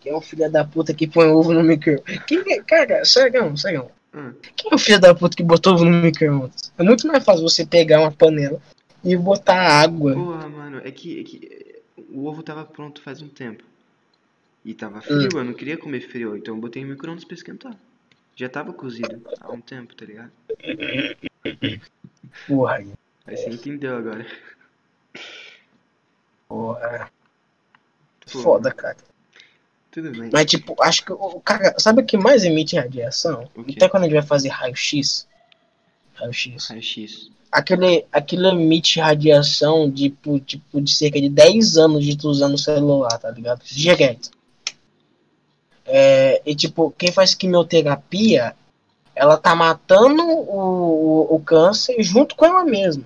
Que 0.00 0.10
é 0.10 0.16
um 0.16 0.20
filho 0.20 0.50
da 0.50 0.64
puta 0.64 0.94
que 0.94 1.06
põe 1.06 1.26
ovo 1.26 1.52
no 1.52 1.62
micro. 1.62 2.02
Quem 2.26 2.42
é, 2.52 2.62
cara, 2.62 3.04
sério, 3.04 3.56
sério. 3.56 3.90
Hum. 4.14 4.32
Quem 4.56 4.70
é 4.70 4.74
o 4.74 4.78
filho 4.78 5.00
da 5.00 5.14
puta 5.14 5.36
que 5.36 5.42
botou 5.42 5.74
ovo 5.74 5.84
no 5.84 6.02
micro-ondas? 6.02 6.72
É 6.78 6.82
muito 6.82 7.06
mais 7.06 7.24
fácil 7.24 7.42
você 7.42 7.66
pegar 7.66 8.00
uma 8.00 8.12
panela 8.12 8.60
e 9.02 9.16
botar 9.16 9.82
água. 9.82 10.14
Porra, 10.14 10.48
mano, 10.48 10.80
é 10.84 10.90
que, 10.90 11.20
é 11.20 11.24
que 11.24 11.82
o 12.10 12.26
ovo 12.26 12.42
tava 12.42 12.64
pronto 12.64 13.02
faz 13.02 13.22
um 13.22 13.28
tempo. 13.28 13.64
E 14.64 14.74
tava 14.74 15.00
frio, 15.00 15.30
eu 15.32 15.44
não 15.44 15.54
queria 15.54 15.78
comer 15.78 16.00
frio, 16.00 16.36
então 16.36 16.54
eu 16.54 16.60
botei 16.60 16.84
no 16.84 16.90
micro-ondas 16.90 17.24
pra 17.24 17.34
esquentar. 17.34 17.74
Já 18.36 18.48
tava 18.48 18.72
cozido 18.72 19.22
há 19.40 19.50
um 19.50 19.60
tempo, 19.60 19.94
tá 19.94 20.04
ligado? 20.04 20.30
Porra, 22.46 22.84
Aí 23.26 23.36
você 23.36 23.50
entendeu 23.50 23.96
agora. 23.96 24.26
porra. 26.48 27.10
Foda, 28.28 28.70
cara. 28.72 28.96
Tudo 29.90 30.10
bem. 30.12 30.30
Mas, 30.32 30.46
tipo, 30.46 30.76
acho 30.82 31.04
que 31.04 31.12
o 31.12 31.40
cara. 31.40 31.74
Sabe 31.78 32.02
o 32.02 32.04
que 32.04 32.16
mais 32.16 32.44
emite 32.44 32.76
radiação? 32.76 33.48
Até 33.76 33.88
quando 33.88 34.04
a 34.04 34.06
gente 34.06 34.14
vai 34.14 34.26
fazer 34.26 34.48
raio-x. 34.48 35.26
Raio-x. 36.14 36.68
Raio-X. 36.68 37.30
Aquele, 37.50 38.04
aquilo 38.12 38.48
emite 38.48 39.00
radiação 39.00 39.90
de, 39.90 40.10
tipo, 40.10 40.38
tipo, 40.40 40.80
de 40.80 40.94
cerca 40.94 41.20
de 41.20 41.30
10 41.30 41.78
anos 41.78 42.04
de 42.04 42.16
tu 42.16 42.28
usando 42.28 42.54
o 42.54 42.58
celular, 42.58 43.16
tá 43.18 43.30
ligado? 43.30 43.62
Direto. 43.64 44.30
É, 45.86 46.42
e 46.44 46.54
tipo, 46.54 46.90
quem 46.98 47.10
faz 47.10 47.34
quimioterapia, 47.34 48.54
ela 49.14 49.38
tá 49.38 49.54
matando 49.54 50.22
o, 50.22 51.30
o, 51.30 51.36
o 51.36 51.40
câncer 51.40 52.02
junto 52.02 52.36
com 52.36 52.44
ela 52.44 52.62
mesma. 52.62 53.04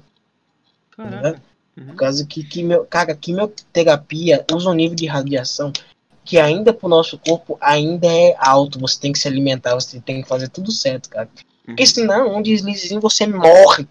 Caraca. 0.90 1.34
Por 1.34 1.51
Uhum. 1.76 1.96
causa 1.96 2.26
que, 2.26 2.44
quimio, 2.44 2.84
cara, 2.84 3.14
quimioterapia 3.14 4.44
usa 4.52 4.68
um 4.70 4.74
nível 4.74 4.94
de 4.94 5.06
radiação 5.06 5.72
que 6.24 6.38
ainda 6.38 6.72
pro 6.72 6.88
nosso 6.88 7.18
corpo 7.18 7.56
ainda 7.60 8.06
é 8.06 8.34
alto. 8.38 8.78
Você 8.78 9.00
tem 9.00 9.12
que 9.12 9.18
se 9.18 9.26
alimentar, 9.26 9.74
você 9.74 10.00
tem 10.00 10.22
que 10.22 10.28
fazer 10.28 10.48
tudo 10.48 10.70
certo, 10.70 11.08
cara. 11.08 11.28
Porque 11.64 11.82
Uhum. 11.82 11.86
senão, 11.88 12.36
um 12.36 12.42
deslizezinho 12.42 13.00
você 13.00 13.26
morre. 13.26 13.86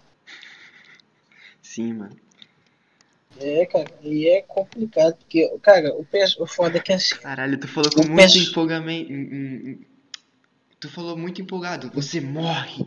Sim, 1.62 1.94
mano. 1.94 2.16
É, 3.40 3.66
cara, 3.66 3.90
e 4.02 4.28
é 4.28 4.42
complicado, 4.42 5.16
porque, 5.16 5.48
cara, 5.62 5.92
o, 5.94 6.04
peço- 6.04 6.40
o 6.42 6.46
foda 6.46 6.78
é 6.78 6.80
que 6.80 6.92
assim, 6.92 7.16
Caralho, 7.16 7.58
tu 7.58 7.66
falou 7.66 7.90
com 7.90 8.02
muito 8.04 8.14
peço- 8.16 8.38
empolgamento. 8.38 9.10
Tu 10.78 10.88
falou 10.90 11.16
muito 11.16 11.40
empolgado. 11.40 11.90
Você 11.94 12.20
morre. 12.20 12.84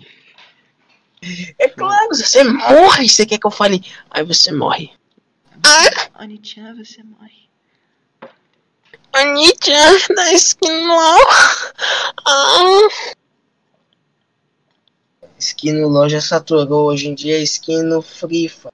É 1.60 1.70
claro, 1.70 2.10
você 2.10 2.44
morre, 2.44 3.10
você 3.10 3.26
quer 3.26 3.38
que 3.38 3.48
eu 3.48 3.52
fale, 3.52 3.84
aí 4.10 4.24
você 4.24 4.52
morre. 4.52 4.92
Anitia, 6.14 6.76
você 6.76 7.02
morre. 7.04 7.46
Anitta, 9.14 9.72
da 10.14 10.34
esquina. 10.34 11.18
Ah. 12.26 12.88
Skin 15.40 15.74
no 15.74 15.88
loja 15.88 16.20
saturou. 16.20 16.88
Hoje 16.88 17.08
em 17.08 17.16
dia 17.16 17.40
é 17.40 17.44
skin 17.44 17.84
no 17.84 18.02
Free 18.02 18.50
Fire. 18.50 18.74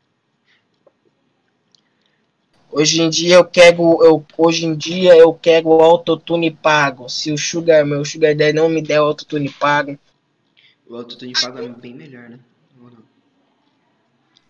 Hoje 2.71 3.01
em 3.01 3.09
dia 3.09 3.35
eu 3.35 3.45
quero, 3.45 4.03
eu, 4.03 4.25
hoje 4.37 4.65
em 4.65 4.75
dia 4.75 5.15
eu 5.15 5.33
quero 5.33 5.69
o 5.69 5.81
autotune 5.81 6.49
pago. 6.49 7.07
Se 7.09 7.31
o 7.31 7.37
Sugar, 7.37 7.85
meu 7.85 8.03
Sugar 8.05 8.35
Daddy 8.35 8.53
não 8.53 8.69
me 8.69 8.81
der 8.81 9.01
o 9.01 9.05
autotune 9.05 9.49
pago. 9.49 9.99
O 10.91 10.97
autotune 10.97 11.31
pago 11.31 11.57
é 11.57 11.69
bem 11.69 11.93
melhor, 11.93 12.30
né? 12.30 12.38
Ou 12.77 12.91
não? 12.91 13.03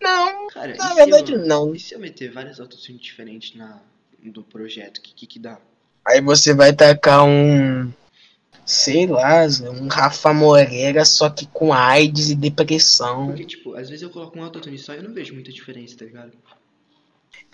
Não, 0.01 0.47
Cara, 0.47 0.75
na 0.75 0.95
verdade 0.95 1.33
eu, 1.33 1.45
não. 1.45 1.75
E 1.75 1.79
se 1.79 1.93
eu 1.93 1.99
meter 1.99 2.31
vários 2.31 2.59
autotunes 2.59 2.99
diferentes 2.99 3.55
na, 3.55 3.79
no 4.19 4.41
projeto, 4.41 4.97
o 4.97 5.01
que, 5.03 5.13
que 5.13 5.27
que 5.27 5.39
dá? 5.39 5.59
Aí 6.03 6.19
você 6.19 6.55
vai 6.55 6.73
tacar 6.73 7.23
um, 7.25 7.93
sei 8.65 9.05
lá, 9.05 9.45
um 9.71 9.87
Rafa 9.87 10.33
Moreira, 10.33 11.05
só 11.05 11.29
que 11.29 11.45
com 11.45 11.71
AIDS 11.71 12.31
e 12.31 12.35
depressão. 12.35 13.27
Porque, 13.27 13.45
tipo, 13.45 13.75
às 13.75 13.87
vezes 13.87 14.01
eu 14.01 14.09
coloco 14.09 14.39
um 14.39 14.43
autotune 14.43 14.79
só 14.79 14.95
e 14.95 14.97
eu 14.97 15.03
não 15.03 15.13
vejo 15.13 15.35
muita 15.35 15.51
diferença, 15.51 15.95
tá 15.95 16.05
ligado? 16.05 16.31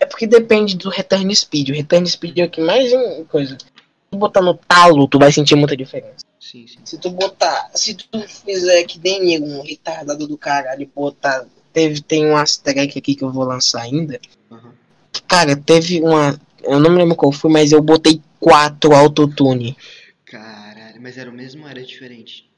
É 0.00 0.06
porque 0.06 0.26
depende 0.26 0.78
do 0.78 0.88
return 0.88 1.36
speed. 1.36 1.68
O 1.68 1.74
return 1.74 2.08
speed 2.08 2.38
é 2.38 2.44
o 2.44 2.50
que 2.50 2.62
mais 2.62 2.90
coisa. 3.28 3.58
Se 3.58 4.18
botar 4.18 4.40
no 4.40 4.54
talo, 4.54 5.06
tu 5.06 5.18
vai 5.18 5.30
sentir 5.30 5.56
muita 5.56 5.76
diferença. 5.76 6.27
Sim, 6.40 6.66
sim. 6.66 6.78
Se 6.84 6.98
tu 6.98 7.10
botar, 7.10 7.70
se 7.74 7.94
tu 7.94 8.20
fizer 8.28 8.84
que 8.84 8.98
nem 8.98 9.42
um 9.42 9.62
retardado 9.62 10.26
do 10.26 10.38
caralho, 10.38 10.90
botar, 10.94 11.46
teve 11.72 12.00
tem 12.00 12.26
umas 12.26 12.56
track 12.56 12.98
aqui 12.98 13.14
que 13.14 13.24
eu 13.24 13.32
vou 13.32 13.44
lançar 13.44 13.82
ainda. 13.82 14.18
Que, 15.12 15.22
Cara, 15.22 15.56
teve 15.56 16.00
uma, 16.00 16.40
eu 16.62 16.78
não 16.78 16.90
me 16.90 16.98
lembro 16.98 17.16
qual 17.16 17.32
foi, 17.32 17.50
mas 17.50 17.72
eu 17.72 17.82
botei 17.82 18.22
quatro 18.38 18.94
autotune. 18.94 19.76
Caralho, 20.24 21.00
mas 21.00 21.18
era 21.18 21.30
o 21.30 21.34
mesmo 21.34 21.64
ou 21.64 21.68
era 21.68 21.82
diferente? 21.82 22.48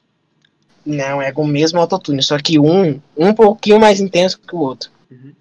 Não, 0.85 1.21
é 1.21 1.31
com 1.31 1.43
o 1.43 1.47
mesmo 1.47 1.79
autotune, 1.79 2.21
só 2.21 2.37
que 2.37 2.59
um, 2.59 2.99
um 3.15 3.33
pouquinho 3.33 3.79
mais 3.79 3.99
intenso 3.99 4.39
que 4.39 4.55
o 4.55 4.59
outro. 4.59 4.91
Uhum. 5.09 5.33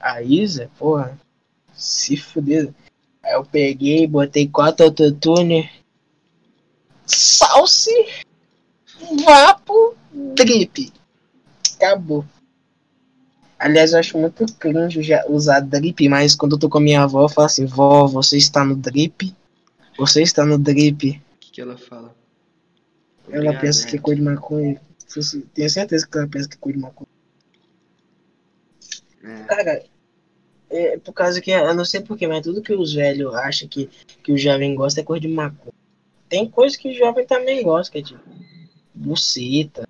Aí, 0.00 0.46
Zé, 0.46 0.68
porra, 0.78 1.18
se 1.74 2.16
fuder. 2.16 2.72
Aí 3.22 3.34
eu 3.34 3.44
peguei, 3.44 4.06
botei 4.06 4.48
quatro 4.48 4.86
autotune. 4.86 5.68
Salse, 7.14 7.90
vapo, 9.24 9.94
drip. 10.12 10.92
Acabou. 11.76 12.24
Aliás, 13.58 13.92
eu 13.92 14.00
acho 14.00 14.18
muito 14.18 14.44
cringe 14.54 15.02
já 15.02 15.24
usar 15.28 15.60
drip, 15.60 16.08
mas 16.08 16.34
quando 16.34 16.56
eu 16.56 16.58
tô 16.58 16.68
com 16.68 16.78
a 16.78 16.80
minha 16.80 17.02
avó, 17.02 17.22
eu 17.22 17.28
falo 17.28 17.46
assim, 17.46 17.64
vó, 17.64 18.06
você 18.06 18.36
está 18.36 18.64
no 18.64 18.74
drip? 18.74 19.34
Você 19.96 20.22
está 20.22 20.44
no 20.44 20.58
drip? 20.58 21.10
O 21.10 21.38
que, 21.38 21.52
que 21.52 21.60
ela 21.60 21.76
fala? 21.76 22.14
Ela 23.28 23.36
Obrigado, 23.38 23.60
pensa 23.60 23.86
que 23.86 23.96
é 23.96 24.00
coisa 24.00 24.20
de 24.20 24.26
maconha. 24.26 24.80
Tenho 25.54 25.70
certeza 25.70 26.08
que 26.08 26.18
ela 26.18 26.26
pensa 26.26 26.48
que 26.48 26.56
é 26.56 26.58
coisa 26.58 26.76
de 26.76 26.82
maconha. 26.82 27.08
É, 29.22 29.44
Cara, 29.44 29.84
é 30.70 30.98
por 30.98 31.12
causa 31.12 31.40
que, 31.40 31.50
eu 31.50 31.74
não 31.74 31.84
sei 31.84 32.00
porquê, 32.00 32.26
mas 32.26 32.42
tudo 32.42 32.62
que 32.62 32.72
os 32.72 32.92
velhos 32.92 33.32
acham 33.34 33.68
que, 33.68 33.88
que 34.24 34.32
o 34.32 34.38
jovem 34.38 34.74
gosta 34.74 35.00
é 35.00 35.04
coisa 35.04 35.20
de 35.20 35.28
maconha. 35.28 35.81
Tem 36.32 36.48
coisa 36.48 36.78
que 36.78 36.88
o 36.88 36.94
jovem 36.94 37.26
também 37.26 37.62
gosta, 37.62 37.92
que 37.92 37.98
é 37.98 38.02
tipo, 38.02 38.22
buceta, 38.94 39.86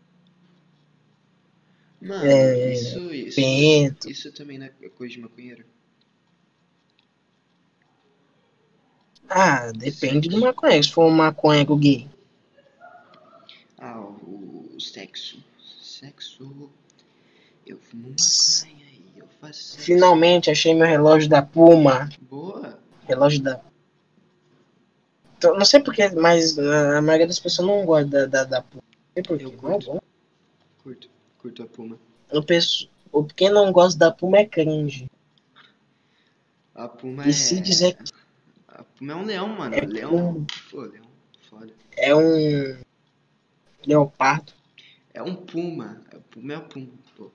Mano, 2.00 2.24
É, 2.24 2.72
isso, 2.72 3.14
isso, 3.14 3.36
pento. 3.36 4.10
isso 4.10 4.32
também 4.32 4.58
não 4.58 4.66
é 4.66 4.88
coisa 4.88 5.14
de 5.14 5.20
maconheiro. 5.20 5.64
Ah, 9.30 9.70
depende 9.70 10.28
do 10.28 10.40
maconha. 10.40 10.82
Se 10.82 10.90
for 10.90 11.06
um 11.06 11.10
maconha 11.10 11.64
com 11.64 11.78
gay. 11.78 12.08
Ah, 13.78 14.00
o, 14.00 14.68
o 14.74 14.80
sexo. 14.80 15.40
Sexo. 15.80 16.72
Eu 17.64 17.78
fumo 17.78 18.08
maconha 18.08 18.84
e 18.90 19.12
eu 19.16 19.28
faço 19.40 19.62
sexo. 19.62 19.84
Finalmente 19.84 20.50
achei 20.50 20.74
meu 20.74 20.88
relógio 20.88 21.28
da 21.28 21.40
Puma. 21.40 22.08
Boa. 22.20 22.80
Relógio 23.06 23.40
da. 23.40 23.71
Então, 25.42 25.58
não 25.58 25.64
sei 25.64 25.80
porquê, 25.80 26.08
mas 26.10 26.56
a 26.56 26.98
a 26.98 27.02
maioria 27.02 27.26
das 27.26 27.40
pessoas 27.40 27.66
não 27.66 27.84
gosta 27.84 28.06
da, 28.08 28.26
da, 28.26 28.44
da 28.44 28.62
Puma. 28.62 28.80
Não 28.84 29.12
sei 29.14 29.22
porquê. 29.24 29.44
Eu 29.44 29.50
Não 29.50 29.56
é 29.56 29.72
curto. 29.72 30.02
Curto. 30.84 31.10
Curto 31.38 31.62
a 31.64 31.66
puma. 31.66 31.98
Eu 32.30 32.44
penso, 32.44 32.88
o 33.10 33.24
quem 33.24 33.50
não 33.50 33.72
gosta 33.72 33.98
da 33.98 34.12
Puma 34.12 34.38
é 34.38 34.46
cringe. 34.46 35.10
A 36.72 36.86
puma 36.86 37.26
E 37.26 37.30
é. 37.30 37.32
se 37.32 37.60
dizer 37.60 37.96
que 37.96 38.12
A 38.68 38.84
puma 38.84 39.12
é 39.12 39.16
um 39.16 39.24
leão, 39.24 39.48
mano. 39.48 39.74
É 39.74 39.80
leão. 39.80 40.10
puma. 40.10 40.46
Pô, 40.70 40.80
leão. 40.82 41.04
Foda. 41.50 41.72
é 41.96 42.14
um 42.14 42.76
leopardo, 43.84 44.52
É 45.12 45.20
um 45.20 45.34
puma. 45.34 46.00
É, 46.12 46.18
puma 46.30 46.52
é 46.52 46.58
o 46.58 46.62
puma. 46.62 46.88
Pô. 47.16 47.32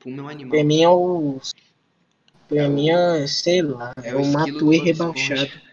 Puma 0.00 0.18
é 0.18 0.22
um 0.24 0.28
animal. 0.28 0.50
pra 0.50 0.64
mim 0.64 0.82
é 0.82 0.88
o. 0.88 1.40
Pra 2.48 2.68
mim 2.68 2.90
é, 2.90 3.26
sei 3.28 3.62
lá, 3.62 3.92
é, 4.02 4.08
É 4.08 4.12
Matue 4.32 4.52
Bob 4.58 4.78
rebaixado. 4.78 5.63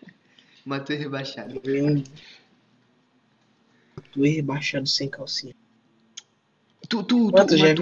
Matou 0.66 0.96
rebaixado. 0.96 1.62
É 1.66 1.84
um 1.84 2.04
Matue 3.98 4.30
rebaixado 4.30 4.88
sem 4.88 5.10
calcinha. 5.10 5.54
Tu, 6.90 7.04
tu, 7.04 7.32
tu, 7.32 7.58
já 7.58 7.68
o 7.74 7.76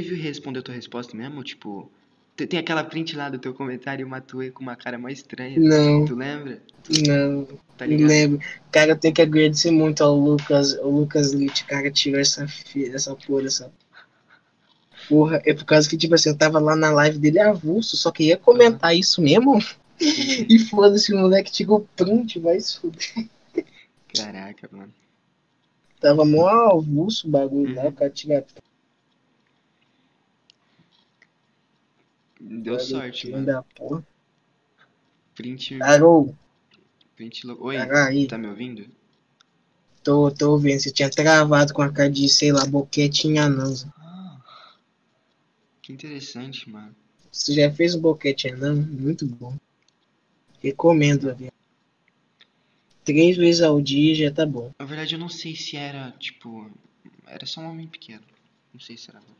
viu 0.00 0.14
o 0.14 0.16
e 0.16 0.20
respondeu 0.20 0.62
tua 0.62 0.74
resposta 0.74 1.16
mesmo? 1.16 1.42
Tipo, 1.44 1.90
te- 2.36 2.46
tem 2.46 2.58
aquela 2.58 2.82
print 2.82 3.14
lá 3.14 3.28
do 3.28 3.38
teu 3.38 3.54
comentário 3.54 4.02
e 4.02 4.04
o 4.04 4.08
Matue 4.08 4.50
com 4.50 4.62
uma 4.62 4.76
cara 4.76 4.98
mais 4.98 5.18
estranha. 5.18 5.58
Não, 5.58 6.04
Tu 6.04 6.16
lembra? 6.16 6.60
não, 7.06 7.46
Tá 7.76 7.86
não 7.86 7.96
ligado? 7.96 8.08
lembro. 8.08 8.40
Cara, 8.72 8.92
eu 8.92 8.98
tenho 8.98 9.14
que 9.14 9.22
agradecer 9.22 9.70
muito 9.70 10.02
ao 10.02 10.16
Lucas, 10.16 10.76
ao 10.78 10.90
Lucas 10.90 11.32
Litt, 11.32 11.64
cara, 11.64 11.90
tirou 11.90 12.20
essa, 12.20 12.46
essa 12.92 13.14
porra, 13.14 13.46
essa 13.46 13.72
porra. 15.08 15.40
É 15.44 15.54
por 15.54 15.64
causa 15.64 15.88
que, 15.88 15.96
tipo 15.96 16.14
assim, 16.14 16.30
eu 16.30 16.36
tava 16.36 16.58
lá 16.58 16.74
na 16.74 16.90
live 16.90 17.18
dele 17.18 17.38
avulso, 17.40 17.96
só 17.96 18.10
que 18.10 18.24
ia 18.24 18.36
comentar 18.36 18.96
isso 18.96 19.20
mesmo. 19.22 19.58
E 20.48 20.58
foda-se, 20.58 21.12
o 21.14 21.18
moleque 21.18 21.52
tirou 21.52 21.78
o 21.78 21.88
print, 21.96 22.38
vai 22.38 22.58
se 22.60 22.78
fuder. 22.78 23.28
Caraca, 24.14 24.68
mano. 24.72 24.92
Tava 26.00 26.24
mó 26.24 26.48
avulso 26.48 27.26
o 27.26 27.30
bagulho 27.30 27.74
lá, 27.74 27.84
Uhum. 27.84 27.88
o 27.88 27.92
cara 27.92 28.10
tira 28.10 28.46
Deu 32.40 32.78
sorte, 32.78 33.30
mano. 33.30 33.46
Da 33.46 33.62
porra. 33.62 34.04
Print, 35.34 35.78
Carol, 35.78 36.34
print 37.16 37.46
louco. 37.46 37.64
Oi, 37.66 37.76
cara 37.76 38.06
aí, 38.06 38.26
tá 38.26 38.38
me 38.38 38.46
ouvindo? 38.48 38.86
tô, 40.02 40.30
tô 40.30 40.52
ouvindo, 40.52 40.78
você 40.80 40.92
tinha 40.92 41.10
travado 41.10 41.72
com 41.72 41.82
a 41.82 41.90
cara 41.90 42.10
de, 42.10 42.28
sei 42.28 42.52
lá, 42.52 42.64
boquetinha 42.66 43.44
anansa. 43.44 43.92
Ah, 43.98 44.38
que 45.82 45.92
interessante, 45.92 46.68
mano. 46.68 46.94
Você 47.32 47.54
já 47.54 47.70
fez 47.72 47.94
um 47.94 48.00
boquete 48.00 48.48
anão? 48.48 48.76
Muito 48.76 49.26
bom. 49.26 49.56
Recomendo, 50.64 51.34
velho. 51.34 51.52
Três 53.04 53.36
vezes 53.36 53.60
ao 53.60 53.82
dia 53.82 54.14
já 54.14 54.30
tá 54.32 54.46
bom. 54.46 54.72
Na 54.78 54.86
verdade, 54.86 55.14
eu 55.14 55.18
não 55.18 55.28
sei 55.28 55.54
se 55.54 55.76
era, 55.76 56.10
tipo... 56.12 56.70
Era 57.26 57.44
só 57.44 57.60
um 57.60 57.68
homem 57.68 57.86
pequeno. 57.86 58.22
Não 58.72 58.80
sei 58.80 58.96
se 58.96 59.10
era 59.10 59.20
não. 59.20 59.34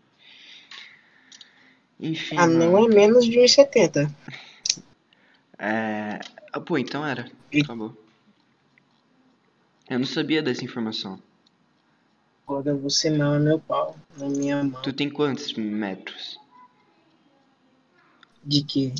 Enfim, 1.99 2.37
Anão 2.37 2.73
mano. 2.73 2.93
é 2.93 2.95
menos 2.95 3.25
de 3.25 3.39
1,70. 3.39 4.15
É... 5.59 6.21
Ah, 6.53 6.61
pô, 6.61 6.77
então 6.77 7.07
era. 7.07 7.31
Acabou. 7.63 7.97
Eu 9.89 9.99
não 9.99 10.07
sabia 10.07 10.43
dessa 10.43 10.63
informação. 10.63 11.19
Agora 12.47 12.75
você 12.75 13.09
mama 13.09 13.39
meu 13.39 13.59
pau 13.59 13.97
na 14.19 14.29
minha 14.29 14.63
mão. 14.63 14.83
Tu 14.83 14.93
tem 14.93 15.09
quantos 15.09 15.55
metros? 15.55 16.39
De 18.45 18.63
quê? 18.63 18.93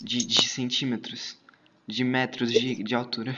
De, 0.00 0.24
de 0.24 0.48
centímetros? 0.48 1.36
De 1.86 2.02
metros 2.04 2.50
de, 2.52 2.82
de 2.82 2.94
altura? 2.94 3.36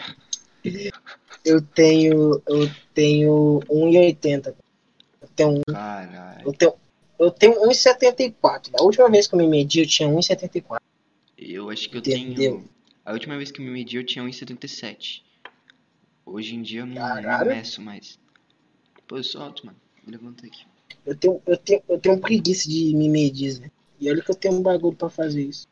Eu 1.44 1.60
tenho. 1.62 2.42
Eu 2.46 2.70
tenho 2.94 3.60
1,80. 3.68 4.54
Eu 5.20 5.28
tenho, 5.36 5.62
Caralho. 5.70 6.46
eu 6.46 6.52
tenho, 6.52 6.74
eu 7.18 7.30
tenho 7.30 7.54
1,74. 7.68 8.70
Da 8.70 8.82
última 8.82 9.10
vez 9.10 9.26
que 9.26 9.34
eu 9.34 9.38
me 9.38 9.46
medi, 9.46 9.80
eu 9.80 9.86
tinha 9.86 10.08
1,74. 10.08 10.80
Eu 11.36 11.70
acho 11.70 11.88
que 11.88 11.96
eu 11.96 12.00
Entendeu? 12.00 12.34
tenho. 12.56 12.68
A 13.04 13.12
última 13.12 13.36
vez 13.36 13.50
que 13.50 13.60
eu 13.60 13.64
me 13.64 13.70
medi 13.70 13.96
eu 13.96 14.04
tinha 14.04 14.24
1,77. 14.24 15.22
Hoje 16.26 16.54
em 16.54 16.62
dia 16.62 16.80
eu 16.80 16.86
não, 16.86 16.94
não 16.94 17.00
Caralho. 17.00 17.50
meço 17.50 17.80
mais. 17.80 18.18
Pô, 19.06 19.16
eu 19.16 19.24
sou 19.24 19.40
alto, 19.42 19.64
mano. 19.64 19.78
Levanta 20.06 20.46
aqui. 20.46 20.64
Eu 21.06 21.16
tenho, 21.16 21.42
eu, 21.46 21.56
tenho, 21.56 21.82
eu 21.88 21.98
tenho 21.98 22.20
preguiça 22.20 22.68
de 22.68 22.94
me 22.94 23.08
medir, 23.08 23.50
Zé. 23.52 23.70
E 24.00 24.10
olha 24.10 24.22
que 24.22 24.30
eu 24.30 24.34
tenho 24.34 24.54
um 24.54 24.62
bagulho 24.62 24.96
pra 24.96 25.08
fazer 25.08 25.42
isso. 25.42 25.66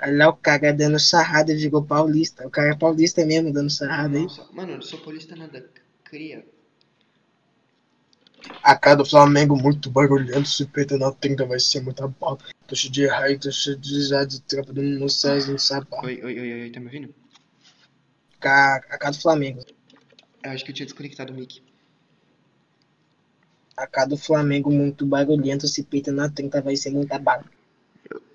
Olha 0.00 0.16
lá 0.16 0.28
o 0.28 0.36
cara 0.36 0.72
dando 0.72 0.98
sarrada 0.98 1.54
virou 1.54 1.82
paulista. 1.82 2.46
O 2.46 2.50
cara 2.50 2.72
é 2.72 2.76
paulista 2.76 3.24
mesmo 3.24 3.52
dando 3.52 3.70
sarrada 3.70 4.16
aí. 4.16 4.24
Nossa, 4.24 4.46
mano, 4.52 4.72
eu 4.72 4.76
não 4.76 4.82
sou 4.82 4.98
paulista 5.00 5.34
nada. 5.34 5.68
Cria. 6.04 6.44
A 8.62 8.76
cara 8.76 8.96
do 8.96 9.04
Flamengo 9.04 9.56
muito 9.56 9.90
barulhento, 9.90 10.48
se 10.48 10.66
peita 10.66 10.98
na 10.98 11.10
trinta 11.10 11.46
vai 11.46 11.58
ser 11.58 11.80
muita 11.80 12.06
bala. 12.06 12.38
Tô 12.66 12.74
cheio 12.74 12.92
de 12.92 13.06
raio, 13.06 13.38
tô 13.38 13.50
cheio 13.50 13.76
de 13.76 14.02
já 14.02 14.24
de 14.24 14.40
tropa 14.42 14.72
do 14.72 14.82
Moisés 14.82 15.48
no 15.48 15.58
sapato. 15.58 16.06
Oi, 16.06 16.20
oi, 16.22 16.40
oi, 16.40 16.62
oi, 16.62 16.70
tá 16.70 16.80
me 16.80 16.86
ouvindo? 16.86 17.14
A, 18.42 18.76
a 18.76 18.98
cara 18.98 19.12
do 19.12 19.20
Flamengo. 19.20 19.64
Eu 20.44 20.50
acho 20.50 20.64
que 20.64 20.70
eu 20.70 20.74
tinha 20.74 20.86
desconectado 20.86 21.32
o 21.32 21.36
mic. 21.36 21.62
A 23.76 23.86
cara 23.86 24.08
do 24.08 24.16
Flamengo 24.16 24.70
muito 24.70 25.04
barulhento, 25.04 25.66
se 25.66 25.82
peita 25.82 26.12
na 26.12 26.28
30 26.28 26.60
vai 26.62 26.76
ser 26.76 26.90
muita 26.90 27.18
bala. 27.18 27.44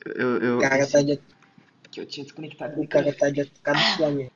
Eu, 0.06 0.38
eu, 0.38 0.58
O 0.58 0.62
cara 0.62 0.86
tá 0.88 1.02
de, 1.02 1.20
que 1.92 2.00
eu 2.00 2.06
tinha 2.06 2.24
desconectado 2.24 2.80
o 2.80 2.88
cara 2.88 3.14
tá 3.14 3.30
de 3.30 3.46
cara 3.62 3.78
do 3.78 3.98
Flamengo. 3.98 4.32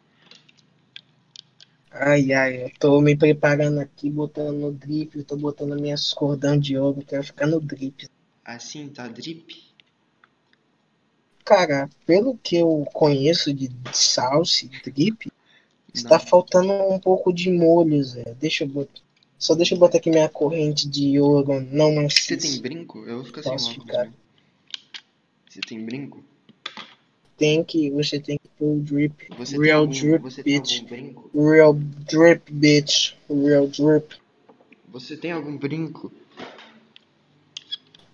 Ai, 1.90 2.34
ai, 2.34 2.66
eu 2.66 2.72
tô 2.78 3.00
me 3.00 3.16
preparando 3.16 3.80
aqui, 3.80 4.10
botando 4.10 4.52
no 4.54 4.72
drip, 4.74 5.18
eu 5.18 5.24
tô 5.24 5.38
botando 5.38 5.80
minhas 5.80 6.14
cordão 6.14 6.60
de 6.60 6.78
ouro, 6.78 7.06
quero 7.08 7.24
ficar 7.24 7.48
no 7.48 7.62
drip. 7.62 8.10
Assim, 8.44 8.90
tá 8.90 9.08
drip? 9.08 9.64
Cara, 11.46 11.90
pelo 12.06 12.38
que 12.38 12.58
eu 12.58 12.86
conheço 12.92 13.54
de 13.54 13.72
salsa 13.94 14.66
e 14.66 14.70
drip, 14.84 15.32
está 15.94 16.20
faltando 16.20 16.74
um 16.74 17.00
pouco 17.00 17.32
de 17.32 17.50
molho, 17.50 18.04
Zé. 18.04 18.36
Deixa 18.38 18.66
eu 18.66 18.68
botar. 18.68 19.02
Só 19.38 19.56
deixa 19.56 19.76
eu 19.76 19.80
botar 19.80 20.00
aqui 20.00 20.10
minha 20.10 20.28
corrente 20.28 20.90
de 20.90 21.20
ouro 21.20 21.62
não 21.62 22.10
Você 22.10 22.36
tem 22.36 22.60
brinco? 22.60 23.06
Eu 23.06 23.18
vou 23.18 23.26
ficar 23.26 23.44
sem 23.44 23.54
óculos, 23.54 23.74
ficar? 23.74 24.06
né? 24.06 24.14
Você 25.50 25.62
tem 25.62 25.86
brinco? 25.86 26.24
Tem 27.38 27.64
que, 27.64 27.90
você 27.92 28.20
tem 28.20 28.38
que 28.38 28.48
pôr 28.58 28.78
o 28.78 28.80
drip. 28.80 29.28
Você 29.38 29.58
Real 29.58 29.82
algum, 29.82 29.92
drip, 29.92 30.22
você 30.22 30.42
bitch. 30.42 30.84
Real 31.34 31.74
drip, 31.74 32.52
bitch. 32.52 33.14
Real 33.30 33.68
drip. 33.68 34.16
Você 34.90 35.18
tem 35.18 35.32
algum 35.32 35.58
brinco? 35.58 36.12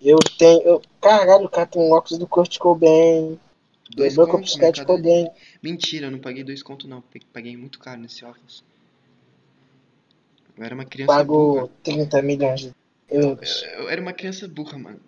Eu 0.01 0.17
tenho. 0.37 0.61
Eu, 0.61 0.81
caralho, 0.99 1.45
o 1.45 1.49
cara 1.49 1.67
tem 1.67 1.81
um 1.81 1.91
óculos 1.91 2.17
do 2.17 2.27
Kurt 2.27 2.57
Cobain. 2.57 3.39
Dois 3.95 4.13
Lembrou 4.13 4.25
que 4.25 4.31
eu 4.31 4.37
conto, 4.37 4.45
piscar 4.45 4.71
de 4.71 4.79
Mercado 4.79 4.97
Cobain. 4.97 5.27
Mentira, 5.61 6.07
eu 6.07 6.11
não 6.11 6.19
paguei 6.19 6.43
dois 6.43 6.63
conto 6.63 6.87
não. 6.87 7.03
Paguei 7.31 7.55
muito 7.55 7.77
caro 7.77 8.01
nesse 8.01 8.25
óculos. 8.25 8.63
Eu 10.57 10.63
era 10.63 10.73
uma 10.73 10.85
criança 10.85 11.13
Pagou 11.13 11.53
burra. 11.53 11.69
30 11.83 12.21
milhões 12.21 12.61
de 12.61 12.73
euros. 13.09 13.63
Eu 13.63 13.89
era 13.89 14.01
uma 14.01 14.13
criança 14.13 14.47
burra, 14.47 14.77
mano. 14.77 14.99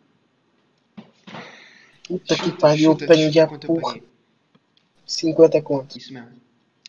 Puta 2.08 2.36
que 2.36 2.52
pariu, 2.60 2.92
eu 2.92 3.00
chuta, 3.00 3.16
chuta 3.16 3.44
a 3.44 3.68
porra. 3.68 3.94
paguei. 3.94 4.04
50 5.06 5.62
conto. 5.62 5.98
Isso 5.98 6.14
mesmo. 6.14 6.30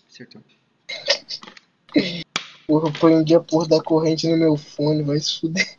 Acertou. 0.08 0.42
Porra, 2.66 2.88
eu 2.88 2.92
prendi 2.92 3.34
a 3.34 3.40
porra 3.40 3.68
da 3.68 3.82
corrente 3.82 4.26
no 4.28 4.36
meu 4.36 4.56
fone, 4.56 5.02
vai 5.02 5.18
se 5.20 5.40
fuder. 5.40 5.78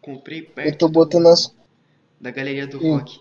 Comprei 0.00 0.42
perto 0.42 0.68
Eu 0.68 0.78
tô 0.78 0.86
do- 0.88 0.92
botando 0.92 1.28
as. 1.28 1.54
da 2.20 2.30
galeria 2.30 2.66
do 2.66 2.78
Hum. 2.84 2.96
rock. 2.98 3.20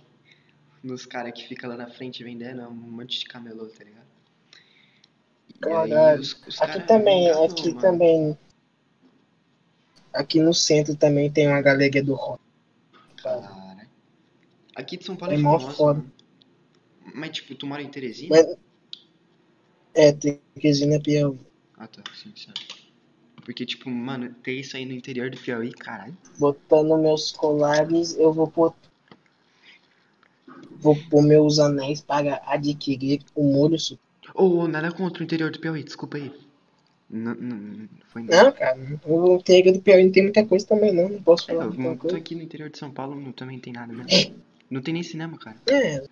Nos 0.84 1.06
caras 1.06 1.32
que 1.34 1.48
ficam 1.48 1.70
lá 1.70 1.78
na 1.78 1.88
frente 1.92 2.24
vendendo 2.24 2.64
um 2.64 2.72
monte 2.72 3.20
de 3.20 3.26
camelô, 3.26 3.68
tá 3.68 3.84
ligado? 3.84 4.02
Caralho. 5.60 6.20
os, 6.22 6.34
os 6.48 6.60
Aqui 6.60 6.82
também, 6.88 7.26
enganou, 7.28 7.46
aqui 7.46 7.68
mano. 7.70 7.82
também. 7.82 8.38
Aqui 10.14 10.40
no 10.40 10.54
centro 10.54 10.96
também 10.96 11.32
tem 11.32 11.48
uma 11.48 11.62
galeria 11.62 12.04
do 12.04 12.16
rock. 12.16 12.42
Cara. 13.22 13.61
Aqui 14.76 14.98
de 14.98 15.06
São 15.06 15.16
Paulo 15.16 15.34
É 15.34 15.38
é 15.38 15.40
mó 15.40 15.60
foda. 15.60 16.00
mano. 16.00 16.12
Mas 17.14 17.32
tipo, 17.32 17.56
tu 17.56 17.66
mora 17.68 17.82
em 17.82 17.90
Teresina? 17.90 18.30
Mas- 18.36 18.58
É, 19.94 20.12
Teresina 20.56 21.00
Piauí. 21.02 21.38
Ah 21.78 21.88
tá, 21.88 22.02
sim, 22.16 22.32
sabe. 22.36 22.60
Porque 23.44 23.66
tipo, 23.66 23.90
mano, 23.90 24.34
ter 24.44 24.54
isso 24.54 24.78
aí 24.78 24.86
no 24.86 24.94
interior 24.94 25.30
do 25.30 25.38
Piauí, 25.38 25.72
caralho. 25.72 26.16
Botando 26.40 26.98
meus 26.98 27.32
colares, 27.32 28.16
eu 28.18 28.32
vou 28.32 28.48
pôr. 28.48 28.74
Vou 30.80 30.96
pôr 31.10 31.22
meus 31.22 31.60
anéis 31.60 32.02
para 32.02 32.42
adquirir 32.46 33.22
o 33.36 33.44
molho 33.44 33.78
Ô, 34.34 34.44
ô, 34.60 34.68
nada 34.68 34.92
contra 34.92 35.22
o 35.22 35.26
interior 35.26 35.52
do 35.52 35.60
Piauí, 35.60 35.84
desculpa 35.84 36.18
aí. 36.18 36.32
Não, 37.10 37.36
não, 37.36 37.58
não 37.58 37.90
foi 38.08 38.24
Não, 38.24 38.52
cara, 38.54 38.78
o 39.06 39.36
interior 39.36 39.74
do 39.74 39.82
Piauí 39.82 40.06
não 40.06 40.12
tem 40.12 40.24
muita 40.24 40.46
coisa 40.46 40.66
também, 40.66 40.94
não. 40.94 41.10
Não 41.10 41.22
posso 41.22 41.44
É, 41.52 41.54
falar 41.54 41.66
eu 41.66 41.74
muita 41.74 41.96
tô 41.96 42.02
coisa. 42.04 42.18
aqui 42.18 42.36
no 42.36 42.42
interior 42.42 42.70
de 42.70 42.78
São 42.78 42.92
Paulo, 42.92 43.20
não, 43.20 43.32
também 43.34 43.60
tem 43.60 43.74
nada 43.74 43.92
mesmo. 43.92 44.08
Não 44.72 44.82
tem 44.82 44.94
nem 44.94 45.04
cinema, 45.04 45.38
cara. 45.38 45.58
É. 45.68 46.04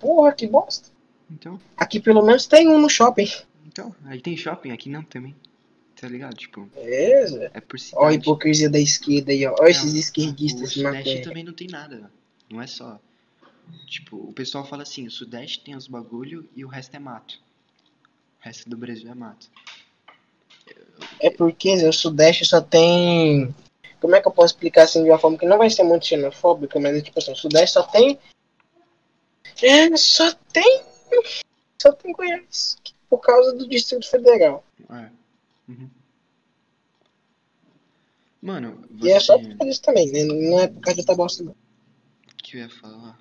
Porra, 0.00 0.32
que 0.32 0.46
bosta. 0.48 0.88
Então, 1.30 1.60
Aqui 1.76 2.00
pelo 2.00 2.22
menos 2.24 2.46
tem 2.46 2.66
um 2.68 2.80
no 2.80 2.88
shopping. 2.88 3.28
então, 3.66 3.94
aí 4.06 4.20
tem 4.20 4.36
shopping, 4.36 4.72
aqui 4.72 4.88
não 4.88 5.02
também. 5.04 5.36
Tá 6.00 6.08
ligado? 6.08 6.34
Tipo, 6.34 6.68
É, 6.74 7.50
é 7.58 7.60
por 7.60 7.78
cidade. 7.78 8.02
Ó 8.02 8.08
a 8.08 8.14
hipocrisia 8.14 8.70
da 8.70 8.80
esquerda 8.80 9.30
aí, 9.30 9.46
ó. 9.46 9.54
Ó 9.60 9.66
esses 9.66 9.92
esquerdistas 9.94 10.62
O 10.62 10.64
de 10.64 10.80
Sudeste 10.80 10.98
matéria. 10.98 11.22
também 11.22 11.44
não 11.44 11.52
tem 11.52 11.68
nada. 11.68 12.10
Não 12.50 12.60
é 12.62 12.66
só. 12.66 12.98
Tipo, 13.86 14.16
o 14.16 14.32
pessoal 14.32 14.66
fala 14.66 14.82
assim, 14.82 15.06
o 15.06 15.10
Sudeste 15.10 15.60
tem 15.62 15.76
os 15.76 15.86
bagulho 15.86 16.48
e 16.56 16.64
o 16.64 16.68
resto 16.68 16.96
é 16.96 16.98
mato. 16.98 17.38
O 18.40 18.44
resto 18.44 18.68
do 18.70 18.76
Brasil 18.78 19.10
é 19.10 19.14
mato. 19.14 19.46
É 21.20 21.28
porque 21.30 21.74
o 21.86 21.92
Sudeste 21.92 22.46
só 22.46 22.60
tem. 22.62 23.54
Como 24.00 24.14
é 24.14 24.20
que 24.20 24.28
eu 24.28 24.32
posso 24.32 24.54
explicar 24.54 24.84
assim 24.84 25.04
de 25.04 25.10
uma 25.10 25.18
forma 25.18 25.36
que 25.38 25.46
não 25.46 25.58
vai 25.58 25.68
ser 25.70 25.82
muito 25.82 26.06
xenofóbica, 26.06 26.80
mas 26.80 27.02
tipo 27.02 27.18
assim, 27.18 27.32
o 27.32 27.36
Sudeste 27.36 27.74
só 27.74 27.82
tem. 27.82 28.18
É, 29.62 29.96
só 29.96 30.32
tem. 30.52 30.82
Só 31.80 31.92
tem 31.92 32.12
Goiás. 32.12 32.78
Por 33.08 33.18
causa 33.18 33.52
do 33.52 33.68
Distrito 33.68 34.08
Federal. 34.08 34.64
É. 34.88 35.10
Uhum. 35.68 35.90
Mano, 38.40 38.88
E 39.02 39.10
é 39.10 39.20
só 39.20 39.36
você. 39.38 39.54
por 39.54 39.66
isso 39.66 39.82
também, 39.82 40.10
né? 40.10 40.24
Não 40.24 40.58
é 40.60 40.66
por 40.68 40.80
causa 40.80 41.04
da 41.04 41.14
bosta, 41.14 41.42
não. 41.42 41.54
que 42.42 42.56
eu 42.56 42.60
ia 42.62 42.70
falar? 42.70 43.18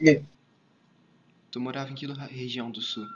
E, 0.00 0.22
Tu 1.50 1.60
morava 1.60 1.90
em 1.90 1.94
que 1.94 2.06
região 2.06 2.70
do 2.70 2.80
sul? 2.80 3.06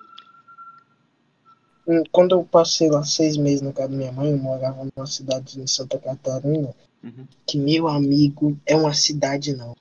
Hum, 1.87 2.03
Quando 2.11 2.35
eu 2.35 2.45
passei 2.45 2.91
lá 2.91 3.05
seis 3.05 3.37
meses 3.37 3.63
na 3.63 3.73
casa 3.73 3.89
da 3.91 3.97
minha 3.97 4.13
mãe, 4.13 4.31
eu 4.31 4.39
morava 4.39 4.85
numa 4.85 5.07
cidade 5.07 5.61
em 5.61 5.67
Santa 5.67 5.99
Catarina, 5.99 6.75
Uhum. 7.03 7.27
que 7.47 7.59
meu 7.59 7.89
amigo 7.89 8.59
é 8.67 8.75
uma 8.77 8.95
cidade 8.95 9.55
não. 9.57 9.75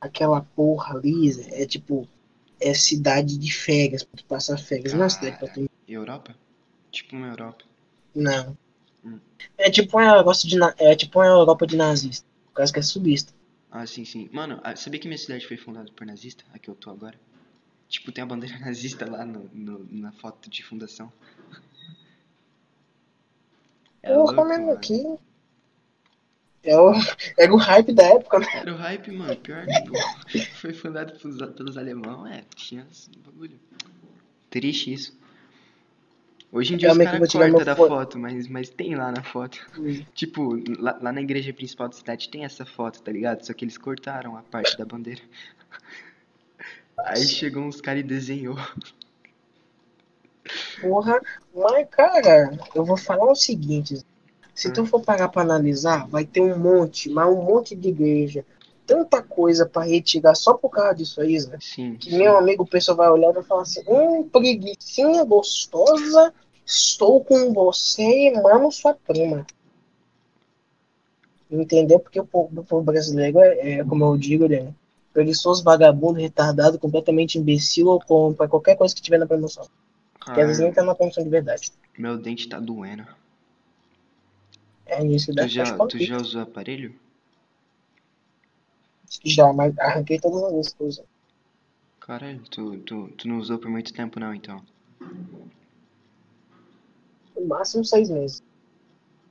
Aquela 0.00 0.42
porra 0.56 0.96
ali 0.96 1.30
é 1.52 1.66
tipo. 1.66 2.08
É 2.60 2.74
cidade 2.74 3.36
de 3.38 3.52
férias, 3.52 4.04
pra 4.04 4.16
tu 4.22 4.24
passar 4.26 4.56
férias. 4.56 4.92
Não 4.94 5.04
é 5.04 5.08
cidade 5.08 5.36
pra 5.36 5.48
tu 5.48 5.64
Europa? 5.88 6.34
Tipo 6.92 7.16
uma 7.16 7.28
Europa. 7.28 7.64
Não. 8.14 8.56
Hum. 9.04 9.18
É 9.58 9.70
tipo 9.70 9.96
uma 9.98 10.06
Europa 10.06 10.32
de, 10.44 10.56
é 10.78 10.94
tipo 10.94 11.18
uma 11.18 11.26
Europa 11.26 11.66
de 11.66 11.76
nazista. 11.76 12.24
Por 12.46 12.54
causa 12.54 12.72
que 12.72 12.78
é 12.78 12.82
subista. 12.82 13.32
Ah, 13.70 13.86
sim, 13.86 14.04
sim. 14.04 14.28
Mano, 14.32 14.60
ah, 14.62 14.76
sabia 14.76 15.00
que 15.00 15.08
minha 15.08 15.18
cidade 15.18 15.46
foi 15.46 15.56
fundada 15.56 15.90
por 15.92 16.06
nazista? 16.06 16.44
A 16.52 16.58
que 16.58 16.68
eu 16.68 16.74
tô 16.74 16.90
agora? 16.90 17.18
Tipo, 17.88 18.12
tem 18.12 18.22
a 18.22 18.26
bandeira 18.26 18.58
nazista 18.60 19.08
lá 19.10 19.24
no, 19.24 19.48
no- 19.52 19.86
na 19.90 20.12
foto 20.12 20.48
de 20.50 20.62
fundação. 20.62 21.12
É 24.02 24.12
Porra, 24.12 24.32
louco, 24.32 24.48
mano, 24.48 24.72
aqui. 24.72 25.04
É 26.64 26.76
o, 26.78 26.92
era 27.38 27.52
o 27.52 27.56
hype 27.56 27.92
da 27.92 28.04
época, 28.04 28.38
né? 28.38 28.46
Era 28.54 28.72
o 28.72 28.76
hype, 28.76 29.10
mano. 29.10 29.36
Pior, 29.36 29.66
tipo, 29.66 29.92
foi 30.60 30.72
fundado 30.72 31.18
pelos, 31.18 31.52
pelos 31.54 31.76
alemão, 31.76 32.26
é, 32.26 32.44
tinha 32.54 32.86
esse 32.90 33.10
bagulho. 33.18 33.58
Triste 34.48 34.92
isso. 34.92 35.18
Hoje 36.52 36.74
em 36.74 36.76
dia 36.76 36.88
Realmente 36.88 37.26
os 37.26 37.32
caras 37.32 37.32
cortam 37.32 37.64
da 37.64 37.74
fo- 37.74 37.88
foto, 37.88 38.18
mas, 38.18 38.46
mas 38.46 38.68
tem 38.68 38.94
lá 38.94 39.10
na 39.10 39.22
foto. 39.22 39.58
Tipo, 40.14 40.54
lá, 40.78 40.98
lá 41.00 41.10
na 41.12 41.22
igreja 41.22 41.52
principal 41.52 41.88
da 41.88 41.94
cidade 41.96 42.28
tem 42.28 42.44
essa 42.44 42.66
foto, 42.66 43.02
tá 43.02 43.10
ligado? 43.10 43.42
Só 43.44 43.54
que 43.54 43.64
eles 43.64 43.78
cortaram 43.78 44.36
a 44.36 44.42
parte 44.42 44.76
da 44.76 44.84
bandeira. 44.84 45.22
Aí 46.98 47.24
chegou 47.26 47.64
uns 47.64 47.80
caras 47.80 48.00
e 48.00 48.06
desenhou. 48.06 48.56
Porra, 50.80 51.20
mas 51.54 51.86
cara, 51.90 52.58
eu 52.74 52.84
vou 52.84 52.96
falar 52.96 53.30
o 53.30 53.34
seguinte. 53.34 54.04
Se 54.54 54.70
tu 54.72 54.84
for 54.84 55.00
parar 55.00 55.28
pra 55.28 55.42
analisar, 55.42 56.06
vai 56.08 56.24
ter 56.24 56.40
um 56.40 56.58
monte, 56.58 57.08
mas 57.08 57.28
um 57.28 57.42
monte 57.42 57.74
de 57.74 57.88
igreja. 57.88 58.44
Tanta 58.86 59.22
coisa 59.22 59.64
pra 59.64 59.82
retirar 59.82 60.34
só 60.34 60.54
por 60.54 60.68
causa 60.68 60.94
disso 60.94 61.20
aí, 61.20 61.38
Zé. 61.38 61.56
Sim. 61.60 61.96
Que 61.96 62.10
sim. 62.10 62.18
meu 62.18 62.36
amigo, 62.36 62.62
o 62.62 62.66
pessoal 62.66 62.96
vai 62.96 63.10
olhar 63.10 63.30
e 63.30 63.34
vai 63.34 63.42
falar 63.42 63.62
assim: 63.62 63.82
Hum, 63.88 64.28
preguiçinha 64.28 65.24
gostosa, 65.24 66.34
estou 66.66 67.24
com 67.24 67.52
você 67.52 68.02
e 68.02 68.42
mamo 68.42 68.70
sua 68.70 68.94
prima. 68.94 69.46
Entendeu? 71.50 71.98
Porque 72.00 72.20
o 72.20 72.26
povo, 72.26 72.60
o 72.60 72.64
povo 72.64 72.82
brasileiro 72.82 73.40
é, 73.40 73.72
é, 73.72 73.84
como 73.84 74.04
eu 74.04 74.16
digo, 74.16 74.44
ele 74.44 74.56
é 74.56 74.68
preguiçoso, 75.12 75.62
vagabundo, 75.62 76.18
retardado, 76.18 76.78
completamente 76.78 77.38
imbecil 77.38 77.88
ou 77.88 78.00
compra 78.00 78.48
qualquer 78.48 78.76
coisa 78.76 78.94
que 78.94 79.02
tiver 79.02 79.18
na 79.18 79.26
promoção. 79.26 79.66
Que 80.24 80.40
às 80.40 80.46
vezes 80.46 80.58
nem 80.60 80.72
tá 80.72 80.82
na 80.82 80.94
promoção 80.94 81.24
de 81.24 81.30
verdade. 81.30 81.72
Meu 81.98 82.16
dente 82.16 82.48
tá 82.48 82.60
doendo. 82.60 83.06
É 84.86 85.04
isso 85.04 85.26
que 85.26 85.32
dá 85.32 85.42
Tu 85.42 85.48
já, 85.48 85.76
tu 85.86 85.98
já 85.98 86.16
usou 86.16 86.42
aparelho? 86.42 86.94
Já, 89.24 89.52
mas 89.52 89.78
arranquei 89.78 90.18
todas 90.18 90.42
as 90.44 90.52
vezes 90.52 90.72
que 90.72 90.82
eu 90.82 90.86
usei. 90.86 91.04
Caralho, 92.00 92.40
tu, 92.50 92.78
tu, 92.78 93.08
tu 93.16 93.28
não 93.28 93.38
usou 93.38 93.58
por 93.58 93.70
muito 93.70 93.92
tempo 93.92 94.18
não, 94.18 94.34
então. 94.34 94.62
No 97.36 97.46
máximo 97.46 97.84
seis 97.84 98.10
meses. 98.10 98.42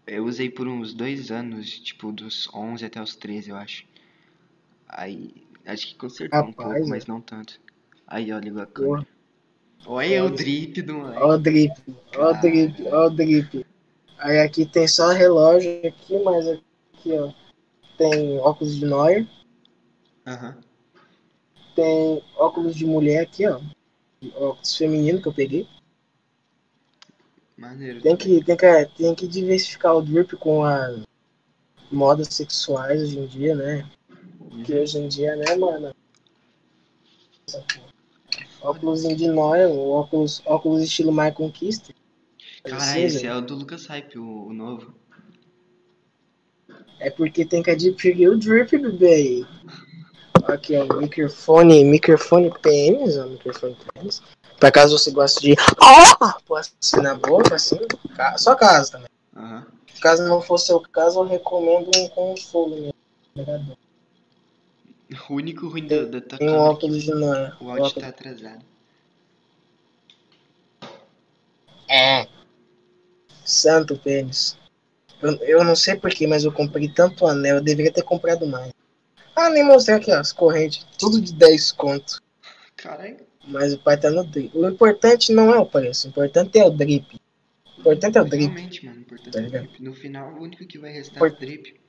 Eu 0.08 0.26
usei 0.26 0.50
por 0.50 0.68
uns 0.68 0.94
dois 0.94 1.32
anos, 1.32 1.80
tipo, 1.80 2.12
dos 2.12 2.50
11 2.54 2.86
até 2.86 3.02
os 3.02 3.16
13, 3.16 3.50
eu 3.52 3.56
acho. 3.56 3.86
Aí, 4.88 5.32
acho 5.66 5.88
que 5.88 5.96
consertou 5.96 6.40
um 6.40 6.48
Rapaz, 6.48 6.70
pouco, 6.70 6.88
é. 6.88 6.90
mas 6.90 7.06
não 7.06 7.22
tanto. 7.22 7.60
Aí, 8.08 8.32
ó, 8.32 8.40
ligou 8.40 8.62
a 8.62 8.68
Porra. 8.68 9.08
Olha 9.86 10.24
o 10.24 10.30
drip 10.30 10.82
do 10.82 10.94
mano. 10.96 11.16
Ó 11.20 11.34
o 11.34 11.38
drip, 11.38 11.74
ó 12.16 12.32
o 12.32 12.34
drip, 12.34 12.88
ó 12.88 13.08
o 13.08 13.10
drip. 13.10 13.66
Aí 14.18 14.40
aqui 14.40 14.66
tem 14.66 14.88
só 14.88 15.10
relógio 15.10 15.86
aqui, 15.86 16.20
mas 16.20 16.48
aqui, 16.48 17.12
ó, 17.14 17.32
tem 17.98 18.38
óculos 18.40 18.76
de 18.76 18.86
Neuer, 18.86 19.28
Aham. 20.28 20.58
tem 21.76 22.24
óculos 22.38 22.76
de 22.76 22.86
mulher 22.86 23.24
aqui, 23.24 23.48
ó. 23.48 23.60
Óculos 24.36 24.78
feminino 24.78 25.22
que 25.22 25.28
eu 25.28 25.34
peguei. 25.34 25.68
Maneiro. 27.58 28.02
Tem 28.02 28.16
que, 28.16 28.44
tem 28.44 28.56
que, 28.58 28.86
tem 28.96 29.16
que 29.16 29.28
diversificar 29.28 29.96
o 29.96 30.02
drip 30.02 30.36
com 30.38 30.64
a 30.64 31.02
modas 31.92 32.28
sexuais 32.30 33.02
hoje 33.02 33.20
em 33.20 33.26
dia, 33.26 33.56
né? 33.56 33.90
Porque 34.38 34.74
Uhum. 34.74 34.82
hoje 34.82 34.98
em 35.00 35.08
dia, 35.08 35.36
né, 35.36 35.56
mano? 35.56 35.92
Óculos 38.62 39.02
de 39.02 39.28
Neuer, 39.28 39.70
óculos, 39.70 40.42
óculos 40.46 40.84
estilo 40.84 41.12
My 41.12 41.32
Conquista. 41.32 41.94
Caralho, 42.64 43.06
esse 43.06 43.26
é 43.26 43.36
o 43.36 43.42
do 43.42 43.56
Lucas 43.56 43.88
Hype, 43.88 44.20
o, 44.20 44.48
o 44.48 44.54
novo. 44.54 44.94
É 47.00 47.10
porque 47.10 47.44
tem 47.44 47.64
que 47.64 47.72
adquirir 47.72 48.30
o 48.30 48.38
drip, 48.38 48.78
bebê. 48.78 49.44
Aqui, 50.48 50.76
ó, 50.78 50.86
microfone, 50.98 51.84
microfone 51.84 52.52
pênis, 52.62 53.18
ó, 53.18 53.26
microfone 53.26 53.76
pênis. 53.94 54.22
Pra 54.60 54.72
caso 54.72 54.98
você 54.98 55.10
goste 55.10 55.42
de. 55.42 55.56
Ah! 55.82 56.38
Pô, 56.46 56.56
assim 56.56 57.02
na 57.02 57.16
boca, 57.16 57.56
assim. 57.56 57.80
Só 58.38 58.54
caso 58.54 58.92
também. 58.92 59.10
Aham. 59.36 59.66
Caso 60.02 60.24
não 60.28 60.42
fosse 60.42 60.72
o 60.74 60.80
caso, 60.80 61.20
eu 61.20 61.28
recomendo 61.28 61.90
um 61.96 62.08
consolo 62.10 62.94
mesmo. 63.36 63.78
O 65.30 65.34
único 65.36 65.68
ruim 65.68 65.88
da, 65.88 66.04
da 66.06 66.22
tua 66.22 66.38
Tem 66.38 66.50
um 66.50 66.56
óculos 66.58 67.04
de 67.04 67.12
que 67.12 67.64
o 67.64 67.70
áudio 67.70 68.02
tá 68.02 68.08
atrasado. 68.08 68.64
É. 71.90 72.28
Santo 73.44 73.98
pênis. 73.98 74.58
Eu, 75.22 75.36
eu 75.38 75.64
não 75.64 75.76
sei 75.76 75.96
porquê, 75.96 76.26
mas 76.26 76.44
eu 76.44 76.52
comprei 76.52 76.88
tanto 76.90 77.28
anel, 77.28 77.58
eu 77.58 77.64
deveria 77.64 77.92
ter 77.92 78.04
comprado 78.04 78.48
mais. 78.48 78.72
Ah, 79.36 79.50
nem 79.50 79.64
mostrei 79.64 79.98
aqui, 79.98 80.12
ó, 80.12 80.20
as 80.20 80.32
correntes. 80.32 80.86
Tudo 80.98 81.20
de 81.22 81.34
10 81.34 81.72
conto. 81.74 82.22
Caralho. 82.76 83.18
Mas 83.48 83.74
o 83.74 83.80
pai 83.80 84.00
tá 84.00 84.10
no 84.10 84.24
drip. 84.24 84.56
O 84.58 84.68
importante 84.70 85.32
não 85.34 85.54
é 85.54 85.58
o 85.60 85.66
preço, 85.66 86.08
o 86.08 86.10
importante 86.10 86.58
é 86.58 86.64
o 86.64 86.70
drip. 86.70 87.20
O 87.78 87.82
importante 87.82 88.18
é 88.18 88.22
o 88.22 88.26
drip. 88.26 88.54
Realmente, 88.54 88.86
mano, 88.86 89.00
importante 89.02 89.32
Tá 89.32 89.40
é 89.40 89.42
o 89.42 89.46
ligado? 89.46 89.64
drip. 89.68 89.84
No 89.84 89.94
final, 89.94 90.32
o 90.34 90.42
único 90.42 90.66
que 90.66 90.78
vai 90.78 90.92
restar 90.92 91.18
Por- 91.20 91.30
é 91.30 91.34
o 91.34 91.38
drip. 91.38 91.80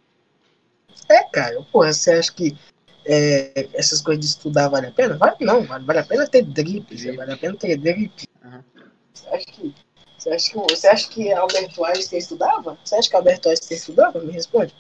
É, 1.09 1.25
cara, 1.31 1.63
porra, 1.71 1.93
você 1.93 2.13
acha 2.13 2.33
que 2.33 2.57
é, 3.05 3.69
essas 3.75 4.01
coisas 4.01 4.21
de 4.25 4.31
estudar 4.31 4.69
vale 4.69 4.87
a 4.87 4.91
pena? 4.93 5.17
Vale 5.17 5.37
não, 5.41 5.63
vale, 5.65 5.85
vale 5.85 5.99
a 6.01 6.05
pena 6.05 6.27
ter 6.27 6.43
drip, 6.43 6.95
Drip. 6.95 7.17
vale 7.17 7.33
a 7.33 7.37
pena 7.37 7.57
ter 7.57 7.77
drip. 7.77 8.27
Aham. 8.45 8.65
Você 9.13 9.29
acha 9.29 9.47
que. 9.47 9.75
Você 10.19 10.31
acha 10.31 10.51
que, 10.53 10.57
você 10.59 10.87
acha 10.87 11.09
que 11.09 11.33
Alberto 11.33 11.85
Einstein 11.85 12.19
estudava? 12.21 12.79
Você 12.85 12.95
acha 12.95 13.11
que 13.11 13.17
Alberto 13.17 13.49
Einstein 13.49 13.77
estudava? 13.77 14.21
Me 14.21 14.31
responde. 14.33 14.73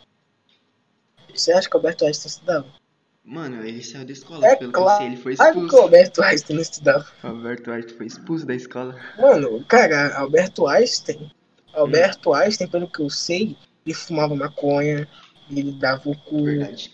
Você 1.35 1.53
acha 1.53 1.69
que 1.69 1.77
Alberto 1.77 2.05
Einstein 2.05 2.28
estudava? 2.31 2.66
Mano, 3.24 3.65
ele 3.65 3.82
saiu 3.82 4.05
da 4.05 4.12
escola, 4.12 4.47
É 4.47 4.57
pelo 4.57 4.73
que 4.73 4.78
eu 4.78 4.82
claro 4.82 4.99
sei, 4.99 5.07
ele 5.09 5.16
foi 5.16 5.36
Claro 5.36 5.53
que 5.53 5.59
o 5.59 5.62
expulso. 5.65 5.82
Alberto 5.85 6.23
Einstein 6.23 6.57
não 6.57 6.62
estudava. 6.62 7.07
O 7.23 7.27
Alberto 7.28 7.70
Einstein 7.70 7.97
foi 7.97 8.07
expulso 8.07 8.47
da 8.47 8.55
escola. 8.55 9.01
Mano, 9.19 9.65
cara, 9.66 10.16
Alberto 10.19 10.66
Einstein. 10.69 11.31
Alberto 11.73 12.35
Einstein, 12.35 12.69
pelo 12.69 12.89
que 12.89 13.01
eu 13.01 13.09
sei, 13.11 13.57
ele 13.86 13.94
fumava 13.94 14.35
maconha, 14.36 15.09
ele 15.51 15.73
dava 15.73 16.09
o 16.09 16.16
cu, 16.19 16.44
Verdade. 16.44 16.93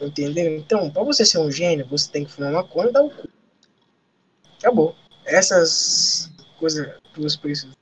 Entendeu? 0.00 0.56
Então, 0.56 0.90
pra 0.90 1.02
você 1.02 1.24
ser 1.24 1.38
um 1.38 1.50
gênio, 1.50 1.86
você 1.86 2.10
tem 2.10 2.24
que 2.24 2.32
fumar 2.32 2.52
maconha 2.52 2.90
e 2.90 2.92
dar 2.92 3.02
o 3.02 3.10
cu. 3.10 3.28
Acabou. 4.58 4.94
Essas 5.24 6.30
coisas 6.58 6.94
você 7.16 7.38
precisa. 7.38 7.72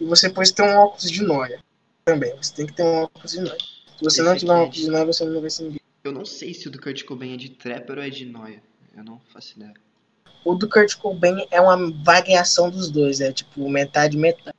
E 0.00 0.04
você 0.04 0.28
pode 0.30 0.52
ter 0.52 0.62
um 0.62 0.76
óculos 0.78 1.10
de 1.10 1.22
noia 1.22 1.62
também. 2.04 2.34
Você 2.36 2.54
tem 2.54 2.66
que 2.66 2.72
ter 2.72 2.82
um 2.82 3.02
óculos 3.02 3.32
de 3.32 3.40
noia. 3.40 3.58
Se 3.58 4.04
você 4.04 4.20
Esse 4.20 4.22
não 4.22 4.36
tiver 4.36 4.52
um 4.52 4.56
é 4.56 4.60
óculos 4.62 4.76
de 4.76 4.90
noia, 4.90 5.04
você 5.04 5.24
não 5.24 5.40
vai 5.40 5.50
ser 5.50 5.62
ninguém. 5.64 5.80
Eu 6.02 6.12
não 6.12 6.24
sei 6.24 6.54
se 6.54 6.66
o 6.66 6.70
do 6.70 6.80
Kurt 6.80 7.04
Cobain 7.04 7.34
é 7.34 7.36
de 7.36 7.50
trapper 7.50 7.98
ou 7.98 8.02
é 8.02 8.08
de 8.10 8.24
noia. 8.24 8.62
Eu 8.96 9.04
não 9.04 9.20
faço 9.32 9.56
ideia. 9.56 9.74
O 10.44 10.54
do 10.54 10.68
Kurt 10.68 10.96
Cobain 10.96 11.46
é 11.50 11.60
uma 11.60 11.92
variação 12.02 12.70
dos 12.70 12.90
dois, 12.90 13.20
é 13.20 13.30
tipo 13.30 13.68
metade 13.68 14.16
metade. 14.16 14.56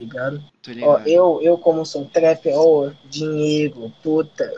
Ligado? 0.00 0.42
Tô 0.62 0.70
Ó, 0.70 0.74
ligado. 0.74 1.08
eu, 1.08 1.40
eu 1.42 1.58
como 1.58 1.84
sou 1.86 2.04
trap, 2.06 2.48
ó, 2.52 2.90
dinheiro, 3.08 3.92
puta, 4.02 4.52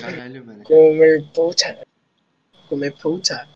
Caralho, 0.00 0.46
mano. 0.46 0.64
comer 0.64 1.24
puta, 1.32 1.86
comer 2.68 2.92
puta. 2.92 3.48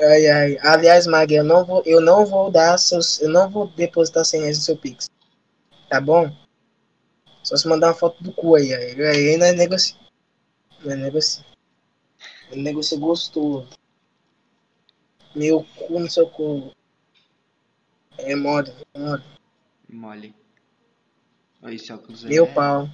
Ai, 0.00 0.26
ai. 0.28 0.58
Aliás, 0.62 1.06
Mag, 1.06 1.32
eu 1.32 1.42
não 1.42 1.64
vou, 1.64 1.82
eu 1.84 2.00
não 2.00 2.24
vou 2.24 2.50
dar 2.50 2.78
seus, 2.78 3.20
eu 3.20 3.28
não 3.28 3.50
vou 3.50 3.66
depositar 3.68 4.24
100 4.24 4.40
reais 4.40 4.58
no 4.58 4.64
seu 4.64 4.76
Pix. 4.76 5.10
Tá 5.88 6.00
bom? 6.00 6.30
Só 7.42 7.56
se 7.56 7.66
mandar 7.66 7.88
uma 7.88 7.94
foto 7.94 8.22
do 8.22 8.32
cu 8.32 8.54
aí, 8.54 8.72
aí, 8.72 9.00
aí 9.02 9.36
não 9.36 9.46
é 9.46 9.52
negocio. 9.52 9.96
Não 10.84 10.92
é 10.92 10.96
negocio. 10.96 11.44
É 12.52 12.56
negocio 12.56 12.98
gostoso. 12.98 13.68
Meu 15.34 15.66
cu 15.76 15.98
no 15.98 16.10
seu 16.10 16.28
cu. 16.28 16.72
É 18.18 18.34
moda, 18.34 18.74
é 18.94 18.98
moda. 18.98 19.24
Mole. 19.88 20.34
Olha 21.62 21.74
esse 21.74 21.92
óculos 21.92 22.24
aí. 22.24 22.30
Meu 22.30 22.44
é- 22.44 22.52
pau. 22.52 22.88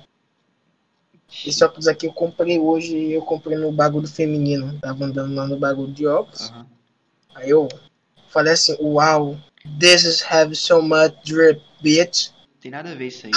Esse 1.46 1.64
óculos 1.64 1.88
aqui 1.88 2.06
eu 2.06 2.12
comprei 2.12 2.58
hoje, 2.58 3.12
eu 3.12 3.22
comprei 3.22 3.56
no 3.56 3.72
bagulho 3.72 4.06
feminino. 4.06 4.78
Tava 4.80 5.04
andando 5.04 5.34
lá 5.34 5.46
no 5.46 5.58
bagulho 5.58 5.92
de 5.92 6.06
óculos. 6.06 6.50
Aham. 6.50 6.66
Aí 7.34 7.50
eu 7.50 7.68
falei 8.28 8.52
assim, 8.52 8.76
uau, 8.80 9.36
this 9.80 10.04
is 10.04 10.22
have 10.22 10.54
so 10.54 10.80
much 10.80 11.12
drip, 11.24 11.60
bitch. 11.82 12.30
Tem 12.60 12.70
nada 12.70 12.92
a 12.92 12.94
ver 12.94 13.08
isso 13.08 13.26
aí. 13.26 13.32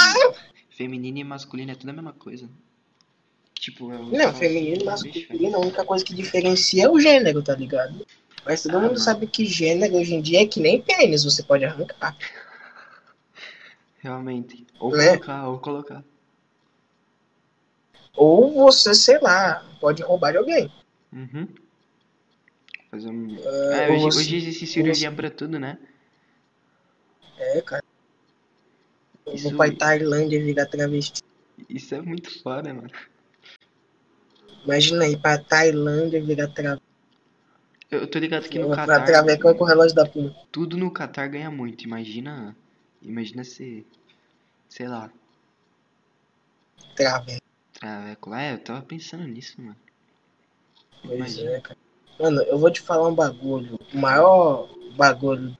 Feminino 0.69 1.18
e 1.18 1.24
masculino 1.24 1.72
é 1.72 1.76
tudo 1.76 1.90
a 1.90 1.94
mesma 1.94 2.14
coisa. 2.14 2.48
Tipo, 3.56 3.91
é 3.91 3.98
o. 3.98 4.11
Não, 4.11 4.34
feminino 4.34 4.82
e 4.82 4.86
masculino, 4.86 5.56
a 5.56 5.60
única 5.60 5.84
coisa 5.84 6.06
que 6.06 6.14
diferencia 6.14 6.86
é 6.86 6.90
o 6.90 6.99
gênero, 6.99 7.41
tá 7.41 7.56
ligado? 7.56 8.06
Mas 8.45 8.61
todo 8.61 8.78
Ah, 8.78 8.80
mundo 8.82 8.90
mano. 8.91 8.99
sabe 8.99 9.26
que 9.28 9.45
gênero 9.45 9.95
hoje 9.98 10.14
em 10.14 10.22
dia 10.22 10.44
é 10.44 10.45
que 10.45 10.60
nem 10.60 10.80
pênis, 10.82 11.24
você 11.24 11.41
pode 11.41 11.65
arrancar. 11.65 12.15
Realmente. 13.99 14.65
Ou 14.80 14.91
Né? 14.91 15.07
colocar, 15.18 15.49
ou 15.49 15.57
colocar. 15.60 16.03
Ou 18.18 18.52
você, 18.53 18.94
sei 18.95 19.19
lá, 19.19 19.64
pode 19.80 20.02
roubar 20.02 20.31
de 20.31 20.38
alguém. 20.39 20.72
Uhum. 21.14 21.48
Fazer 22.91 23.10
um. 23.10 23.38
Ah, 23.45 23.76
É, 23.76 23.88
ou 23.89 23.94
hoje, 23.95 24.03
você- 24.06 24.19
hoje 24.19 24.35
existe 24.38 24.65
cirurgia 24.68 25.11
pra 25.11 25.30
tudo, 25.30 25.60
né? 25.60 25.77
É, 27.38 27.61
cara. 27.61 27.84
Isso- 29.27 29.49
vou 29.49 29.57
pra 29.57 29.72
Tailândia 29.76 30.44
virar 30.44 30.65
travesti. 30.65 31.22
Isso 31.69 31.94
é 31.94 32.02
muito 32.02 32.41
foda, 32.41 32.73
mano. 32.73 32.89
Imagina 34.65 35.07
ir 35.07 35.18
pra 35.22 35.38
Tailândia 35.38 36.22
virar 36.23 36.48
travesti. 36.48 36.84
Eu 37.89 38.06
tô 38.07 38.19
ligado 38.19 38.49
que 38.49 38.60
no 38.60 38.68
Pra 38.68 38.85
Catar. 38.85 39.06
travecar 39.06 39.53
com 39.56 39.64
o 39.64 39.68
relógio 39.68 39.95
da 39.95 40.06
Puma. 40.06 40.35
Tudo 40.52 40.76
no 40.76 40.91
Catar 40.91 41.27
ganha 41.27 41.49
muito. 41.52 41.84
Imagina. 41.85 42.56
Imagina 43.02 43.44
se. 43.45 43.85
Sei 44.68 44.88
lá. 44.88 45.10
Traveca. 46.95 47.47
Traveco 47.80 48.30
lá. 48.30 48.41
É, 48.41 48.54
eu 48.54 48.60
tava 48.60 48.82
pensando 48.82 49.24
nisso, 49.28 49.62
mano. 49.62 49.76
Pois 51.04 51.16
Imagina. 51.18 51.52
é, 51.52 51.62
cara. 51.62 51.78
Mano, 52.20 52.41
eu 52.44 52.58
vou 52.58 52.72
te 52.72 52.82
falar 52.82 53.08
um 53.08 53.14
bagulho. 53.14 53.80
O 53.94 53.98
maior 53.98 54.68
bagulho 54.95 55.56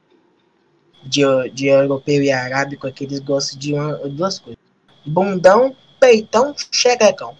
de, 1.04 1.22
de 1.54 1.68
europeu 1.68 2.24
e 2.24 2.32
arábico 2.32 2.88
é 2.88 2.92
que 2.92 3.04
eles 3.04 3.20
gostam 3.20 3.60
de 3.60 3.74
uma, 3.74 3.96
duas 4.10 4.40
coisas. 4.40 4.62
Bundão, 5.06 5.76
peitão, 6.00 6.56
xerecão. 6.72 7.38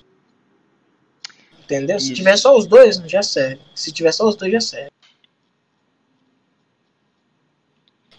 Entendeu? 1.64 2.00
Se 2.00 2.08
Isso. 2.08 2.16
tiver 2.16 2.38
só 2.38 2.56
os 2.56 2.66
dois, 2.68 2.98
já 3.08 3.24
serve. 3.24 3.60
Se 3.74 3.92
tiver 3.92 4.12
só 4.12 4.28
os 4.28 4.36
dois, 4.36 4.52
já 4.52 4.62
serve. 4.62 4.92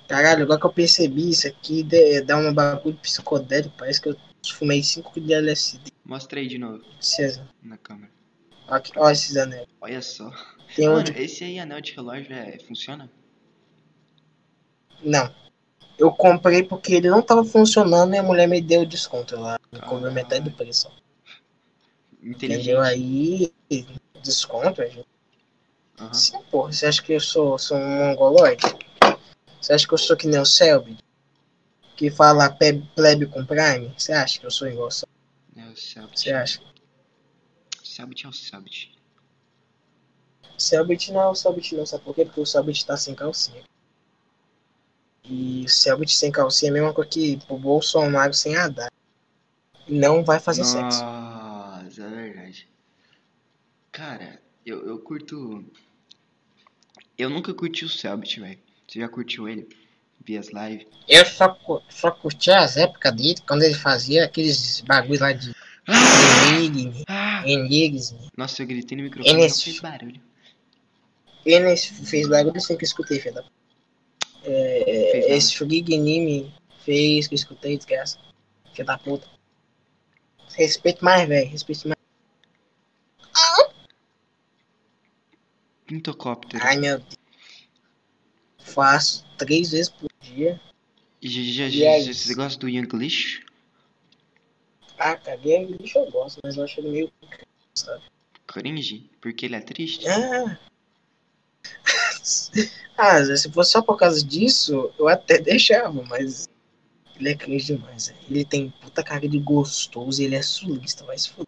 Caralho, 0.08 0.42
agora 0.42 0.58
que 0.58 0.66
eu 0.66 0.72
percebi 0.72 1.30
isso 1.30 1.46
aqui, 1.46 1.86
dá 2.24 2.36
um 2.36 2.52
bagulho 2.52 2.96
psicodélico. 2.96 3.74
Parece 3.76 4.00
que 4.00 4.08
eu 4.08 4.16
fumei 4.46 4.82
5 4.82 5.20
de 5.20 5.32
LSD. 5.32 5.92
Mostra 6.04 6.40
aí 6.40 6.46
de 6.46 6.58
novo 6.58 6.84
César. 7.00 7.48
na 7.62 7.76
câmera. 7.76 8.10
Olha 8.66 8.76
aqui, 8.76 8.92
olha 8.96 9.12
esses 9.12 9.36
anéis. 9.36 9.66
Olha 9.80 10.02
só. 10.02 10.30
Tem 10.74 10.88
Mano, 10.88 11.04
de 11.04 11.12
esse 11.22 11.44
aí 11.44 11.58
anel 11.58 11.80
de 11.80 11.92
relógio 11.92 12.32
é, 12.32 12.58
funciona? 12.58 13.10
Não. 15.02 15.32
Eu 15.98 16.12
comprei 16.12 16.62
porque 16.62 16.94
ele 16.94 17.10
não 17.10 17.22
tava 17.22 17.44
funcionando 17.44 18.14
e 18.14 18.18
a 18.18 18.22
mulher 18.22 18.46
me 18.46 18.60
deu 18.60 18.84
desconto 18.84 19.38
lá. 19.38 19.58
Me 19.72 19.80
cobrou 19.80 20.12
metade 20.12 20.44
do 20.44 20.50
preço. 20.50 20.90
Entendeu? 22.22 22.80
Aí, 22.80 23.52
desconto, 24.22 24.82
gente. 24.82 25.06
Aham. 25.98 26.14
Sim, 26.14 26.38
porra. 26.50 26.72
Você 26.72 26.86
acha 26.86 27.02
que 27.02 27.12
eu 27.12 27.20
sou, 27.20 27.58
sou 27.58 27.76
um 27.76 27.98
mongoloide? 28.06 28.62
Você 29.60 29.72
acha 29.72 29.86
que 29.86 29.94
eu 29.94 29.98
sou 29.98 30.16
que 30.16 30.28
nem 30.28 30.40
o 30.40 30.46
Selby? 30.46 30.96
Que 31.98 32.12
fala 32.12 32.48
plebe 32.94 33.26
com 33.26 33.44
prime? 33.44 33.92
Você 33.98 34.12
acha 34.12 34.38
que 34.38 34.46
eu 34.46 34.52
sou 34.52 34.68
igual 34.68 34.88
ao? 34.88 35.08
É 35.56 35.68
o 35.68 35.76
Selbit. 35.76 36.20
Você 36.20 36.32
acha? 36.32 36.60
Selbit 37.82 38.24
é 38.24 38.28
o 38.28 38.32
Selbit. 38.32 38.96
Selbit 40.56 41.10
não 41.10 41.20
é 41.20 41.26
o 41.26 41.34
Selbit 41.34 41.74
não, 41.74 41.84
sabe 41.84 42.04
por 42.04 42.14
quê? 42.14 42.24
Porque 42.24 42.40
o 42.40 42.46
Selbit 42.46 42.86
tá 42.86 42.96
sem 42.96 43.16
calcinha. 43.16 43.64
E 45.24 45.64
o 45.64 45.68
Selbit 45.68 46.16
sem 46.16 46.30
calcinha 46.30 46.70
é 46.70 46.70
a 46.70 46.74
mesma 46.74 46.94
coisa 46.94 47.10
que 47.10 47.40
o 47.48 47.58
Bolsonaro 47.58 48.32
sem 48.32 48.56
Haddad. 48.56 48.92
Não 49.88 50.24
vai 50.24 50.38
fazer 50.38 50.62
sexo. 50.62 51.02
Nossa, 51.02 52.00
é 52.00 52.08
verdade. 52.08 52.68
Cara, 53.90 54.40
eu, 54.64 54.86
eu 54.86 55.00
curto. 55.00 55.64
Eu 57.18 57.28
nunca 57.28 57.52
curti 57.52 57.84
o 57.84 57.88
Selbit, 57.88 58.38
velho. 58.38 58.60
Você 58.86 59.00
já 59.00 59.08
curtiu 59.08 59.48
ele? 59.48 59.68
Eu 61.08 61.24
só, 61.24 61.58
só 61.88 62.10
curti 62.10 62.50
as 62.50 62.76
épocas 62.76 63.14
dele, 63.14 63.36
quando 63.46 63.62
ele 63.62 63.74
fazia 63.74 64.24
aqueles 64.26 64.82
bagulho 64.82 65.20
lá 65.20 65.32
de 65.32 65.54
enigma, 66.54 67.02
Ah! 67.08 67.42
enigma. 67.48 68.18
Nossa, 68.36 68.62
eu 68.62 68.66
gritei 68.66 68.96
no 68.96 69.04
microfone 69.04 69.30
e 69.30 69.32
não 69.36 69.40
Enes- 69.40 69.62
fez 69.62 69.80
barulho. 69.80 70.20
Ele 71.46 71.76
fez 71.76 72.28
bagulho 72.28 72.60
sem 72.60 72.76
que 72.76 72.84
eu 72.84 72.86
escutei, 72.86 73.18
filho 73.20 73.36
da 73.36 73.44
é. 74.44 75.34
Esse 75.34 75.52
Shuriginimi 75.52 76.52
fez 76.84 77.26
que 77.26 77.34
eu 77.34 77.36
escutei, 77.36 77.76
desgraça. 77.76 78.18
Filho 78.74 78.86
da 78.86 78.98
puta. 78.98 79.26
Respeito 80.54 81.04
mais, 81.04 81.26
velho. 81.28 81.48
Respeito 81.48 81.88
mais. 81.88 81.98
Pintocóptero. 85.86 86.62
Ai, 86.64 86.76
meu 86.76 86.98
Deus. 86.98 87.16
Faço 88.58 89.24
três 89.38 89.70
vezes 89.70 89.88
por 89.88 90.07
dia. 90.34 90.60
Já, 91.22 91.42
já, 91.42 91.68
já, 91.68 91.86
é 91.86 92.12
você 92.12 92.34
gosta 92.34 92.58
do 92.60 92.68
Younglish? 92.68 93.44
Ah, 94.98 95.16
cara, 95.16 95.40
é 95.44 95.64
lixo 95.64 95.98
eu 95.98 96.10
gosto, 96.10 96.40
mas 96.42 96.56
eu 96.56 96.64
acho 96.64 96.80
ele 96.80 96.90
meio. 96.90 97.12
Sabe? 97.74 98.02
Cringe? 98.46 99.10
Porque 99.20 99.46
ele 99.46 99.56
é 99.56 99.60
triste? 99.60 100.06
Ah. 102.96 103.16
ah, 103.20 103.36
se 103.36 103.50
fosse 103.50 103.72
só 103.72 103.82
por 103.82 103.96
causa 103.96 104.24
disso, 104.24 104.92
eu 104.98 105.08
até 105.08 105.38
deixava, 105.38 106.02
mas. 106.04 106.48
Ele 107.16 107.30
é 107.30 107.34
cringe 107.34 107.74
demais. 107.74 108.12
Ele 108.28 108.44
tem 108.44 108.70
puta 108.80 109.02
cara 109.02 109.28
de 109.28 109.38
gostoso 109.38 110.20
e 110.20 110.24
ele 110.24 110.36
é 110.36 110.42
sulista, 110.42 111.04
vai 111.04 111.18
se 111.18 111.30
fuder. 111.30 111.46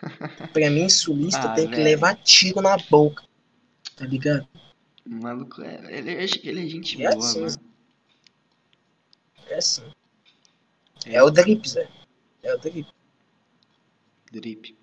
pra 0.52 0.70
mim, 0.70 0.88
sulista 0.88 1.52
Ah, 1.52 1.54
tem 1.54 1.66
que 1.66 1.72
velho. 1.76 1.84
levar 1.84 2.16
tiro 2.16 2.60
na 2.60 2.76
boca. 2.76 3.22
Tá 3.96 4.06
ligado? 4.06 4.48
O 5.10 5.14
maluco 5.14 5.60
é. 5.62 5.74
Ele, 5.98 6.10
é- 6.12 6.24
ele 6.48 6.64
é 6.66 6.68
gente 6.68 7.02
É 7.04 7.10
boa, 7.10 7.24
assim. 7.26 7.40
mano. 7.40 7.56
É 9.48 9.54
assim. 9.56 9.82
É 11.06 11.22
o 11.22 11.30
Drips, 11.30 11.74
velho. 11.74 11.88
É 12.42 12.54
o 12.54 12.58
Drips. 12.58 12.92
Drip. 14.32 14.78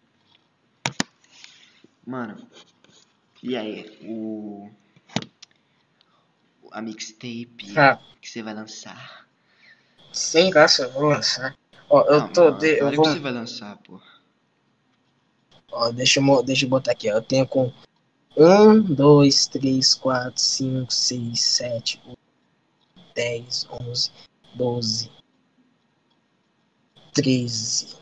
Mano. 2.06 2.48
E 3.42 3.56
aí, 3.56 3.98
o. 4.04 4.70
A 6.72 6.82
mixtape 6.82 7.78
Ah, 7.78 8.00
que 8.22 8.30
você 8.30 8.44
vai 8.44 8.54
lançar. 8.54 9.26
sem 10.12 10.50
graça, 10.50 10.84
eu 10.84 10.92
vou 10.92 11.04
lançar. 11.04 11.58
Ó, 11.90 12.04
eu 12.04 12.20
Não, 12.20 12.34
tô. 12.34 12.44
mano, 12.46 12.58
de- 12.58 12.78
eu 12.80 12.88
o 12.90 12.96
vou. 12.96 13.06
que 13.06 13.12
você 13.12 13.20
vai 13.20 13.32
lançar, 13.32 13.78
pô. 13.78 14.02
Ó, 15.72 15.92
deixa 15.92 16.20
eu, 16.20 16.44
deixa 16.44 16.66
eu 16.66 16.70
botar 16.70 16.92
aqui, 16.92 17.10
ó. 17.10 17.14
Eu 17.16 17.22
tenho 17.22 17.48
com 17.48 17.72
1, 18.38 18.94
2, 18.94 19.48
3, 19.48 19.96
4, 19.96 20.40
5, 20.40 20.94
6, 20.94 21.42
7, 21.42 22.02
8, 22.06 22.18
10, 23.16 23.68
11, 23.82 24.12
12, 24.54 25.12
13. 27.14 27.96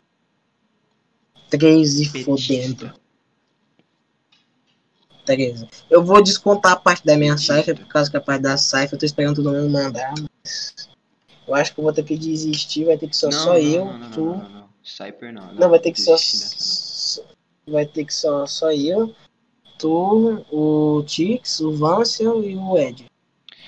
13 1.48 2.10
Petista. 2.10 2.24
fodendo. 2.24 3.00
13. 5.24 5.68
Eu 5.88 6.04
vou 6.04 6.22
descontar 6.22 6.72
a 6.72 6.76
parte 6.76 7.04
da 7.04 7.16
minha 7.16 7.38
cifra, 7.38 7.74
por 7.74 7.86
causa 7.86 8.10
que 8.10 8.16
a 8.18 8.20
parte 8.20 8.42
da 8.42 8.58
cifra 8.58 8.94
eu 8.94 8.98
tô 8.98 9.06
esperando 9.06 9.36
todo 9.36 9.50
mundo 9.50 9.70
mandar, 9.70 10.12
mas. 10.20 10.88
Eu 11.48 11.54
acho 11.54 11.72
que 11.72 11.80
eu 11.80 11.84
vou 11.84 11.92
ter 11.92 12.02
que 12.02 12.18
desistir, 12.18 12.84
vai 12.84 12.98
ter 12.98 13.08
que 13.08 13.16
ser 13.16 13.26
não, 13.26 13.32
só 13.32 13.52
não, 13.52 13.58
eu, 13.58 13.84
não, 13.84 13.98
não, 13.98 14.10
tu. 14.10 14.24
não, 14.24 14.36
não, 14.36 14.50
não. 14.50 14.68
Cyper 14.82 15.32
não. 15.32 15.54
Não, 15.54 15.70
vai 15.70 15.78
ter 15.78 15.92
que 15.92 16.00
só. 16.00 16.12
dessa, 16.12 17.22
não. 17.66 17.72
Vai 17.72 17.86
ter 17.86 18.04
que 18.04 18.14
só, 18.14 18.46
só 18.46 18.70
eu, 18.72 19.14
tu, 19.78 20.44
o 20.50 21.02
Tix, 21.04 21.60
o 21.60 21.72
Vancel 21.72 22.42
e 22.44 22.56
o 22.56 22.76
Ed. 22.78 23.06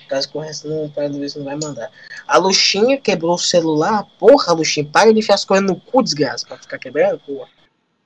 Caso 0.07 0.39
resto 0.39 0.67
não, 0.67 0.89
para 0.89 1.07
ver 1.07 1.29
se 1.29 1.37
não 1.37 1.45
vai 1.45 1.55
mandar. 1.55 1.91
A 2.27 2.37
Luxinha 2.37 2.99
quebrou 2.99 3.35
o 3.35 3.37
celular. 3.37 4.03
Porra, 4.17 4.53
Luxinha, 4.53 4.89
para 4.91 5.13
de 5.13 5.19
enfiar 5.19 5.35
as 5.35 5.45
coisas 5.45 5.65
no 5.65 5.79
cu, 5.79 6.01
desgraça, 6.01 6.47
pra 6.47 6.57
ficar 6.57 6.79
quebrando, 6.79 7.19
porra. 7.19 7.47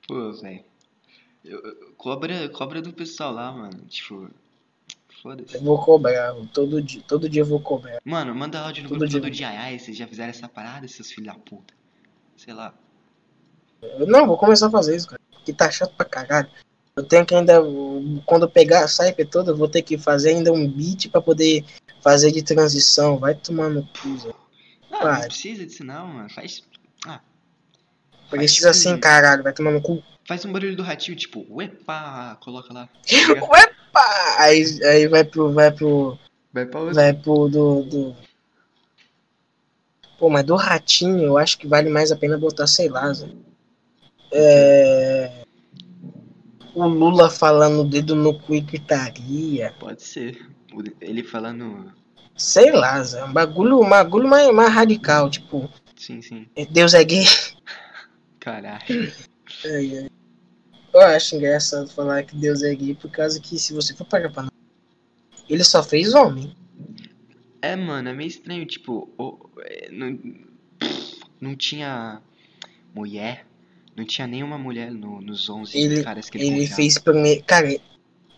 Pô, 0.06 0.32
velho. 0.32 0.62
Cobra, 1.96 2.48
cobra 2.50 2.82
do 2.82 2.92
pessoal 2.92 3.32
lá, 3.32 3.50
mano. 3.50 3.80
Tipo. 3.88 4.28
Foda-se. 5.22 5.54
Eu 5.54 5.62
vou 5.62 5.82
cobrar, 5.82 6.34
todo 6.52 6.82
dia, 6.82 7.02
todo 7.08 7.28
dia 7.28 7.40
eu 7.40 7.46
vou 7.46 7.58
cobrar. 7.60 7.98
Mano, 8.04 8.34
manda 8.34 8.60
áudio 8.60 8.82
no 8.82 8.90
Todo 8.90 8.98
grupo 8.98 9.10
dia. 9.10 9.20
todo 9.22 9.30
dia. 9.30 9.48
Ai, 9.48 9.78
vocês 9.78 9.96
já 9.96 10.06
fizeram 10.06 10.28
essa 10.28 10.46
parada, 10.46 10.86
seus 10.86 11.10
filhos 11.10 11.32
da 11.32 11.40
puta. 11.40 11.72
Sei 12.36 12.52
lá. 12.52 12.74
Eu, 13.80 14.06
não, 14.06 14.26
vou 14.26 14.36
começar 14.36 14.66
a 14.66 14.70
fazer 14.70 14.94
isso, 14.94 15.08
cara. 15.08 15.20
Que 15.44 15.52
tá 15.54 15.70
chato 15.70 15.94
pra 15.96 16.04
caralho. 16.04 16.50
Eu 16.96 17.02
tenho 17.02 17.26
que 17.26 17.34
ainda, 17.34 17.60
quando 18.24 18.44
eu 18.44 18.48
pegar 18.48 18.84
a 18.84 18.88
Cypher 18.88 19.28
toda, 19.28 19.50
eu 19.50 19.56
vou 19.56 19.68
ter 19.68 19.82
que 19.82 19.98
fazer 19.98 20.30
ainda 20.30 20.52
um 20.52 20.68
beat 20.68 21.08
pra 21.08 21.20
poder 21.20 21.64
fazer 22.00 22.30
de 22.30 22.40
transição. 22.40 23.18
Vai 23.18 23.34
tomar 23.34 23.68
no 23.68 23.82
cu, 23.82 24.16
Zé. 24.16 24.32
Ah, 24.92 25.02
Vai. 25.02 25.20
não 25.22 25.28
precisa 25.28 25.66
disso 25.66 25.82
não, 25.84 26.06
mano. 26.06 26.30
Faz. 26.30 26.62
Ah. 27.04 27.20
Precisa 28.30 28.54
tipo 28.54 28.68
assim, 28.68 29.00
caralho, 29.00 29.42
vai 29.42 29.52
tomar 29.52 29.72
no 29.72 29.82
cu. 29.82 30.00
Faz 30.26 30.44
um 30.44 30.52
barulho 30.52 30.76
do 30.76 30.84
ratinho, 30.84 31.16
tipo, 31.16 31.44
uepa, 31.50 32.38
coloca 32.40 32.72
lá. 32.72 32.88
Pá, 33.92 34.36
aí, 34.38 34.64
aí 34.84 35.08
vai 35.08 35.24
pro. 35.24 35.52
Vai 35.52 35.72
pro. 35.72 36.16
Vai 36.52 36.66
pra. 36.66 36.80
Vai 36.92 37.12
pro 37.12 37.48
do, 37.48 37.82
do. 37.82 38.16
Pô, 40.16 40.30
mas 40.30 40.44
do 40.44 40.54
ratinho 40.54 41.24
eu 41.24 41.38
acho 41.38 41.58
que 41.58 41.66
vale 41.66 41.90
mais 41.90 42.12
a 42.12 42.16
pena 42.16 42.38
botar, 42.38 42.68
sei 42.68 42.88
lá, 42.88 43.12
Zé. 43.12 43.28
É. 44.30 45.43
O 46.74 46.86
Lula 46.86 47.30
falando 47.30 47.80
o 47.82 47.84
dedo 47.88 48.14
no 48.16 48.38
cu 48.38 48.54
e 48.54 48.60
gritaria. 48.60 49.72
Pode 49.78 50.02
ser. 50.02 50.44
Ele 51.00 51.22
falando. 51.22 51.92
Sei 52.36 52.72
lá, 52.72 53.00
Zé. 53.02 53.24
Um 53.24 53.32
bagulho, 53.32 53.80
um 53.80 53.88
bagulho 53.88 54.26
mais, 54.28 54.52
mais 54.52 54.72
radical, 54.72 55.30
tipo, 55.30 55.70
Sim, 55.96 56.20
sim. 56.20 56.46
Deus 56.70 56.92
é 56.94 57.04
gay. 57.04 57.24
Caralho. 58.40 59.12
Ai, 59.64 59.98
ai. 59.98 60.10
Eu 60.92 61.00
acho 61.00 61.36
engraçado 61.36 61.88
falar 61.90 62.22
que 62.24 62.36
Deus 62.36 62.62
é 62.62 62.74
gay 62.74 62.94
por 62.94 63.10
causa 63.10 63.40
que 63.40 63.58
se 63.58 63.72
você 63.72 63.94
for 63.94 64.04
pagar 64.04 64.30
pra 64.32 64.46
ele 65.48 65.62
só 65.64 65.82
fez 65.82 66.14
homem. 66.14 66.54
É, 67.62 67.74
mano, 67.76 68.08
é 68.08 68.12
meio 68.12 68.28
estranho, 68.28 68.64
tipo, 68.66 69.08
o- 69.18 69.48
é, 69.60 69.88
não, 69.90 70.18
não 71.40 71.56
tinha 71.56 72.20
mulher, 72.94 73.46
não 73.96 74.04
tinha 74.04 74.26
nenhuma 74.26 74.58
mulher 74.58 74.90
no- 74.92 75.20
nos 75.20 75.48
11 75.48 75.76
Ele- 75.78 76.02
caras 76.02 76.28
que 76.30 76.38
ele, 76.38 76.46
Ele 76.46 76.54
confiava. 76.60 76.76
fez 76.76 76.98
primeiro. 76.98 77.44
Cara, 77.44 77.80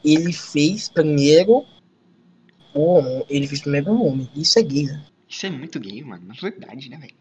ele 0.05 0.33
fez 0.33 0.89
primeiro 0.89 1.65
o 2.75 2.81
homem. 2.81 3.25
Ele 3.29 3.47
fez 3.47 3.61
primeiro 3.61 3.91
o 3.93 4.07
homem. 4.07 4.29
Isso 4.37 4.59
é 4.59 4.63
gay, 4.63 4.85
né? 4.85 5.05
Isso 5.29 5.47
é 5.47 5.51
muito 5.51 5.81
gay, 5.81 6.03
mano, 6.05 6.27
na 6.27 6.35
verdade, 6.35 6.89
né, 6.89 6.99
velho? 6.99 7.15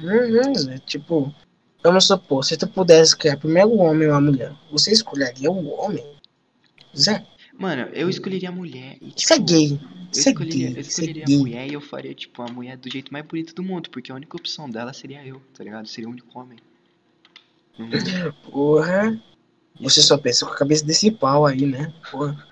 Uhum, 0.00 0.54
Zé. 0.54 0.78
Tipo, 0.78 1.34
vamos 1.82 2.06
supor, 2.06 2.44
se 2.44 2.56
tu 2.56 2.66
pudesse 2.68 3.16
criar 3.16 3.36
primeiro 3.36 3.70
o 3.70 3.78
homem 3.78 4.08
ou 4.08 4.14
a 4.14 4.20
mulher, 4.20 4.52
você 4.70 4.92
escolheria 4.92 5.50
o 5.50 5.68
homem? 5.80 6.04
Zé, 6.96 7.26
Mano, 7.58 7.88
eu 7.94 8.10
escolheria 8.10 8.50
a 8.50 8.52
mulher 8.52 8.98
e, 9.00 9.14
isso 9.16 9.32
é 9.32 9.36
tipo, 9.36 9.46
gay. 9.48 9.72
Eu 9.72 10.10
Isso 10.12 10.28
é 10.28 10.32
escolheria, 10.32 10.66
gay. 10.66 10.72
eu 10.74 10.76
é 10.76 10.80
escolheria 10.80 11.22
a 11.22 11.26
gay. 11.26 11.38
mulher 11.38 11.66
e 11.70 11.72
eu 11.72 11.80
faria, 11.80 12.14
tipo, 12.14 12.42
a 12.42 12.46
mulher 12.48 12.76
do 12.76 12.90
jeito 12.92 13.10
mais 13.10 13.24
bonito 13.24 13.54
do 13.54 13.62
mundo, 13.62 13.88
porque 13.88 14.12
a 14.12 14.14
única 14.14 14.36
opção 14.36 14.68
dela 14.68 14.92
seria 14.92 15.24
eu, 15.26 15.40
tá 15.54 15.64
ligado? 15.64 15.86
Seria 15.88 16.06
o 16.06 16.12
único 16.12 16.38
homem. 16.38 16.58
Não- 17.78 18.32
Porra. 18.50 19.20
Você 19.80 20.00
só 20.00 20.16
pensa 20.16 20.46
com 20.46 20.52
a 20.52 20.56
cabeça 20.56 20.84
desse 20.84 21.10
pau 21.10 21.44
aí, 21.44 21.66
né? 21.66 21.92
Porra. 22.10 22.46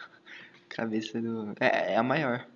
Cabeça 0.68 1.20
do. 1.20 1.54
É, 1.60 1.94
é 1.94 1.96
a 1.96 2.02
maior. 2.02 2.46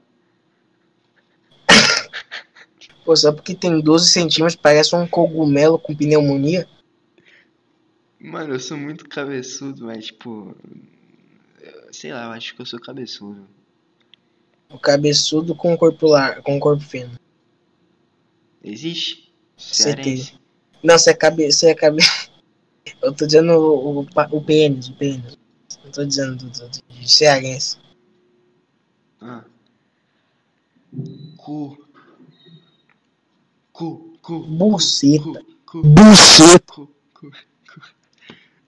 Pô, 3.05 3.16
só 3.16 3.32
porque 3.32 3.55
tem 3.55 3.81
12 3.81 4.11
centímetros, 4.11 4.55
parece 4.55 4.95
um 4.95 5.07
cogumelo 5.07 5.78
com 5.78 5.97
pneumonia. 5.97 6.69
Mano, 8.20 8.53
eu 8.55 8.61
sou 8.61 8.77
muito 8.77 9.09
cabeçudo, 9.09 9.86
mas, 9.86 10.07
tipo. 10.07 10.55
Sei 11.90 12.12
lá, 12.12 12.27
eu 12.27 12.31
acho 12.32 12.55
que 12.55 12.61
eu 12.61 12.66
sou 12.66 12.78
cabeçudo. 12.78 13.49
O 14.69 14.78
cabeçudo 14.78 15.55
com 15.55 15.73
o 15.73 15.78
corpo 15.78 16.07
lar... 16.07 16.43
com 16.43 16.59
o 16.59 16.61
corpo 16.61 16.82
fino. 16.82 17.19
Existe? 18.62 19.32
Certeza. 19.57 20.32
Não, 20.82 20.99
você 20.99 21.11
é 21.11 21.15
cabeça. 21.15 21.59
Você 21.61 21.70
é 21.70 21.74
cabeça. 21.74 22.27
Eu 23.02 23.12
tô 23.12 23.27
dizendo 23.27 23.52
o, 23.52 24.01
o, 24.01 24.06
o 24.32 24.44
pênis, 24.44 24.89
o 24.89 24.94
pênis. 24.94 25.39
Não 25.85 25.90
tô 25.90 26.05
dizendo 26.05 26.36
do, 26.36 26.51
do, 26.51 26.69
do, 26.69 26.82
de 26.89 27.10
cearense. 27.10 27.78
Ah. 29.20 29.44
Cu. 31.36 31.78
Cu, 33.73 34.19
cu. 34.23 34.39
Buceta. 34.40 35.24
Cu, 35.24 35.43
cu, 35.66 35.82
Buceta. 35.82 36.73
cu, 36.73 36.86
cu, 37.15 37.31
cu. 37.31 37.81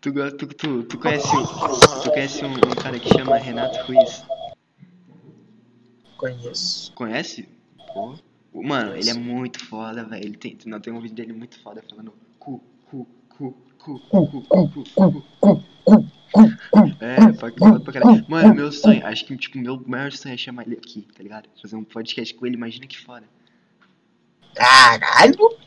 Tu, 0.01 0.13
tu, 0.13 0.47
tu, 0.47 0.83
tu 0.85 0.99
conhece, 0.99 1.29
tu 2.03 2.11
conhece 2.11 2.45
um, 2.45 2.55
um 2.55 2.75
cara 2.75 2.99
que 2.99 3.09
chama 3.09 3.37
Renato 3.37 3.79
Ruiz? 3.85 4.25
Conheço. 6.17 6.93
Conhece? 6.95 7.49
Pô. 7.93 8.15
Mano, 8.53 8.97
ele 8.97 9.11
é 9.11 9.15
muito 9.15 9.65
foda, 9.65 10.05
velho. 10.05 10.25
Ele 10.25 10.37
tem, 10.37 10.59
não, 10.67 10.81
tem 10.81 10.93
um 10.93 11.01
vídeo 11.01 11.17
dele 11.17 11.33
muito 11.33 11.59
foda 11.61 11.83
falando 11.89 12.13
cu, 12.39 12.63
cu, 12.91 13.07
cu, 13.29 13.57
cu, 13.83 13.99
cu, 13.99 14.27
cu, 14.27 14.85
cu, 14.95 15.25
cu. 15.41 15.65
É, 17.01 17.33
pra 17.33 17.93
caralho. 17.93 18.25
Mano, 18.29 18.55
meu 18.55 18.71
sonho, 18.71 19.05
acho 19.05 19.25
que, 19.25 19.37
tipo, 19.37 19.59
meu 19.59 19.83
maior 19.87 20.13
sonho 20.13 20.35
é 20.35 20.37
chamar 20.37 20.67
ele 20.67 20.77
aqui, 20.77 21.07
tá 21.17 21.23
ligado? 21.23 21.49
Fazer 21.61 21.77
um 21.77 21.85
podcast 21.85 22.33
com 22.35 22.47
ele, 22.47 22.57
imagina 22.57 22.87
que 22.87 22.99
foda. 22.99 23.25
Caralho! 24.55 25.59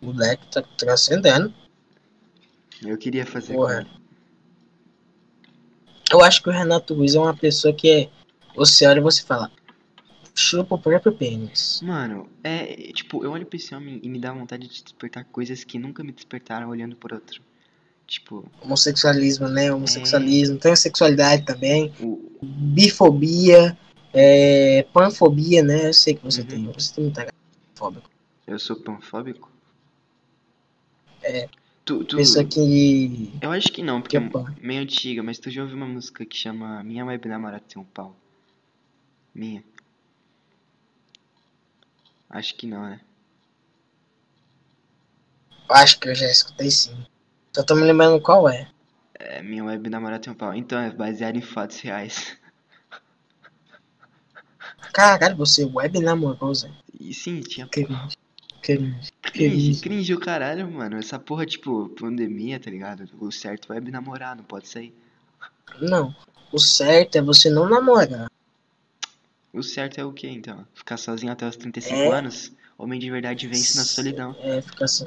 O 0.00 0.06
moleque 0.06 0.46
tá 0.50 0.62
transcendendo. 0.76 1.52
Eu 2.82 2.98
queria 2.98 3.24
fazer 3.26 3.54
Porra. 3.54 3.86
Eu 6.12 6.22
acho 6.22 6.42
que 6.42 6.48
o 6.48 6.52
Renato 6.52 6.94
Ruiz 6.94 7.14
é 7.14 7.20
uma 7.20 7.36
pessoa 7.36 7.74
que 7.74 7.90
é. 7.90 8.10
Você 8.54 8.86
olha 8.86 8.98
e 8.98 9.02
você 9.02 9.22
fala. 9.22 9.50
Chupa 10.34 10.74
o 10.74 10.78
próprio 10.78 11.12
pênis. 11.12 11.80
Mano, 11.82 12.28
é, 12.42 12.92
tipo, 12.92 13.24
eu 13.24 13.30
olho 13.30 13.46
pra 13.46 13.56
esse 13.56 13.74
homem 13.74 14.00
e 14.02 14.08
me 14.08 14.18
dá 14.18 14.32
vontade 14.32 14.66
de 14.68 14.82
despertar 14.82 15.24
coisas 15.24 15.64
que 15.64 15.78
nunca 15.78 16.02
me 16.02 16.12
despertaram 16.12 16.68
olhando 16.68 16.96
por 16.96 17.12
outro. 17.12 17.40
Tipo, 18.06 18.44
Homossexualismo, 18.60 19.48
né? 19.48 19.72
Homossexualismo. 19.72 20.58
Tem 20.58 20.72
a 20.72 20.76
sexualidade 20.76 21.44
também. 21.44 21.92
o, 22.00 22.30
Bifobia. 22.42 23.76
É, 24.12 24.86
panfobia, 24.92 25.62
né? 25.62 25.88
Eu 25.88 25.94
sei 25.94 26.14
que 26.14 26.22
você 26.24 26.42
Uhum. 26.42 26.46
tem. 26.46 26.72
Você 26.72 26.94
tem 26.94 27.04
muita 27.04 27.26
fóbico. 27.74 28.08
eu 28.46 28.58
sou 28.58 28.76
panfóbico? 28.76 29.50
É. 31.22 31.48
Tu, 31.84 32.04
tu, 32.04 32.16
Pessoa 32.16 32.44
que. 32.44 33.30
eu 33.42 33.50
acho 33.50 33.68
que 33.72 33.82
não, 33.82 34.00
porque 34.00 34.18
que 34.18 34.22
é 34.22 34.26
é 34.26 34.30
pan. 34.30 34.54
meio 34.60 34.82
antiga, 34.82 35.22
mas 35.22 35.38
tu 35.38 35.50
já 35.50 35.62
ouviu 35.62 35.76
uma 35.76 35.86
música 35.86 36.24
que 36.24 36.36
chama 36.36 36.82
Minha 36.82 37.04
Web 37.04 37.28
Namorada 37.28 37.62
Tem 37.66 37.80
um 37.80 37.84
Pau? 37.84 38.14
Minha? 39.34 39.62
Acho 42.30 42.54
que 42.56 42.66
não, 42.66 42.82
né? 42.82 43.00
Eu 45.68 45.74
acho 45.76 45.98
que 45.98 46.08
eu 46.08 46.14
já 46.14 46.30
escutei 46.30 46.70
sim. 46.70 46.94
Só 47.54 47.62
tô 47.62 47.74
me 47.76 47.82
lembrando 47.84 48.20
qual 48.20 48.48
é. 48.48 48.68
É, 49.14 49.42
Minha 49.42 49.64
Web 49.64 49.88
Namorada 49.88 50.20
Tem 50.22 50.32
um 50.32 50.36
Pau. 50.36 50.54
Então, 50.54 50.78
é 50.78 50.90
baseado 50.90 51.36
em 51.36 51.40
fatos 51.42 51.78
reais. 51.80 52.36
Caralho, 54.92 55.36
você 55.36 55.62
é 55.64 55.66
web 55.66 56.00
namorosa. 56.00 56.70
E 57.00 57.12
sim, 57.14 57.40
tinha 57.40 57.66
Cringe. 57.66 58.16
Cringe. 58.62 59.10
Cringe, 59.22 59.50
Cringe. 59.70 59.80
cringe 59.80 60.14
o 60.14 60.20
caralho, 60.20 60.70
mano. 60.70 60.96
Essa 60.96 61.18
porra, 61.18 61.44
tipo, 61.44 61.88
pandemia, 61.90 62.58
tá 62.60 62.70
ligado? 62.70 63.08
O 63.20 63.30
certo 63.30 63.72
é 63.72 63.76
web 63.76 63.90
namorar, 63.90 64.36
não 64.36 64.44
pode 64.44 64.68
sair. 64.68 64.94
Não. 65.80 66.14
O 66.52 66.58
certo 66.58 67.16
é 67.16 67.22
você 67.22 67.50
não 67.50 67.68
namorar. 67.68 68.30
O 69.52 69.62
certo 69.62 69.98
é 70.00 70.04
o 70.04 70.12
quê, 70.12 70.28
então? 70.28 70.66
Ficar 70.74 70.96
sozinho 70.96 71.32
até 71.32 71.46
os 71.46 71.56
35 71.56 71.94
É. 71.96 72.08
anos? 72.18 72.52
Homem 72.78 72.98
de 72.98 73.10
verdade 73.10 73.46
vence 73.46 73.76
na 73.76 73.84
solidão. 73.84 74.34
É, 74.40 74.60
fica 74.60 74.86
só. 74.88 75.04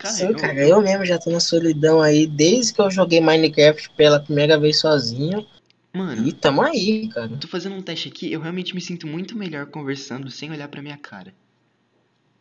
Cara, 0.00 0.14
Sim, 0.14 0.28
eu, 0.28 0.36
cara, 0.36 0.54
eu 0.66 0.80
mesmo 0.80 1.04
já 1.04 1.18
tô 1.18 1.28
na 1.28 1.40
solidão 1.40 2.00
aí 2.00 2.26
desde 2.26 2.72
que 2.72 2.80
eu 2.80 2.90
joguei 2.90 3.20
Minecraft 3.20 3.90
pela 3.90 4.18
primeira 4.18 4.58
vez 4.58 4.80
sozinho. 4.80 5.46
mano, 5.92 6.26
E 6.26 6.32
tamo 6.32 6.62
aí, 6.62 7.06
cara. 7.10 7.36
tô 7.36 7.46
fazendo 7.46 7.74
um 7.74 7.82
teste 7.82 8.08
aqui, 8.08 8.32
eu 8.32 8.40
realmente 8.40 8.74
me 8.74 8.80
sinto 8.80 9.06
muito 9.06 9.36
melhor 9.36 9.66
conversando 9.66 10.30
sem 10.30 10.50
olhar 10.50 10.68
pra 10.68 10.80
minha 10.80 10.96
cara. 10.96 11.34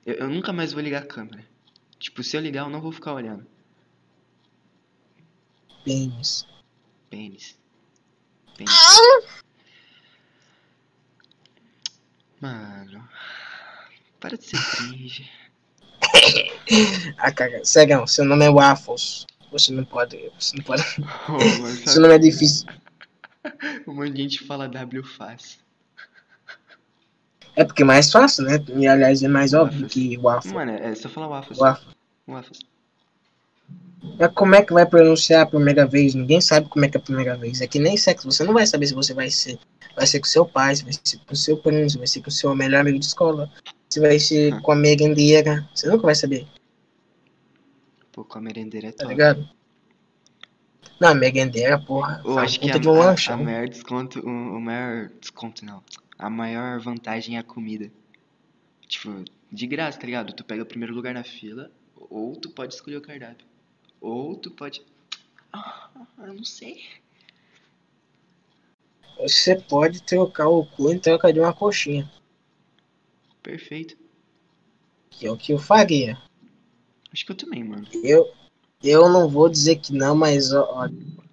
Eu, 0.06 0.14
eu 0.15 0.30
nunca 0.30 0.53
mais 0.53 0.72
vou 0.72 0.81
ligar 0.81 1.02
a 1.03 1.06
câmera. 1.06 1.44
Tipo, 1.99 2.23
se 2.23 2.38
eu 2.38 2.40
ligar, 2.41 2.64
eu 2.64 2.69
não 2.69 2.80
vou 2.80 2.94
ficar 2.94 3.14
olhando. 3.14 3.45
Pênis. 5.84 6.48
Pênis. 7.10 7.57
Pênis. 8.56 8.73
Mano. 12.40 13.10
Para 14.18 14.38
de 14.38 14.45
ser 14.45 14.57
cringe. 14.77 15.30
Ah, 17.18 17.31
cara, 17.31 17.61
seu 17.65 18.23
nome 18.23 18.45
é 18.45 18.49
Waffles. 18.49 19.26
Você 19.52 19.73
não 19.73 19.84
pode. 19.84 20.31
Você 20.40 20.56
não 20.56 20.64
pode. 20.64 20.84
Oh, 21.27 21.68
Seu 21.90 22.02
nome 22.02 22.15
é 22.15 22.19
difícil. 22.19 22.68
Um 23.88 23.95
monte 23.95 24.14
de 24.14 24.22
gente 24.23 24.44
fala 24.45 24.68
W 24.68 25.03
faz. 25.03 25.60
É 27.56 27.64
porque 27.64 27.81
é 27.81 27.86
mais 27.86 28.11
fácil, 28.11 28.44
né? 28.44 28.64
E 28.76 28.88
aliás, 28.88 29.22
é 29.23 29.27
mais 29.27 29.53
óbvio 29.53 29.88
que 29.88 30.18
Waffle. 30.18 30.53
Mano, 30.53 30.72
é 30.72 30.95
só 30.95 31.10
falar 31.10 31.27
waffles. 31.27 31.60
Waffle. 31.60 31.94
Waffles. 32.27 32.60
Mas 34.18 34.31
como 34.34 34.56
é 34.56 34.64
que 34.64 34.73
vai 34.73 34.86
pronunciar 34.86 35.41
a 35.41 35.45
primeira 35.45 35.86
vez? 35.86 36.14
Ninguém 36.14 36.40
sabe 36.40 36.69
como 36.69 36.86
é 36.86 36.90
que 36.90 36.98
é 36.98 36.99
a 36.99 37.03
primeira 37.03 37.36
vez. 37.36 37.61
É 37.61 37.68
que 37.68 37.80
nem 37.80 37.98
sexo. 37.98 38.31
Você 38.31 38.44
não 38.44 38.53
vai 38.53 38.65
saber 38.65 38.88
se 38.88 38.94
você 38.94 39.14
vai 39.14 39.30
ser. 39.30 39.60
Vai 39.95 40.07
ser 40.07 40.19
com 40.19 40.26
seu 40.26 40.45
pai, 40.45 40.76
se 40.76 40.84
vai 40.84 40.94
ser 40.94 41.18
com 41.18 41.36
seu 41.36 41.57
primo, 41.57 41.90
vai 41.98 42.07
ser 42.07 42.22
com 42.22 42.31
seu 42.31 42.56
melhor 42.56 42.81
amigo 42.81 42.99
de 42.99 43.06
escola. 43.06 43.52
Se 43.90 43.99
vai 43.99 44.20
ser 44.20 44.53
Hum. 44.53 44.61
com 44.61 44.72
a 44.72 44.76
merendeira. 44.76 45.68
Você 45.74 45.88
nunca 45.88 46.03
vai 46.03 46.16
saber, 46.16 46.48
Pô, 48.11 48.24
com 48.24 48.38
a 48.38 48.41
merendeira 48.41 48.88
é 48.88 48.91
tá 48.91 48.98
top. 49.03 49.10
ligado? 49.10 49.49
Não, 50.99 51.16
merendeira, 51.16 51.80
porra. 51.80 52.22
Eu 52.26 52.38
acho 52.40 52.60
que 52.60 52.70
a, 52.70 52.78
de 52.78 52.88
um 52.88 53.02
a- 53.02 53.06
lanchão. 53.06 53.36
a 53.40 53.44
maior 53.44 53.68
desconto, 53.68 54.20
o, 54.20 54.28
o 54.30 54.61
maior 54.61 55.10
desconto 55.20 55.64
não, 55.66 55.82
a 56.18 56.30
maior 56.30 56.80
vantagem 56.80 57.38
é 57.38 57.40
a 57.40 57.44
comida. 57.44 57.90
Tipo, 58.88 59.24
de 59.52 59.68
graça, 59.68 59.99
tá 59.99 60.06
ligado? 60.06 60.34
Tu 60.34 60.44
pega 60.44 60.64
o 60.64 60.66
primeiro 60.66 60.94
lugar 60.94 61.14
na 61.14 61.24
fila, 61.24 61.72
ou 61.95 62.36
tu 62.36 62.49
pode 62.49 62.74
escolher 62.74 62.98
o 62.98 63.02
cardápio. 63.02 63.45
Ou 64.02 64.36
tu 64.36 64.52
pode... 64.52 64.82
Ah, 65.53 65.90
eu 66.20 66.34
não 66.34 66.44
sei. 66.44 66.84
Você 69.20 69.56
pode 69.56 70.02
trocar 70.03 70.48
o 70.48 70.66
cu 70.66 70.91
em 70.91 70.99
troca 70.99 71.32
de 71.34 71.40
uma 71.40 71.53
coxinha. 71.53 72.10
Perfeito. 73.49 73.97
Que 75.09 75.26
é 75.26 75.31
o 75.31 75.38
que 75.38 75.51
eu 75.51 75.57
faria. 75.57 76.21
Acho 77.11 77.26
que 77.26 77.31
eu 77.31 77.35
também, 77.35 77.63
mano. 77.63 77.88
Eu, 78.03 78.31
eu 78.84 79.09
não 79.09 79.27
vou 79.27 79.49
dizer 79.49 79.77
que 79.77 79.91
não, 79.91 80.15
mas 80.15 80.53
ó, 80.53 80.61
ó, 80.71 80.88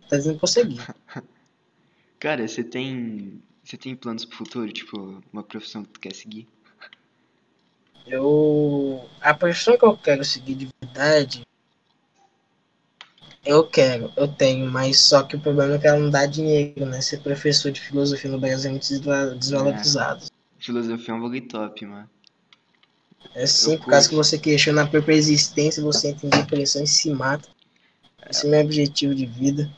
tá 0.09 0.17
dizendo 0.17 0.47
segui. 0.47 0.79
Cara, 2.19 2.49
você 2.49 2.65
tem... 2.65 3.43
Você 3.63 3.77
tem 3.77 3.95
planos 3.95 4.25
pro 4.25 4.39
futuro? 4.39 4.73
Tipo, 4.73 5.23
uma 5.31 5.43
profissão 5.43 5.85
que 5.85 5.91
tu 5.91 6.01
quer 6.01 6.15
seguir? 6.15 6.49
Eu. 8.07 9.07
A 9.21 9.35
profissão 9.35 9.77
que 9.77 9.85
eu 9.85 9.97
quero 9.97 10.25
seguir 10.25 10.55
de 10.55 10.69
verdade. 10.81 11.43
Eu 13.45 13.69
quero, 13.69 14.13
eu 14.17 14.27
tenho, 14.29 14.71
mas 14.71 15.01
só 15.01 15.23
que 15.23 15.37
o 15.37 15.41
problema 15.41 15.75
é 15.75 15.79
que 15.79 15.87
ela 15.87 15.99
não 15.99 16.11
dá 16.11 16.27
dinheiro, 16.27 16.87
né? 16.87 17.01
Ser 17.01 17.21
professor 17.21 17.71
de 17.71 17.81
filosofia 17.81 18.31
no 18.31 18.41
Brasil 18.41 18.69
é 18.69 18.73
muito 18.73 18.89
desva- 18.89 19.35
desvalorizado. 19.35 20.27
Filosofia 20.59 21.15
é 21.15 21.17
um 21.17 21.21
bagulho 21.23 21.49
top, 21.49 21.87
mano. 21.87 22.11
É 23.35 23.47
sim, 23.47 23.73
Eu 23.75 23.79
por 23.79 23.87
causa 23.91 24.09
que 24.09 24.15
você 24.15 24.39
questiona 24.39 24.83
a 24.83 24.87
própria 24.87 25.15
existência, 25.15 25.83
você 25.83 26.09
entra 26.09 26.27
em 26.27 26.31
depressão 26.31 26.83
e 26.83 26.87
se 26.87 27.11
mata. 27.11 27.49
Esse 28.29 28.45
é 28.45 28.49
o 28.49 28.51
meu 28.51 28.61
objetivo 28.61 29.15
de 29.15 29.27
vida. 29.27 29.71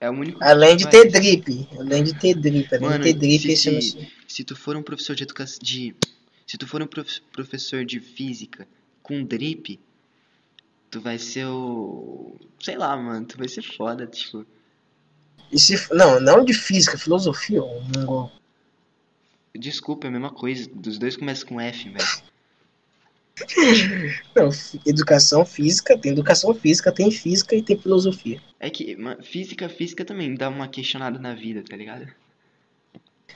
É 0.00 0.10
o 0.10 0.12
único... 0.12 0.42
Além 0.42 0.76
de 0.76 0.88
ter 0.88 1.10
drip. 1.10 1.68
Além 1.78 2.04
de 2.04 2.14
ter 2.18 2.34
drip. 2.34 2.74
Além 2.74 2.88
Mano, 2.88 3.04
de 3.04 3.12
ter 3.14 3.18
drip, 3.18 3.56
se- 3.56 3.76
é 3.76 3.80
se-. 3.80 4.12
Se 4.26 4.44
tu 4.44 4.56
for 4.56 4.76
um 4.76 4.82
professor 4.82 5.14
de 5.14 5.22
educação 5.22 5.58
de 5.62 5.94
se 6.46 6.58
tu 6.58 6.66
for 6.66 6.82
um 6.82 6.86
prof- 6.86 7.22
professor 7.32 7.84
de 7.86 8.00
física 8.00 8.68
com 9.02 9.24
drip, 9.24 9.80
tu 10.90 11.00
vai 11.00 11.18
ser 11.18 11.46
o 11.46 12.36
sei 12.60 12.76
lá, 12.76 12.94
mano, 12.96 13.24
tu 13.24 13.38
vai 13.38 13.48
ser 13.48 13.62
foda, 13.62 14.06
tipo. 14.06 14.44
E 15.52 15.58
se, 15.58 15.74
não, 15.94 16.20
não 16.20 16.44
de 16.44 16.52
física, 16.52 16.98
filosofia, 16.98 17.62
ô 17.62 17.80
mongol. 17.80 18.32
Desculpa, 19.56 20.06
é 20.06 20.08
a 20.08 20.12
mesma 20.12 20.30
coisa. 20.30 20.68
Dos 20.72 20.98
dois 20.98 21.16
começa 21.16 21.46
com 21.46 21.60
F, 21.60 21.90
velho. 21.90 22.34
Não, 24.34 24.48
educação 24.86 25.44
física, 25.44 25.98
tem 25.98 26.12
educação 26.12 26.54
física, 26.54 26.92
tem 26.92 27.10
física 27.10 27.56
e 27.56 27.62
tem 27.62 27.78
filosofia. 27.78 28.40
É 28.60 28.70
que 28.70 28.96
física, 29.22 29.68
física 29.68 30.04
também 30.04 30.34
dá 30.34 30.48
uma 30.48 30.68
questionada 30.68 31.18
na 31.18 31.34
vida, 31.34 31.62
tá 31.68 31.76
ligado? 31.76 32.06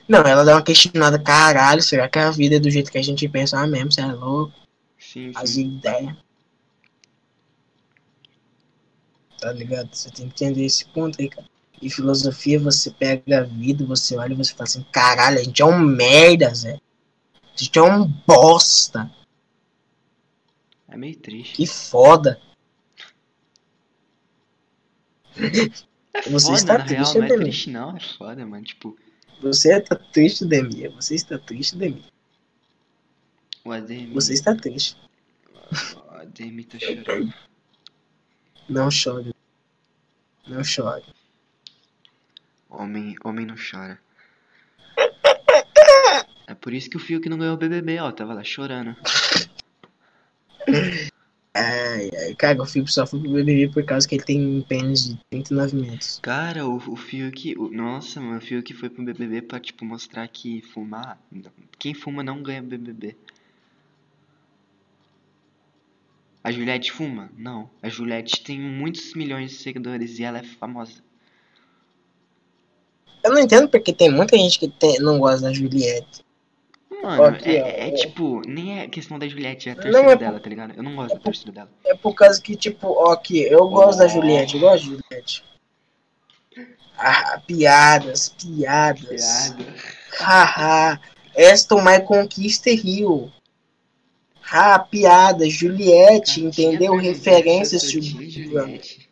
Não, 0.07 0.21
ela 0.21 0.43
dá 0.43 0.55
uma 0.55 0.63
questionada, 0.63 1.19
caralho, 1.19 1.81
será 1.81 2.07
que 2.07 2.17
a 2.17 2.31
vida 2.31 2.55
é 2.55 2.59
do 2.59 2.69
jeito 2.69 2.91
que 2.91 2.97
a 2.97 3.03
gente 3.03 3.27
pensa 3.27 3.59
ah, 3.59 3.67
mesmo? 3.67 3.91
Você 3.91 4.01
é 4.01 4.05
louco? 4.07 4.53
Sim, 4.97 5.31
As 5.35 5.55
ideias. 5.55 6.15
Tá 9.39 9.51
ligado? 9.51 9.93
Você 9.93 10.09
tem 10.09 10.29
que 10.29 10.43
entender 10.43 10.65
esse 10.65 10.85
ponto 10.85 11.21
aí, 11.21 11.29
cara. 11.29 11.47
E 11.81 11.89
filosofia, 11.89 12.59
você 12.59 12.91
pega 12.91 13.39
a 13.39 13.43
vida, 13.43 13.85
você 13.85 14.15
olha 14.17 14.33
e 14.33 14.35
você 14.35 14.51
fala 14.53 14.63
assim, 14.65 14.85
caralho, 14.91 15.39
a 15.39 15.43
gente 15.43 15.61
é 15.61 15.65
um 15.65 15.79
merda, 15.79 16.53
Zé. 16.53 16.73
A 16.73 17.57
gente 17.57 17.79
é 17.79 17.81
um 17.81 18.05
bosta. 18.27 19.09
É 20.87 20.97
meio 20.97 21.15
triste. 21.17 21.55
Que 21.55 21.65
foda. 21.67 22.39
É 26.13 26.21
Você 26.29 26.47
foda, 26.47 26.57
está 26.57 26.77
na 26.79 26.83
real, 26.83 27.03
triste, 27.03 27.17
não 27.17 27.23
é 27.23 27.27
Demi? 27.27 27.43
triste 27.43 27.69
não, 27.69 27.95
é 27.95 27.99
foda, 27.99 28.45
mano. 28.45 28.63
Tipo, 28.65 28.97
Você 29.41 29.77
está 29.77 29.95
triste, 29.95 30.45
Demir. 30.45 30.91
Você 30.95 31.15
está 31.15 31.37
triste, 31.37 31.77
Demir. 31.77 32.03
o 33.63 33.71
ADM. 33.71 34.13
Você 34.13 34.33
está 34.33 34.53
triste. 34.55 34.97
O 35.95 36.11
ADM 36.15 36.63
tá 36.63 36.79
chorando. 36.79 37.33
Não 38.67 38.91
chore. 38.91 39.33
Não 40.47 40.63
chore. 40.63 41.03
Homem, 42.69 43.15
homem 43.23 43.45
não 43.45 43.55
chora. 43.55 43.99
É 46.47 46.53
por 46.55 46.73
isso 46.73 46.89
que 46.89 46.97
o 46.97 46.99
Fiuk 46.99 47.27
não 47.29 47.37
ganhou 47.37 47.53
o 47.55 47.57
BBB, 47.57 47.99
ó. 47.99 48.11
Tava 48.11 48.33
lá 48.33 48.43
chorando. 48.43 48.95
Ai, 51.51 52.09
ai, 52.15 52.35
cara, 52.35 52.61
o 52.61 52.65
Fiuk 52.65 52.89
só 52.91 53.05
foi 53.07 53.19
pro 53.19 53.31
BBB 53.33 53.69
por 53.73 53.83
causa 53.83 54.07
que 54.07 54.15
ele 54.15 54.23
tem 54.23 54.39
um 54.45 54.61
pênis 54.61 55.09
de 55.09 55.19
39 55.31 55.75
metros. 55.77 56.19
Cara, 56.21 56.65
o, 56.65 56.75
o 56.77 56.95
Fiuk. 56.95 57.55
o- 57.57 57.69
nossa, 57.69 58.21
mano, 58.21 58.37
o 58.37 58.41
Fiuk 58.41 58.71
foi 58.75 58.87
pro 58.89 59.03
BBB 59.03 59.41
pra, 59.41 59.59
tipo, 59.59 59.83
mostrar 59.83 60.27
que 60.27 60.61
fumar. 60.61 61.19
Quem 61.77 61.93
fuma 61.95 62.23
não 62.23 62.41
ganha 62.43 62.61
BBB. 62.61 63.17
A 66.43 66.51
Juliette 66.51 66.91
fuma? 66.91 67.29
Não. 67.35 67.69
A 67.81 67.89
Juliette 67.89 68.41
tem 68.43 68.59
muitos 68.59 69.13
milhões 69.13 69.51
de 69.51 69.57
seguidores 69.57 70.19
e 70.19 70.23
ela 70.23 70.37
é 70.39 70.43
famosa. 70.43 71.03
Eu 73.23 73.31
não 73.33 73.39
entendo 73.39 73.67
porque 73.69 73.91
tem 73.93 74.09
muita 74.09 74.37
gente 74.37 74.57
que 74.59 74.67
tem- 74.67 74.99
não 74.99 75.19
gosta 75.19 75.41
da 75.47 75.53
Juliette. 75.53 76.23
Mano, 77.03 77.23
Aqui, 77.25 77.49
é, 77.55 77.87
é 77.89 77.91
ó. 77.93 77.95
tipo, 77.95 78.41
nem 78.45 78.79
é 78.79 78.87
questão 78.87 79.17
da 79.17 79.27
Juliette, 79.27 79.69
é 79.69 79.71
a 79.71 79.75
Não, 79.75 79.81
torcida 79.83 79.99
é 79.99 80.03
por- 80.03 80.17
dela, 80.17 80.39
tá 80.39 80.49
ligado? 80.49 80.73
Eu 80.75 80.83
não 80.83 80.95
gosto 80.95 81.13
da 81.13 81.19
torcida 81.19 81.51
dela. 81.51 81.69
É 81.85 81.95
por 81.95 82.13
causa 82.13 82.41
que, 82.41 82.55
tipo, 82.57 82.87
ó, 82.87 83.11
aqui, 83.13 83.39
eu 83.41 83.69
gosto 83.69 83.99
da 83.99 84.07
Juliette, 84.07 84.55
eu 84.55 84.61
gosto 84.61 84.89
da 84.89 84.97
Juliette. 85.09 85.43
Ah, 86.97 87.41
piadas, 87.47 88.29
piadas. 88.29 89.53
Piada. 89.53 89.73
Haha, 90.19 90.99
Aston 91.37 91.81
My 91.81 92.01
conquista 92.01 92.69
Rio. 92.71 93.31
Ah, 94.51 94.79
piadas, 94.79 95.53
Juliette, 95.53 96.43
entendeu? 96.43 96.95
Referências, 96.97 97.83
pergunta 97.83 97.91
se 97.91 97.97
eu 97.97 98.01
tipo, 98.01 98.17
tinha 98.19 98.29
Juliette. 98.65 99.09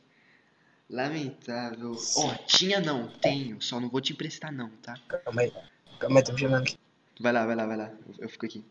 Lamentável. 0.90 1.96
Ó, 2.18 2.34
tinha 2.46 2.80
não, 2.80 3.08
tenho. 3.08 3.62
Só 3.62 3.80
não 3.80 3.90
vou 3.90 4.00
te 4.00 4.14
emprestar 4.14 4.52
não, 4.52 4.70
tá? 4.82 4.98
Calma 5.08 5.42
aí, 5.42 5.54
calma 6.00 6.20
aí, 6.20 6.24
tô 6.24 6.34
me 6.34 6.40
chamando 6.40 6.62
aqui. 6.62 6.78
Vai 7.20 7.34
lá, 7.34 7.46
vai 7.46 7.56
lá, 7.56 7.66
vai 7.66 7.78
lá. 7.78 7.92
Eu, 8.08 8.16
eu 8.20 8.30
fico 8.30 8.46
aqui. 8.46 8.64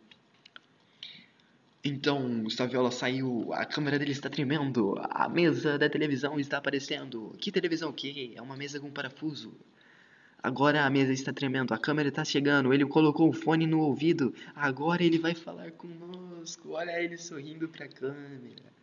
Então, 1.84 2.42
Gustavo 2.42 2.70
Viola 2.72 2.90
saiu, 2.90 3.52
a 3.52 3.64
câmera 3.64 3.96
dele 3.96 4.10
está 4.10 4.28
tremendo, 4.28 4.96
a 5.08 5.28
mesa 5.28 5.78
da 5.78 5.88
televisão 5.88 6.40
está 6.40 6.58
aparecendo. 6.58 7.32
Que 7.38 7.52
televisão 7.52 7.92
que? 7.92 8.32
É 8.34 8.42
uma 8.42 8.56
mesa 8.56 8.80
com 8.80 8.90
parafuso. 8.90 9.54
Agora 10.42 10.84
a 10.84 10.90
mesa 10.90 11.12
está 11.12 11.32
tremendo, 11.32 11.72
a 11.72 11.78
câmera 11.78 12.08
está 12.08 12.24
chegando, 12.24 12.72
ele 12.72 12.84
colocou 12.86 13.28
o 13.28 13.32
fone 13.32 13.66
no 13.66 13.80
ouvido, 13.80 14.34
agora 14.54 15.02
ele 15.02 15.18
vai 15.18 15.34
falar 15.34 15.70
conosco. 15.72 16.70
Olha 16.70 17.00
ele 17.00 17.16
sorrindo 17.18 17.68
pra 17.68 17.86
câmera. 17.86 18.75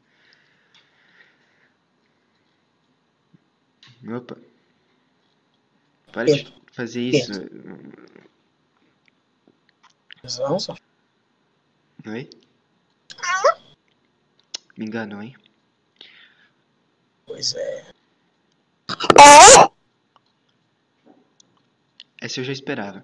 Opa. 4.07 4.37
Para 6.11 6.25
de 6.25 6.53
fazer 6.71 7.01
isso. 7.01 7.31
Não, 10.39 10.59
só. 10.59 10.75
Oi? 12.07 12.29
Me 14.77 14.85
enganou, 14.85 15.21
hein? 15.21 15.35
Pois 17.25 17.55
é. 17.55 17.85
Essa 22.21 22.39
eu 22.39 22.43
já 22.43 22.53
esperava. 22.53 23.03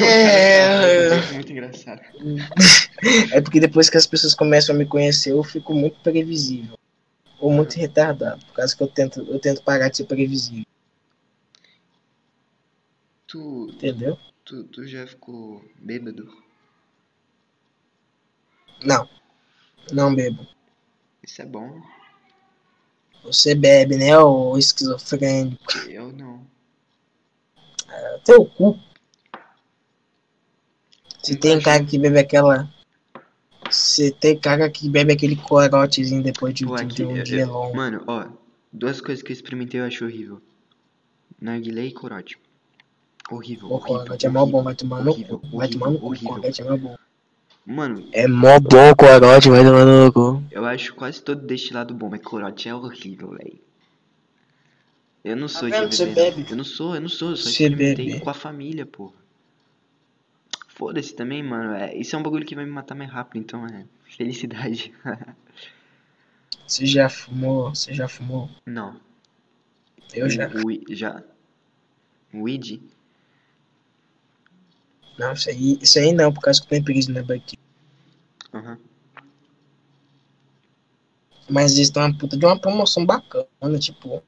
É. 0.00 1.32
Muito 1.32 1.52
engraçado. 1.52 2.00
É 3.30 3.42
porque 3.42 3.60
depois 3.60 3.90
que 3.90 3.98
as 3.98 4.06
pessoas 4.06 4.34
começam 4.34 4.74
a 4.74 4.78
me 4.78 4.86
conhecer, 4.86 5.32
eu 5.32 5.44
fico 5.44 5.74
muito 5.74 6.00
previsível. 6.00 6.78
Ou 7.46 7.52
muito 7.52 7.74
retardado. 7.74 8.44
Por 8.46 8.54
causa 8.54 8.76
que 8.76 8.82
eu 8.82 8.88
tento, 8.88 9.20
eu 9.20 9.38
tento 9.38 9.62
parar 9.62 9.88
de 9.88 9.98
ser 9.98 10.04
previsível. 10.06 10.66
Tu, 13.24 13.70
Entendeu? 13.72 14.18
tu, 14.44 14.64
tu 14.64 14.84
já 14.84 15.06
ficou 15.06 15.64
bêbado? 15.76 16.28
Não. 18.84 19.08
Não 19.92 20.12
bebo. 20.12 20.44
Isso 21.22 21.40
é 21.40 21.46
bom. 21.46 21.80
Você 23.22 23.54
bebe, 23.54 23.96
né, 23.96 24.18
ô 24.18 24.58
esquizofrênico? 24.58 25.72
Eu 25.88 26.10
não. 26.12 26.44
Teu 28.24 28.44
cu. 28.44 28.76
Se 31.22 31.36
tem 31.36 31.62
cara 31.62 31.84
que 31.84 31.96
bebe 31.96 32.18
aquela. 32.18 32.68
Se 33.70 34.10
tem 34.12 34.38
cara 34.38 34.68
que 34.70 34.88
bebe 34.88 35.12
aquele 35.12 35.36
corotezinho 35.36 36.22
depois 36.22 36.54
de, 36.54 36.66
Pô, 36.66 36.76
de- 36.76 36.82
aqui, 36.82 36.94
de 36.96 37.04
um 37.04 37.22
dia 37.22 37.42
eu- 37.42 37.52
longo. 37.52 37.76
Mano, 37.76 38.02
ó. 38.06 38.26
Duas 38.72 39.00
coisas 39.00 39.22
que 39.22 39.32
eu 39.32 39.34
experimentei 39.34 39.80
eu 39.80 39.84
acho 39.84 40.04
horrível. 40.04 40.40
Narguilé 41.40 41.86
e 41.86 41.92
corote. 41.92 42.38
Horrível, 43.30 43.68
O 43.68 43.74
horrível. 43.74 43.98
corote 44.04 44.26
é 44.26 44.28
mó 44.28 44.46
bom, 44.46 44.62
vai 44.62 44.74
tomar 44.74 45.02
no 45.02 45.10
horrível, 45.10 45.38
cu. 45.38 45.56
Vai 45.58 45.68
tomar 45.68 45.90
no 45.90 45.98
cu. 45.98 46.16
Corote 46.24 46.60
é 46.60 46.64
mó 46.64 46.76
bom. 46.76 46.96
Mano, 47.66 48.08
É 48.12 48.28
mó 48.28 48.60
bom 48.60 48.90
o 48.90 48.96
corote, 48.96 49.50
vai 49.50 49.64
tomar 49.64 49.84
no 49.84 50.12
cu. 50.12 50.42
eu 50.52 50.64
acho 50.64 50.94
quase 50.94 51.20
todo 51.22 51.44
destilado 51.44 51.92
bom, 51.94 52.08
mas 52.08 52.20
corote 52.22 52.68
é 52.68 52.74
horrível, 52.74 53.30
velho. 53.30 53.58
Eu 55.24 55.36
não 55.36 55.48
sou 55.48 55.68
vendo? 55.68 55.88
de 55.88 55.96
Você 55.96 56.06
beber, 56.06 56.34
bebe. 56.36 56.46
Eu 56.50 56.56
não 56.56 56.64
sou, 56.64 56.94
eu 56.94 57.00
não 57.00 57.08
sou, 57.08 57.30
eu 57.30 57.36
só 57.36 57.44
Você 57.50 57.64
experimentei 57.64 58.06
bebe. 58.06 58.20
com 58.20 58.30
a 58.30 58.34
família, 58.34 58.86
porra. 58.86 59.14
Foda-se 60.76 61.14
também, 61.14 61.42
mano. 61.42 61.72
É, 61.72 61.96
isso 61.96 62.14
é 62.14 62.18
um 62.18 62.22
bagulho 62.22 62.44
que 62.44 62.54
vai 62.54 62.66
me 62.66 62.70
matar 62.70 62.94
mais 62.94 63.10
rápido, 63.10 63.42
então 63.42 63.66
é. 63.66 63.86
Felicidade. 64.04 64.92
Você 66.66 66.84
já 66.84 67.08
fumou? 67.08 67.74
Você 67.74 67.94
já 67.94 68.06
fumou? 68.06 68.50
não. 68.66 69.00
Eu 70.12 70.28
já. 70.28 70.48
O, 70.48 70.94
já? 70.94 71.22
Weed? 72.34 72.82
Não, 75.18 75.32
isso 75.32 75.48
aí, 75.48 75.78
isso 75.80 75.98
aí 75.98 76.12
não, 76.12 76.32
por 76.32 76.40
causa 76.42 76.60
que 76.60 76.68
tem 76.68 76.82
preguiça 76.82 77.10
na 77.10 77.20
aqui. 77.20 77.56
Aham. 78.52 78.78
Mas 81.48 81.72
eles 81.72 81.88
estão 81.88 82.04
uma 82.04 82.18
puta 82.18 82.36
de 82.36 82.44
uma 82.44 82.58
promoção 82.58 83.06
bacana, 83.06 83.78
tipo. 83.78 84.22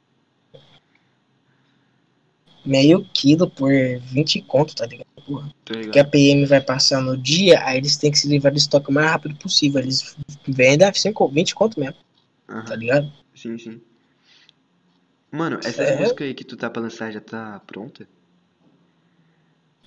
Meio 2.65 3.05
quilo 3.12 3.51
por 3.51 3.70
20 4.01 4.41
conto, 4.43 4.75
tá 4.75 4.87
ligado? 4.87 5.18
Porra. 5.29 5.55
Ligado. 5.69 5.93
que 5.93 5.99
a 5.99 6.05
PM 6.05 6.47
vai 6.47 6.61
passar 6.61 7.03
no 7.03 7.17
dia, 7.17 7.63
aí 7.65 7.77
eles 7.77 7.97
têm 7.97 8.11
que 8.11 8.19
se 8.19 8.27
livrar 8.27 8.53
do 8.53 8.57
estoque 8.59 8.89
o 8.89 8.93
mais 8.93 9.11
rápido 9.11 9.37
possível. 9.37 9.81
Eles 9.81 10.17
vendem 10.47 10.89
a 10.89 10.93
5, 10.93 11.29
20 11.29 11.55
conto 11.55 11.79
mesmo, 11.79 11.97
Aham. 12.49 12.65
tá 12.65 12.75
ligado? 12.75 13.13
Sim, 13.35 13.59
sim. 13.59 13.81
Mano, 15.31 15.61
essa 15.63 15.83
É. 15.83 16.01
música 16.01 16.25
aí 16.25 16.33
que 16.33 16.43
tu 16.45 16.57
tá 16.57 16.71
pra 16.71 16.81
lançar 16.81 17.13
já 17.13 17.21
tá 17.21 17.61
pronta? 17.67 18.09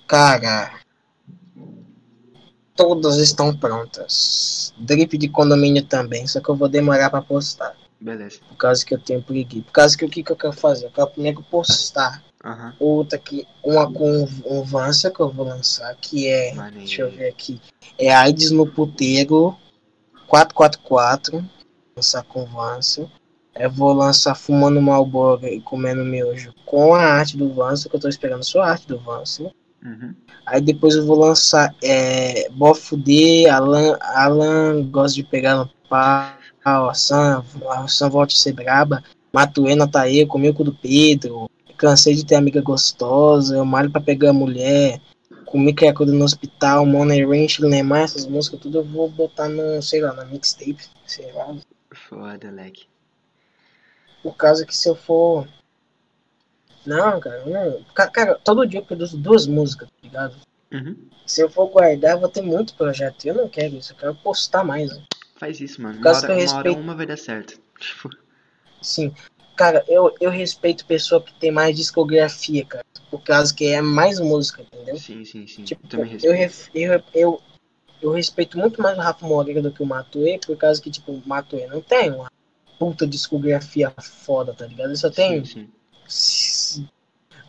Cara, 0.06 0.78
todas 2.76 3.16
estão 3.18 3.56
prontas. 3.56 4.72
Drip 4.78 5.18
de 5.18 5.28
condomínio 5.28 5.84
também, 5.84 6.26
só 6.26 6.40
que 6.40 6.48
eu 6.48 6.54
vou 6.56 6.68
demorar 6.68 7.10
pra 7.10 7.22
postar. 7.22 7.74
Beleza. 8.00 8.40
Por 8.48 8.56
causa 8.56 8.84
que 8.84 8.94
eu 8.94 8.98
tenho 9.00 9.22
preguiça. 9.22 9.64
Por 9.64 9.72
causa 9.72 9.96
que 9.96 10.04
o 10.04 10.08
que, 10.08 10.22
que 10.22 10.32
eu 10.32 10.36
quero 10.36 10.52
fazer? 10.52 10.86
Eu 10.86 10.90
quero 10.92 11.06
primeiro 11.10 11.42
postar. 11.44 12.22
Aham. 12.44 12.74
Outra 12.80 13.18
que, 13.18 13.46
uma 13.64 13.90
com 13.92 14.26
o 14.44 14.64
Vansa 14.64 15.10
que 15.10 15.20
eu 15.20 15.30
vou 15.30 15.46
lançar, 15.46 15.94
que 15.96 16.26
é. 16.26 16.52
Maneiro. 16.54 16.78
Deixa 16.78 17.02
eu 17.02 17.10
ver 17.10 17.28
aqui. 17.28 17.60
É 17.98 18.12
AIDS 18.12 18.50
no 18.50 18.66
puteiro 18.66 19.56
444. 20.26 21.44
Lançar 21.96 22.22
com 22.24 22.44
Vansa. 22.46 23.08
Eu 23.54 23.70
vou 23.70 23.92
lançar 23.92 24.34
Fumando 24.34 24.80
Malboro 24.80 25.46
e 25.46 25.60
Comendo 25.60 26.04
Miojo 26.04 26.54
com 26.64 26.94
a 26.94 27.02
arte 27.02 27.36
do 27.36 27.52
Vansa, 27.52 27.88
que 27.88 27.94
eu 27.94 28.00
tô 28.00 28.08
esperando 28.08 28.42
só 28.42 28.62
a 28.62 28.70
arte 28.70 28.88
do 28.88 28.98
Vansa. 28.98 29.52
Uhum. 29.84 30.14
Aí 30.46 30.60
depois 30.60 30.94
eu 30.94 31.04
vou 31.04 31.18
lançar 31.18 31.74
é, 31.82 32.48
Bofude, 32.50 33.46
Alan, 33.48 33.98
Alan 34.00 34.82
gosta 34.90 35.16
de 35.16 35.24
pegar 35.24 35.56
no 35.56 35.68
pau, 35.88 36.88
a 36.88 36.94
Sam, 36.94 37.44
a 37.68 37.88
Sam 37.88 38.08
volta 38.08 38.32
a 38.32 38.36
ser 38.36 38.52
braba, 38.52 39.02
Matuena 39.32 39.88
tá 39.88 40.02
aí, 40.02 40.24
comi 40.24 40.48
o 40.48 40.54
cu 40.54 40.64
do 40.64 40.72
Pedro, 40.72 41.50
cansei 41.82 42.14
de 42.14 42.24
ter 42.24 42.36
amiga 42.36 42.60
gostosa, 42.62 43.56
eu 43.56 43.64
malho 43.64 43.90
pra 43.90 44.00
pegar 44.00 44.30
a 44.30 44.32
mulher, 44.32 45.00
comi 45.44 45.74
criatura 45.74 46.12
no 46.12 46.24
hospital, 46.24 46.86
Money 46.86 47.24
Ranch, 47.26 47.58
Neymar, 47.60 48.02
essas 48.02 48.24
músicas 48.24 48.60
tudo 48.60 48.78
eu 48.78 48.84
vou 48.84 49.08
botar 49.10 49.48
no, 49.48 49.82
sei 49.82 50.00
lá, 50.00 50.12
na 50.12 50.24
mixtape, 50.24 50.78
sei 51.04 51.32
lá. 51.32 51.56
Foda, 51.92 52.48
leque. 52.52 52.86
Por 54.22 54.36
causa 54.36 54.64
que 54.64 54.74
se 54.76 54.88
eu 54.88 54.94
for. 54.94 55.48
Não, 56.86 57.18
cara, 57.18 57.44
não. 57.44 57.82
Ca- 57.94 58.08
Cara, 58.10 58.38
todo 58.44 58.64
dia 58.66 58.78
eu 58.78 58.84
produzo 58.84 59.18
duas 59.18 59.48
músicas, 59.48 59.88
tá 59.88 59.94
ligado? 60.04 60.36
Uhum. 60.72 60.96
Se 61.26 61.40
eu 61.40 61.50
for 61.50 61.66
guardar, 61.66 62.12
eu 62.12 62.20
vou 62.20 62.28
ter 62.28 62.42
muito 62.42 62.74
projeto. 62.74 63.24
Eu 63.26 63.34
não 63.34 63.48
quero 63.48 63.74
isso, 63.74 63.92
eu 63.92 63.96
quero 63.96 64.14
postar 64.14 64.62
mais. 64.62 64.96
né? 64.96 65.02
Faz 65.36 65.60
isso, 65.60 65.82
mano. 65.82 65.98
Por 66.00 66.06
Uma 66.06 66.16
hora, 66.16 66.26
que 66.26 66.32
eu 66.32 66.36
uma 66.36 66.42
hora 66.54 66.54
respeito- 66.68 66.80
uma 66.80 66.94
vai 66.94 67.06
dar 67.06 67.18
certo. 67.18 67.60
Tipo, 67.80 68.10
Sim. 68.80 69.12
Cara, 69.62 69.84
eu, 69.86 70.12
eu 70.20 70.28
respeito 70.28 70.84
pessoa 70.84 71.22
que 71.22 71.32
tem 71.34 71.52
mais 71.52 71.76
discografia, 71.76 72.64
cara. 72.64 72.84
Por 73.08 73.22
causa 73.22 73.54
que 73.54 73.66
é 73.66 73.80
mais 73.80 74.18
música, 74.18 74.60
entendeu? 74.60 74.96
sim, 74.96 75.24
sim, 75.24 75.46
sim. 75.46 75.62
Tipo, 75.62 75.80
eu 75.84 75.88
também 75.88 76.10
eu, 76.10 76.32
respeito. 76.32 76.36
ref- 76.36 76.70
eu, 76.74 77.02
eu, 77.14 77.42
eu 78.02 78.10
respeito 78.10 78.58
muito 78.58 78.82
mais 78.82 78.98
o 78.98 79.00
Rafa 79.00 79.24
Moreira 79.24 79.62
do 79.62 79.70
que 79.70 79.80
o 79.80 79.86
Matuê, 79.86 80.40
por 80.44 80.56
causa 80.56 80.82
que, 80.82 80.90
tipo, 80.90 81.12
o 81.12 81.22
Matuê 81.24 81.68
não 81.68 81.80
tem 81.80 82.10
uma 82.10 82.28
puta 82.76 83.06
discografia 83.06 83.92
foda, 84.00 84.52
tá 84.52 84.66
ligado? 84.66 84.88
Ele 84.88 84.96
só 84.96 85.08
tem 85.08 85.44
Sim, 85.44 85.68
sim. 86.08 86.88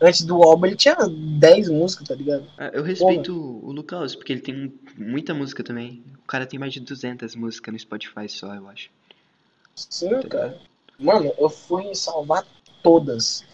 Antes 0.00 0.24
do 0.24 0.40
álbum 0.40 0.66
ele 0.66 0.76
tinha 0.76 0.94
10 1.10 1.68
músicas, 1.68 2.06
tá 2.06 2.14
ligado? 2.14 2.44
Ah, 2.56 2.70
Eu 2.72 2.84
respeito 2.84 3.34
o 3.34 3.72
Lucas, 3.72 4.14
porque 4.14 4.32
ele 4.32 4.40
tem 4.40 4.72
muita 4.96 5.34
música 5.34 5.64
também. 5.64 6.00
O 6.22 6.26
cara 6.28 6.46
tem 6.46 6.60
mais 6.60 6.72
de 6.72 6.78
200 6.78 7.34
músicas 7.34 7.72
no 7.72 7.78
Spotify 7.80 8.28
só, 8.28 8.54
eu 8.54 8.68
acho. 8.68 8.88
Sim, 9.74 10.22
cara. 10.22 10.56
Mano, 10.98 11.32
eu 11.38 11.48
fui 11.48 11.94
salvar 11.94 12.46
todas. 12.82 13.44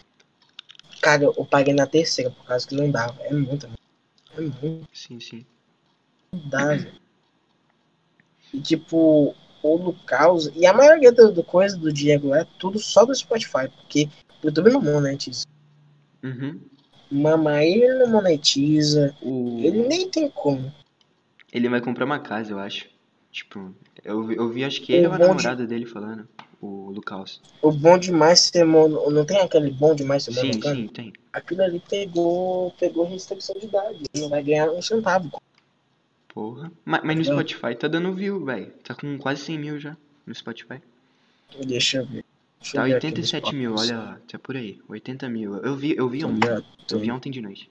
Cara, 1.01 1.23
eu 1.23 1.45
paguei 1.45 1.73
na 1.73 1.87
terceira, 1.87 2.29
por 2.29 2.45
causa 2.45 2.67
que 2.67 2.75
não 2.75 2.89
dava. 2.91 3.15
É 3.23 3.33
muita, 3.33 3.67
mano. 3.67 3.77
É 4.37 4.41
muito. 4.41 4.87
Sim, 4.93 5.19
sim. 5.19 5.45
Não 6.33 6.47
dá, 6.49 6.67
velho. 6.67 6.93
E 8.53 8.59
tipo, 8.61 9.35
o 9.63 9.75
Lucas. 9.77 10.51
E 10.55 10.65
a 10.65 10.73
maioria 10.73 11.11
do, 11.11 11.31
do 11.31 11.43
coisa 11.43 11.77
do 11.77 11.91
Diego 11.91 12.33
é 12.35 12.45
tudo 12.59 12.77
só 12.79 13.05
do 13.05 13.15
Spotify, 13.15 13.67
porque 13.75 14.07
o 14.43 14.47
YouTube 14.47 14.69
não 14.71 14.81
monetiza. 14.81 15.45
Uhum. 16.23 16.61
Mamãe, 17.09 17.73
ele 17.73 17.95
não 17.95 18.07
monetiza. 18.07 19.15
O... 19.21 19.57
Ele 19.59 19.87
nem 19.87 20.09
tem 20.09 20.29
como. 20.29 20.71
Ele 21.51 21.67
vai 21.67 21.81
comprar 21.81 22.05
uma 22.05 22.19
casa, 22.19 22.51
eu 22.53 22.59
acho. 22.59 22.87
Tipo, 23.31 23.73
eu, 24.03 24.23
vi- 24.23 24.35
eu 24.35 24.49
vi, 24.49 24.63
acho 24.63 24.81
que 24.81 24.93
ele 24.93 25.07
ou 25.07 25.13
a 25.13 25.17
bom 25.17 25.23
de- 25.23 25.29
namorada 25.29 25.65
dele 25.65 25.85
falando, 25.85 26.27
o 26.61 26.91
Lucas. 26.91 27.41
O 27.61 27.71
bom 27.71 27.97
demais 27.97 28.39
ser 28.39 28.63
mono. 28.63 29.09
Não 29.09 29.25
tem 29.25 29.39
aquele 29.39 29.71
bom 29.71 29.95
demais 29.95 30.23
ser 30.23 30.33
Sim, 30.33 30.53
sim, 30.61 30.87
tem. 30.87 31.13
Aquilo 31.33 31.63
ali 31.63 31.81
pegou, 31.89 32.71
pegou 32.79 33.05
restrição 33.05 33.55
de 33.59 33.65
idade. 33.65 34.03
Ele 34.13 34.23
não 34.23 34.29
vai 34.29 34.43
ganhar 34.43 34.69
um 34.69 34.81
centavo. 34.81 35.41
Porra. 36.29 36.71
Mas, 36.85 37.01
mas 37.03 37.17
no. 37.17 37.23
Spotify 37.25 37.75
tá 37.75 37.87
dando 37.87 38.13
view, 38.13 38.45
velho. 38.45 38.71
Tá 38.83 38.93
com 38.93 39.17
quase 39.17 39.41
100 39.41 39.59
mil 39.59 39.79
já 39.79 39.97
no 40.25 40.35
Spotify. 40.35 40.79
Deixa 41.65 41.97
eu 41.97 42.05
ver. 42.05 42.23
Deixa 42.59 42.77
eu 42.77 42.81
Tá 42.81 42.87
ver 42.87 42.95
aqui 42.95 43.07
87 43.07 43.43
nos 43.45 43.53
mil, 43.53 43.75
olha 43.75 43.97
lá. 43.97 44.19
Tá 44.31 44.37
por 44.37 44.55
aí. 44.55 44.79
80 44.87 45.27
mil. 45.29 45.57
Eu 45.57 45.75
vi, 45.75 45.95
eu 45.97 46.07
vi 46.07 46.21
Tô 46.21 46.27
ontem. 46.27 46.65
Eu 46.91 46.99
vi 46.99 47.11
ontem 47.11 47.31
de 47.31 47.41
noite. 47.41 47.69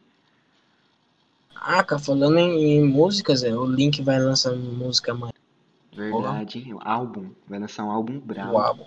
Ah, 1.55 1.85
cara, 1.85 2.01
falando 2.01 2.39
em, 2.39 2.79
em 2.79 2.85
músicas, 2.85 3.45
é, 3.45 3.55
o 3.55 3.67
Link 3.67 4.03
vai 4.03 4.19
lançar 4.19 4.55
música 4.55 5.15
mais 5.15 5.35
Verdade, 5.95 6.59
hein? 6.59 6.77
Álbum. 6.81 7.31
Vai 7.49 7.59
lançar 7.59 7.85
um 7.85 7.91
álbum 7.91 8.19
brabo. 8.21 8.51
do 8.53 8.59
álbum. 8.59 8.85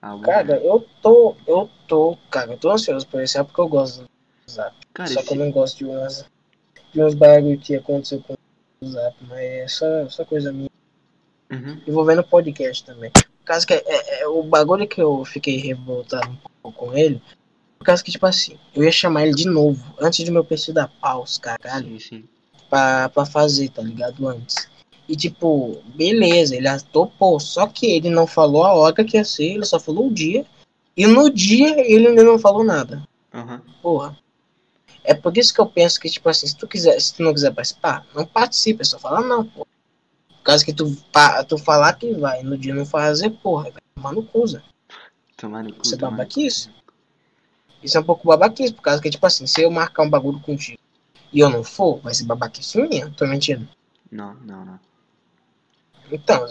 Álbum 0.00 0.22
Cara, 0.22 0.56
eu 0.58 0.86
tô, 1.02 1.36
eu 1.46 1.68
tô, 1.86 2.16
cara, 2.30 2.52
eu 2.52 2.58
tô 2.58 2.70
ansioso 2.70 3.06
por 3.06 3.20
esse 3.20 3.36
álbum 3.36 3.48
porque 3.48 3.60
eu 3.60 3.68
gosto 3.68 4.02
do 4.02 4.08
Zap. 4.50 4.74
Cara, 4.94 5.08
só 5.10 5.20
que 5.20 5.26
esse... 5.26 5.34
eu 5.34 5.44
não 5.44 5.50
gosto 5.50 5.78
de 5.78 5.84
umas, 5.84 6.24
de 6.92 7.02
uns 7.02 7.14
bagulho 7.14 7.58
que 7.58 7.76
aconteceu 7.76 8.22
com 8.22 8.34
o 8.80 8.86
Zap, 8.86 9.16
mas 9.28 9.38
é 9.40 9.68
só, 9.68 10.08
só 10.08 10.24
coisa 10.24 10.52
minha. 10.52 10.70
Uhum. 11.52 11.82
Envolvendo 11.86 12.22
podcast 12.22 12.84
também. 12.84 13.10
Por 13.10 13.44
causa 13.44 13.66
que 13.66 13.74
é, 13.74 13.82
é- 13.86 14.22
é 14.22 14.26
o 14.28 14.42
bagulho 14.42 14.86
que 14.88 15.02
eu 15.02 15.24
fiquei 15.24 15.56
revoltado 15.58 16.30
um 16.30 16.36
pouco 16.62 16.86
com 16.86 16.96
ele, 16.96 17.20
por 17.78 17.84
causa 17.84 18.04
que, 18.04 18.12
tipo 18.12 18.26
assim, 18.26 18.58
eu 18.74 18.84
ia 18.84 18.92
chamar 18.92 19.24
ele 19.26 19.34
de 19.34 19.46
novo, 19.48 19.82
antes 20.00 20.24
de 20.24 20.30
meu 20.30 20.44
PC 20.44 20.72
dar 20.72 20.88
paus, 21.00 21.38
caralho. 21.38 21.88
Sim, 21.88 21.98
sim. 21.98 22.24
pra, 22.68 23.08
pra 23.08 23.26
fazer, 23.26 23.68
tá 23.70 23.82
ligado? 23.82 24.26
Antes. 24.28 24.70
E 25.10 25.16
tipo, 25.16 25.82
beleza, 25.96 26.54
ele 26.54 26.68
topou. 26.92 27.40
Só 27.40 27.66
que 27.66 27.84
ele 27.84 28.08
não 28.08 28.28
falou 28.28 28.62
a 28.64 28.72
hora 28.72 29.02
que 29.04 29.16
ia 29.16 29.24
ser, 29.24 29.54
ele 29.54 29.64
só 29.64 29.80
falou 29.80 30.06
o 30.06 30.14
dia. 30.14 30.46
E 30.96 31.04
no 31.04 31.28
dia 31.28 31.80
ele 31.84 32.06
ainda 32.06 32.22
não 32.22 32.38
falou 32.38 32.62
nada. 32.62 33.02
Aham. 33.34 33.60
Porra. 33.82 34.16
É 35.02 35.12
por 35.12 35.36
isso 35.36 35.52
que 35.52 35.60
eu 35.60 35.66
penso 35.66 35.98
que, 35.98 36.08
tipo 36.08 36.28
assim, 36.28 36.46
se 36.46 36.56
tu 36.56 36.68
quiser, 36.68 37.00
se 37.00 37.14
tu 37.14 37.24
não 37.24 37.34
quiser 37.34 37.52
participar, 37.52 38.06
não 38.14 38.24
participe, 38.24 38.82
é 38.82 38.84
só 38.84 39.00
falar 39.00 39.22
não, 39.22 39.44
pô. 39.44 39.66
Por 40.28 40.42
causa 40.44 40.64
que 40.64 40.72
tu, 40.72 40.96
pa- 41.10 41.42
tu 41.42 41.58
falar 41.58 41.94
que 41.94 42.12
vai, 42.14 42.44
no 42.44 42.56
dia 42.56 42.72
não 42.72 42.86
fazer, 42.86 43.30
porra, 43.30 43.64
vai 43.64 43.82
tomar 43.96 44.12
no 44.12 44.22
cu, 44.22 44.46
Zé. 44.46 44.62
Tomar 45.36 45.64
no 45.64 45.74
cu. 45.74 45.82
Isso 45.82 45.94
é 45.96 45.98
babaquice? 45.98 46.70
Isso 47.82 47.96
é 47.96 48.00
um 48.00 48.04
pouco 48.04 48.28
babaquice, 48.28 48.72
por 48.74 48.82
causa 48.82 49.02
que, 49.02 49.10
tipo 49.10 49.26
assim, 49.26 49.44
se 49.46 49.60
eu 49.62 49.70
marcar 49.72 50.04
um 50.04 50.10
bagulho 50.10 50.38
contigo 50.38 50.78
e 51.32 51.40
eu 51.40 51.50
não 51.50 51.64
for, 51.64 51.98
vai 51.98 52.14
ser 52.14 52.24
babaquice 52.26 52.80
minha, 52.80 53.10
tô 53.16 53.26
mentindo. 53.26 53.66
Não, 54.12 54.34
não, 54.34 54.64
não. 54.64 54.80
Então, 56.10 56.46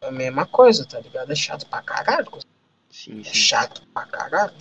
é 0.00 0.06
a 0.08 0.10
mesma 0.10 0.46
coisa, 0.46 0.84
tá 0.84 0.98
ligado? 1.00 1.30
É 1.30 1.34
chato 1.34 1.66
pra 1.66 1.82
caralho. 1.82 2.28
Sim, 2.90 3.20
É 3.20 3.24
sim. 3.24 3.34
chato 3.34 3.82
pra 3.92 4.04
caralho. 4.06 4.54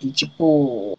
E 0.00 0.10
tipo. 0.10 0.98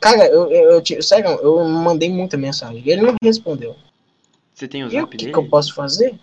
Cara, 0.00 0.26
eu, 0.28 0.50
eu, 0.52 0.82
eu, 0.88 1.02
sério, 1.02 1.30
eu 1.40 1.64
mandei 1.64 2.08
muita 2.08 2.36
mensagem. 2.36 2.82
Ele 2.86 3.02
não 3.02 3.14
respondeu. 3.22 3.76
Você 4.54 4.68
tem 4.68 4.84
o 4.84 4.86
E 4.86 4.96
o 4.98 5.00
zap 5.00 5.16
que, 5.16 5.30
que 5.30 5.36
eu 5.38 5.48
posso 5.48 5.74
fazer? 5.74 6.18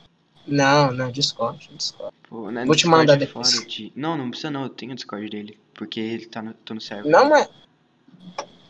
Não, 0.47 0.91
não, 0.91 1.11
Discord, 1.11 1.69
Discord. 1.76 2.14
Pô, 2.30 2.52
né, 2.52 2.61
no 2.61 2.68
Vou 2.68 2.76
te 2.76 2.80
Discord 2.80 2.99
mandar 3.02 3.14
é 3.14 3.18
depois. 3.18 3.49
de- 3.68 3.91
Não, 3.95 4.15
não 4.18 4.30
precisa 4.30 4.52
não, 4.52 4.64
eu 4.64 4.69
tenho 4.69 4.91
o 4.91 4.95
Discord 4.95 5.27
dele. 5.30 5.60
Porque 5.73 5.99
ele 5.99 6.26
tá 6.27 6.41
no, 6.41 6.53
tô 6.53 6.73
no 6.73 6.81
server. 6.81 7.10
Não, 7.11 7.27
mas. 7.30 7.49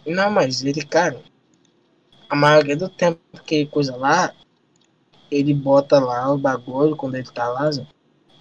Não, 0.06 0.30
mas 0.32 0.64
ele, 0.64 0.84
cara. 0.84 1.22
A 2.30 2.36
maioria 2.36 2.76
do 2.76 2.90
tempo 2.90 3.19
que 3.45 3.65
coisa 3.68 3.95
lá, 3.95 4.34
ele 5.31 5.53
bota 5.53 5.99
lá 5.99 6.31
o 6.34 6.38
bagulho 6.38 6.95
quando 6.95 7.15
ele 7.15 7.30
tá 7.30 7.47
lá, 7.49 7.72
Zé. 7.72 7.85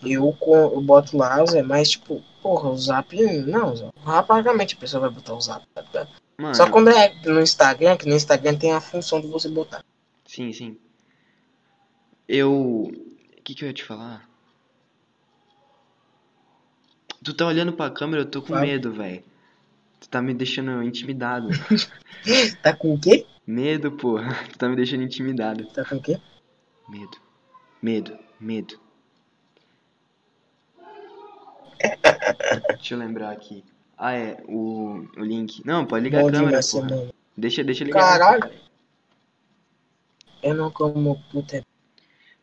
Eu, 0.02 0.36
eu 0.46 0.80
boto 0.82 1.16
lá, 1.16 1.44
Zé, 1.46 1.62
mas 1.62 1.90
tipo, 1.90 2.22
porra, 2.42 2.68
o 2.70 2.76
zap. 2.76 3.16
Não, 3.46 3.74
Zé. 3.74 3.88
Rapidamente 4.04 4.74
a 4.74 4.78
pessoa 4.78 5.00
vai 5.02 5.10
botar 5.10 5.34
o 5.34 5.40
zap, 5.40 5.64
tá? 5.92 6.06
Mano, 6.38 6.54
Só 6.54 6.68
quando 6.70 6.88
é 6.90 7.14
no 7.26 7.40
Instagram, 7.40 7.96
que 7.96 8.08
no 8.08 8.14
Instagram 8.14 8.56
tem 8.56 8.72
a 8.72 8.80
função 8.80 9.20
de 9.20 9.26
você 9.28 9.48
botar. 9.48 9.82
sim, 10.26 10.52
sim. 10.52 10.76
Eu. 12.28 12.52
O 12.52 13.42
que, 13.44 13.54
que 13.54 13.64
eu 13.64 13.68
ia 13.68 13.74
te 13.74 13.84
falar? 13.84 14.28
Tu 17.22 17.32
tá 17.34 17.46
olhando 17.46 17.72
pra 17.72 17.90
câmera, 17.90 18.22
eu 18.22 18.26
tô 18.30 18.40
com 18.42 18.48
Fala. 18.48 18.60
medo, 18.60 18.92
velho. 18.92 19.22
Tu 20.00 20.08
tá 20.08 20.20
me 20.20 20.34
deixando 20.34 20.82
intimidado. 20.82 21.48
Tá 22.62 22.74
com 22.74 22.94
o 22.94 22.98
quê? 22.98 23.26
medo, 23.46 23.92
porra. 23.92 24.34
Tu 24.50 24.56
tá 24.58 24.66
me 24.66 24.76
deixando 24.76 25.02
intimidado. 25.02 25.66
Tá 25.66 25.84
com 25.84 25.96
o 25.96 26.02
quê? 26.02 26.18
Medo. 26.88 27.18
Medo. 27.82 28.18
Medo. 28.40 28.80
Deixa 32.68 32.94
eu 32.94 32.98
lembrar 32.98 33.30
aqui. 33.30 33.64
Ah, 33.96 34.12
é. 34.12 34.42
O, 34.48 35.06
o 35.16 35.24
link. 35.24 35.64
Não, 35.64 35.86
pode 35.86 36.04
ligar 36.04 36.22
Bom 36.22 36.28
a 36.28 36.32
câmera, 36.32 36.60
porra. 36.70 37.10
Deixa, 37.36 37.64
deixa 37.64 37.84
ligar. 37.84 38.18
Caralho. 38.18 38.50
Eu 40.42 40.54
não 40.54 40.70
como 40.70 41.22
puta. 41.30 41.64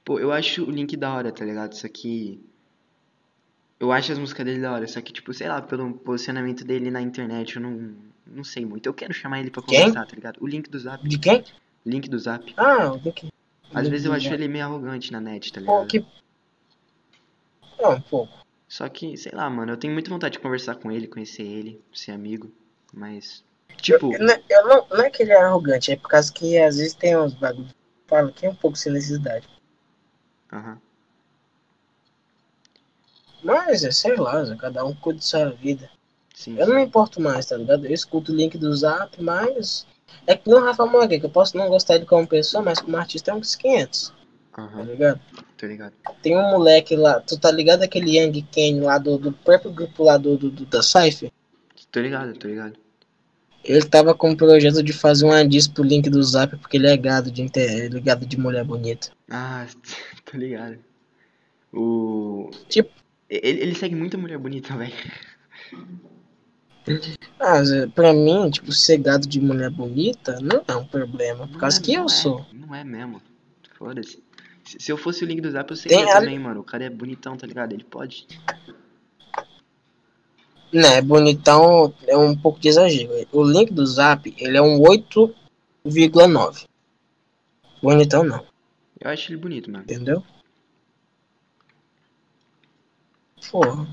Pô, 0.03 0.19
eu 0.19 0.31
acho 0.31 0.63
o 0.63 0.71
link 0.71 0.97
da 0.97 1.13
hora, 1.13 1.31
tá 1.31 1.45
ligado? 1.45 1.75
Só 1.75 1.87
que. 1.87 2.43
Eu 3.79 3.91
acho 3.91 4.11
as 4.11 4.19
músicas 4.19 4.45
dele 4.45 4.61
da 4.61 4.73
hora, 4.73 4.87
só 4.87 5.01
que, 5.01 5.11
tipo, 5.11 5.33
sei 5.33 5.47
lá, 5.47 5.59
pelo 5.59 5.91
posicionamento 5.93 6.63
dele 6.63 6.91
na 6.91 7.01
internet, 7.01 7.55
eu 7.55 7.61
não, 7.63 7.95
não 8.27 8.43
sei 8.43 8.63
muito. 8.63 8.85
Eu 8.85 8.93
quero 8.93 9.11
chamar 9.11 9.39
ele 9.39 9.49
pra 9.49 9.63
conversar, 9.63 10.05
tá 10.05 10.15
ligado? 10.15 10.37
O 10.39 10.47
link 10.47 10.69
do 10.69 10.77
zap. 10.77 11.07
De 11.07 11.17
quem? 11.17 11.43
Link 11.83 12.07
do 12.07 12.19
zap. 12.19 12.53
Ah, 12.57 12.91
o 12.93 13.11
que 13.11 13.31
Às 13.73 13.87
vezes 13.87 14.05
eu 14.05 14.13
acho 14.13 14.33
ele 14.33 14.47
meio 14.47 14.65
arrogante 14.65 15.11
na 15.11 15.19
net, 15.21 15.51
tá 15.51 15.61
Pô, 15.61 15.83
ligado? 15.83 15.87
que. 15.87 16.05
É, 17.79 17.87
um 17.87 18.01
pouco. 18.01 18.33
Só 18.67 18.87
que, 18.87 19.17
sei 19.17 19.31
lá, 19.33 19.49
mano, 19.49 19.73
eu 19.73 19.77
tenho 19.77 19.93
muita 19.93 20.09
vontade 20.09 20.33
de 20.33 20.39
conversar 20.39 20.75
com 20.75 20.91
ele, 20.91 21.07
conhecer 21.07 21.43
ele, 21.43 21.81
ser 21.93 22.11
amigo. 22.11 22.51
Mas. 22.93 23.43
Tipo. 23.77 24.13
Eu, 24.13 24.19
não- 24.19 24.43
eu 24.49 24.67
não, 24.67 24.87
não 24.89 25.01
é 25.03 25.09
que 25.09 25.23
ele 25.23 25.31
é 25.31 25.41
arrogante, 25.41 25.91
é 25.91 25.95
por 25.95 26.09
causa 26.09 26.31
que 26.31 26.57
às 26.57 26.77
vezes 26.77 26.93
tem 26.93 27.17
uns 27.17 27.33
bagulhos 27.33 27.71
que 27.71 27.77
fala 28.07 28.31
que 28.31 28.45
é 28.45 28.49
um 28.49 28.55
pouco 28.55 28.77
sem 28.77 28.91
necessidade. 28.91 29.47
Aham. 30.51 30.79
Mas, 33.43 33.83
é, 33.83 33.91
sei 33.91 34.15
lá, 34.15 34.55
cada 34.55 34.85
um 34.85 34.93
cuida 34.93 35.19
de 35.19 35.25
sua 35.25 35.49
vida. 35.49 35.89
Sim. 36.35 36.57
Eu 36.59 36.67
não 36.67 36.75
me 36.75 36.83
importo 36.83 37.19
mais, 37.19 37.45
tá 37.47 37.57
ligado? 37.57 37.85
Eu 37.85 37.91
escuto 37.93 38.31
o 38.31 38.35
link 38.35 38.57
do 38.57 38.73
zap, 38.75 39.21
mas. 39.21 39.87
É 40.27 40.35
que 40.35 40.49
nem 40.49 40.57
o 40.59 40.63
Rafa 40.63 40.85
Moreira, 40.85 41.19
que 41.19 41.25
eu 41.25 41.29
posso 41.29 41.57
não 41.57 41.67
gostar 41.69 41.95
dele 41.95 42.05
como 42.05 42.27
pessoa, 42.27 42.63
mas 42.63 42.79
como 42.79 42.95
artista 42.97 43.31
é 43.31 43.33
uns 43.33 43.55
500, 43.55 44.13
tá 44.55 44.61
Aham, 44.61 44.83
ligado? 44.83 45.19
tô 45.57 45.65
ligado. 45.67 45.93
Tem 46.21 46.37
um 46.37 46.51
moleque 46.51 46.95
lá, 46.95 47.19
tu 47.19 47.37
tá 47.39 47.51
ligado 47.51 47.83
aquele 47.83 48.17
Young 48.19 48.41
Ken 48.51 48.81
lá 48.81 48.97
do, 48.97 49.17
do 49.17 49.31
próprio 49.31 49.71
grupo 49.71 50.03
lá 50.03 50.17
do, 50.17 50.37
do, 50.37 50.49
do- 50.51 50.65
da 50.65 50.81
Cypher? 50.83 51.31
Tô 51.91 51.99
ligado, 51.99 52.33
tô 52.37 52.47
ligado. 52.47 52.73
Ele 53.63 53.83
tava 53.85 54.15
com 54.15 54.31
o 54.31 54.37
projeto 54.37 54.81
de 54.81 54.91
fazer 54.93 55.25
uma 55.25 55.45
diss 55.47 55.67
pro 55.67 55.83
link 55.83 56.09
do 56.09 56.23
zap, 56.23 56.55
porque 56.57 56.77
ele 56.77 56.87
é 56.87 56.97
gado 56.97 57.29
de, 57.31 57.41
inter... 57.43 57.69
ele 57.85 58.01
é 58.09 58.15
de 58.15 58.39
mulher 58.39 58.63
bonita. 58.63 59.09
Ah, 59.29 59.67
tô 60.25 60.37
ligado. 60.37 60.79
O. 61.71 62.49
Tipo- 62.69 62.91
Ele, 63.29 63.61
ele 63.61 63.75
segue 63.75 63.95
muita 63.95 64.17
mulher 64.17 64.37
bonita, 64.39 64.75
velho. 64.77 64.93
Ah, 67.39 67.61
pra 67.93 68.11
mim, 68.13 68.49
tipo, 68.49 68.71
ser 68.71 68.97
gado 68.97 69.27
de 69.27 69.39
mulher 69.39 69.69
bonita 69.69 70.39
não 70.41 70.63
é 70.67 70.75
um 70.75 70.85
problema, 70.85 71.45
por 71.47 71.53
Não 71.53 71.59
causa 71.59 71.79
é- 71.79 71.83
que 71.83 71.93
eu 71.93 72.05
é, 72.05 72.07
sou. 72.09 72.45
Não 72.53 72.73
é 72.73 72.83
mesmo. 72.83 73.21
Foda-se. 73.77 74.21
Se, 74.63 74.79
se 74.79 74.91
eu 74.91 74.97
fosse 74.97 75.23
o 75.23 75.27
link 75.27 75.41
do 75.41 75.49
Zap, 75.51 75.69
eu 75.71 75.75
seria 75.75 76.03
a- 76.05 76.19
também, 76.19 76.37
mano. 76.39 76.59
O 76.61 76.63
cara 76.63 76.83
é 76.85 76.89
bonitão, 76.89 77.35
tá 77.37 77.45
ligado? 77.47 77.73
Ele 77.73 77.83
pode. 77.83 78.27
Né, 80.73 81.01
bonitão 81.01 81.93
é 82.07 82.15
um 82.15 82.35
pouco 82.35 82.59
de 82.59 82.69
exagero. 82.69 83.11
O 83.33 83.43
link 83.43 83.73
do 83.73 83.85
zap, 83.85 84.33
ele 84.37 84.57
é 84.57 84.61
um 84.61 84.79
8,9. 84.79 86.65
Bonitão 87.83 88.23
não, 88.23 88.45
Eu 88.99 89.09
acho 89.11 89.31
ele 89.31 89.37
bonito, 89.41 89.69
mano. 89.69 89.83
entendeu? 89.83 90.23
Porra. 93.51 93.87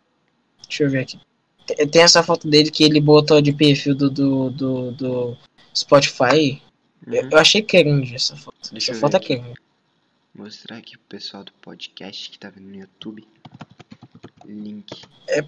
Deixa 0.63 0.85
eu 0.85 0.91
ver 0.91 1.01
aqui. 1.01 1.19
Tem 1.91 2.03
essa 2.03 2.23
foto 2.23 2.49
dele 2.49 2.71
que 2.71 2.83
ele 2.85 3.01
botou 3.01 3.41
de 3.41 3.53
perfil 3.53 3.95
do, 3.95 4.11
do, 4.11 4.51
do, 4.51 4.91
do 4.93 5.37
Spotify. 5.75 6.63
Eu, 7.07 7.23
Uhum. 7.23 7.29
eu 7.33 7.39
achei 7.39 7.63
cringe 7.63 8.15
essa 8.15 8.37
foto. 8.37 8.71
Deixa 8.73 8.93
essa 8.93 8.99
eu 8.99 9.01
foto 9.01 9.13
ver 9.13 9.19
é 9.19 9.21
cringe. 9.39 9.55
Mostrar 10.35 10.77
aqui 10.77 10.93
pro 10.99 11.07
pessoal 11.19 11.43
do 11.45 11.53
podcast 11.63 12.31
que 12.31 12.39
tá 12.39 12.51
vendo 12.51 12.67
no 12.69 12.75
YouTube. 12.77 13.27
Link. 14.45 15.05
É- 15.29 15.45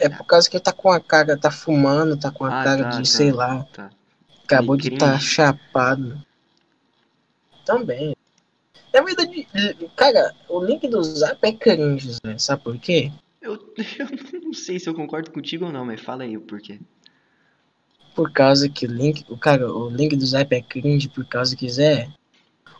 É 0.00 0.08
por 0.08 0.24
causa 0.26 0.48
que 0.48 0.56
ele 0.56 0.64
tá 0.64 0.72
com 0.72 0.90
a 0.90 0.98
cara, 0.98 1.36
tá 1.38 1.50
fumando, 1.50 2.16
tá 2.18 2.30
com 2.30 2.44
a 2.46 2.60
Ah, 2.60 2.64
cara 2.64 2.82
tá, 2.84 2.90
de, 2.90 2.96
tá, 2.98 3.04
sei 3.04 3.30
lá, 3.30 3.64
Tá. 3.72 3.90
acabou 4.42 4.76
Meio 4.76 4.88
de 4.88 4.94
estar 4.94 5.10
cringe. 5.18 5.26
chapado. 5.26 6.24
Também. 7.64 8.16
Na 8.92 9.00
verdade, 9.02 9.46
cara, 9.96 10.34
o 10.48 10.62
link 10.64 10.86
do 10.88 11.02
Zap 11.02 11.38
é 11.42 11.52
cringe, 11.52 12.12
Zé. 12.12 12.38
Sabe 12.38 12.62
por 12.62 12.78
quê? 12.78 13.12
Eu, 13.44 13.58
eu 14.32 14.40
não 14.40 14.54
sei 14.54 14.80
se 14.80 14.88
eu 14.88 14.94
concordo 14.94 15.30
contigo 15.30 15.66
ou 15.66 15.72
não, 15.72 15.84
mas 15.84 16.00
fala 16.00 16.24
aí 16.24 16.34
o 16.34 16.40
porquê. 16.40 16.80
Por 18.14 18.32
causa 18.32 18.68
que 18.70 18.86
o 18.86 18.90
link, 18.90 19.24
o 19.28 19.36
cara, 19.36 19.70
o 19.70 19.90
link 19.90 20.16
do 20.16 20.24
Zap 20.24 20.52
é 20.54 20.62
cringe 20.62 21.08
por 21.08 21.26
causa 21.26 21.54
que 21.54 21.68
Zé, 21.68 22.08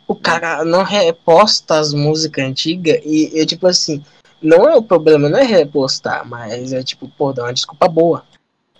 o 0.07 0.15
cara 0.15 0.65
não 0.65 0.81
reposta 0.81 1.77
as 1.77 1.93
músicas 1.93 2.45
antigas 2.45 2.99
e 3.05 3.39
é 3.39 3.45
tipo 3.45 3.67
assim, 3.67 4.03
não 4.41 4.67
é 4.67 4.75
o 4.75 4.81
problema, 4.81 5.29
não 5.29 5.37
é 5.37 5.43
repostar, 5.43 6.27
mas 6.27 6.73
é 6.73 6.81
tipo, 6.81 7.07
pô, 7.09 7.31
dá 7.31 7.43
uma 7.43 7.53
desculpa 7.53 7.87
boa. 7.87 8.25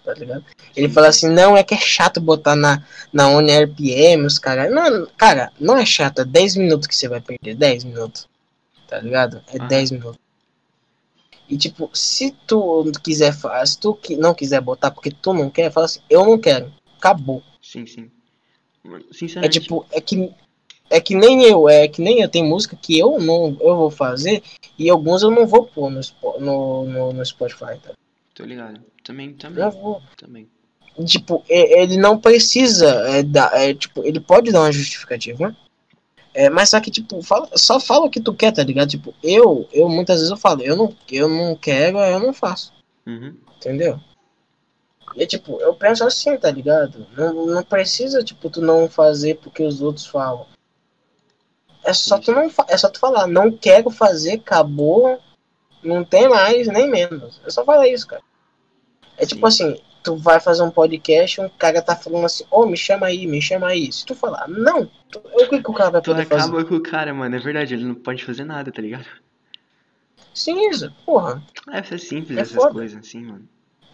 Tá 0.04 0.14
ligado? 0.14 0.46
Ele 0.76 0.88
fala 0.88 1.12
sim. 1.12 1.28
assim, 1.28 1.36
não, 1.36 1.58
é 1.58 1.64
que 1.64 1.74
é 1.74 1.78
chato 1.78 2.22
botar 2.22 2.56
na, 2.56 2.84
na 3.12 3.28
ONRPM, 3.28 4.26
os 4.26 4.38
caras. 4.38 4.72
Não, 4.72 5.08
cara, 5.18 5.52
não 5.60 5.76
é 5.78 5.86
chato, 5.86 6.22
é 6.22 6.26
10 6.26 6.58
minutos 6.58 6.88
que 6.88 6.96
você 6.96 7.08
vai 7.08 7.20
perder, 7.20 7.56
10 7.56 7.84
minutos. 7.84 8.28
Tá 8.88 9.00
ligado? 9.00 9.42
É 9.52 9.58
Aham. 9.58 9.68
10 9.68 9.92
minutos. 9.92 10.25
E 11.50 11.58
tipo, 11.58 11.90
se 11.94 12.32
tu 12.48 12.92
quiser, 13.04 13.34
se 13.66 13.80
tu 13.80 13.98
não 14.18 14.34
quiser 14.34 14.62
botar 14.62 14.92
porque 14.92 15.12
tu 15.12 15.34
não 15.34 15.50
quer, 15.50 15.72
fala 15.72 15.86
assim, 15.86 16.00
eu 16.10 16.26
não 16.26 16.38
quero. 16.38 16.72
Acabou. 16.98 17.44
Sim, 17.62 17.86
sim. 17.86 18.10
É 18.86 19.00
Sinceramente, 19.12 19.60
tipo, 19.60 19.86
é 19.92 20.02
que 20.02 20.32
é 20.90 21.02
que 21.02 21.16
nem 21.16 21.44
eu, 21.44 21.68
é 21.68 21.88
que 21.88 22.02
nem 22.02 22.22
eu 22.22 22.30
tem 22.30 22.44
música 22.44 22.78
que 22.80 22.98
eu 22.98 23.20
não 23.20 23.58
eu 23.60 23.76
vou 23.76 23.90
fazer 23.90 24.44
e 24.78 24.90
alguns 24.90 25.24
eu 25.24 25.32
não 25.32 25.48
vou 25.48 25.66
pôr 25.66 25.90
no, 25.90 26.02
no, 26.40 26.86
no, 26.86 27.14
no 27.14 27.26
Spotify, 27.26 27.80
tá? 27.82 27.94
tô 28.36 28.44
ligado. 28.44 28.82
Também, 29.04 29.34
também, 29.34 29.64
Não 29.64 29.72
vou. 29.72 30.02
também. 30.18 30.48
Tipo, 31.06 31.44
ele 31.50 31.98
não 31.98 32.20
precisa 32.20 32.88
é, 33.10 33.24
dar, 33.24 33.52
é, 33.54 33.74
tipo, 33.74 34.04
ele 34.06 34.20
pode 34.20 34.52
dar 34.52 34.62
uma 34.62 34.72
justificativa, 34.72 35.50
né? 35.50 35.56
É, 36.36 36.50
mas 36.50 36.70
só 36.70 36.82
que, 36.82 36.92
tipo, 36.92 37.22
fala, 37.22 37.48
só 37.56 37.80
fala 37.80 38.06
o 38.06 38.10
que 38.10 38.20
tu 38.20 38.34
quer, 38.34 38.52
tá 38.52 38.62
ligado? 38.62 38.90
Tipo, 38.90 39.14
eu, 39.24 39.70
eu 39.72 39.88
muitas 39.88 40.18
vezes 40.18 40.30
eu 40.30 40.36
falo, 40.36 40.62
eu 40.62 40.76
não, 40.76 40.94
eu 41.10 41.30
não 41.30 41.56
quero, 41.56 41.98
eu 41.98 42.20
não 42.20 42.34
faço, 42.34 42.74
Uhum. 43.08 43.38
entendeu? 43.56 44.00
E 45.16 45.26
tipo, 45.26 45.62
eu 45.62 45.74
penso 45.74 46.04
assim, 46.04 46.36
tá 46.36 46.52
ligado? 46.52 47.08
Não, 47.16 47.46
não 47.46 47.64
precisa, 47.64 48.22
tipo, 48.22 48.50
tu 48.50 48.60
não 48.60 48.90
fazer 48.90 49.36
porque 49.36 49.64
os 49.64 49.82
outros 49.82 50.06
falam. 50.06 50.46
É 51.86 51.94
só 51.94 52.20
tu 52.20 52.34
não 52.34 52.52
é 52.68 52.78
só 52.78 52.90
tu 52.90 53.00
falar, 53.00 53.28
não 53.28 53.50
quero 53.50 53.90
fazer, 53.90 54.34
acabou, 54.34 55.18
não 55.82 56.04
tem 56.04 56.28
mais, 56.28 56.68
nem 56.68 56.90
menos. 56.90 57.40
É 57.46 57.50
só 57.50 57.64
falar 57.64 57.88
isso, 57.88 58.08
cara. 58.08 58.24
É 59.18 59.26
tipo 59.26 59.46
assim, 59.48 59.80
tu 60.06 60.16
vai 60.16 60.40
fazer 60.40 60.62
um 60.64 60.72
podcast, 60.72 61.42
um 61.42 61.50
cara 61.50 61.82
tá 61.82 61.96
falando 61.96 62.26
assim, 62.26 62.46
ô, 62.50 62.66
me 62.66 62.78
chama 62.78 63.08
aí, 63.08 63.26
me 63.28 63.42
chama 63.42 63.68
aí. 63.68 63.92
Se 63.92 64.06
tu 64.06 64.16
falar, 64.16 64.48
não, 64.48 64.86
tu- 65.12 65.22
o 65.34 65.50
que, 65.50 65.62
que 65.62 65.70
o 65.72 65.74
cara 65.74 65.90
vai 65.90 66.02
Tu 66.02 66.12
poder 66.12 66.26
fazer? 66.26 66.44
acaba 66.44 66.64
com 66.64 66.76
o 66.76 66.82
cara, 66.82 67.14
mano. 67.14 67.36
É 67.36 67.40
verdade, 67.40 67.74
ele 67.74 67.84
não 67.86 67.96
pode 67.96 68.24
fazer 68.24 68.46
nada, 68.46 68.72
tá 68.72 68.82
ligado? 68.82 69.06
Sim, 70.34 70.70
isso, 70.70 70.92
porra. 71.06 71.42
É, 71.72 71.80
é 71.80 71.98
simples 71.98 72.38
É 72.38 72.42
essas 72.42 72.56
foda. 72.56 72.72
coisas, 72.74 72.98
assim, 73.00 73.22
mano. 73.24 73.48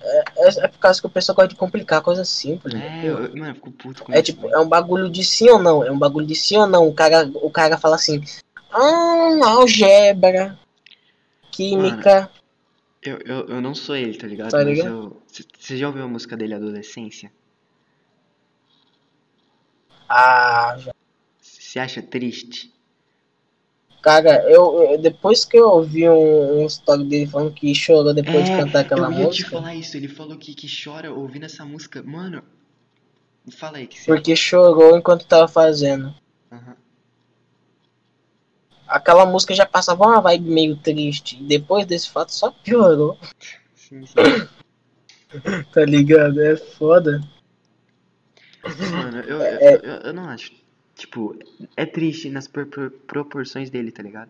É, 0.03 0.23
é 0.65 0.67
por 0.67 0.79
causa 0.79 0.99
que 0.99 1.05
o 1.07 1.09
pessoal 1.11 1.35
gosta 1.35 1.49
de 1.49 1.55
complicar 1.55 2.01
coisas 2.01 2.27
simples. 2.27 2.73
né? 2.73 3.01
É, 3.03 3.07
eu, 3.07 3.17
eu- 3.25 3.35
mano, 3.35 3.51
eu 3.51 3.55
fico 3.55 3.71
puto 3.71 4.03
com 4.03 4.13
É 4.13 4.21
tipo, 4.21 4.47
é 4.49 4.57
um 4.59 4.67
bagulho 4.67 5.09
de 5.09 5.23
sim 5.23 5.49
ou 5.49 5.59
não. 5.59 5.83
É 5.83 5.91
um 5.91 5.97
bagulho 5.99 6.25
de 6.25 6.35
sim 6.35 6.57
ou 6.57 6.67
não. 6.67 6.88
O 6.88 6.93
cara, 6.93 7.29
o 7.35 7.49
cara 7.51 7.77
fala 7.77 7.95
assim, 7.95 8.21
ah, 8.71 9.39
álgebra, 9.45 10.57
química. 11.51 12.29
Eu, 13.03 13.18
eu, 13.26 13.48
eu 13.48 13.61
não 13.61 13.73
sou 13.73 13.95
ele, 13.95 14.18
tá 14.18 14.28
ligado? 14.28 14.52
Tá 14.52 14.64
ligado? 14.64 15.22
Você 15.60 15.78
já 15.78 15.88
ouviu 15.88 16.03
a 16.03 16.07
música 16.07 16.38
dele, 16.38 16.53
Adolescência? 16.53 17.32
Ah, 20.07 20.76
já. 20.78 20.91
Você 21.41 21.80
acha 21.80 22.02
triste? 22.02 22.72
Cara, 24.02 24.44
eu, 24.49 24.84
eu- 24.91 24.98
depois 24.98 25.45
que 25.45 25.57
eu 25.57 25.68
ouvi 25.68 26.10
um, 26.10 26.64
um 26.64 26.65
story 26.65 27.03
dele 27.06 27.28
falando 27.28 27.53
que 27.53 27.73
chorou 27.76 28.14
depois 28.14 28.45
de 28.45 28.52
É, 28.52 28.57
cantar 28.57 28.80
aquela 28.82 29.07
eu 29.07 29.14
ia 29.14 29.18
te 29.19 29.22
música, 29.23 29.52
falar 29.52 29.76
isso. 29.76 29.95
Ele 29.95 30.07
falou 30.07 30.38
que, 30.38 30.53
que 30.56 30.68
chora 30.68 31.14
ouvindo 31.14 31.45
essa 31.45 31.64
música. 31.65 32.02
Mano, 32.03 32.44
fala 33.52 33.78
aí 33.78 33.88
que 33.88 33.99
você. 33.99 34.11
porque 34.11 34.36
chorou 34.36 34.98
enquanto 34.98 35.26
tava 35.28 35.48
fazendo. 35.48 36.14
Aham. 36.52 36.76
Aquela 38.91 39.26
música 39.26 39.53
já 39.55 39.65
passava 39.65 40.03
uma 40.05 40.19
vibe 40.22 40.49
meio 40.49 40.76
triste. 40.77 41.38
E 41.41 41.43
depois 41.43 41.85
desse 41.85 42.09
fato 42.09 42.34
só 42.34 42.51
piorou. 42.51 43.18
Sim, 43.76 44.05
sim. 44.05 44.13
Tá 45.73 45.85
ligado? 45.85 46.41
É 46.41 46.57
foda. 46.57 47.22
Mano, 48.91 49.19
eu, 49.22 49.41
É- 49.41 49.76
eu, 49.76 49.80
eu, 49.80 49.93
eu 50.07 50.13
não 50.13 50.26
acho. 50.30 50.51
Tipo, 50.95 51.38
é 51.77 51.85
triste 51.85 52.30
nas 52.30 52.47
por- 52.49 52.65
por- 52.65 52.91
proporções 52.91 53.69
dele, 53.69 53.91
tá 53.93 54.03
ligado? 54.03 54.30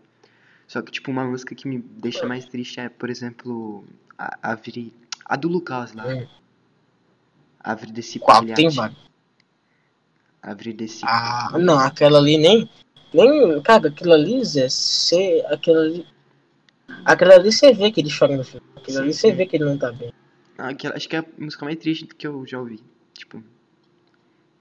Só 0.67 0.79
que, 0.81 0.91
tipo, 0.91 1.09
uma 1.09 1.25
música 1.25 1.55
que 1.55 1.67
me 1.67 1.79
deixa 1.79 2.25
mais 2.25 2.45
triste 2.45 2.79
é, 2.79 2.87
por 2.87 3.09
exemplo, 3.09 3.83
a, 4.17 4.51
a, 4.51 4.55
Viri- 4.55 4.93
a 5.25 5.35
do 5.35 5.47
Lucas 5.47 5.91
lá. 5.93 6.05
Hum. 6.07 6.27
Ave 7.59 7.87
desse 7.87 8.19
Qual? 8.19 8.45
Tem 8.45 8.69
vários. 8.69 8.97
Ave 10.41 10.71
desse 10.73 11.01
Ah, 11.03 11.49
não, 11.59 11.77
aquela 11.79 12.19
ali 12.19 12.37
nem. 12.37 12.69
Nem. 13.13 13.61
Cara, 13.61 13.87
aquilo 13.89 14.13
ali, 14.13 14.43
Zé, 14.43 14.67
cê, 14.69 15.43
aquilo 15.49 15.79
ali. 15.79 16.07
Aquilo 17.05 17.31
ali 17.33 17.51
você 17.51 17.73
vê 17.73 17.91
que 17.91 18.01
ele 18.01 18.09
chora 18.17 18.35
no 18.35 18.43
filme. 18.43 18.65
Aquilo 18.75 18.97
Sim, 18.97 19.03
ali 19.03 19.13
você 19.13 19.31
vê 19.31 19.45
que 19.45 19.55
ele 19.57 19.65
não 19.65 19.77
tá 19.77 19.91
bem. 19.91 20.13
Ah, 20.57 20.69
aquela, 20.69 20.95
acho 20.95 21.09
que 21.09 21.15
é 21.15 21.19
a 21.19 21.25
música 21.37 21.65
mais 21.65 21.77
triste 21.77 22.05
que 22.05 22.27
eu 22.27 22.45
já 22.45 22.59
ouvi. 22.59 22.79
Tipo, 23.13 23.43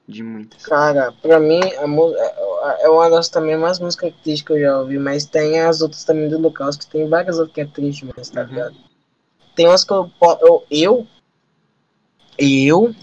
de 0.08 0.22
muitas. 0.22 0.62
Cara, 0.64 1.12
pra 1.12 1.38
mim, 1.38 1.60
a 1.62 1.84
é 1.84 2.84
é 2.84 2.88
uma 2.88 3.08
das 3.10 3.28
também 3.28 3.56
mais 3.56 3.78
músicas 3.78 4.12
tristes 4.22 4.42
que 4.46 4.52
eu 4.52 4.60
já 4.60 4.78
ouvi, 4.80 4.98
mas 4.98 5.24
tem 5.24 5.60
as 5.60 5.80
outras 5.80 6.04
também 6.04 6.28
do 6.28 6.38
Lucas, 6.38 6.76
que 6.76 6.86
tem 6.86 7.08
várias 7.08 7.38
outras 7.38 7.54
que 7.54 7.60
é 7.60 7.66
triste, 7.66 8.06
mas 8.16 8.30
tá 8.30 8.42
Uhum. 8.42 8.48
ligado? 8.48 8.76
Tem 9.54 9.66
umas 9.66 9.84
que 9.84 9.92
Eu. 9.92 10.06
Eu. 10.70 11.06
Eu. 12.38 12.94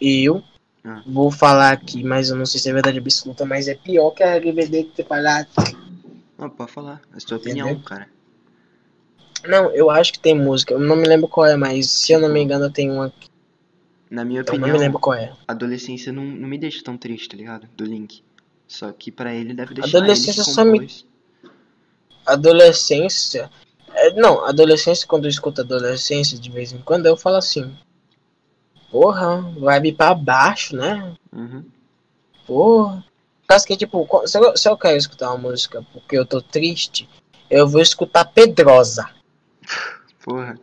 eu 0.00 0.42
Ah. 0.84 1.02
Vou 1.06 1.30
falar 1.30 1.72
aqui, 1.72 2.04
mas 2.04 2.28
eu 2.28 2.36
não 2.36 2.44
sei 2.44 2.60
se 2.60 2.68
é 2.68 2.72
verdade 2.72 2.98
absoluta, 2.98 3.44
mas 3.46 3.68
é 3.68 3.74
pior 3.74 4.10
que 4.10 4.22
a 4.22 4.36
RBD 4.36 4.84
ter 4.94 5.06
falado. 5.06 5.48
Não, 6.38 6.50
pode 6.50 6.70
falar. 6.72 7.00
É 7.12 7.16
a 7.16 7.20
sua 7.20 7.38
Entendeu? 7.38 7.64
opinião, 7.66 7.82
cara. 7.82 8.08
Não, 9.46 9.70
eu 9.72 9.90
acho 9.90 10.12
que 10.12 10.18
tem 10.18 10.34
música. 10.34 10.74
Eu 10.74 10.80
não 10.80 10.96
me 10.96 11.06
lembro 11.06 11.28
qual 11.28 11.46
é, 11.46 11.56
mas 11.56 11.88
se 11.90 12.12
eu 12.12 12.20
não 12.20 12.28
me 12.28 12.40
engano, 12.42 12.70
tem 12.70 12.90
uma. 12.90 13.12
Na 14.10 14.24
minha 14.24 14.40
Eu 14.40 14.44
não 14.44 14.52
me 14.52 14.58
opinião, 14.58 14.78
lembro 14.78 14.98
qual 14.98 15.14
é. 15.16 15.32
adolescência 15.48 16.12
não, 16.12 16.24
não 16.24 16.48
me 16.48 16.58
deixa 16.58 16.82
tão 16.84 16.96
triste, 16.96 17.28
tá 17.30 17.36
ligado? 17.36 17.66
Do 17.76 17.84
Link. 17.84 18.22
Só 18.66 18.92
que 18.92 19.10
pra 19.10 19.34
ele 19.34 19.54
deve 19.54 19.74
deixar 19.74 19.98
Adolescência 19.98 20.40
ele 20.40 20.44
que 20.48 20.54
só 20.54 20.64
me-. 20.64 20.88
Adolescência. 22.26 23.50
é, 23.92 24.12
não, 24.14 24.44
adolescência, 24.44 25.06
quando 25.06 25.24
eu 25.24 25.30
escuto 25.30 25.60
adolescência, 25.60 26.38
de 26.38 26.50
vez 26.50 26.72
em 26.72 26.78
quando, 26.78 27.06
eu 27.06 27.16
falo 27.16 27.36
assim. 27.36 27.76
Porra, 28.94 29.40
vibe 29.58 29.90
pra 29.94 30.14
baixo, 30.14 30.76
né? 30.76 31.16
Uhum. 31.32 31.64
Porra. 32.46 33.04
Por 33.40 33.48
causa 33.48 33.66
que, 33.66 33.76
tipo, 33.76 34.06
se 34.24 34.38
eu, 34.38 34.56
se 34.56 34.68
eu 34.68 34.78
quero 34.78 34.96
escutar 34.96 35.30
uma 35.30 35.50
música 35.50 35.84
porque 35.92 36.16
eu 36.16 36.24
tô 36.24 36.40
triste, 36.40 37.08
eu 37.50 37.66
vou 37.66 37.80
escutar 37.80 38.24
Pedrosa. 38.24 39.10
Porra. 40.24 40.54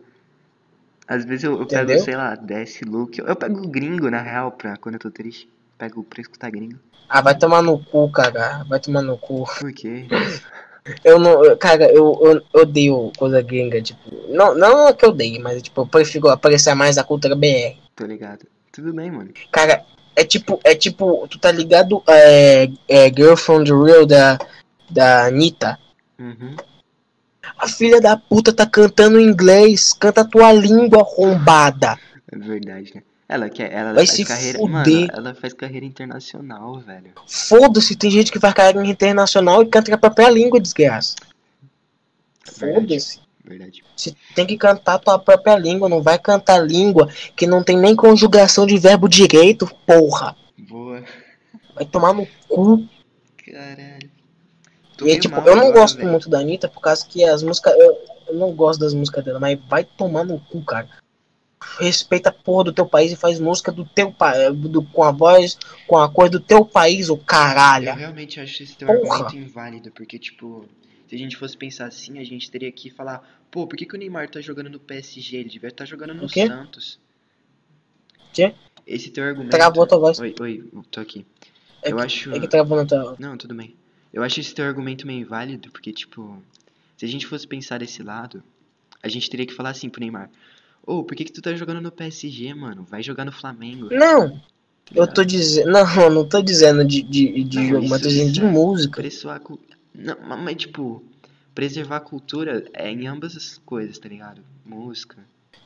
Às 1.05 1.25
vezes 1.25 1.43
eu, 1.43 1.59
eu 1.59 1.67
pego, 1.67 1.99
sei 1.99 2.15
lá, 2.15 2.35
desce 2.35 2.85
look. 2.85 3.19
Eu, 3.19 3.25
eu 3.25 3.35
pego 3.35 3.67
gringo, 3.67 4.09
na 4.09 4.21
real, 4.21 4.53
pra 4.53 4.77
quando 4.77 4.95
eu 4.95 5.01
tô 5.01 5.11
triste. 5.11 5.49
Pego 5.77 6.01
pra 6.01 6.21
escutar 6.21 6.49
gringo. 6.51 6.79
Ah, 7.09 7.19
vai 7.19 7.37
tomar 7.37 7.61
no 7.61 7.83
cu, 7.83 8.09
cara. 8.13 8.63
Vai 8.63 8.79
tomar 8.79 9.01
no 9.01 9.17
cu. 9.17 9.43
Por 9.59 9.73
quê? 9.73 10.07
Eu 11.03 11.19
não. 11.19 11.55
Cara, 11.57 11.91
eu, 11.91 12.19
eu 12.23 12.59
odeio 12.59 13.11
coisa 13.15 13.39
gringa, 13.41 13.79
tipo. 13.81 13.99
Não, 14.29 14.55
não 14.55 14.87
é 14.87 14.93
que 14.93 15.05
eu 15.05 15.09
odeio, 15.09 15.39
mas 15.39 15.61
tipo, 15.61 15.81
eu 15.81 15.85
prefiro 15.85 16.27
apreciar 16.27 16.73
mais 16.73 16.97
a 16.97 17.03
cultura 17.03 17.35
BR. 17.35 17.77
Tô 18.01 18.07
ligado. 18.07 18.47
Tudo 18.71 18.91
bem, 18.95 19.11
mano. 19.11 19.29
Cara, 19.51 19.85
é 20.15 20.23
tipo, 20.23 20.59
é 20.63 20.73
tipo, 20.73 21.27
tu 21.27 21.37
tá 21.37 21.51
ligado? 21.51 22.01
É, 22.07 22.67
é 22.87 23.05
Girl 23.09 23.35
from 23.35 23.63
the 23.63 23.71
Real 23.71 24.07
da, 24.07 24.39
da 24.89 25.27
Anitta. 25.27 25.77
Uhum. 26.17 26.55
A 27.59 27.67
filha 27.67 28.01
da 28.01 28.17
puta 28.17 28.51
tá 28.51 28.65
cantando 28.65 29.19
em 29.19 29.27
inglês. 29.27 29.93
Canta 29.93 30.21
a 30.21 30.25
tua 30.25 30.51
língua 30.51 31.01
arrombada. 31.01 31.99
É 32.31 32.37
verdade, 32.39 32.91
né? 32.95 33.03
Ela 33.29 33.49
quer. 33.51 33.71
Ela 33.71 33.93
Vai 33.93 34.07
faz 34.07 34.27
carreira. 34.27 34.57
fuder. 34.57 34.71
Mano, 34.71 35.07
ela 35.13 35.35
faz 35.35 35.53
carreira 35.53 35.85
internacional, 35.85 36.79
velho. 36.79 37.11
Foda-se, 37.27 37.95
tem 37.95 38.09
gente 38.09 38.31
que 38.31 38.39
faz 38.39 38.55
carreira 38.55 38.83
internacional 38.83 39.61
e 39.61 39.67
canta 39.67 39.93
a 39.93 39.97
própria 39.99 40.31
língua, 40.31 40.59
desgraça. 40.59 41.17
Foda-se. 42.45 43.19
Verdade. 43.51 43.83
Você 43.95 44.13
tem 44.35 44.45
que 44.45 44.57
cantar 44.57 44.95
a 44.95 44.99
tua 44.99 45.19
própria 45.19 45.57
língua, 45.57 45.89
não 45.89 46.01
vai 46.01 46.17
cantar 46.17 46.59
língua 46.59 47.07
que 47.35 47.45
não 47.45 47.63
tem 47.63 47.77
nem 47.77 47.95
conjugação 47.95 48.65
de 48.65 48.77
verbo 48.77 49.07
direito, 49.09 49.69
porra. 49.85 50.35
Boa. 50.57 51.03
Vai 51.75 51.85
tomar 51.85 52.13
no 52.13 52.27
cu. 52.47 52.87
Caralho. 53.45 54.09
Tô 54.97 55.05
E 55.07 55.19
tipo, 55.19 55.35
mal 55.35 55.45
eu 55.47 55.55
não 55.55 55.63
agora, 55.67 55.79
gosto 55.81 55.97
velho. 55.97 56.09
muito 56.09 56.29
da 56.29 56.39
Anitta 56.39 56.67
por 56.67 56.81
causa 56.81 57.05
que 57.05 57.23
as 57.23 57.41
músicas. 57.43 57.73
Eu, 57.77 57.97
eu 58.27 58.35
não 58.35 58.53
gosto 58.53 58.79
das 58.79 58.93
músicas 58.93 59.23
dela, 59.25 59.39
mas 59.39 59.59
vai 59.67 59.83
tomar 59.83 60.23
no 60.23 60.39
cu, 60.39 60.63
cara. 60.63 60.87
Respeita 61.79 62.29
a 62.29 62.33
porra 62.33 62.65
do 62.65 62.73
teu 62.73 62.85
país 62.87 63.11
e 63.11 63.15
faz 63.15 63.39
música 63.39 63.71
do 63.71 63.85
teu 63.85 64.11
país, 64.11 64.49
com 64.93 65.03
a 65.03 65.11
voz, 65.11 65.57
com 65.87 65.95
a 65.97 66.09
cor 66.09 66.27
do 66.29 66.39
teu 66.39 66.65
país, 66.65 67.07
Eu 67.09 67.17
caralho. 67.17 67.93
realmente 67.93 68.39
acho 68.39 68.63
esse 68.63 68.75
teu 68.75 68.87
Porra. 68.87 69.25
argumento 69.25 69.37
inválido, 69.37 69.91
porque, 69.91 70.17
tipo, 70.17 70.65
se 71.07 71.13
a 71.15 71.17
gente 71.19 71.37
fosse 71.37 71.55
pensar 71.55 71.85
assim, 71.85 72.17
a 72.17 72.23
gente 72.23 72.49
teria 72.49 72.71
que 72.71 72.89
falar, 72.89 73.21
pô, 73.51 73.67
por 73.67 73.75
que, 73.75 73.85
que 73.85 73.95
o 73.95 73.99
Neymar 73.99 74.29
tá 74.29 74.39
jogando 74.41 74.69
no 74.69 74.79
PSG? 74.79 75.37
Ele 75.37 75.49
devia 75.49 75.69
estar 75.69 75.85
jogando 75.85 76.13
no? 76.13 76.27
Santos. 76.29 76.97
Quê? 78.33 78.55
Esse 78.87 79.09
teu 79.11 79.23
argumento. 79.23 79.51
Travou 79.51 79.83
a 79.83 79.87
tua 79.87 79.99
voz. 79.99 80.19
Oi, 80.19 80.33
oi, 80.39 80.63
tô 80.89 81.01
aqui. 81.01 81.25
É 81.81 81.91
eu 81.91 81.97
que, 81.97 82.03
acho. 82.03 82.33
é 82.33 82.39
que 82.39 82.47
travou 82.47 82.77
na 82.77 82.85
tua. 82.85 83.15
Não, 83.19 83.37
tudo 83.37 83.53
bem. 83.53 83.75
Eu 84.13 84.23
acho 84.23 84.39
esse 84.39 84.53
teu 84.53 84.65
argumento 84.65 85.05
meio 85.05 85.21
inválido, 85.21 85.69
porque, 85.71 85.91
tipo, 85.91 86.41
se 86.97 87.05
a 87.05 87.07
gente 87.07 87.27
fosse 87.27 87.47
pensar 87.47 87.79
desse 87.79 88.01
lado, 88.01 88.43
a 89.03 89.07
gente 89.07 89.29
teria 89.29 89.45
que 89.45 89.53
falar 89.53 89.69
assim 89.71 89.89
pro 89.89 90.01
Neymar: 90.01 90.29
Ô, 90.85 91.03
por 91.03 91.15
que, 91.15 91.25
que 91.25 91.31
tu 91.31 91.41
tá 91.41 91.53
jogando 91.53 91.81
no 91.81 91.91
PSG, 91.91 92.53
mano? 92.53 92.83
Vai 92.89 93.03
jogar 93.03 93.25
no 93.25 93.31
Flamengo. 93.31 93.89
Não, 93.91 94.29
tá 94.29 94.41
eu 94.95 95.07
tô 95.07 95.23
dizendo. 95.23 95.71
Não, 95.71 95.85
não 96.09 96.27
tô 96.27 96.41
dizendo 96.41 96.85
de, 96.85 97.01
de, 97.01 97.43
de 97.43 97.57
Não, 97.57 97.67
jogo, 97.69 97.89
mas 97.89 98.01
tô 98.01 98.07
dizendo 98.07 98.31
de 98.31 98.41
música. 98.41 99.03
Cu- 99.39 99.59
Não, 99.93 100.19
ma- 100.21 100.37
mas 100.37 100.55
tipo, 100.55 101.03
preservar 101.53 101.97
a 101.97 102.01
cultura 102.01 102.65
é 102.73 102.89
em 102.89 103.07
ambas 103.07 103.35
as 103.35 103.57
coisas, 103.59 103.97
tá 103.97 104.09
ligado? 104.09 104.41
Música. 104.65 105.17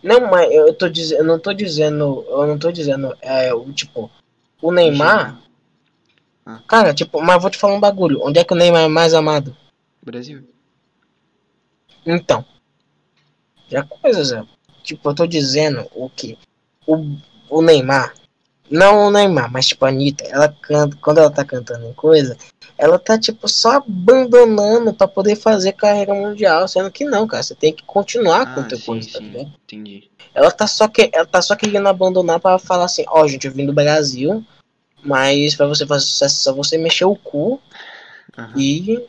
Não, 0.02 0.30
mas 0.30 0.52
eu 0.52 0.74
tô 0.74 0.88
dizendo. 0.88 1.20
Eu 1.20 1.26
não 1.26 1.40
tô 1.40 1.53
dizendo. 1.53 2.26
Eu 2.28 2.48
não 2.48 2.57
tô 2.57 2.72
dizendo. 2.72 3.16
É, 3.22 3.53
o 3.53 3.72
tipo. 3.74 4.10
O 4.62 4.72
Neymar. 4.72 5.41
geral. 6.45 6.62
Cara, 6.68 6.94
tipo, 6.94 7.22
mas 7.22 7.41
vou 7.41 7.49
te 7.49 7.57
falar 7.57 7.76
um 7.76 7.80
bagulho. 7.80 8.22
Onde 8.22 8.40
é 8.40 8.44
que 8.44 8.53
o 8.53 8.56
Neymar 8.56 8.84
é 8.84 8.88
mais 8.88 9.14
amado? 9.14 9.56
Brasil. 10.02 10.48
Então. 12.06 12.45
Já 13.68 13.84
coisas. 13.84 14.45
Tipo, 14.84 15.10
eu 15.10 15.16
tô 15.16 15.26
dizendo 15.26 15.88
o 15.95 16.07
que? 16.10 16.38
O, 16.86 17.18
o 17.49 17.62
Neymar. 17.64 18.14
Não 18.70 19.08
o 19.08 19.12
Neymar, 19.12 19.52
mas 19.52 19.68
tipo 19.68 19.86
a 19.86 19.90
Anitta, 19.90 20.24
ela 20.26 20.50
canta, 20.50 20.98
quando 21.02 21.20
ela 21.20 21.30
tá 21.30 21.46
cantando 21.46 21.86
em 21.86 21.94
coisa, 21.94 22.36
ela 22.78 22.98
tá 22.98 23.18
tipo 23.18 23.48
só 23.48 23.74
abandonando 23.78 24.94
pra 24.94 25.08
poder 25.08 25.36
fazer 25.36 25.74
carreira 25.74 26.14
mundial, 26.14 26.68
sendo 26.68 26.90
que 26.92 27.06
não, 27.06 27.28
cara, 27.28 27.44
você 27.44 27.54
tem 27.56 27.72
que 27.74 27.84
continuar 27.84 28.54
com 28.54 28.62
o 28.62 28.64
Ah, 28.64 28.68
teu 28.68 28.78
sim, 28.78 28.86
coisa, 28.86 29.12
tá 29.12 29.20
ligado? 29.20 29.54
Entendi. 29.64 30.10
Ela 30.34 30.52
tá 30.52 30.66
só 30.68 30.88
que 30.88 31.10
ela 31.14 31.26
tá 31.26 31.42
só 31.42 31.56
querendo 31.56 31.88
abandonar 31.88 32.40
pra 32.40 32.58
falar 32.58 32.86
assim, 32.86 33.06
ó, 33.08 33.28
gente, 33.28 33.46
eu 33.48 33.54
vim 33.54 33.66
do 33.66 33.74
Brasil, 33.74 34.44
mas 35.04 35.56
pra 35.56 35.68
você 35.68 35.86
fazer 35.86 36.06
sucesso 36.06 36.36
é 36.36 36.44
só 36.44 36.54
você 36.54 36.78
mexer 36.78 37.06
o 37.06 37.16
cu 37.16 37.62
Aham. 38.38 38.52
e 38.58 39.06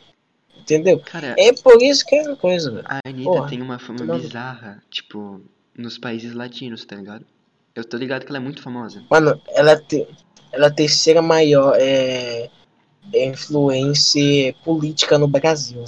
entendeu? 0.57 0.99
Cara, 0.99 1.35
É 1.37 1.51
por 1.51 1.81
isso 1.81 2.05
que 2.05 2.15
é 2.15 2.21
uma 2.21 2.35
coisa, 2.35 2.69
velho. 2.71 2.85
a 2.87 2.99
Anitta 3.05 3.29
porra, 3.31 3.49
tem 3.49 3.61
uma 3.61 3.79
fama 3.79 4.17
bizarra, 4.17 4.81
tipo, 4.89 5.41
nos 5.75 5.97
países 5.97 6.33
latinos, 6.33 6.85
tá 6.85 6.95
ligado? 6.95 7.25
Eu 7.77 7.83
tô 7.85 7.95
ligado 7.95 8.23
que 8.23 8.29
ela 8.29 8.37
é 8.37 8.41
muito 8.41 8.61
famosa. 8.61 9.03
Mano, 9.07 9.39
ela 9.49 9.71
é, 9.73 9.75
te- 9.75 10.07
ela 10.51 10.65
é 10.65 10.67
a 10.67 10.71
terceira 10.73 11.21
maior 11.21 11.75
é, 11.77 12.49
é 13.13 13.25
influência 13.27 14.51
política 14.63 15.19
no 15.19 15.27
Brasil. 15.27 15.83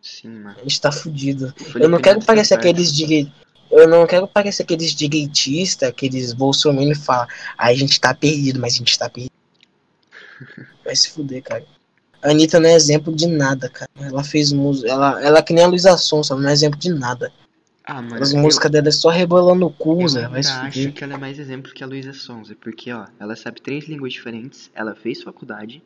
Sim, 0.00 0.28
mano. 0.30 0.56
A 0.58 0.62
gente 0.62 0.80
tá 0.80 0.90
fudido. 0.90 1.52
Eu 1.74 1.86
não 1.88 2.00
quero 2.00 2.24
parecer 2.24 2.54
aqueles 2.54 2.92
direi... 2.92 3.30
Eu 3.70 3.86
não 3.86 4.06
quero 4.06 4.26
parecer 4.26 4.62
aqueles 4.62 4.94
direitistas, 4.94 5.90
aqueles 5.90 6.32
bolsominions 6.32 7.04
falam, 7.04 7.26
"Ah, 7.58 7.66
a 7.66 7.74
gente 7.74 8.00
tá 8.00 8.14
perdido, 8.14 8.58
mas 8.58 8.72
a 8.72 8.76
gente 8.78 8.98
tá 8.98 9.10
perdido. 9.10 9.32
Vai 10.82 10.96
se 10.96 11.10
fuder, 11.10 11.42
cara. 11.42 11.66
A 12.22 12.30
Anitta 12.30 12.58
não 12.58 12.70
é 12.70 12.72
exemplo 12.74 13.14
de 13.14 13.26
nada, 13.26 13.68
cara. 13.68 13.90
Ela 14.00 14.24
fez 14.24 14.50
música. 14.50 14.90
Ela, 14.90 15.22
ela 15.22 15.38
é 15.40 15.42
que 15.42 15.52
nem 15.52 15.62
a 15.64 15.68
Luísa 15.68 15.94
Sonsa, 15.98 16.34
não 16.34 16.48
é 16.48 16.52
exemplo 16.54 16.78
de 16.80 16.88
nada. 16.88 17.30
Ah, 17.90 18.02
mano. 18.02 18.22
As 18.22 18.34
eu- 18.34 18.38
músicas 18.40 18.70
dela 18.70 18.88
é 18.88 18.90
só 18.90 19.08
rebolando 19.08 19.66
o 19.66 19.70
cu, 19.72 20.02
Eu 20.02 20.08
Zé. 20.08 20.42
se 20.42 20.50
acho 20.50 20.92
que 20.92 21.02
ela 21.02 21.14
é 21.14 21.16
mais 21.16 21.38
exemplo 21.38 21.72
que 21.72 21.82
a 21.82 21.86
Luísa 21.86 22.12
Sonza, 22.12 22.54
porque, 22.60 22.92
ó, 22.92 23.06
ela 23.18 23.34
sabe 23.34 23.62
três 23.62 23.88
línguas 23.88 24.12
diferentes, 24.12 24.70
ela 24.74 24.94
fez 24.94 25.22
faculdade, 25.22 25.82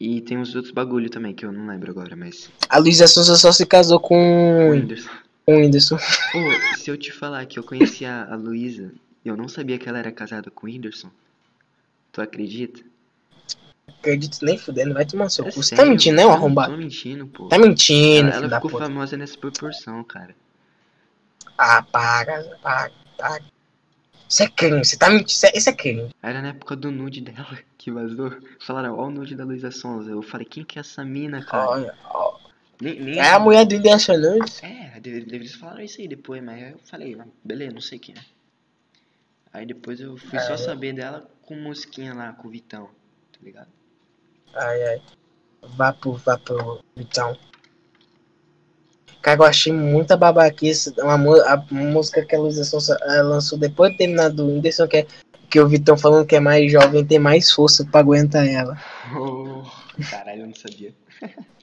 e 0.00 0.22
tem 0.22 0.38
uns 0.38 0.54
outros 0.54 0.72
bagulho 0.72 1.10
também, 1.10 1.34
que 1.34 1.44
eu 1.44 1.52
não 1.52 1.66
lembro 1.66 1.90
agora, 1.90 2.16
mas... 2.16 2.50
A 2.68 2.78
Luísa 2.78 3.06
Sonsa 3.06 3.36
só 3.36 3.52
se 3.52 3.66
casou 3.66 3.98
O 3.98 4.00
com 4.00 4.70
Whindersson. 4.70 5.10
com 5.44 5.56
o 5.56 5.58
Whindersson. 5.60 5.98
Pô, 6.32 6.76
se 6.78 6.90
eu 6.90 6.96
te 6.96 7.12
falar 7.12 7.44
que 7.44 7.58
eu 7.58 7.62
conhecia 7.62 8.24
a 8.24 8.34
Luísa, 8.34 8.90
e 9.22 9.28
eu 9.28 9.36
não 9.36 9.48
sabia 9.48 9.76
que 9.78 9.86
ela 9.90 9.98
era 9.98 10.10
casada 10.10 10.50
com 10.50 10.66
o 10.66 10.70
Whindersson, 10.70 11.10
tu 12.10 12.22
acredita? 12.22 12.80
Acredito 14.00 14.38
nem 14.42 14.56
fudendo, 14.56 14.94
vai 14.94 15.04
tomar 15.04 15.28
seu 15.28 15.44
É 15.46 15.50
cu. 15.50 15.56
Tá 15.60 15.62
sério, 15.62 15.90
mentindo, 15.90 16.16
né, 16.16 16.22
eu 16.22 16.28
não 16.28 16.34
arrombado? 16.36 16.72
tô 16.72 16.78
mentindo, 16.78 17.26
pô. 17.26 17.48
Tá 17.48 17.58
mentindo, 17.58 18.30
ela 18.30 18.46
ela 18.46 18.60
ficou 18.62 18.78
famosa 18.80 19.14
nessa 19.16 19.36
proporção, 19.36 20.02
cara. 20.02 20.34
Ah, 21.58 21.82
para, 21.82 22.44
para, 22.62 22.90
para. 23.16 23.42
Isso 24.28 24.42
é 24.42 24.48
crime, 24.48 24.84
você 24.84 24.96
tá 24.96 25.08
mentindo. 25.08 25.30
Isso 25.30 25.46
é, 25.46 25.52
isso 25.54 25.70
é 25.70 25.72
crime. 25.72 26.10
Era 26.22 26.42
na 26.42 26.48
época 26.48 26.74
do 26.74 26.90
nude 26.90 27.20
dela 27.20 27.58
que 27.78 27.90
vazou. 27.90 28.36
Falaram, 28.60 28.98
ó 28.98 29.06
o 29.06 29.10
nude 29.10 29.34
da 29.36 29.44
Luísa 29.44 29.70
Sonza. 29.70 30.10
Eu 30.10 30.22
falei, 30.22 30.46
quem 30.46 30.64
que 30.64 30.78
é 30.78 30.80
essa 30.80 31.04
mina, 31.04 31.44
cara? 31.44 31.70
Olha, 31.70 31.94
ó. 32.04 32.38
Nem, 32.80 33.00
nem... 33.00 33.18
É 33.18 33.30
a 33.30 33.38
mulher 33.38 33.64
do 33.64 33.76
Nunes. 33.78 34.62
É, 34.62 35.00
eles 35.02 35.54
falaram 35.54 35.80
isso 35.80 36.00
aí 36.00 36.08
depois, 36.08 36.42
mas 36.42 36.72
eu 36.72 36.78
falei, 36.84 37.16
ah, 37.18 37.26
beleza, 37.42 37.72
não 37.72 37.80
sei 37.80 37.98
quem 37.98 38.14
é. 38.14 38.20
Aí 39.52 39.64
depois 39.64 39.98
eu 40.00 40.18
fui 40.18 40.38
só 40.40 40.52
É. 40.52 40.56
saber 40.58 40.92
dela 40.92 41.26
com 41.42 41.56
mosquinha 41.56 42.12
lá, 42.12 42.32
com 42.32 42.48
o 42.48 42.50
Vitão, 42.50 42.90
tá 43.32 43.38
ligado? 43.42 43.68
Ai, 44.54 44.82
ai. 44.88 45.02
Vá 45.62 45.92
pro, 45.92 46.12
vá 46.14 46.36
pro 46.36 46.84
Vitão. 46.94 47.38
Cara, 49.22 49.40
eu 49.40 49.44
achei 49.44 49.72
muita 49.72 50.16
babaquice. 50.16 50.94
Uma, 50.98 51.14
a 51.42 51.56
música 51.70 52.24
que 52.24 52.34
a 52.34 52.38
Luísa 52.38 52.64
Sonsa 52.64 52.96
eh, 53.02 53.22
lançou 53.22 53.58
depois 53.58 53.92
de 53.92 53.98
terminar 53.98 54.30
do 54.30 54.46
Whindersson, 54.46 54.86
que, 54.86 54.98
é, 54.98 55.06
que 55.50 55.60
o 55.60 55.68
Vitão 55.68 55.96
falando 55.96 56.26
que 56.26 56.36
é 56.36 56.40
mais 56.40 56.70
jovem, 56.70 57.04
tem 57.04 57.18
mais 57.18 57.50
força 57.50 57.84
pra 57.84 58.00
aguentar 58.00 58.46
ela. 58.46 58.80
Oh, 59.16 59.62
caralho, 60.10 60.42
eu 60.42 60.46
não 60.46 60.54
sabia. 60.54 60.94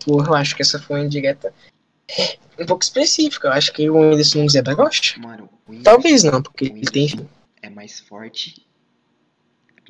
Porra, 0.06 0.30
eu 0.30 0.36
acho 0.36 0.56
que 0.56 0.62
essa 0.62 0.80
foi 0.80 0.98
uma 0.98 1.06
indireta 1.06 1.54
um 2.60 2.66
pouco 2.66 2.84
específica. 2.84 3.48
Eu 3.48 3.54
acho 3.54 3.72
que 3.72 3.90
o 3.90 3.98
Whindersson 3.98 4.40
Nunes 4.40 4.56
é 4.56 4.62
bagoste. 4.62 5.20
Mano, 5.20 5.50
Talvez 5.84 6.24
não, 6.24 6.42
porque 6.42 6.66
o 6.66 6.68
ele 6.68 6.86
tem. 6.86 7.30
É 7.62 7.70
mais 7.70 8.00
forte, 8.00 8.66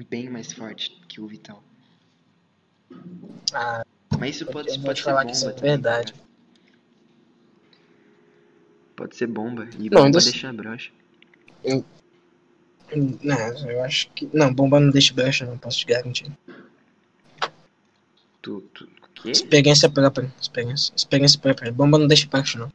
bem 0.10 0.30
mais 0.30 0.53
forte 0.53 1.02
que 1.07 1.19
o 1.19 1.27
Vitão. 1.27 1.60
Ah, 3.53 3.84
Mas 4.19 4.35
isso 4.35 4.45
pode, 4.45 4.69
Eu 4.69 4.80
pode 4.81 4.99
ser 4.99 5.06
falar 5.06 5.22
bomba 5.22 5.31
que 5.31 5.38
isso 5.38 5.49
é 5.49 5.53
também, 5.53 5.72
verdade. 5.72 6.14
Pode 8.95 9.15
ser 9.15 9.27
bomba. 9.27 9.67
E 9.79 9.89
Não, 9.89 9.89
bomba 9.89 10.05
ainda- 10.05 10.19
deixa 10.19 10.53
broxa. 10.53 10.91
não, 13.23 13.71
eu 13.71 13.83
acho 13.83 14.09
que. 14.11 14.29
Não, 14.33 14.53
bomba 14.53 14.79
não 14.79 14.91
deixa 14.91 15.13
brecha, 15.13 15.45
não 15.45 15.57
posso 15.57 15.79
te 15.79 15.85
garantir. 15.85 16.31
Tu, 18.41 18.61
tu, 18.73 18.87
quê? 19.15 19.31
Experiência 19.31 19.89
própria. 19.89 20.31
Experiência, 20.39 20.93
experiência 20.95 21.39
própria. 21.39 21.71
Bomba 21.71 21.97
não 21.97 22.07
deixa 22.07 22.27
brecha, 22.27 22.59
não. 22.59 22.71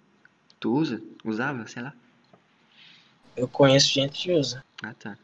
Tu 0.59 0.73
usa? 0.73 1.01
Usava? 1.25 1.67
Sei 1.69 1.83
lá. 1.83 1.93
Eu 3.37 3.47
conheço 3.47 3.89
gente 3.93 4.21
que 4.23 4.33
usa. 4.33 4.65
Ah, 4.83 4.95
tá. 4.95 5.17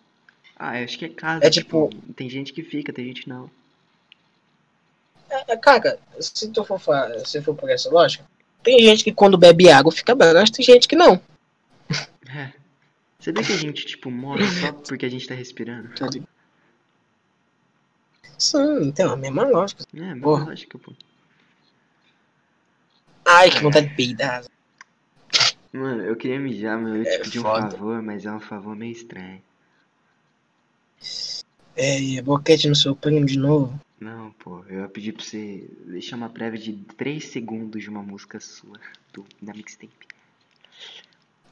Ah, 0.56 0.78
eu 0.78 0.84
acho 0.84 0.98
que 0.98 1.06
é 1.06 1.08
casa. 1.08 1.44
É 1.44 1.50
tipo- 1.50 1.90
Tem 2.14 2.30
gente 2.30 2.52
que 2.52 2.62
fica, 2.62 2.92
tem 2.92 3.06
gente 3.06 3.22
que 3.22 3.28
não. 3.28 3.50
É, 5.28 5.54
é, 5.54 5.56
cara, 5.56 5.98
se 6.20 6.48
tu 6.52 6.62
for, 6.64 6.80
se 7.26 7.42
for 7.42 7.56
por 7.56 7.68
essa 7.68 7.90
lógica, 7.90 8.24
tem 8.64 8.80
gente 8.80 9.04
que 9.04 9.12
quando 9.12 9.38
bebe 9.38 9.70
água 9.70 9.92
fica 9.92 10.14
branca, 10.14 10.50
tem 10.50 10.64
gente 10.64 10.88
que 10.88 10.96
não. 10.96 11.20
É. 12.28 12.52
Sabia 13.20 13.44
que 13.44 13.52
a 13.52 13.56
gente, 13.56 13.86
tipo, 13.86 14.10
morre 14.10 14.44
só 14.60 14.72
porque 14.72 15.06
a 15.06 15.08
gente 15.08 15.26
tá 15.28 15.34
respirando? 15.34 15.88
Tá? 15.94 16.08
Sim, 18.36 18.82
então, 18.88 19.12
a 19.12 19.16
mesma 19.16 19.46
lógica. 19.46 19.84
É, 19.94 20.00
mas 20.14 20.20
Porra. 20.20 20.44
lógico, 20.46 20.78
pô. 20.78 20.92
Ai, 23.24 23.50
que 23.50 23.60
vontade 23.60 23.88
de 23.88 23.94
peidar. 23.94 24.44
Mano, 25.72 26.02
eu 26.02 26.14
queria 26.16 26.38
mijar, 26.38 26.78
mas 26.78 26.94
eu 26.94 27.02
ia 27.02 27.08
É 27.08 27.18
te 27.18 27.24
pedir 27.24 27.38
um 27.38 27.42
foda. 27.42 27.70
favor, 27.70 28.02
mas 28.02 28.26
é 28.26 28.32
um 28.32 28.40
favor 28.40 28.76
meio 28.76 28.92
estranho. 28.92 29.40
É, 31.76 32.22
boquete 32.22 32.68
no 32.68 32.76
seu 32.76 32.94
primo 32.94 33.24
de 33.26 33.38
novo. 33.38 33.78
Não, 34.04 34.32
pô, 34.32 34.62
eu 34.68 34.80
ia 34.82 34.88
pedir 34.88 35.12
pra 35.14 35.24
você 35.24 35.66
deixar 35.86 36.16
uma 36.16 36.28
prévia 36.28 36.60
de 36.60 36.74
3 36.74 37.24
segundos 37.24 37.82
de 37.82 37.88
uma 37.88 38.02
música 38.02 38.38
sua, 38.38 38.78
do, 39.14 39.24
da 39.40 39.54
mixtape. 39.54 39.90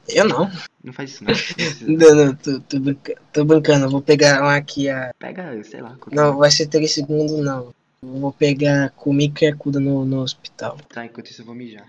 Eu 0.07 0.27
não. 0.27 0.51
Não 0.83 0.93
faz 0.93 1.09
isso 1.13 1.23
não. 1.23 1.31
não. 1.97 2.25
Não, 2.27 2.35
tô, 2.35 2.59
tô, 2.59 2.79
brinca- 2.79 3.19
tô 3.33 3.43
brincando. 3.43 3.85
Eu 3.85 3.89
vou 3.89 4.03
pegar 4.03 4.39
uma 4.39 4.55
aqui 4.55 4.87
a. 4.87 5.11
Pega, 5.17 5.63
sei 5.63 5.81
lá. 5.81 5.95
qualquer 5.95 6.15
Não, 6.15 6.35
um. 6.35 6.37
vai 6.37 6.51
ser 6.51 6.67
3 6.67 6.91
segundos, 6.91 7.39
não. 7.43 7.73
Eu 8.03 8.19
vou 8.19 8.31
pegar 8.31 8.91
comigo 8.91 9.35
e 9.41 9.47
acuda 9.47 9.79
no, 9.79 10.05
no 10.05 10.19
hospital. 10.21 10.77
Tá, 10.89 11.05
enquanto 11.07 11.31
isso 11.31 11.41
eu 11.41 11.45
vou 11.47 11.55
mijar. 11.55 11.87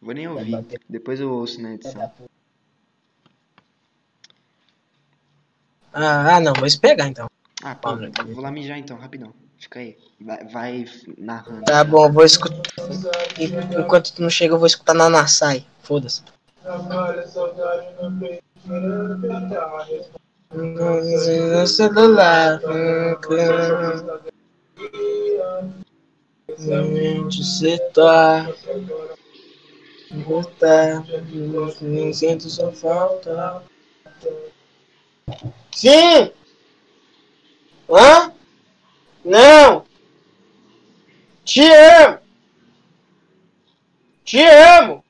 Vou 0.00 0.14
nem 0.14 0.26
ouvir. 0.26 0.64
Depois 0.88 1.20
eu 1.20 1.30
ouço 1.30 1.60
na 1.60 1.74
edição. 1.74 2.10
Ah, 5.92 6.36
ah, 6.36 6.40
não, 6.40 6.54
vou 6.54 6.66
esperar 6.66 7.06
então. 7.08 7.28
Ah, 7.62 7.74
pô, 7.74 7.90
vou 8.34 8.42
lá 8.42 8.50
mijar 8.50 8.78
então, 8.78 8.96
rapidão. 8.96 9.32
Fica 9.58 9.80
aí. 9.80 9.96
Vai, 10.20 10.44
vai 10.44 10.84
narrando. 11.18 11.64
Tá 11.64 11.84
bom, 11.84 12.10
vou 12.10 12.24
escutar. 12.24 12.56
Enquanto 13.78 14.14
tu 14.14 14.22
não 14.22 14.30
chega, 14.30 14.54
eu 14.54 14.58
vou 14.58 14.66
escutar 14.66 14.94
na 14.94 15.10
Nassai. 15.10 15.66
Foda-se. 15.82 16.22
No 20.52 21.66
celular. 21.66 22.60
Mente 26.58 27.44
você 27.44 27.78
tá. 27.92 28.50
Voltar. 30.26 31.04
Nem 31.82 32.12
sinto 32.12 32.48
sua 32.48 32.72
falta. 32.72 33.62
Sim! 35.72 36.32
Hã? 37.90 38.32
Não! 39.24 39.84
Te 41.44 41.62
amo! 41.62 42.18
Te 44.24 44.38
amo! 44.44 45.04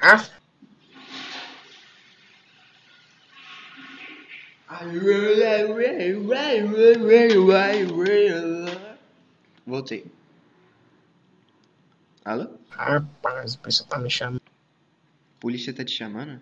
Ah, 0.00 0.24
Voltei. 9.66 10.06
Alô? 12.24 12.48
rapaz, 12.70 13.54
o 13.54 13.58
pessoal 13.58 13.88
tá 13.88 13.98
me 13.98 14.10
chamando. 14.10 14.42
Polícia 15.40 15.74
tá 15.74 15.84
te 15.84 15.92
chamando? 15.92 16.40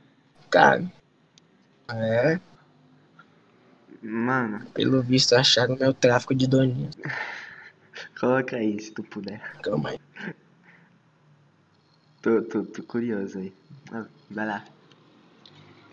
Cara. 0.50 0.90
É, 1.88 2.40
Mano, 4.02 4.66
pelo 4.72 5.00
visto 5.00 5.34
acharam 5.34 5.74
o 5.74 5.94
tráfico 5.94 6.34
de 6.34 6.48
doninha. 6.48 6.90
coloca 8.18 8.56
aí 8.56 8.80
se 8.80 8.90
tu 8.90 9.02
puder. 9.04 9.40
Calma 9.62 9.90
aí. 9.90 10.00
Tô, 12.20 12.42
tô, 12.42 12.64
tô 12.64 12.82
curioso 12.82 13.38
aí. 13.38 13.52
Ah, 13.92 14.06
Vai 14.30 14.46
lá. 14.46 14.64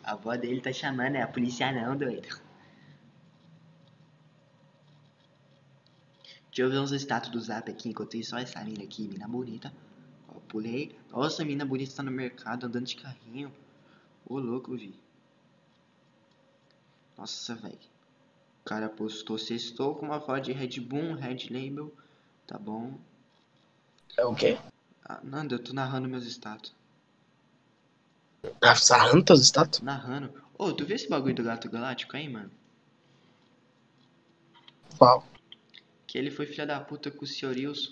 A 0.04 0.14
avó 0.14 0.36
dele 0.36 0.60
tá 0.60 0.74
chamando, 0.74 1.16
é 1.16 1.22
a 1.22 1.28
polícia 1.28 1.72
não, 1.72 1.96
doido. 1.96 2.28
Deixa 6.48 6.62
eu 6.64 6.70
ver 6.70 6.80
uns 6.80 6.92
status 6.92 7.30
do 7.30 7.40
zap 7.40 7.70
aqui 7.70 7.90
enquanto 7.90 8.18
isso. 8.18 8.36
Olha 8.36 8.44
essa 8.44 8.64
mina 8.64 8.84
aqui, 8.84 9.08
mina 9.08 9.28
bonita. 9.28 9.72
Ó, 10.28 10.40
pulei. 10.48 10.98
Nossa, 11.12 11.46
mina 11.46 11.64
bonita 11.64 11.96
tá 11.96 12.04
no 12.04 12.12
mercado 12.12 12.66
andando 12.66 12.86
de 12.86 12.96
carrinho. 12.96 13.54
Ô, 14.26 14.40
louco, 14.40 14.76
vi. 14.76 15.00
Nossa, 17.16 17.54
velho. 17.56 17.78
O 18.70 18.72
cara 18.72 18.88
postou 18.88 19.36
sextou 19.36 19.96
com 19.96 20.06
uma 20.06 20.22
foto 20.22 20.42
de 20.44 20.52
Red 20.52 20.80
Bull, 20.80 21.16
Red 21.16 21.48
Label. 21.50 21.92
Tá 22.46 22.56
bom. 22.56 23.00
É 24.16 24.24
o 24.24 24.36
quê? 24.36 24.60
Ah, 25.04 25.20
Nanda, 25.24 25.56
eu 25.56 25.60
tô 25.64 25.74
narrando 25.74 26.08
meus 26.08 26.24
status. 26.28 26.72
Ah, 28.62 28.76
sarrando 28.76 29.26
teus 29.26 29.42
status? 29.42 29.80
Narrando. 29.82 30.32
Ô, 30.56 30.72
tu 30.72 30.86
viu 30.86 30.96
esse 30.96 31.10
bagulho 31.10 31.34
do 31.34 31.42
gato 31.42 31.68
galáctico 31.68 32.16
aí, 32.16 32.30
mano? 32.30 32.52
Qual? 35.00 35.28
Que 36.06 36.20
ele 36.20 36.30
foi 36.30 36.46
filha 36.46 36.68
da 36.68 36.80
puta 36.80 37.10
com 37.10 37.26
o 37.26 37.28
Sr. 37.28 37.56
Wilson. 37.56 37.92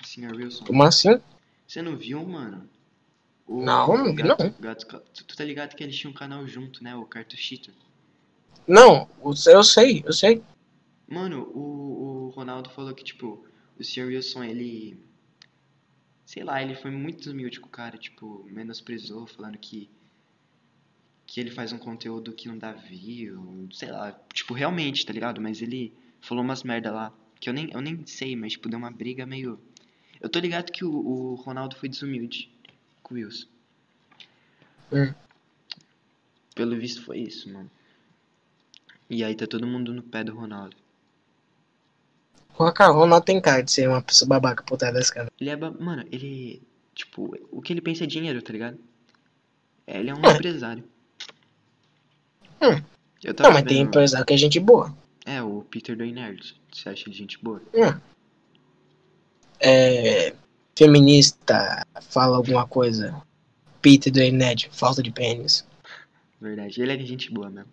O 0.00 0.06
Sr. 0.06 0.32
Wilson. 0.32 0.64
Como 0.64 0.84
assim? 0.84 1.20
Você 1.66 1.82
não 1.82 1.96
viu, 1.96 2.24
mano? 2.24 2.70
O 3.48 3.60
Não, 3.60 3.96
não 3.98 4.14
vi 4.14 4.22
gato, 4.22 4.44
não. 4.44 4.54
Gato, 4.60 4.86
tu, 5.12 5.24
tu 5.24 5.36
tá 5.36 5.42
ligado 5.42 5.74
que 5.74 5.82
eles 5.82 5.96
tinham 5.96 6.12
um 6.12 6.14
canal 6.14 6.46
junto, 6.46 6.84
né? 6.84 6.94
O 6.94 7.04
Cartuchito. 7.04 7.72
Não, 8.66 9.08
eu 9.22 9.62
sei, 9.62 10.02
eu 10.06 10.12
sei. 10.12 10.42
Mano, 11.06 11.42
o, 11.54 12.26
o 12.26 12.28
Ronaldo 12.30 12.70
falou 12.70 12.94
que, 12.94 13.04
tipo, 13.04 13.46
o 13.78 13.84
Sr. 13.84 14.06
Wilson, 14.06 14.44
ele. 14.44 14.98
Sei 16.24 16.42
lá, 16.42 16.62
ele 16.62 16.74
foi 16.74 16.90
muito 16.90 17.18
desumilde 17.18 17.60
com 17.60 17.68
o 17.68 17.70
cara, 17.70 17.98
tipo, 17.98 18.44
menosprezou, 18.50 19.26
falando 19.26 19.58
que. 19.58 19.90
Que 21.26 21.40
ele 21.40 21.50
faz 21.50 21.72
um 21.72 21.78
conteúdo 21.78 22.32
que 22.32 22.48
não 22.48 22.58
dá 22.58 22.72
view, 22.72 23.68
sei 23.72 23.90
lá, 23.90 24.12
tipo, 24.32 24.52
realmente, 24.52 25.06
tá 25.06 25.12
ligado? 25.12 25.40
Mas 25.40 25.62
ele 25.62 25.92
falou 26.20 26.44
umas 26.44 26.62
merda 26.62 26.92
lá, 26.92 27.12
que 27.40 27.48
eu 27.48 27.52
nem, 27.52 27.70
eu 27.72 27.80
nem 27.80 28.04
sei, 28.06 28.36
mas, 28.36 28.52
tipo, 28.52 28.68
deu 28.68 28.78
uma 28.78 28.90
briga 28.90 29.24
meio. 29.24 29.58
Eu 30.20 30.28
tô 30.28 30.38
ligado 30.38 30.70
que 30.70 30.84
o, 30.84 30.90
o 30.90 31.34
Ronaldo 31.34 31.76
foi 31.76 31.88
desumilde 31.88 32.50
com 33.02 33.14
o 33.14 33.16
Wilson. 33.16 33.46
Hum. 34.92 35.14
Pelo 36.54 36.76
visto 36.76 37.02
foi 37.02 37.18
isso, 37.18 37.52
mano. 37.52 37.70
E 39.14 39.22
aí 39.22 39.32
tá 39.36 39.46
todo 39.46 39.64
mundo 39.64 39.92
no 39.94 40.02
pé 40.02 40.24
do 40.24 40.34
Ronaldo. 40.34 40.76
O 42.58 42.72
cara, 42.72 42.90
o 42.92 42.96
Ronaldo 42.96 43.24
tem 43.24 43.40
cara 43.40 43.62
de 43.62 43.70
ser 43.70 43.88
uma 43.88 44.02
pessoa 44.02 44.28
babaca 44.28 44.64
por 44.64 44.76
trás 44.76 44.92
desse 44.92 45.14
cara. 45.14 45.30
Ele 45.40 45.50
é. 45.50 45.56
ba- 45.56 45.70
Mano, 45.70 46.04
ele. 46.10 46.60
Tipo, 46.96 47.32
o 47.52 47.62
que 47.62 47.72
ele 47.72 47.80
pensa 47.80 48.02
é 48.04 48.06
dinheiro, 48.08 48.42
tá 48.42 48.52
ligado? 48.52 48.76
É, 49.86 50.00
Ele 50.00 50.10
é 50.10 50.14
um 50.14 50.24
É. 50.24 50.32
empresário. 50.32 50.82
Hum. 52.60 52.82
Eu 53.22 53.34
tava 53.34 53.50
Não, 53.50 53.54
mas 53.54 53.64
tem 53.68 53.78
vendo- 53.78 53.86
empresário 53.88 54.26
que 54.26 54.34
é 54.34 54.36
gente 54.36 54.58
boa. 54.58 54.92
É, 55.24 55.40
o 55.42 55.62
Peter 55.62 55.96
do 55.96 56.04
Nerd. 56.04 56.60
Você 56.72 56.88
acha 56.88 57.08
ele 57.08 57.16
gente 57.16 57.38
boa? 57.42 57.62
É. 59.60 60.34
Feminista, 60.76 61.86
fala 62.02 62.36
alguma 62.36 62.66
coisa. 62.66 63.22
Peter 63.80 64.12
do 64.12 64.20
Ned, 64.20 64.68
falta 64.72 65.02
de 65.02 65.10
pênis. 65.12 65.64
Verdade. 66.40 66.80
Ele 66.82 66.92
é 66.92 66.98
gente 67.06 67.30
boa 67.32 67.48
mesmo. 67.50 67.70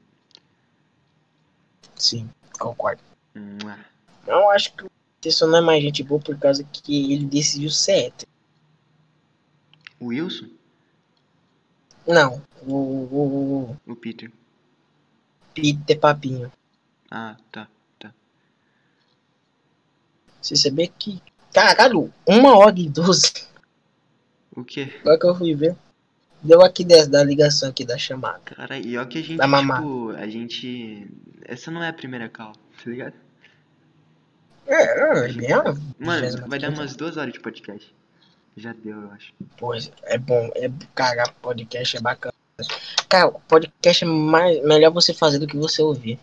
Sim, 1.96 2.30
concordo. 2.60 3.02
Eu 4.28 4.50
acho 4.50 4.74
que 4.74 4.86
o 4.86 4.92
Peterson 5.16 5.48
não 5.48 5.60
é 5.60 5.62
mais 5.62 5.84
gente 5.84 6.04
boa 6.04 6.22
por 6.22 6.38
causa 6.38 6.64
que 6.64 7.14
ele 7.14 7.26
decidiu 7.26 7.70
ser 7.70 8.08
hétero. 8.08 8.32
O 10.00 10.08
Wilson? 10.08 10.48
Não, 12.08 12.42
o, 12.64 12.74
o, 12.74 13.78
o 13.88 13.92
O 13.92 13.96
Peter. 13.96 14.32
Peter 15.54 16.00
Papinho. 16.00 16.52
Ah, 17.10 17.38
tá. 17.52 17.68
Você 20.42 20.56
saber 20.56 20.88
que. 20.98 21.22
Caralho, 21.54 22.12
uma 22.26 22.58
hora 22.58 22.80
e 22.80 22.90
doze. 22.90 23.32
O 24.56 24.64
quê? 24.64 24.92
Agora 25.02 25.20
que 25.20 25.26
eu 25.28 25.36
fui 25.36 25.54
ver. 25.54 25.78
Deu 26.44 26.62
aqui 26.62 26.84
10 26.84 27.08
da 27.08 27.24
ligação 27.24 27.70
aqui 27.70 27.86
da 27.86 27.98
chamada. 27.98 28.42
Cara, 28.46 28.80
e 28.80 28.98
ó 28.98 29.06
que 29.06 29.20
a 29.20 29.22
gente, 29.22 29.38
Da 29.38 29.46
tipo, 29.46 30.10
a 30.12 30.28
gente. 30.28 31.08
Essa 31.46 31.70
não 31.70 31.84
é 31.84 31.90
a 31.90 31.94
primeira 31.94 32.30
call, 32.30 32.54
tá 32.54 32.90
ligado? 32.90 33.14
É, 34.68 35.28
é, 35.28 35.34
bem 35.34 35.52
a 35.52 35.64
Mano, 36.00 36.28
25ª. 36.28 36.48
vai 36.48 36.60
dar 36.60 36.70
umas 36.70 36.96
duas 36.96 37.18
horas 37.18 37.34
de 37.34 37.40
podcast. 37.40 37.94
Já 38.58 38.74
deu, 38.74 39.02
eu 39.02 39.12
acho. 39.12 39.34
Pois, 39.58 39.92
é 40.04 40.18
bom. 40.18 40.50
É, 40.56 40.70
cara, 40.96 41.24
podcast 41.42 41.98
é 41.98 42.02
bacana. 42.02 42.34
Cara, 43.08 43.32
podcast 43.32 44.04
é 44.04 44.08
mais, 44.08 44.64
melhor 44.64 44.92
você 44.92 45.14
fazer 45.14 45.40
do 45.40 45.48
que 45.48 45.58
você 45.58 45.82
ouvir. 45.82 46.20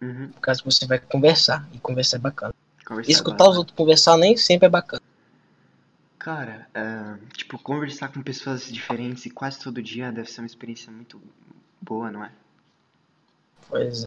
Uhum. 0.00 0.28
Por 0.28 0.40
causa 0.40 0.60
que 0.62 0.70
você 0.70 0.86
vai 0.86 0.98
conversar. 0.98 1.66
E 1.72 1.78
conversar 1.78 2.16
é 2.16 2.20
bacana. 2.20 2.54
Conversar 2.86 3.10
Escutar 3.10 3.34
agora. 3.34 3.50
os 3.50 3.58
outros 3.58 3.76
conversar 3.76 4.16
nem 4.16 4.36
sempre 4.36 4.66
é 4.66 4.70
bacana. 4.70 5.02
Cara, 6.26 6.68
é, 6.74 7.18
tipo, 7.36 7.56
conversar 7.56 8.08
com 8.08 8.20
pessoas 8.20 8.66
diferentes 8.66 9.26
e 9.26 9.30
quase 9.30 9.60
todo 9.60 9.80
dia 9.80 10.10
deve 10.10 10.28
ser 10.28 10.40
uma 10.40 10.46
experiência 10.48 10.90
muito 10.90 11.22
boa, 11.80 12.10
não 12.10 12.24
é? 12.24 12.32
Pois 13.68 14.02
é. 14.02 14.06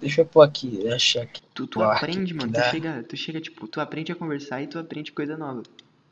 Deixa 0.00 0.20
eu 0.20 0.24
pôr 0.24 0.42
aqui, 0.42 0.88
achei 0.88 1.22
aqui. 1.22 1.42
Tu, 1.52 1.66
tu 1.66 1.82
aprende, 1.82 2.32
mano. 2.32 2.52
Tu 2.52 2.54
dá. 2.54 2.70
chega, 2.70 3.02
tu 3.02 3.16
chega, 3.16 3.40
tipo, 3.40 3.66
tu 3.66 3.80
aprende 3.80 4.12
a 4.12 4.14
conversar 4.14 4.62
e 4.62 4.68
tu 4.68 4.78
aprende 4.78 5.10
coisa 5.10 5.36
nova. 5.36 5.64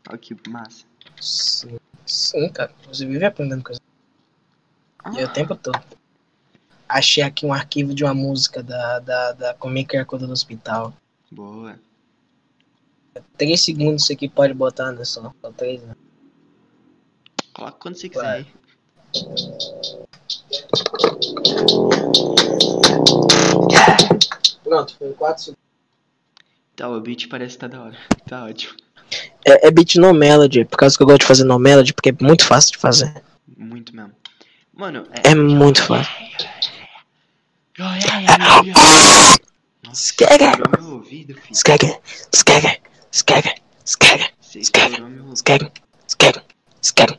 Olha 0.08 0.18
que 0.18 0.36
massa. 0.50 0.84
Sim, 1.20 1.78
sim, 2.04 2.48
cara. 2.48 2.74
Você 2.88 3.06
vive 3.06 3.24
aprendendo 3.24 3.62
coisa. 3.62 3.80
E 5.12 5.22
Ah. 5.22 5.26
o 5.26 5.32
tempo 5.32 5.54
todo. 5.54 5.80
Achei 6.88 7.22
aqui 7.22 7.46
um 7.46 7.52
arquivo 7.52 7.94
de 7.94 8.02
uma 8.02 8.14
música 8.14 8.64
da, 8.64 8.98
da, 8.98 9.30
da 9.30 9.54
Como 9.54 9.78
é 9.78 9.84
que 9.84 9.96
é 9.96 10.04
coisa 10.04 10.26
do 10.26 10.32
hospital. 10.32 10.92
Boa. 11.30 11.78
Três 13.36 13.60
segundos 13.60 14.04
isso 14.04 14.12
aqui 14.12 14.28
pode 14.28 14.54
botar, 14.54 14.92
né? 14.92 15.04
Só, 15.04 15.32
só 15.40 15.52
três, 15.52 15.82
né? 15.82 15.94
Coloca 17.52 17.76
quando 17.78 17.96
você 17.96 18.08
quiser 18.08 18.26
aí. 18.26 18.46
Pronto, 24.62 24.96
foi 24.96 25.12
quatro 25.12 25.42
segundos. 25.42 25.64
Tá, 26.76 26.88
o 26.88 27.00
beat 27.00 27.28
parece 27.28 27.54
que 27.54 27.60
tá 27.60 27.68
da 27.68 27.82
hora. 27.82 27.96
Tá 28.28 28.44
ótimo. 28.44 28.74
É, 29.44 29.68
é 29.68 29.70
beat 29.70 29.96
no 29.96 30.12
melody, 30.12 30.64
por 30.64 30.76
causa 30.76 30.96
que 30.96 31.02
eu 31.02 31.06
gosto 31.06 31.20
de 31.20 31.26
fazer 31.26 31.44
no 31.44 31.58
melody, 31.58 31.92
porque 31.92 32.10
é 32.10 32.16
muito 32.20 32.44
fácil 32.44 32.72
de 32.72 32.78
fazer. 32.78 33.22
Muito 33.56 33.94
mesmo. 33.94 34.12
Mano, 34.72 35.06
é. 35.12 35.30
É 35.30 35.34
muito 35.34 35.84
fácil. 35.84 36.12
Nossa, 37.78 39.34
Skega, 39.92 40.40
no 40.80 41.02
Esquece. 43.14 43.54
estourou 44.56 45.08
meu... 45.08 45.32
Esquece. 45.32 45.70
Esquece. 46.08 46.42
Esquece. 46.82 47.18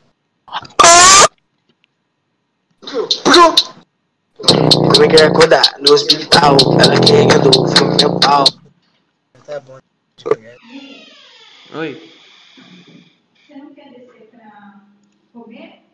Como 4.36 5.04
é 5.04 5.08
que 5.08 5.16
ia 5.16 5.28
acordar? 5.28 5.80
No 5.80 5.94
hospital, 5.94 6.58
ela 6.82 7.00
querendo 7.00 7.50
o 7.50 7.96
meu 7.96 8.20
pau. 8.20 8.44
Tá 9.46 9.60
bom. 9.62 9.80
Oi. 11.76 12.12
Você 13.48 13.56
não 13.56 13.74
quer 13.74 13.90
descer 13.92 14.30
pra 14.32 14.82
comer? 15.32 15.85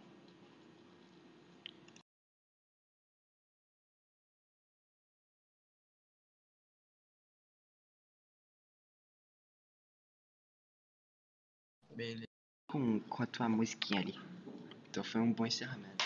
Beleza. 12.01 12.25
Com, 12.67 12.99
com 13.01 13.21
a 13.21 13.27
tua 13.27 13.47
musiquinha 13.47 14.01
ali. 14.01 14.19
Então 14.89 15.03
foi 15.03 15.21
um 15.21 15.31
bom 15.31 15.45
encerramento. 15.45 16.03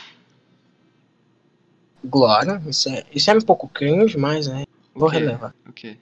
Glória, 2.03 2.61
isso 2.67 2.89
é, 2.89 3.05
isso 3.13 3.31
é 3.31 3.33
um 3.33 3.39
pouco 3.39 3.69
cringe, 3.69 4.17
mas 4.17 4.47
né, 4.47 4.65
vou 4.93 5.09
quê? 5.09 5.17
relevar. 5.17 5.55
O 5.65 5.71
quê? 5.71 5.97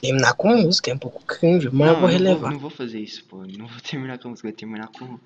Terminar 0.00 0.32
com 0.34 0.48
música 0.56 0.90
é 0.90 0.94
um 0.94 0.98
pouco 0.98 1.22
cringe, 1.26 1.68
mas 1.68 1.88
eu 1.88 1.94
vou 2.00 2.08
não 2.08 2.08
relevar. 2.08 2.50
não 2.50 2.58
vou 2.58 2.70
fazer 2.70 2.98
isso, 2.98 3.22
pô. 3.26 3.44
Não 3.44 3.66
vou 3.66 3.80
terminar 3.84 4.18
com 4.18 4.28
a 4.28 4.30
música, 4.30 4.48
vou 4.48 4.56
terminar 4.56 4.88
com 4.88 5.20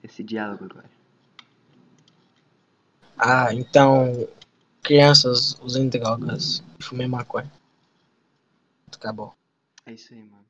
esse 0.00 0.22
diálogo 0.22 0.64
agora. 0.64 0.90
Ah, 3.18 3.52
então, 3.52 4.28
crianças 4.82 5.58
usem 5.60 5.88
drogas 5.88 6.62
e 6.78 6.84
fumem 6.84 7.08
maconha. 7.08 7.50
Acabou. 8.92 9.34
É 9.84 9.92
isso 9.92 10.14
aí, 10.14 10.22
mano. 10.22 10.44